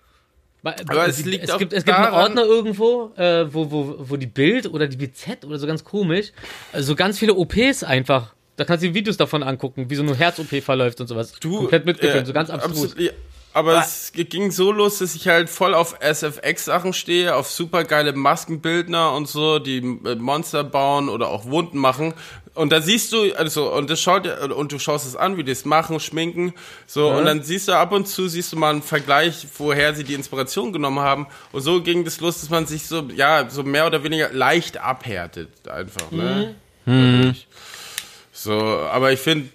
Aber 0.64 1.08
es 1.08 1.20
es, 1.20 1.26
liegt 1.26 1.48
es 1.48 1.58
gibt, 1.58 1.74
es 1.74 1.86
gibt 1.86 1.98
einen 1.98 2.14
Ordner 2.14 2.44
irgendwo, 2.44 3.12
äh, 3.16 3.54
wo, 3.54 3.72
wo, 3.72 3.96
wo 4.00 4.18
die 4.18 4.28
Bild 4.28 4.68
oder 4.68 4.88
die 4.88 4.98
BZ 4.98 5.46
oder 5.46 5.58
so 5.58 5.68
ganz 5.68 5.84
komisch, 5.84 6.32
äh, 6.74 6.82
so 6.82 6.96
ganz 6.96 7.18
viele 7.18 7.36
OPs 7.36 7.84
einfach. 7.84 8.34
Da 8.58 8.66
kannst 8.66 8.84
du 8.84 8.90
dir 8.90 8.94
Videos 8.94 9.16
davon 9.16 9.42
angucken, 9.42 9.90
wie 9.90 9.96
so 9.96 10.04
eine 10.04 10.16
Herz-OP 10.16 10.62
verläuft 10.62 11.00
und 11.00 11.08
sowas. 11.08 11.34
Komplett 11.40 11.86
mitgefilmt, 11.86 12.24
äh, 12.24 12.26
so 12.26 12.34
ganz 12.34 12.50
abstrus. 12.50 12.92
absolut. 12.92 13.14
Aber 13.52 13.80
es 13.80 14.12
ging 14.14 14.52
so 14.52 14.72
los, 14.72 15.00
dass 15.00 15.16
ich 15.16 15.28
halt 15.28 15.50
voll 15.50 15.74
auf 15.74 15.96
SFX-Sachen 16.00 16.94
stehe, 16.94 17.36
auf 17.36 17.50
super 17.50 17.84
geile 17.84 18.14
Maskenbildner 18.14 19.14
und 19.14 19.28
so, 19.28 19.58
die 19.58 19.78
äh, 19.78 20.16
Monster 20.16 20.64
bauen 20.64 21.10
oder 21.10 21.30
auch 21.30 21.46
Wunden 21.46 21.80
machen. 21.80 22.14
Und 22.56 22.72
da 22.72 22.82
siehst 22.82 23.14
du, 23.14 23.34
also, 23.36 23.72
und 23.74 23.90
das 23.90 24.02
schaut, 24.02 24.28
und 24.28 24.72
du 24.72 24.80
schaust 24.80 25.06
es 25.06 25.16
an, 25.16 25.38
wie 25.38 25.44
die 25.44 25.52
es 25.52 25.66
machen, 25.66 26.00
schminken, 26.00 26.54
so, 26.88 27.10
und 27.10 27.26
dann 27.26 27.44
siehst 27.44 27.68
du 27.68 27.74
ab 27.74 27.92
und 27.92 28.08
zu, 28.08 28.28
siehst 28.28 28.52
du 28.52 28.58
mal 28.58 28.72
einen 28.72 28.82
Vergleich, 28.82 29.48
woher 29.58 29.94
sie 29.96 30.04
die 30.04 30.14
Inspiration 30.14 30.74
genommen 30.74 31.00
haben. 31.00 31.28
Und 31.52 31.62
so 31.62 31.82
ging 31.82 32.04
das 32.04 32.20
los, 32.20 32.42
dass 32.42 32.50
man 32.50 32.66
sich 32.66 32.88
so, 32.88 33.08
ja, 33.16 33.50
so 33.50 33.64
mehr 33.64 33.88
oder 33.88 34.04
weniger 34.04 34.34
leicht 34.34 34.78
abhärtet, 34.78 35.68
einfach, 35.70 36.12
ne? 36.12 36.56
Dadurch. 36.86 37.48
So, 38.32 38.54
aber 38.54 39.12
ich 39.12 39.20
finde, 39.20 39.50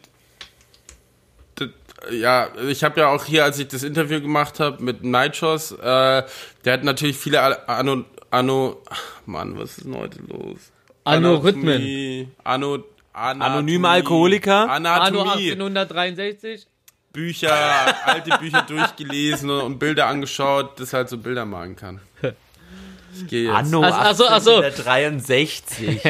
ja, 2.11 2.49
ich 2.69 2.85
habe 2.85 3.01
ja 3.01 3.09
auch 3.09 3.25
hier, 3.25 3.45
als 3.45 3.59
ich 3.59 3.69
das 3.69 3.83
Interview 3.83 4.21
gemacht 4.21 4.61
habe 4.61 4.83
mit 4.83 5.03
Nightshos, 5.03 5.73
äh, 5.73 6.23
der 6.65 6.73
hat 6.73 6.85
natürlich 6.85 7.17
viele 7.17 7.69
Anno, 7.69 8.05
Anno, 8.31 8.83
Mann, 9.27 9.59
was 9.59 9.79
ist 9.79 9.85
denn 9.85 9.97
heute 9.97 10.21
los? 10.29 10.59
Algorithmen. 11.05 11.69
Anatomie, 11.69 12.29
Anno, 12.45 12.85
Anatomie, 13.13 13.45
Anonyme 13.45 13.89
Alkoholiker? 13.89 14.71
Anno 14.71 14.89
Anatomie, 14.91 15.53
1863. 15.53 16.67
Bücher, 17.13 18.07
alte 18.07 18.37
Bücher 18.39 18.63
durchgelesen 18.63 19.49
und, 19.51 19.79
Bilder 19.79 20.07
angeschaut, 20.07 20.81
das 20.81 20.93
halt 20.93 21.09
so 21.09 21.19
Bilder 21.19 21.45
malen 21.45 21.77
kann. 21.77 22.01
Ich 23.15 23.29
gehe 23.29 23.45
jetzt. 23.45 23.55
Anno 23.55 23.85
Ach- 23.85 24.07
ach 24.11 24.15
so, 24.17 24.27
ach 24.27 24.41
so. 24.41 24.57
1863. 24.57 26.01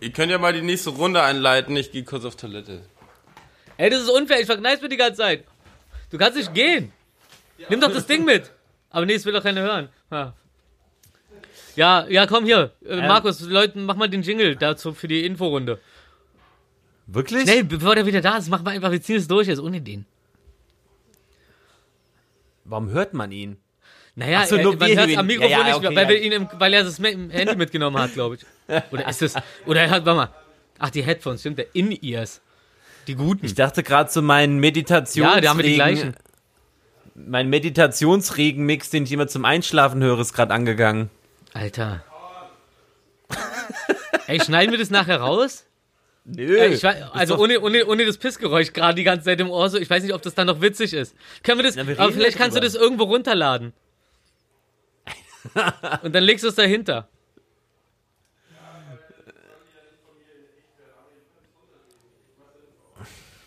Ihr 0.00 0.12
könnt 0.12 0.30
ja 0.30 0.38
mal 0.38 0.52
die 0.52 0.62
nächste 0.62 0.90
Runde 0.90 1.22
einleiten, 1.22 1.74
ich 1.76 1.90
gehe 1.90 2.04
kurz 2.04 2.24
auf 2.24 2.36
Toilette. 2.36 2.82
Ey, 3.76 3.90
das 3.90 4.02
ist 4.02 4.10
unfair, 4.10 4.38
ich 4.38 4.46
verkneif 4.46 4.80
mir 4.80 4.88
die 4.88 4.96
ganze 4.96 5.22
Zeit. 5.22 5.44
Du 6.10 6.18
kannst 6.18 6.36
nicht 6.36 6.54
gehen. 6.54 6.92
Nimm 7.68 7.80
doch 7.80 7.92
das 7.92 8.06
Ding 8.06 8.24
mit. 8.24 8.52
Aber 8.90 9.06
nee, 9.06 9.14
es 9.14 9.24
will 9.24 9.32
doch 9.32 9.42
keiner 9.42 9.62
hören. 9.62 9.88
Ja, 10.12 10.34
ja, 11.76 12.06
ja 12.08 12.26
komm 12.26 12.44
hier. 12.44 12.72
Äh, 12.86 12.96
Markus, 13.06 13.40
Leuten, 13.40 13.84
mach 13.84 13.96
mal 13.96 14.08
den 14.08 14.22
Jingle 14.22 14.56
dazu 14.56 14.92
für 14.92 15.08
die 15.08 15.24
Inforunde. 15.24 15.80
Wirklich? 17.06 17.42
Schnell, 17.42 17.64
bevor 17.64 17.94
der 17.94 18.06
wieder 18.06 18.20
da 18.20 18.36
ist, 18.38 18.48
machen 18.48 18.64
wir 18.64 18.72
einfach, 18.72 18.90
wir 18.90 19.02
ziehen 19.02 19.16
es 19.16 19.28
durch 19.28 19.48
jetzt 19.48 19.60
ohne 19.60 19.80
den. 19.80 20.06
Warum 22.64 22.90
hört 22.90 23.12
man 23.12 23.30
ihn? 23.30 23.58
Naja, 24.16 24.40
Ach 24.42 24.46
so, 24.46 24.56
er, 24.56 24.62
nur 24.62 24.76
man 24.76 24.88
wir 24.88 24.96
hört 24.96 25.16
am. 25.16 25.26
Mikrofon 25.26 25.50
Ja, 25.50 25.58
ja, 25.58 25.64
nicht, 25.64 25.74
okay, 25.76 25.96
weil, 25.96 26.08
wir 26.08 26.18
ja. 26.18 26.24
ihn 26.24 26.32
im, 26.32 26.48
weil 26.58 26.72
er 26.72 26.84
das 26.84 26.98
Handy 26.98 27.56
mitgenommen 27.56 27.98
hat, 27.98 28.14
glaube 28.14 28.36
ich. 28.36 28.42
Oder 28.92 29.08
ist 29.08 29.22
das, 29.22 29.34
oder 29.66 29.82
er 29.82 29.90
hat, 29.90 30.06
warte 30.06 30.16
mal. 30.16 30.34
Ach, 30.78 30.90
die 30.90 31.02
Headphones, 31.02 31.40
stimmt, 31.40 31.58
der 31.58 31.74
In-Ears. 31.74 32.40
Die 33.06 33.14
guten. 33.16 33.44
Ich 33.44 33.54
dachte 33.54 33.82
gerade 33.82 34.10
so 34.10 34.22
meinen 34.22 34.58
Meditationsregen. 34.58 35.36
Ja, 35.36 35.40
da 35.40 35.50
haben 35.50 35.58
wir 35.58 35.64
die 35.64 35.74
gleichen. 35.74 36.14
Mein 37.14 37.48
Meditationsregen-Mix, 37.48 38.90
den 38.90 39.04
ich 39.04 39.12
immer 39.12 39.28
zum 39.28 39.44
Einschlafen 39.44 40.02
höre, 40.02 40.18
ist 40.20 40.32
gerade 40.32 40.54
angegangen. 40.54 41.10
Alter. 41.54 42.04
Ey, 44.26 44.40
schneiden 44.40 44.72
wir 44.72 44.78
das 44.78 44.90
nachher 44.90 45.20
raus? 45.20 45.64
Nö. 46.24 46.56
Ich 46.66 46.82
weiß, 46.82 47.02
also 47.12 47.38
ohne, 47.38 47.60
ohne, 47.60 47.86
ohne 47.86 48.04
das 48.04 48.18
Pissgeräusch 48.18 48.72
gerade 48.72 48.96
die 48.96 49.04
ganze 49.04 49.24
Zeit 49.26 49.40
im 49.40 49.50
Ohr 49.50 49.68
so. 49.68 49.78
Ich 49.78 49.88
weiß 49.88 50.02
nicht, 50.02 50.14
ob 50.14 50.22
das 50.22 50.34
dann 50.34 50.46
noch 50.46 50.60
witzig 50.60 50.92
ist. 50.94 51.14
Können 51.42 51.58
wir 51.58 51.64
das, 51.64 51.76
Na, 51.76 51.86
wir 51.86 51.98
aber 52.00 52.12
vielleicht 52.12 52.36
kannst 52.36 52.56
du 52.56 52.60
drüber. 52.60 52.72
das 52.72 52.80
irgendwo 52.80 53.04
runterladen. 53.04 53.72
Und 56.02 56.14
dann 56.14 56.24
legst 56.24 56.42
du 56.44 56.48
es 56.48 56.54
dahinter. 56.54 57.08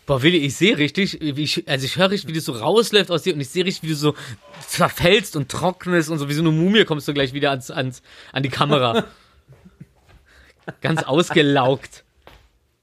Boah, 0.08 0.22
Willi, 0.22 0.38
ich 0.38 0.56
sehe 0.56 0.78
richtig, 0.78 1.18
wie 1.20 1.42
ich, 1.42 1.68
also 1.68 1.84
ich 1.84 1.98
höre 1.98 2.10
richtig, 2.10 2.30
wie 2.30 2.34
das 2.34 2.46
so 2.46 2.52
rausläuft 2.52 3.10
aus 3.10 3.24
dir 3.24 3.34
und 3.34 3.42
ich 3.42 3.50
sehe 3.50 3.66
richtig, 3.66 3.82
wie 3.82 3.92
du 3.92 3.94
so 3.94 4.14
verfällst 4.66 5.36
und 5.36 5.50
trocknest 5.50 6.08
und 6.08 6.16
so 6.16 6.30
wie 6.30 6.32
so 6.32 6.40
eine 6.40 6.50
Mumie 6.50 6.86
kommst 6.86 7.06
du 7.08 7.12
gleich 7.12 7.34
wieder 7.34 7.50
ans, 7.50 7.70
ans, 7.70 8.00
an 8.32 8.42
die 8.42 8.48
Kamera. 8.48 9.04
Ganz 10.80 11.02
ausgelaugt. 11.02 12.04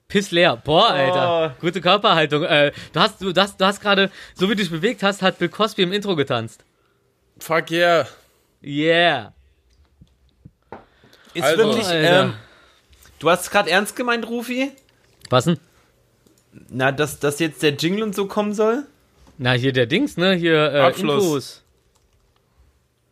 Pissleer. 0.07 0.55
Boah, 0.55 0.91
Alter. 0.91 1.55
Gute 1.61 1.82
Körperhaltung. 1.82 2.43
Äh, 2.43 2.73
du 2.93 2.99
hast, 2.99 3.19
du, 3.19 3.32
das, 3.32 3.57
du 3.57 3.65
hast 3.65 3.82
gerade, 3.82 4.11
so 4.36 4.45
wie 4.45 4.55
du 4.55 4.61
dich 4.61 4.69
bewegt 4.69 5.01
hast, 5.01 5.23
hat 5.23 5.39
Bill 5.39 5.49
Cosby 5.49 5.82
im 5.82 5.93
Intro 5.93 6.15
getanzt. 6.15 6.63
Fuck 7.39 7.71
yeah. 7.71 8.07
Yeah. 8.63 9.34
ist 11.34 11.43
also, 11.43 11.57
wirklich. 11.57 11.88
Ähm, 11.89 12.36
du 13.17 13.32
hast 13.32 13.49
gerade 13.49 13.71
ernst 13.71 13.95
gemeint, 13.95 14.28
Rufi? 14.28 14.73
Was 15.32 15.45
denn? 15.45 15.57
Na, 16.70 16.91
dass, 16.91 17.20
dass 17.20 17.39
jetzt 17.39 17.64
der 17.64 17.72
Jingle 17.74 18.03
und 18.03 18.16
so 18.16 18.28
kommen 18.28 18.53
soll? 18.53 18.86
Na, 19.38 19.51
hier 19.53 19.74
der 19.74 19.86
Dings, 19.86 20.18
ne? 20.18 20.34
Hier, 20.34 20.74
äh, 20.74 20.80
Abschluss. 20.80 21.24
Infos. 21.24 21.62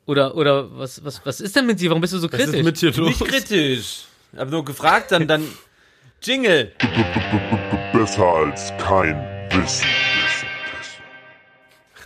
Oder, 0.05 0.35
oder, 0.35 0.77
was, 0.77 1.03
was, 1.03 1.25
was 1.25 1.41
ist 1.41 1.55
denn 1.55 1.65
mit 1.65 1.79
dir? 1.79 1.89
Warum 1.89 2.01
bist 2.01 2.13
du 2.13 2.17
so 2.17 2.31
Was 2.31 2.37
kritisch? 2.39 2.55
ist 2.59 2.63
mit 2.63 2.81
dir 2.81 2.91
los? 2.91 3.19
Nicht 3.19 3.25
kritisch. 3.25 4.03
Hab 4.35 4.49
nur 4.49 4.65
gefragt, 4.65 5.11
dann, 5.11 5.27
dann. 5.27 5.47
Jingle. 6.21 6.71
Besser 7.91 8.25
als 8.25 8.71
kein 8.77 9.15
Wissen. 9.51 9.87
Wissen, 10.27 10.47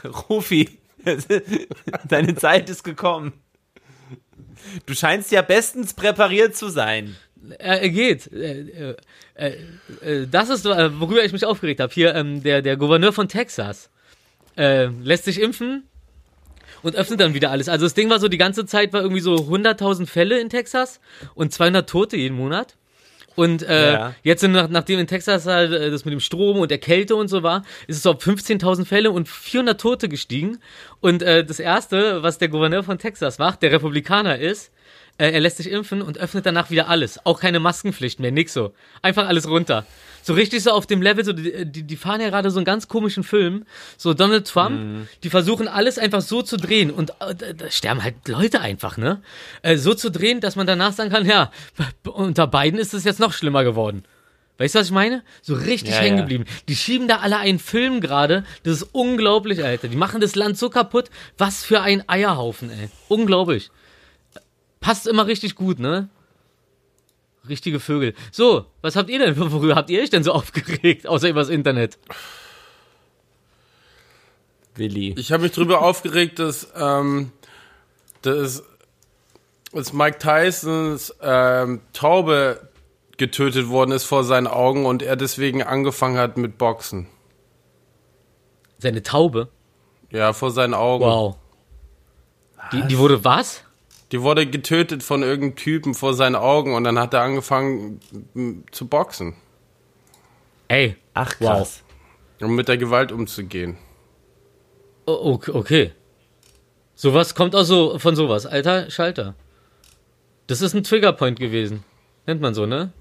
Wissen. 0.04 0.16
Rufi, 0.30 0.80
deine 2.08 2.36
Zeit 2.36 2.70
ist 2.70 2.84
gekommen. 2.84 3.34
Du 4.86 4.94
scheinst 4.94 5.32
ja 5.32 5.42
bestens 5.42 5.94
präpariert 5.94 6.56
zu 6.56 6.70
sein. 6.70 7.16
Äh, 7.52 7.80
er 7.82 7.90
geht. 7.90 8.32
Äh, 8.32 8.96
äh, 9.36 10.28
das 10.30 10.50
ist, 10.50 10.66
worüber 10.66 11.24
ich 11.24 11.34
mich 11.34 11.46
aufgeregt 11.46 11.80
habe. 11.80 11.94
Hier, 11.94 12.16
ähm, 12.16 12.44
der, 12.44 12.62
der 12.62 12.78
Gouverneur 12.78 13.14
von 13.14 13.28
Texas 13.28 13.90
lässt 14.60 15.26
sich 15.26 15.40
impfen 15.40 15.84
und 16.82 16.96
öffnet 16.96 17.20
dann 17.20 17.36
wieder 17.36 17.52
alles. 17.52 17.70
Also 17.70 17.86
das 17.86 17.94
Ding 17.94 18.10
war 18.10 18.20
so, 18.20 18.28
die 18.28 18.40
ganze 18.40 18.66
Zeit 18.66 18.92
war 18.92 19.02
irgendwie 19.02 19.22
so 19.22 19.36
100.000 19.36 20.08
Fälle 20.08 20.40
in 20.40 20.50
Texas 20.50 21.00
und 21.36 21.54
200 21.54 21.88
Tote 21.88 22.18
jeden 22.18 22.36
Monat. 22.36 22.76
Und 23.36 23.62
äh, 23.62 23.94
Ja. 23.94 24.16
jetzt, 24.24 24.42
nach, 24.42 24.68
nachdem 24.68 24.98
in 25.00 25.06
Texas 25.06 25.46
halt 25.46 25.72
das 25.72 26.06
mit 26.06 26.12
dem 26.12 26.20
Strom 26.20 26.58
und 26.58 26.72
der 26.72 26.80
Kälte 26.80 27.16
und 27.16 27.28
so 27.28 27.44
war, 27.44 27.64
ist 27.86 27.98
es 27.98 28.06
auf 28.08 28.18
15.000 28.20 28.86
Fälle 28.86 29.12
und 29.12 29.30
400 29.30 29.80
Tote 29.80 30.10
gestiegen. 30.10 30.58
Und 31.02 31.22
äh, 31.22 31.46
das 31.46 31.60
Erste, 31.60 32.24
was 32.24 32.40
der 32.40 32.48
Gouverneur 32.50 32.82
von 32.82 32.98
Texas 32.98 33.38
macht, 33.38 33.62
der 33.62 33.72
Republikaner 33.72 34.40
ist, 34.40 34.72
äh, 35.18 35.32
er 35.32 35.40
lässt 35.40 35.58
sich 35.58 35.70
impfen 35.70 36.02
und 36.02 36.18
öffnet 36.18 36.46
danach 36.46 36.70
wieder 36.70 36.90
alles. 36.90 37.26
Auch 37.26 37.40
keine 37.40 37.60
Maskenpflicht 37.60 38.20
mehr, 38.20 38.32
nix 38.32 38.54
so. 38.54 38.74
Einfach 39.02 39.28
alles 39.28 39.48
runter. 39.48 39.86
So 40.22 40.34
richtig 40.34 40.62
so 40.64 40.72
auf 40.72 40.86
dem 40.86 41.02
Level, 41.02 41.24
so 41.24 41.34
die, 41.34 41.66
die, 41.66 41.84
die 41.84 41.96
fahren 41.96 42.22
ja 42.22 42.30
gerade 42.30 42.52
so 42.52 42.60
einen 42.60 42.66
ganz 42.66 42.88
komischen 42.88 43.24
Film. 43.24 43.66
So 43.98 44.14
Donald 44.14 44.48
Trump, 44.48 45.08
die 45.24 45.30
versuchen 45.30 45.68
alles 45.68 45.98
einfach 45.98 46.22
so 46.22 46.42
zu 46.42 46.58
drehen 46.58 46.92
und 46.92 47.12
äh, 47.22 47.54
da, 47.56 47.72
sterben 47.72 48.04
halt 48.04 48.28
Leute 48.28 48.62
einfach, 48.62 48.98
ne? 48.98 49.22
Äh, 49.62 49.78
so 49.78 49.94
zu 49.94 50.12
drehen, 50.12 50.42
dass 50.42 50.56
man 50.56 50.68
danach 50.68 50.94
sagen 50.94 51.12
kann, 51.12 51.26
ja, 51.26 51.52
unter 52.04 52.46
Biden 52.48 52.80
ist 52.80 52.94
es 52.94 53.04
jetzt 53.04 53.20
noch 53.20 53.34
schlimmer 53.34 53.64
geworden. 53.64 54.04
Weißt 54.58 54.76
du, 54.76 54.80
was 54.80 54.88
ich 54.88 54.94
meine? 54.94 55.24
So 55.42 55.54
richtig 55.54 55.94
Ja, 55.94 56.00
hängen 56.00 56.18
ja. 56.18 56.24
geblieben. 56.24 56.46
Die 56.68 56.76
schieben 56.76 57.08
da 57.08 57.18
alle 57.18 57.38
einen 57.38 57.60
Film 57.60 58.02
gerade. 58.02 58.44
Das 58.64 58.82
ist 58.82 58.90
unglaublich, 58.92 59.64
Alter. 59.64 59.88
Die 59.88 59.96
machen 59.96 60.20
das 60.20 60.36
Land 60.36 60.58
so 60.58 60.70
kaputt. 60.70 61.10
Was 61.38 61.64
für 61.64 61.82
ein 61.82 62.08
Eierhaufen, 62.10 62.72
ey. 62.72 62.90
Unglaublich. 63.08 63.70
Passt 64.80 65.08
immer 65.08 65.28
richtig 65.28 65.56
gut, 65.56 65.80
ne? 65.80 66.10
Richtige 67.48 67.80
Vögel. 67.80 68.14
So, 68.32 68.66
was 68.82 68.96
habt 68.96 69.10
ihr 69.10 69.20
denn? 69.20 69.38
Worüber 69.52 69.76
habt 69.76 69.90
ihr 69.90 70.02
euch 70.02 70.10
denn 70.10 70.24
so 70.24 70.32
aufgeregt? 70.34 71.08
Außer 71.08 71.30
übers 71.30 71.50
Internet. 71.50 71.98
Willi. 74.76 75.16
Ich 75.18 75.32
habe 75.32 75.44
mich 75.44 75.54
drüber 75.54 75.82
aufgeregt, 75.82 76.40
dass, 76.40 76.72
ähm, 76.76 77.32
dass, 78.22 78.64
dass 79.72 79.94
Mike 79.94 80.20
Tysons 80.20 81.16
ähm, 81.22 81.82
Taube 81.94 82.70
getötet 83.18 83.70
worden 83.70 83.92
ist 83.92 84.04
vor 84.04 84.24
seinen 84.24 84.48
Augen 84.48 84.86
und 84.86 85.02
er 85.02 85.16
deswegen 85.16 85.64
angefangen 85.64 86.18
hat 86.18 86.38
mit 86.38 86.58
Boxen. 86.58 87.08
Seine 88.78 89.02
Taube. 89.02 89.50
Ja, 90.12 90.34
vor 90.34 90.52
seinen 90.52 90.76
Augen. 90.76 91.04
Wow. 91.04 91.38
Die, 92.72 92.84
die 92.84 92.98
wurde 92.98 93.24
was? 93.24 93.64
Die 94.12 94.22
wurde 94.22 94.46
getötet 94.48 95.04
von 95.04 95.22
irgendeinem 95.22 95.56
Typen 95.56 95.94
vor 95.94 96.14
seinen 96.14 96.36
Augen 96.36 96.74
und 96.76 96.84
dann 96.86 96.98
hat 96.98 97.14
er 97.14 97.22
angefangen 97.24 98.00
zu 98.72 98.88
boxen, 98.88 99.36
Ey. 100.70 100.96
Ach, 101.14 101.34
Wow. 101.40 101.48
krass. 101.58 101.84
um 102.42 102.56
mit 102.56 102.68
der 102.68 102.78
Gewalt 102.78 103.12
umzugehen. 103.12 103.78
Oh, 105.06 105.34
okay, 105.34 105.52
okay. 105.52 105.92
Sowas 106.96 107.36
kommt 107.36 107.56
auch 107.56 107.64
so 107.64 107.98
von 108.00 108.16
sowas. 108.16 108.46
Alter 108.46 108.90
Schalter. 108.92 109.36
Das 110.48 110.62
ist 110.62 110.74
ein 110.74 110.84
Triggerpoint 110.84 111.40
gewesen. 111.40 111.84
Nennt 112.26 112.42
man 112.42 112.54
so, 112.54 112.66
ne? 112.66 112.92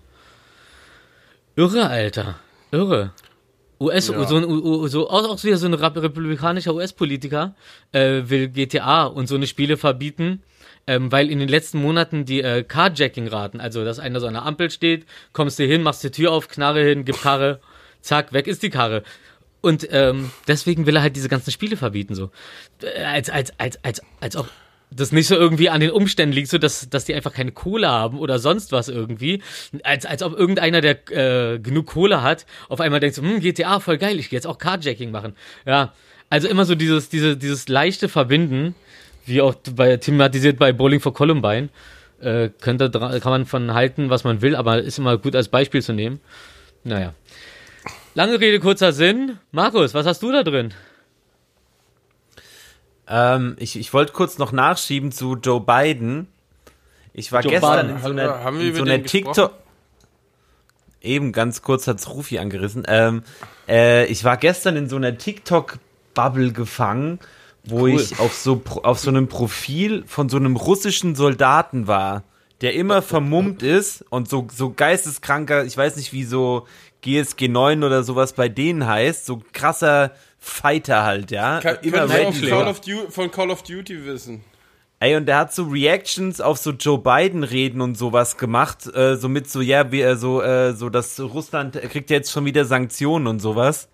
Irre, 1.57 1.89
Alter. 1.89 2.37
Irre. 2.71 3.13
US, 3.81 4.09
Ja. 4.09 4.25
so, 4.27 4.37
ein, 4.37 4.89
so 4.89 5.11
auch, 5.11 5.29
auch 5.29 5.45
wieder 5.45 5.57
so 5.59 5.67
ein 5.67 5.75
republikanischer 5.75 6.75
US-Politiker 6.75 7.55
äh, 7.93 8.23
will 8.27 8.49
GTA 8.49 9.05
und 9.07 9.27
so 9.29 9.35
eine 9.35 9.47
Spiele 9.47 9.77
verbieten, 9.77 10.43
ähm, 10.87 11.11
weil 11.11 11.31
in 11.31 11.39
den 11.39 11.49
letzten 11.49 11.81
Monaten 11.81 12.25
die 12.25 12.43
äh, 12.43 12.63
Carjacking-Raten, 12.63 13.61
also 13.61 13.85
dass 13.85 13.99
einer 13.99 14.21
so 14.21 14.27
an 14.27 14.35
der 14.35 14.45
Ampel 14.45 14.71
steht, 14.71 15.07
kommst 15.33 15.59
du 15.59 15.65
hin, 15.65 15.83
machst 15.83 16.05
die 16.05 16.11
Tür 16.11 16.33
auf, 16.33 16.49
Knarre 16.49 16.85
hin, 16.85 17.05
gib 17.05 17.21
Karre, 17.21 17.61
zack, 18.01 18.33
weg 18.33 18.47
ist 18.47 18.63
die 18.63 18.71
Karre. 18.71 19.03
Und 19.61 19.89
ähm, 19.91 20.31
deswegen 20.47 20.87
will 20.87 20.97
er 20.97 21.03
halt 21.03 21.17
diese 21.17 21.29
ganzen 21.29 21.51
Spiele 21.51 21.77
verbieten, 21.77 22.15
so. 22.15 22.31
Äh, 22.83 23.03
Als, 23.03 23.31
als, 23.31 23.53
als, 23.59 23.83
als, 23.83 24.03
als 24.21 24.37
ob 24.37 24.49
das 24.91 25.11
nicht 25.11 25.27
so 25.27 25.35
irgendwie 25.35 25.69
an 25.69 25.81
den 25.81 25.91
Umständen 25.91 26.33
liegt, 26.33 26.49
so 26.49 26.59
dass, 26.59 26.89
dass 26.89 27.05
die 27.05 27.15
einfach 27.15 27.33
keine 27.33 27.51
Kohle 27.51 27.89
haben 27.89 28.19
oder 28.21 28.39
sonst 28.39 28.71
was 28.71 28.89
irgendwie. 28.89 29.43
Als, 29.83 30.07
als 30.07 30.23
ob 30.23 30.39
irgendeiner, 30.39 30.81
der 30.81 31.11
äh, 31.11 31.59
genug 31.59 31.87
Kohle 31.87 32.23
hat, 32.23 32.47
auf 32.69 32.81
einmal 32.81 33.01
denkt 33.01 33.17
so, 33.17 33.23
hm, 33.23 33.41
GTA, 33.41 33.81
voll 33.81 33.99
geil, 33.99 34.21
ich 34.21 34.31
gehe 34.31 34.37
jetzt 34.37 34.47
auch 34.47 34.59
Carjacking 34.59 35.11
machen. 35.11 35.35
Ja, 35.65 35.93
also 36.31 36.47
immer 36.49 36.65
so 36.65 36.77
dieses, 36.77 37.09
diese, 37.09 37.37
dieses 37.37 37.69
leichte 37.69 38.09
Verbinden, 38.09 38.75
wie 39.27 39.41
auch 39.41 39.55
bei 39.75 39.97
thematisiert 39.97 40.59
bei 40.59 40.73
Bowling 40.73 41.01
for 41.01 41.13
Columbine. 41.13 41.69
Äh, 42.21 42.49
könnte, 42.61 42.91
kann 42.91 43.21
man 43.25 43.45
von 43.45 43.75
halten, 43.75 44.09
was 44.09 44.25
man 44.25 44.41
will, 44.41 44.57
aber 44.57 44.79
ist 44.79 44.99
immer 44.99 45.19
gut 45.19 45.37
als 45.37 45.49
Beispiel 45.49 45.83
zu 45.83 45.93
nehmen. 45.93 46.21
Naja. 46.83 47.13
Lange 48.15 48.41
Rede, 48.41 48.61
kurzer 48.61 48.93
Sinn. 48.93 49.39
Markus, 49.53 49.93
was 49.93 50.07
hast 50.07 50.23
du 50.23 50.33
da 50.33 50.43
drin? 50.43 50.73
Ähm, 53.09 53.57
ich 53.59 53.79
ich 53.79 53.93
wollte 53.93 54.13
kurz 54.13 54.39
noch 54.39 54.53
nachschieben 54.53 55.13
zu 55.13 55.37
Joe 55.37 55.61
Biden. 55.61 56.29
Ich 57.13 57.33
war 57.33 57.43
Joe 57.43 57.53
gestern 57.53 57.87
Biden. 57.87 57.97
in 57.97 58.03
so 58.03 58.09
einer, 58.11 58.45
Haben 58.45 58.59
wir 58.61 58.69
in 58.69 58.75
so 58.75 58.83
einer 58.83 59.03
TikTok. 59.03 59.53
Eben, 61.03 61.33
ganz 61.33 61.63
kurz 61.63 61.87
hat's 61.87 62.09
Rufi 62.09 62.39
angerissen. 62.39 62.85
Ähm, 62.89 63.23
äh, 63.69 64.07
ich 64.07 64.25
war 64.25 64.37
gestern 64.39 64.77
in 64.77 64.89
so 64.89 64.97
einer 64.97 65.17
TikTok-Bubble 65.17 66.53
gefangen, 66.53 67.21
wo 67.69 67.83
Cool. 67.83 68.01
ich 68.01 68.19
auf 68.19 68.35
so, 68.35 68.63
auf 68.83 68.99
so 68.99 69.11
einem 69.11 69.29
Profil 69.29 70.05
von 70.07 70.29
so 70.29 70.37
einem 70.37 70.57
russischen 70.57 71.15
Soldaten 71.15 71.87
war, 71.87 72.25
der 72.61 72.75
immer 72.75 73.03
vermummt 73.03 73.63
ist 73.63 74.05
und 74.11 74.29
so, 74.29 74.47
so 74.53 74.71
geisteskranker, 74.71 75.65
ich 75.65 75.77
weiß 75.77 75.97
nicht, 75.97 76.13
wie 76.13 76.25
so 76.25 76.67
GSG 77.03 77.49
9 77.49 77.85
oder 77.85 78.03
sowas 78.03 78.33
bei 78.33 78.49
denen 78.49 78.87
heißt, 78.87 79.27
so 79.27 79.43
krasser 79.53 80.13
Fighter 80.39 81.03
halt, 81.05 81.31
ja. 81.31 81.61
Kann, 81.61 81.79
immer 81.83 82.09
ready. 82.09 82.49
Call, 82.49 82.69
of 82.69 82.81
Duty, 82.81 83.11
von 83.11 83.31
Call 83.31 83.51
of 83.51 83.63
Duty 83.63 84.07
wissen. 84.07 84.43
Ey, 84.99 85.15
und 85.17 85.27
der 85.27 85.37
hat 85.37 85.53
so 85.53 85.65
Reactions 85.65 86.41
auf 86.41 86.57
so 86.57 86.71
Joe 86.71 86.99
Biden 86.99 87.45
Reden 87.45 87.83
und 87.83 87.99
sowas 87.99 88.39
gemacht, 88.39 88.87
äh, 88.95 89.17
so 89.17 89.29
mit 89.29 89.51
so, 89.51 89.61
ja, 89.61 89.93
wie 89.93 90.01
er 90.01 90.17
so, 90.17 90.41
äh, 90.41 90.73
so, 90.73 90.89
dass 90.89 91.21
Russland 91.21 91.77
äh, 91.77 91.87
kriegt 91.89 92.09
ja 92.09 92.17
jetzt 92.17 92.33
schon 92.33 92.47
wieder 92.47 92.65
Sanktionen 92.65 93.27
und 93.27 93.41
sowas. 93.41 93.89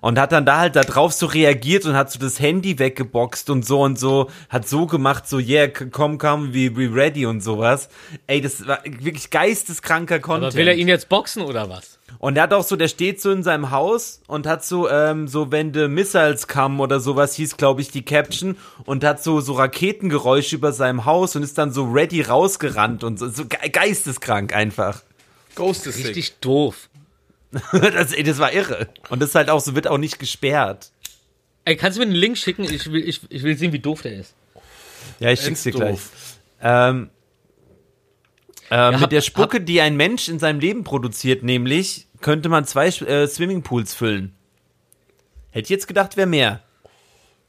Und 0.00 0.18
hat 0.18 0.32
dann 0.32 0.46
da 0.46 0.58
halt 0.58 0.76
da 0.76 0.82
drauf 0.82 1.12
so 1.12 1.26
reagiert 1.26 1.84
und 1.84 1.94
hat 1.94 2.10
so 2.10 2.18
das 2.18 2.40
Handy 2.40 2.78
weggeboxt 2.78 3.50
und 3.50 3.64
so 3.64 3.82
und 3.82 3.98
so, 3.98 4.30
hat 4.48 4.68
so 4.68 4.86
gemacht, 4.86 5.28
so, 5.28 5.38
yeah, 5.38 5.68
komm, 5.68 6.18
komm, 6.18 6.54
we, 6.54 6.74
we 6.76 6.94
ready 6.94 7.26
und 7.26 7.42
sowas. 7.42 7.88
Ey, 8.26 8.40
das 8.40 8.66
war 8.66 8.80
wirklich 8.84 9.30
geisteskranker 9.30 10.20
Content. 10.20 10.52
Aber 10.52 10.54
will 10.54 10.68
er 10.68 10.74
ihn 10.74 10.88
jetzt 10.88 11.08
boxen 11.08 11.42
oder 11.42 11.68
was? 11.68 11.98
Und 12.18 12.36
er 12.36 12.44
hat 12.44 12.52
auch 12.52 12.64
so, 12.64 12.76
der 12.76 12.88
steht 12.88 13.20
so 13.20 13.30
in 13.30 13.42
seinem 13.42 13.70
Haus 13.70 14.20
und 14.26 14.46
hat 14.46 14.64
so, 14.64 14.88
ähm, 14.90 15.28
so 15.28 15.52
wenn 15.52 15.72
the 15.72 15.88
Missiles 15.88 16.46
kamen 16.46 16.80
oder 16.80 17.00
sowas, 17.00 17.34
hieß, 17.34 17.56
glaube 17.56 17.80
ich, 17.80 17.90
die 17.90 18.04
Caption 18.04 18.56
und 18.84 19.04
hat 19.04 19.22
so, 19.22 19.40
so 19.40 19.54
Raketengeräusche 19.54 20.56
über 20.56 20.72
seinem 20.72 21.04
Haus 21.04 21.36
und 21.36 21.42
ist 21.42 21.56
dann 21.56 21.72
so 21.72 21.84
ready 21.84 22.22
rausgerannt 22.22 23.04
und 23.04 23.18
so, 23.18 23.28
so 23.28 23.46
ge 23.46 23.68
geisteskrank 23.70 24.54
einfach. 24.54 25.02
Ghost 25.54 25.86
is 25.86 25.96
sick. 25.96 26.06
Richtig 26.06 26.40
doof. 26.40 26.89
das, 27.72 28.12
ey, 28.12 28.22
das 28.22 28.38
war 28.38 28.52
irre. 28.52 28.88
Und 29.08 29.20
das 29.20 29.30
ist 29.30 29.34
halt 29.34 29.50
auch 29.50 29.60
so, 29.60 29.74
wird 29.74 29.88
auch 29.88 29.98
nicht 29.98 30.18
gesperrt. 30.18 30.90
Ey, 31.64 31.76
kannst 31.76 31.98
du 31.98 32.00
mir 32.02 32.06
einen 32.06 32.14
Link 32.16 32.38
schicken? 32.38 32.64
Ich 32.64 32.90
will, 32.90 33.06
ich, 33.06 33.20
ich 33.28 33.42
will 33.42 33.56
sehen, 33.56 33.72
wie 33.72 33.78
doof 33.80 34.02
der 34.02 34.14
ist. 34.14 34.34
Ja, 35.18 35.30
ich 35.30 35.40
schick's 35.40 35.62
dir 35.64 35.72
Doof. 35.72 35.80
gleich. 35.80 36.00
Ähm, 36.62 37.10
äh, 38.70 38.76
hab- 38.76 39.00
mit 39.00 39.12
der 39.12 39.20
Spucke, 39.20 39.60
die 39.60 39.80
ein 39.80 39.96
Mensch 39.96 40.28
in 40.28 40.38
seinem 40.38 40.60
Leben 40.60 40.84
produziert, 40.84 41.42
nämlich, 41.42 42.06
könnte 42.20 42.48
man 42.48 42.64
zwei 42.64 42.86
äh, 42.88 43.26
Swimmingpools 43.26 43.94
füllen. 43.94 44.34
Hätte 45.50 45.64
ich 45.64 45.70
jetzt 45.70 45.88
gedacht, 45.88 46.16
wäre 46.16 46.26
mehr. 46.28 46.62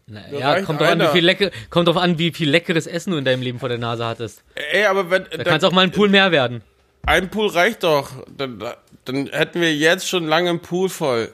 Na, 0.07 0.21
Da 0.29 0.37
ja, 0.57 0.61
kommt 0.63 0.81
drauf, 0.81 0.89
an, 0.89 0.99
wie 0.99 1.07
viel 1.07 1.23
lecker, 1.23 1.51
kommt 1.69 1.87
drauf 1.87 1.97
an, 1.97 2.17
wie 2.17 2.31
viel 2.33 2.49
leckeres 2.49 2.87
Essen 2.87 3.11
du 3.11 3.17
in 3.17 3.23
deinem 3.25 3.43
Leben 3.43 3.59
vor 3.59 3.69
der 3.69 3.77
Nase 3.77 4.05
hattest. 4.05 4.43
Ey, 4.55 4.85
aber 4.85 5.09
wenn 5.09 5.25
Da 5.31 5.43
kann 5.43 5.57
es 5.57 5.63
auch 5.63 5.71
mal 5.71 5.81
ein 5.81 5.91
Pool 5.91 6.09
mehr 6.09 6.31
werden. 6.31 6.63
Ein 7.03 7.29
Pool 7.29 7.47
reicht 7.47 7.83
doch, 7.83 8.11
dann, 8.35 8.63
dann 9.05 9.27
hätten 9.27 9.61
wir 9.61 9.75
jetzt 9.75 10.07
schon 10.07 10.25
lange 10.27 10.49
einen 10.49 10.59
Pool 10.61 10.89
voll. 10.89 11.33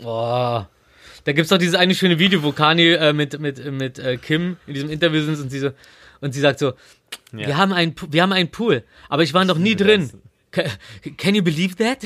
Boah. 0.00 0.68
Da 1.24 1.32
gibt's 1.32 1.48
doch 1.48 1.58
dieses 1.58 1.74
eine 1.74 1.94
schöne 1.94 2.18
Video, 2.18 2.42
wo 2.42 2.52
Kanye 2.52 2.94
äh, 2.96 3.12
mit, 3.12 3.38
mit, 3.40 3.64
mit 3.72 3.98
äh, 3.98 4.16
Kim 4.18 4.58
in 4.66 4.74
diesem 4.74 4.90
Interview 4.90 5.22
sind 5.22 5.40
und 5.40 5.50
sie, 5.50 5.58
so, 5.58 5.70
und 6.20 6.32
sie 6.32 6.40
sagt 6.40 6.58
so, 6.58 6.74
wir, 7.32 7.56
haben 7.56 7.72
einen, 7.72 7.94
wir 8.10 8.22
haben 8.22 8.32
einen 8.32 8.50
Pool, 8.50 8.84
aber 9.08 9.22
ich 9.22 9.32
war 9.32 9.44
noch 9.44 9.58
nie 9.58 9.74
drin. 9.74 10.10
Ca- 10.50 10.64
Can 11.16 11.34
you 11.34 11.42
believe 11.42 11.76
that? 11.76 11.98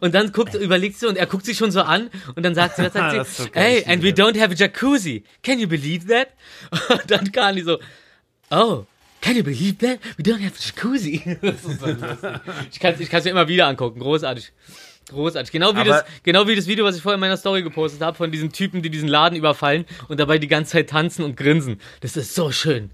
Und 0.00 0.14
dann 0.14 0.32
guckt, 0.32 0.54
überlegt 0.54 0.98
sie 0.98 1.06
und 1.06 1.16
er 1.18 1.26
guckt 1.26 1.44
sich 1.44 1.58
schon 1.58 1.70
so 1.70 1.82
an 1.82 2.10
und 2.34 2.42
dann 2.44 2.54
sagt 2.54 2.76
sie, 2.76 2.84
was 2.84 2.92
sagt 2.92 3.26
sie 3.36 3.42
so 3.44 3.48
hey, 3.52 3.84
and 3.86 4.02
we 4.02 4.08
don't 4.08 4.40
have 4.40 4.50
a 4.52 4.54
jacuzzi. 4.54 5.24
Can 5.42 5.58
you 5.58 5.66
believe 5.68 6.06
that? 6.06 6.28
Und 6.88 7.10
dann 7.10 7.30
Kanye 7.32 7.62
so, 7.64 7.78
oh, 8.50 8.86
can 9.20 9.36
you 9.36 9.42
believe 9.42 9.78
that? 9.78 9.98
We 10.16 10.22
don't 10.22 10.40
have 10.44 10.54
a 10.54 10.60
jacuzzi. 10.60 11.22
Das 11.42 11.64
ist 11.64 11.80
so 11.80 11.86
lustig. 11.86 12.30
ich 12.72 12.80
kann 12.80 12.94
es 12.94 13.00
ich 13.00 13.10
kann's 13.10 13.24
mir 13.24 13.30
immer 13.32 13.48
wieder 13.48 13.66
angucken, 13.66 14.00
großartig. 14.00 14.52
Großartig. 15.10 15.50
Genau 15.52 15.74
wie, 15.74 15.78
Aber- 15.80 15.88
das, 15.90 16.04
genau 16.22 16.46
wie 16.46 16.54
das 16.54 16.66
Video, 16.66 16.84
was 16.84 16.96
ich 16.96 17.02
vorher 17.02 17.14
in 17.14 17.20
meiner 17.20 17.36
Story 17.38 17.62
gepostet 17.62 18.02
habe, 18.02 18.16
von 18.16 18.30
diesen 18.30 18.52
Typen, 18.52 18.82
die 18.82 18.90
diesen 18.90 19.08
Laden 19.08 19.36
überfallen 19.36 19.86
und 20.08 20.20
dabei 20.20 20.36
die 20.38 20.48
ganze 20.48 20.72
Zeit 20.72 20.90
tanzen 20.90 21.24
und 21.24 21.36
grinsen. 21.36 21.80
Das 22.00 22.16
ist 22.16 22.34
so 22.34 22.52
schön. 22.52 22.90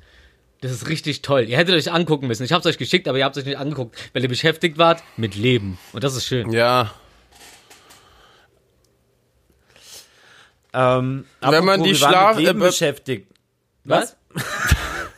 Das 0.61 0.71
ist 0.73 0.89
richtig 0.89 1.23
toll. 1.23 1.43
Ihr 1.49 1.57
hättet 1.59 1.75
euch 1.75 1.93
angucken 1.93 2.27
müssen. 2.29 2.45
Ich 2.45 2.53
habe 2.53 2.61
es 2.61 2.67
euch 2.67 2.79
geschickt, 2.79 3.09
aber 3.09 3.19
ihr 3.19 3.25
habt 3.25 3.37
es 3.37 3.43
euch 3.43 3.47
nicht 3.49 3.59
angeguckt, 3.59 3.99
weil 4.15 4.23
ihr 4.23 4.29
beschäftigt 4.29 4.79
wart 4.79 5.03
mit 5.17 5.35
Leben. 5.35 5.77
Und 5.93 6.05
das 6.05 6.15
ist 6.17 6.25
schön. 6.27 6.53
Ja. 6.53 6.95
Ähm, 10.73 11.27
Wenn 11.41 11.65
man 11.65 11.83
die 11.83 11.95
Schlaf- 11.95 12.37
mit 12.37 12.47
Leben 12.47 12.61
äh, 12.63 12.67
beschäftigt. 12.67 13.29
Was? 13.85 14.17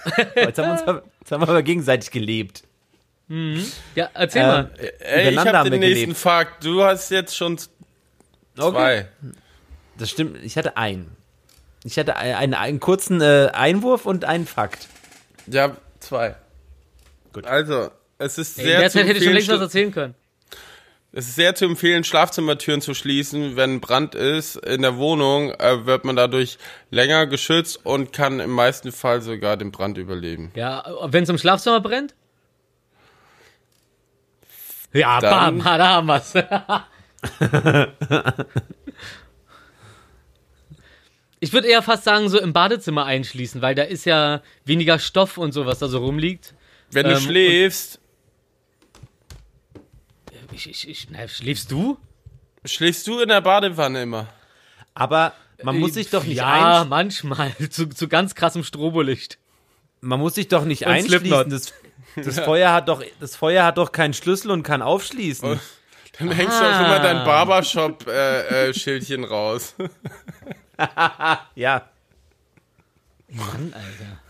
Jetzt 0.34 0.58
haben, 0.58 0.66
wir 0.68 0.72
uns, 0.72 0.82
aber- 0.82 1.02
jetzt 1.20 1.32
haben 1.32 1.40
wir 1.42 1.48
aber 1.48 1.62
gegenseitig 1.62 2.10
gelebt. 2.10 2.62
Ja, 3.28 4.08
erzähl 4.14 4.42
Ähm, 4.42 4.48
mal. 4.48 4.70
Ey, 4.78 4.86
ich 4.86 5.32
Übereinander 5.32 5.40
hab 5.52 5.54
haben 5.64 5.70
den 5.72 5.80
nächsten 5.80 6.00
gelebt. 6.02 6.18
Fakt. 6.18 6.64
Du 6.64 6.84
hast 6.84 7.10
jetzt 7.10 7.36
schon 7.36 7.58
zwei. 8.56 9.08
Das 9.98 10.10
stimmt, 10.10 10.38
ich 10.44 10.56
hatte 10.56 10.76
einen. 10.76 11.10
Ich 11.84 11.98
hatte 11.98 12.16
einen, 12.16 12.34
einen, 12.34 12.54
einen 12.54 12.80
kurzen 12.80 13.20
äh, 13.20 13.50
Einwurf 13.52 14.06
und 14.06 14.24
einen 14.24 14.46
Fakt. 14.46 14.88
Ja, 15.46 15.76
zwei. 16.00 16.36
Gut. 17.32 17.46
Also, 17.46 17.90
es 18.18 18.38
ist 18.38 18.58
Ey, 18.58 18.64
sehr 18.64 18.74
in 18.74 18.80
der 18.80 18.90
zu 18.90 18.98
Zeit 18.98 19.06
hätte 19.08 19.18
ich 19.18 19.24
schon 19.24 19.32
längst 19.34 19.48
was 19.48 19.60
erzählen 19.60 19.92
können. 19.92 20.14
Es 21.18 21.28
ist 21.28 21.36
sehr 21.36 21.54
zu 21.54 21.64
empfehlen, 21.64 22.04
Schlafzimmertüren 22.04 22.82
zu 22.82 22.92
schließen, 22.92 23.56
wenn 23.56 23.80
Brand 23.80 24.14
ist. 24.14 24.56
In 24.56 24.82
der 24.82 24.98
Wohnung 24.98 25.50
äh, 25.52 25.86
wird 25.86 26.04
man 26.04 26.14
dadurch 26.14 26.58
länger 26.90 27.26
geschützt 27.26 27.80
und 27.86 28.12
kann 28.12 28.38
im 28.38 28.50
meisten 28.50 28.92
Fall 28.92 29.22
sogar 29.22 29.56
den 29.56 29.72
Brand 29.72 29.96
überleben. 29.96 30.52
Ja, 30.54 30.84
wenn 31.04 31.22
es 31.22 31.30
im 31.30 31.38
Schlafzimmer 31.38 31.80
brennt? 31.80 32.14
Ja, 34.92 35.18
Dann- 35.20 35.56
bam, 35.60 35.64
da 35.78 35.88
haben 35.88 36.06
wir's. 36.06 36.34
Ich 41.40 41.52
würde 41.54 41.68
eher 41.68 41.80
fast 41.82 42.04
sagen, 42.04 42.28
so 42.28 42.38
im 42.38 42.52
Badezimmer 42.52 43.06
einschließen, 43.06 43.62
weil 43.62 43.74
da 43.74 43.82
ist 43.84 44.04
ja 44.04 44.42
weniger 44.66 44.98
Stoff 44.98 45.38
und 45.38 45.52
so, 45.52 45.64
was 45.64 45.78
da 45.78 45.88
so 45.88 45.98
rumliegt. 45.98 46.54
Wenn 46.90 47.04
du 47.06 47.12
Ähm, 47.12 47.20
schläfst, 47.20 48.00
Ich, 50.56 50.68
ich, 50.70 50.88
ich, 50.88 51.08
na, 51.10 51.28
schläfst 51.28 51.70
du? 51.70 51.98
schläfst 52.64 53.06
du 53.06 53.20
in 53.20 53.28
der 53.28 53.40
Badewanne 53.42 54.02
immer. 54.02 54.26
Aber 54.94 55.34
man 55.62 55.78
muss 55.78 55.94
sich 55.94 56.10
doch 56.10 56.24
nicht 56.24 56.38
Ja, 56.38 56.82
ein, 56.82 56.88
manchmal. 56.88 57.54
Zu, 57.70 57.86
zu 57.88 58.08
ganz 58.08 58.34
krassem 58.34 58.64
Strobolicht. 58.64 59.38
man 60.00 60.18
muss 60.18 60.34
sich 60.34 60.48
doch 60.48 60.64
nicht 60.64 60.82
Und 60.86 60.92
einschließen. 60.92 61.20
Slipknot. 61.26 61.52
Das, 61.52 61.72
das 62.16 62.40
Feuer 62.44 62.72
hat 62.72 62.88
doch, 62.88 63.02
das 63.20 63.36
Feuer 63.36 63.64
hat 63.64 63.78
doch 63.78 63.92
keinen 63.92 64.14
Schlüssel 64.14 64.50
und 64.50 64.62
kann 64.64 64.82
aufschließen. 64.82 65.60
Dann 66.18 66.30
hängst 66.32 66.58
du 66.58 66.64
Ah. 66.64 66.76
auch 66.76 66.80
immer 66.86 66.98
dein 67.00 67.24
Barbershop-Schildchen 67.24 69.22
raus. 69.24 69.74
Ja. 71.54 71.88
Mann, 73.28 73.74
Alter. 73.74 74.20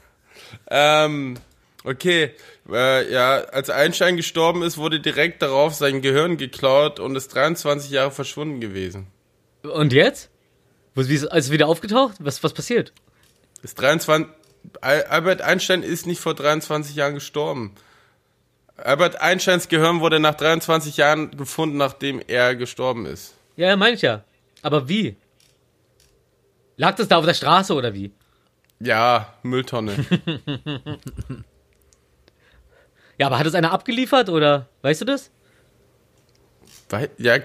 ähm, 1.05 1.39
okay. 1.85 2.35
Äh, 2.71 3.13
ja, 3.13 3.37
als 3.45 3.71
Einstein 3.71 4.17
gestorben 4.17 4.63
ist, 4.63 4.77
wurde 4.77 4.99
direkt 5.01 5.43
darauf 5.43 5.75
sein 5.75 6.03
Gehirn 6.03 6.37
geklaut 6.37 6.99
und 7.01 7.15
ist 7.15 7.29
23 7.35 7.91
Jahre 7.91 8.11
verschwunden 8.11 8.61
gewesen. 8.61 9.07
Und 9.63 9.93
jetzt? 9.93 10.31
Wie 10.95 11.15
ist, 11.15 11.25
es 11.25 11.51
wieder 11.51 11.69
aufgetaucht? 11.69 12.17
Was, 12.19 12.43
was 12.43 12.55
passiert? 12.55 12.93
Ist 13.63 13.81
23. 13.81 14.27
Al- 14.81 15.05
Albert 15.05 15.43
Einstein 15.43 15.83
ist 15.83 16.07
nicht 16.07 16.21
vor 16.21 16.35
23 16.35 16.97
Jahren 16.97 17.15
gestorben. 17.15 17.75
Albert 18.77 19.21
Einsteins 19.21 19.69
Gehirn 19.69 20.01
wurde 20.01 20.21
nach 20.21 20.35
23 20.35 20.97
Jahren 20.97 21.31
gefunden, 21.37 21.77
nachdem 21.77 22.21
er 22.27 22.57
gestorben 22.57 23.07
ist. 23.07 23.35
Ja, 23.57 23.69
ja, 23.69 23.77
meine 23.77 23.95
ich 23.95 24.03
ja. 24.03 24.25
Aber 24.63 24.89
wie? 24.89 25.17
Lag 26.77 26.97
das 26.97 27.09
da 27.09 27.17
auf 27.17 27.25
der 27.25 27.35
Straße 27.35 27.73
oder 27.75 27.95
wie? 27.95 28.13
Ja, 28.81 29.33
Mülltonne. 29.43 29.95
Ja, 33.19 33.27
aber 33.27 33.39
hat 33.39 33.47
es 33.47 33.55
einer 33.55 33.73
abgeliefert 33.73 34.29
oder 34.29 34.69
weißt 34.83 35.01
du 35.01 35.05
das? 35.07 35.31
Ja, 37.19 37.39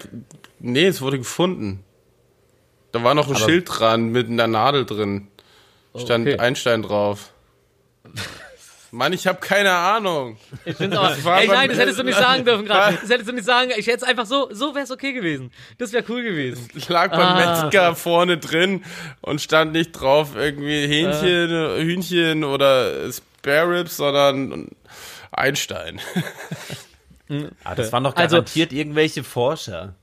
nee, 0.59 0.85
es 0.85 1.01
wurde 1.01 1.17
gefunden. 1.17 1.83
Da 2.91 3.03
war 3.03 3.13
noch 3.15 3.27
ein 3.27 3.35
Aber- 3.35 3.45
Schild 3.45 3.67
dran 3.69 4.09
mit 4.09 4.27
einer 4.27 4.47
Nadel 4.47 4.85
drin. 4.85 5.27
Stand 5.95 6.27
okay. 6.27 6.37
Einstein 6.39 6.81
drauf. 6.83 7.31
Mann, 8.93 9.13
ich 9.13 9.25
habe 9.25 9.39
keine 9.39 9.71
Ahnung. 9.71 10.37
Ich 10.65 10.75
finde 10.75 10.99
aber. 10.99 11.15
war 11.23 11.39
Ey, 11.41 11.47
nein, 11.47 11.69
das 11.69 11.77
hättest 11.79 11.97
du 11.99 12.03
nicht 12.03 12.17
sagen 12.17 12.43
dürfen 12.43 12.65
gerade. 12.65 12.97
Das 13.01 13.09
hättest 13.09 13.29
du 13.29 13.33
nicht 13.33 13.45
sagen. 13.45 13.71
Ich 13.77 13.87
hätte 13.87 13.97
es 13.97 14.03
einfach 14.03 14.25
so, 14.25 14.49
so 14.51 14.75
wäre 14.75 14.83
es 14.83 14.91
okay 14.91 15.13
gewesen. 15.13 15.51
Das 15.77 15.93
wäre 15.93 16.03
cool 16.09 16.23
gewesen. 16.23 16.67
Ich 16.75 16.89
lag 16.89 17.09
beim 17.11 17.21
Ah. 17.21 17.63
Metzger 17.63 17.95
vorne 17.95 18.37
drin 18.37 18.83
und 19.21 19.39
stand 19.41 19.71
nicht 19.71 19.93
drauf 19.93 20.35
irgendwie 20.35 20.87
Hähnchen, 20.87 21.51
Äh. 21.51 21.83
Hühnchen 21.83 22.43
oder 22.43 23.09
Spare 23.11 23.79
Ribs, 23.79 23.95
sondern 23.95 24.67
Einstein. 25.31 25.99
Ah, 27.63 27.75
das 27.75 27.93
waren 27.93 28.03
doch 28.03 28.13
Also- 28.17 28.35
garantiert 28.35 28.73
irgendwelche 28.73 29.23
Forscher. 29.23 29.95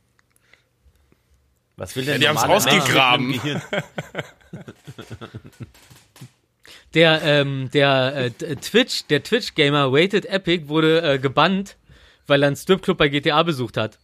Was 1.76 1.94
will 1.94 2.06
denn 2.06 2.22
die 2.22 2.26
haben's 2.26 2.40
normaler 2.40 2.64
Mensch 2.64 2.80
ausgegraben. 2.80 3.26
mit 3.28 3.44
einem 3.44 3.60
Gehirn? 3.60 3.82
Der, 6.94 7.20
ähm, 7.22 7.68
der 7.74 8.14
äh, 8.16 8.30
Twitch, 8.56 9.04
der 9.08 9.22
Twitch-Gamer 9.22 9.92
Weighted 9.92 10.24
Epic 10.24 10.68
wurde 10.68 11.02
äh, 11.02 11.18
gebannt, 11.18 11.76
weil 12.26 12.42
er 12.42 12.46
einen 12.46 12.56
Stripclub 12.56 12.96
bei 12.96 13.08
GTA 13.08 13.42
besucht 13.42 13.76
hat. 13.76 13.98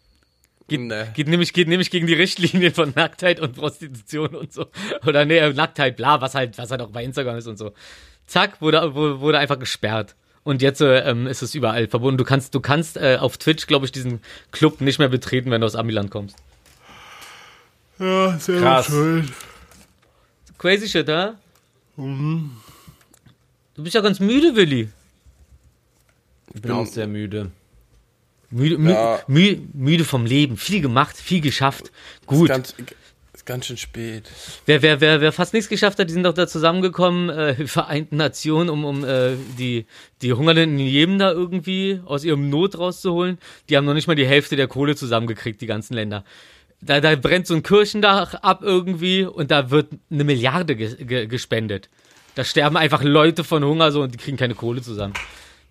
Geht, 0.68 0.80
Nee. 0.80 1.04
geht, 1.14 1.28
nämlich, 1.28 1.52
geht 1.54 1.68
nämlich 1.68 1.90
gegen 1.90 2.06
die 2.06 2.14
Richtlinien 2.14 2.74
von 2.74 2.92
Nacktheit 2.94 3.40
und 3.40 3.54
Prostitution 3.56 4.34
und 4.34 4.52
so. 4.52 4.66
Oder 5.06 5.24
nee, 5.24 5.50
Nacktheit, 5.52 5.96
bla, 5.96 6.20
was 6.20 6.34
halt, 6.34 6.58
was 6.58 6.70
halt 6.70 6.82
auch 6.82 6.90
bei 6.90 7.02
Instagram 7.04 7.36
ist 7.38 7.46
und 7.46 7.56
so. 7.56 7.72
Zack, 8.26 8.60
wurde, 8.60 8.94
wurde 8.94 9.38
einfach 9.38 9.58
gesperrt. 9.58 10.14
Und 10.44 10.60
jetzt 10.60 10.80
äh, 10.82 11.00
ähm, 11.00 11.26
ist 11.26 11.42
es 11.42 11.54
überall 11.54 11.88
verbunden. 11.88 12.18
Du 12.18 12.24
kannst, 12.24 12.54
du 12.54 12.60
kannst 12.60 12.96
äh, 12.98 13.16
auf 13.18 13.38
Twitch, 13.38 13.66
glaube 13.66 13.86
ich, 13.86 13.92
diesen 13.92 14.20
Club 14.52 14.80
nicht 14.82 14.98
mehr 14.98 15.08
betreten, 15.08 15.50
wenn 15.50 15.62
du 15.62 15.66
aus 15.66 15.74
Amiland 15.74 16.10
kommst. 16.10 16.36
Ja, 17.98 18.38
sehr 18.38 18.60
Krass. 18.60 18.92
Crazy 20.58 20.88
shit, 20.88 21.08
ha? 21.08 21.34
Du 21.96 23.82
bist 23.82 23.94
ja 23.94 24.00
ganz 24.00 24.20
müde, 24.20 24.54
Willi. 24.54 24.90
Ich 26.52 26.60
bin 26.62 26.70
auch 26.72 26.86
sehr 26.86 27.06
müde. 27.06 27.50
Müde, 28.50 28.78
mü 28.78 28.90
Ja. 28.90 29.20
mü 29.26 29.60
müde 29.72 30.04
vom 30.04 30.26
Leben. 30.26 30.56
Viel 30.56 30.80
gemacht, 30.80 31.16
viel 31.16 31.40
geschafft. 31.40 31.90
Gut. 32.26 32.48
Ganz, 32.48 32.70
ist 32.70 33.03
ganz 33.46 33.66
schön 33.66 33.76
spät. 33.76 34.30
Wer, 34.66 34.82
wer, 34.82 35.00
wer, 35.00 35.20
wer 35.20 35.32
fast 35.32 35.52
nichts 35.52 35.68
geschafft 35.68 35.98
hat, 35.98 36.08
die 36.08 36.12
sind 36.12 36.24
doch 36.24 36.34
da 36.34 36.46
zusammengekommen, 36.46 37.28
äh, 37.30 37.66
Vereinten 37.66 38.16
Nationen, 38.16 38.70
um, 38.70 38.84
um 38.84 39.04
äh, 39.04 39.32
die, 39.58 39.86
die 40.22 40.32
Hungernden 40.32 40.78
in 40.78 40.86
Jemen 40.86 41.18
da 41.18 41.30
irgendwie 41.32 42.00
aus 42.04 42.24
ihrem 42.24 42.48
Not 42.50 42.78
rauszuholen. 42.78 43.38
Die 43.68 43.76
haben 43.76 43.84
noch 43.84 43.94
nicht 43.94 44.06
mal 44.06 44.14
die 44.16 44.26
Hälfte 44.26 44.56
der 44.56 44.68
Kohle 44.68 44.96
zusammengekriegt, 44.96 45.60
die 45.60 45.66
ganzen 45.66 45.94
Länder. 45.94 46.24
Da, 46.80 47.00
da 47.00 47.14
brennt 47.16 47.46
so 47.46 47.54
ein 47.54 47.62
Kirchendach 47.62 48.34
ab 48.34 48.60
irgendwie 48.62 49.24
und 49.24 49.50
da 49.50 49.70
wird 49.70 49.88
eine 50.10 50.24
Milliarde 50.24 50.76
ge 50.76 50.94
ge 51.04 51.26
gespendet. 51.26 51.88
Da 52.34 52.44
sterben 52.44 52.76
einfach 52.76 53.02
Leute 53.02 53.44
von 53.44 53.64
Hunger 53.64 53.92
so 53.92 54.02
und 54.02 54.12
die 54.12 54.18
kriegen 54.18 54.36
keine 54.36 54.54
Kohle 54.54 54.82
zusammen. 54.82 55.14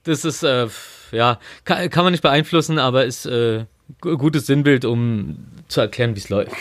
Das 0.06 0.26
ist, 0.26 0.44
äh, 0.44 0.68
ja, 1.12 1.40
kann, 1.66 1.90
kann 1.90 2.04
man 2.04 2.14
nicht 2.14 2.24
beeinflussen, 2.24 2.80
aber 2.80 3.06
ist 3.06 3.26
äh, 3.26 3.66
gu- 4.02 4.18
gutes 4.18 4.48
Sinnbild, 4.48 4.86
um 4.86 5.46
zu 5.68 5.82
erklären, 5.82 6.16
wie 6.16 6.20
es 6.20 6.30
läuft. 6.30 6.52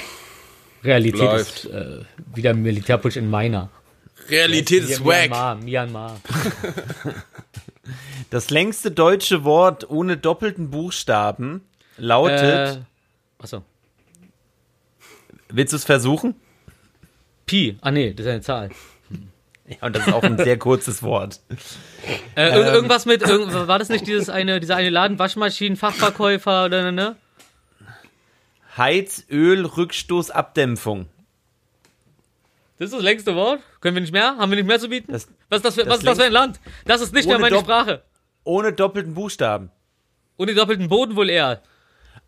Realität 0.84 1.20
Läuft. 1.20 1.64
ist 1.64 1.70
äh, 1.72 1.98
wieder 2.34 2.54
Militärputsch 2.54 3.16
in 3.16 3.30
Meiner. 3.30 3.70
Realität 4.28 4.84
ist 4.84 5.04
wack. 5.04 5.30
Myanmar, 5.30 5.54
Myanmar. 5.56 6.20
Das 8.30 8.48
längste 8.50 8.90
deutsche 8.90 9.44
Wort 9.44 9.90
ohne 9.90 10.16
doppelten 10.16 10.70
Buchstaben 10.70 11.62
lautet. 11.98 12.78
Äh, 12.78 12.80
achso. 13.42 13.62
willst 15.50 15.72
du 15.72 15.76
es 15.76 15.84
versuchen? 15.84 16.34
Pi. 17.44 17.76
Ah, 17.82 17.90
nee, 17.90 18.14
das 18.14 18.24
ist 18.24 18.30
eine 18.32 18.40
Zahl. 18.40 18.70
Ja, 19.68 19.76
und 19.86 19.96
das 19.96 20.06
ist 20.06 20.12
auch 20.14 20.22
ein 20.22 20.38
sehr 20.38 20.58
kurzes 20.58 21.02
Wort. 21.02 21.40
Äh, 22.36 22.48
Ähm. 22.48 22.54
ir- 22.64 22.72
irgendwas 22.72 23.04
mit, 23.04 23.20
irgend, 23.22 23.52
war 23.52 23.78
das 23.78 23.88
nicht 23.90 24.06
dieses 24.06 24.30
eine, 24.30 24.60
dieser 24.60 24.76
eine 24.76 24.88
Laden, 24.90 25.18
Waschmaschinen, 25.18 25.76
Fachverkäufer 25.76 26.64
oder 26.66 26.90
ne, 26.92 27.16
ne? 28.76 28.78
Heizöl, 28.78 29.64
Rückstoß, 29.66 30.30
Abdämpfung. 30.30 31.06
Das 32.78 32.86
ist 32.86 32.94
das 32.94 33.02
längste 33.02 33.34
Wort? 33.36 33.60
Können 33.80 33.94
wir 33.96 34.00
nicht 34.00 34.12
mehr? 34.12 34.36
Haben 34.38 34.50
wir 34.50 34.56
nicht 34.56 34.66
mehr 34.66 34.80
zu 34.80 34.88
bieten? 34.88 35.12
Das- 35.12 35.28
was 35.48 35.58
ist 35.58 35.64
das 35.64 35.74
für, 35.74 35.80
das 35.84 35.90
was 35.90 35.98
ist 35.98 36.06
das 36.06 36.18
für 36.18 36.24
ein 36.24 36.32
Land? 36.32 36.60
Das 36.86 37.00
ist 37.00 37.12
nicht 37.14 37.26
mehr 37.26 37.36
Ohne 37.36 37.42
meine 37.42 37.56
Dopp- 37.56 37.64
Sprache. 37.64 38.02
Ohne 38.44 38.72
doppelten 38.72 39.14
Buchstaben. 39.14 39.70
Den 40.38 40.56
doppelten 40.56 40.88
Boden 40.88 41.14
wohl 41.14 41.30
eher. 41.30 41.62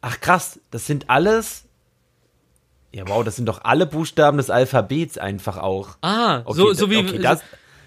Ach 0.01 0.21
krass, 0.21 0.61
das 0.71 0.87
sind 0.87 1.11
alles. 1.11 1.65
Ja, 2.93 3.09
wow, 3.09 3.25
das 3.25 3.35
sind 3.35 3.47
doch 3.47 3.65
alle 3.65 3.87
Buchstaben 3.87 4.37
des 4.37 4.51
Alphabets 4.51 5.19
einfach 5.19 5.57
auch. 5.57 5.97
Ah, 6.03 6.43
Okay, 6.45 6.57
so, 6.57 6.73
so 6.75 6.87
da- 6.87 6.93
wie, 6.93 6.97
okay, 6.99 7.19
das, 7.19 7.41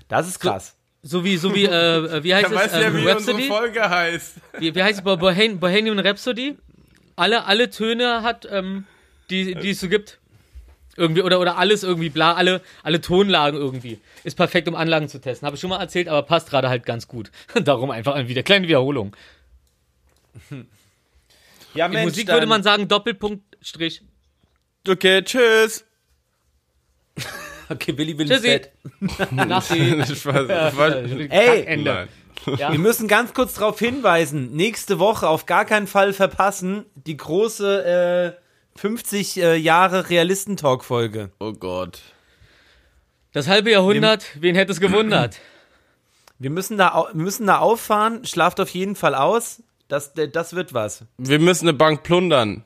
das 0.09 0.27
ist 0.27 0.39
krass. 0.41 0.75
so 1.01 1.23
wie, 1.23 1.37
so 1.37 1.55
wie, 1.55 1.63
äh, 1.63 2.21
wie 2.23 2.35
heißt 2.35 2.53
weiß 2.53 2.73
es? 2.73 2.81
ja, 2.81 2.87
Ähm, 2.87 2.93
wie 2.95 2.97
unsere 2.97 3.11
Rhapsody? 3.15 3.47
Folge 3.47 3.89
heißt. 3.89 4.33
Wie, 4.57 4.75
wie 4.75 4.83
heißt 4.83 4.97
es? 4.99 5.03
Bo- 5.05 5.15
Bohem- 5.15 5.59
Bohemian 5.59 5.99
Rhapsody? 5.99 6.57
Alle, 7.17 7.45
alle 7.45 7.69
Töne 7.69 8.21
hat, 8.23 8.47
ähm, 8.49 8.85
die, 9.29 9.55
die 9.55 9.71
es 9.71 9.79
so 9.81 9.89
gibt. 9.89 10.19
Irgendwie, 10.95 11.21
oder, 11.21 11.39
oder 11.39 11.57
alles 11.57 11.83
irgendwie, 11.83 12.09
bla, 12.09 12.33
alle, 12.33 12.61
alle 12.83 13.01
Tonlagen 13.01 13.57
irgendwie. 13.59 13.99
Ist 14.23 14.37
perfekt, 14.37 14.67
um 14.67 14.75
Anlagen 14.75 15.09
zu 15.09 15.19
testen. 15.19 15.45
Habe 15.45 15.55
ich 15.55 15.61
schon 15.61 15.69
mal 15.69 15.79
erzählt, 15.79 16.07
aber 16.07 16.23
passt 16.23 16.49
gerade 16.49 16.69
halt 16.69 16.85
ganz 16.85 17.07
gut. 17.07 17.31
Darum 17.63 17.91
einfach 17.91 18.15
eine 18.15 18.29
wieder 18.29 18.43
kleine 18.43 18.67
Wiederholung. 18.67 19.15
Ja, 21.73 21.87
In 21.87 22.03
Musik 22.03 22.27
würde 22.27 22.47
man 22.47 22.63
sagen 22.63 22.87
Doppelpunkt, 22.87 23.43
Strich. 23.61 24.01
Okay, 24.87 25.21
tschüss. 25.23 25.85
Okay, 27.69 27.97
Willi 27.97 28.17
will 28.17 28.31
ins 28.31 28.41
Tschüssi. 28.41 28.47
Bett. 28.47 28.71
Nachti. 29.31 30.15
Spaß, 30.15 30.47
was? 30.77 30.93
Ey, 31.29 31.63
Ende. 31.65 32.07
Ja. 32.45 32.71
Wir 32.71 32.79
müssen 32.79 33.07
ganz 33.07 33.33
kurz 33.33 33.55
darauf 33.55 33.79
hinweisen, 33.79 34.51
nächste 34.51 34.99
Woche 34.99 35.27
auf 35.27 35.45
gar 35.45 35.65
keinen 35.65 35.87
Fall 35.87 36.13
verpassen, 36.13 36.85
die 36.95 37.17
große 37.17 38.35
äh, 38.35 38.79
50 38.79 39.37
äh, 39.37 39.55
Jahre 39.55 40.09
Realisten-Talk-Folge. 40.09 41.31
Oh 41.39 41.53
Gott. 41.53 42.01
Das 43.33 43.47
halbe 43.47 43.71
Jahrhundert, 43.71 44.25
wen 44.39 44.55
hätte 44.55 44.71
es 44.71 44.79
gewundert? 44.79 45.39
Wir 46.39 46.51
müssen 46.51 46.77
da, 46.77 47.07
wir 47.13 47.23
müssen 47.23 47.47
da 47.47 47.57
auffahren, 47.57 48.23
schlaft 48.23 48.59
auf 48.59 48.69
jeden 48.69 48.95
Fall 48.95 49.15
aus. 49.15 49.63
Das, 49.87 50.13
das 50.13 50.53
wird 50.53 50.71
was. 50.71 51.05
Wir 51.17 51.39
müssen 51.39 51.67
eine 51.67 51.75
Bank 51.75 52.03
plundern. 52.03 52.63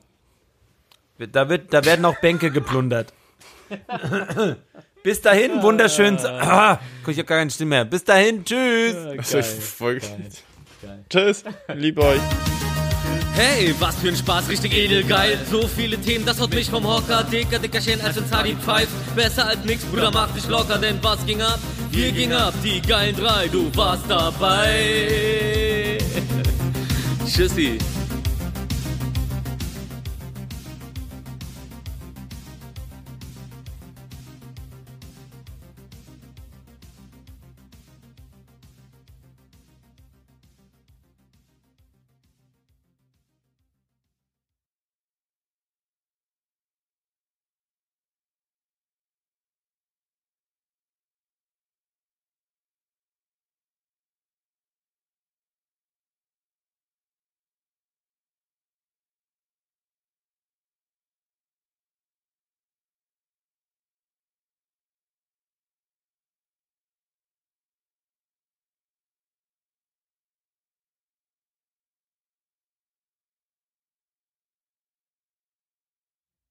Da, 1.16 1.48
wird, 1.48 1.72
da 1.72 1.82
werden 1.86 2.04
auch 2.04 2.20
Bänke 2.20 2.50
geplundert. 2.50 3.14
Bis 5.02 5.20
dahin, 5.20 5.62
wunderschön. 5.62 6.16
Ah, 6.24 6.78
guck, 7.04 7.12
ich 7.12 7.18
hab 7.18 7.26
gar 7.26 7.38
keine 7.38 7.50
Stimme 7.50 7.70
mehr. 7.70 7.84
Bis 7.84 8.04
dahin, 8.04 8.44
tschüss. 8.44 8.94
Also 9.18 9.38
ich 9.38 9.46
voll- 9.46 10.00
Tschüss, 11.10 11.44
lieb 11.74 11.98
euch. 11.98 12.20
Hey, 13.34 13.74
was 13.78 13.96
für 13.96 14.08
ein 14.08 14.16
Spaß, 14.16 14.48
richtig 14.48 14.74
edelgeil. 14.74 15.38
So 15.50 15.66
viele 15.66 15.96
Themen, 15.98 16.24
das 16.24 16.38
haut 16.40 16.54
mich 16.54 16.68
vom 16.70 16.86
Hocker. 16.86 17.24
Dicker, 17.24 17.58
dickerchen 17.58 18.00
als 18.02 18.18
ein 18.18 18.26
Zadi 18.28 18.54
Pfeif. 18.56 18.88
Besser 19.16 19.46
als 19.48 19.64
nix, 19.64 19.84
Bruder, 19.84 20.10
mach 20.12 20.30
dich 20.32 20.46
locker, 20.48 20.78
denn 20.78 20.98
was 21.02 21.24
ging 21.26 21.40
ab? 21.40 21.58
Wir 21.90 22.12
ging 22.12 22.32
ab, 22.32 22.52
die 22.62 22.80
geilen 22.82 23.16
drei, 23.16 23.48
du 23.48 23.74
warst 23.74 24.04
dabei. 24.08 25.98
Tschüssi. 27.26 27.78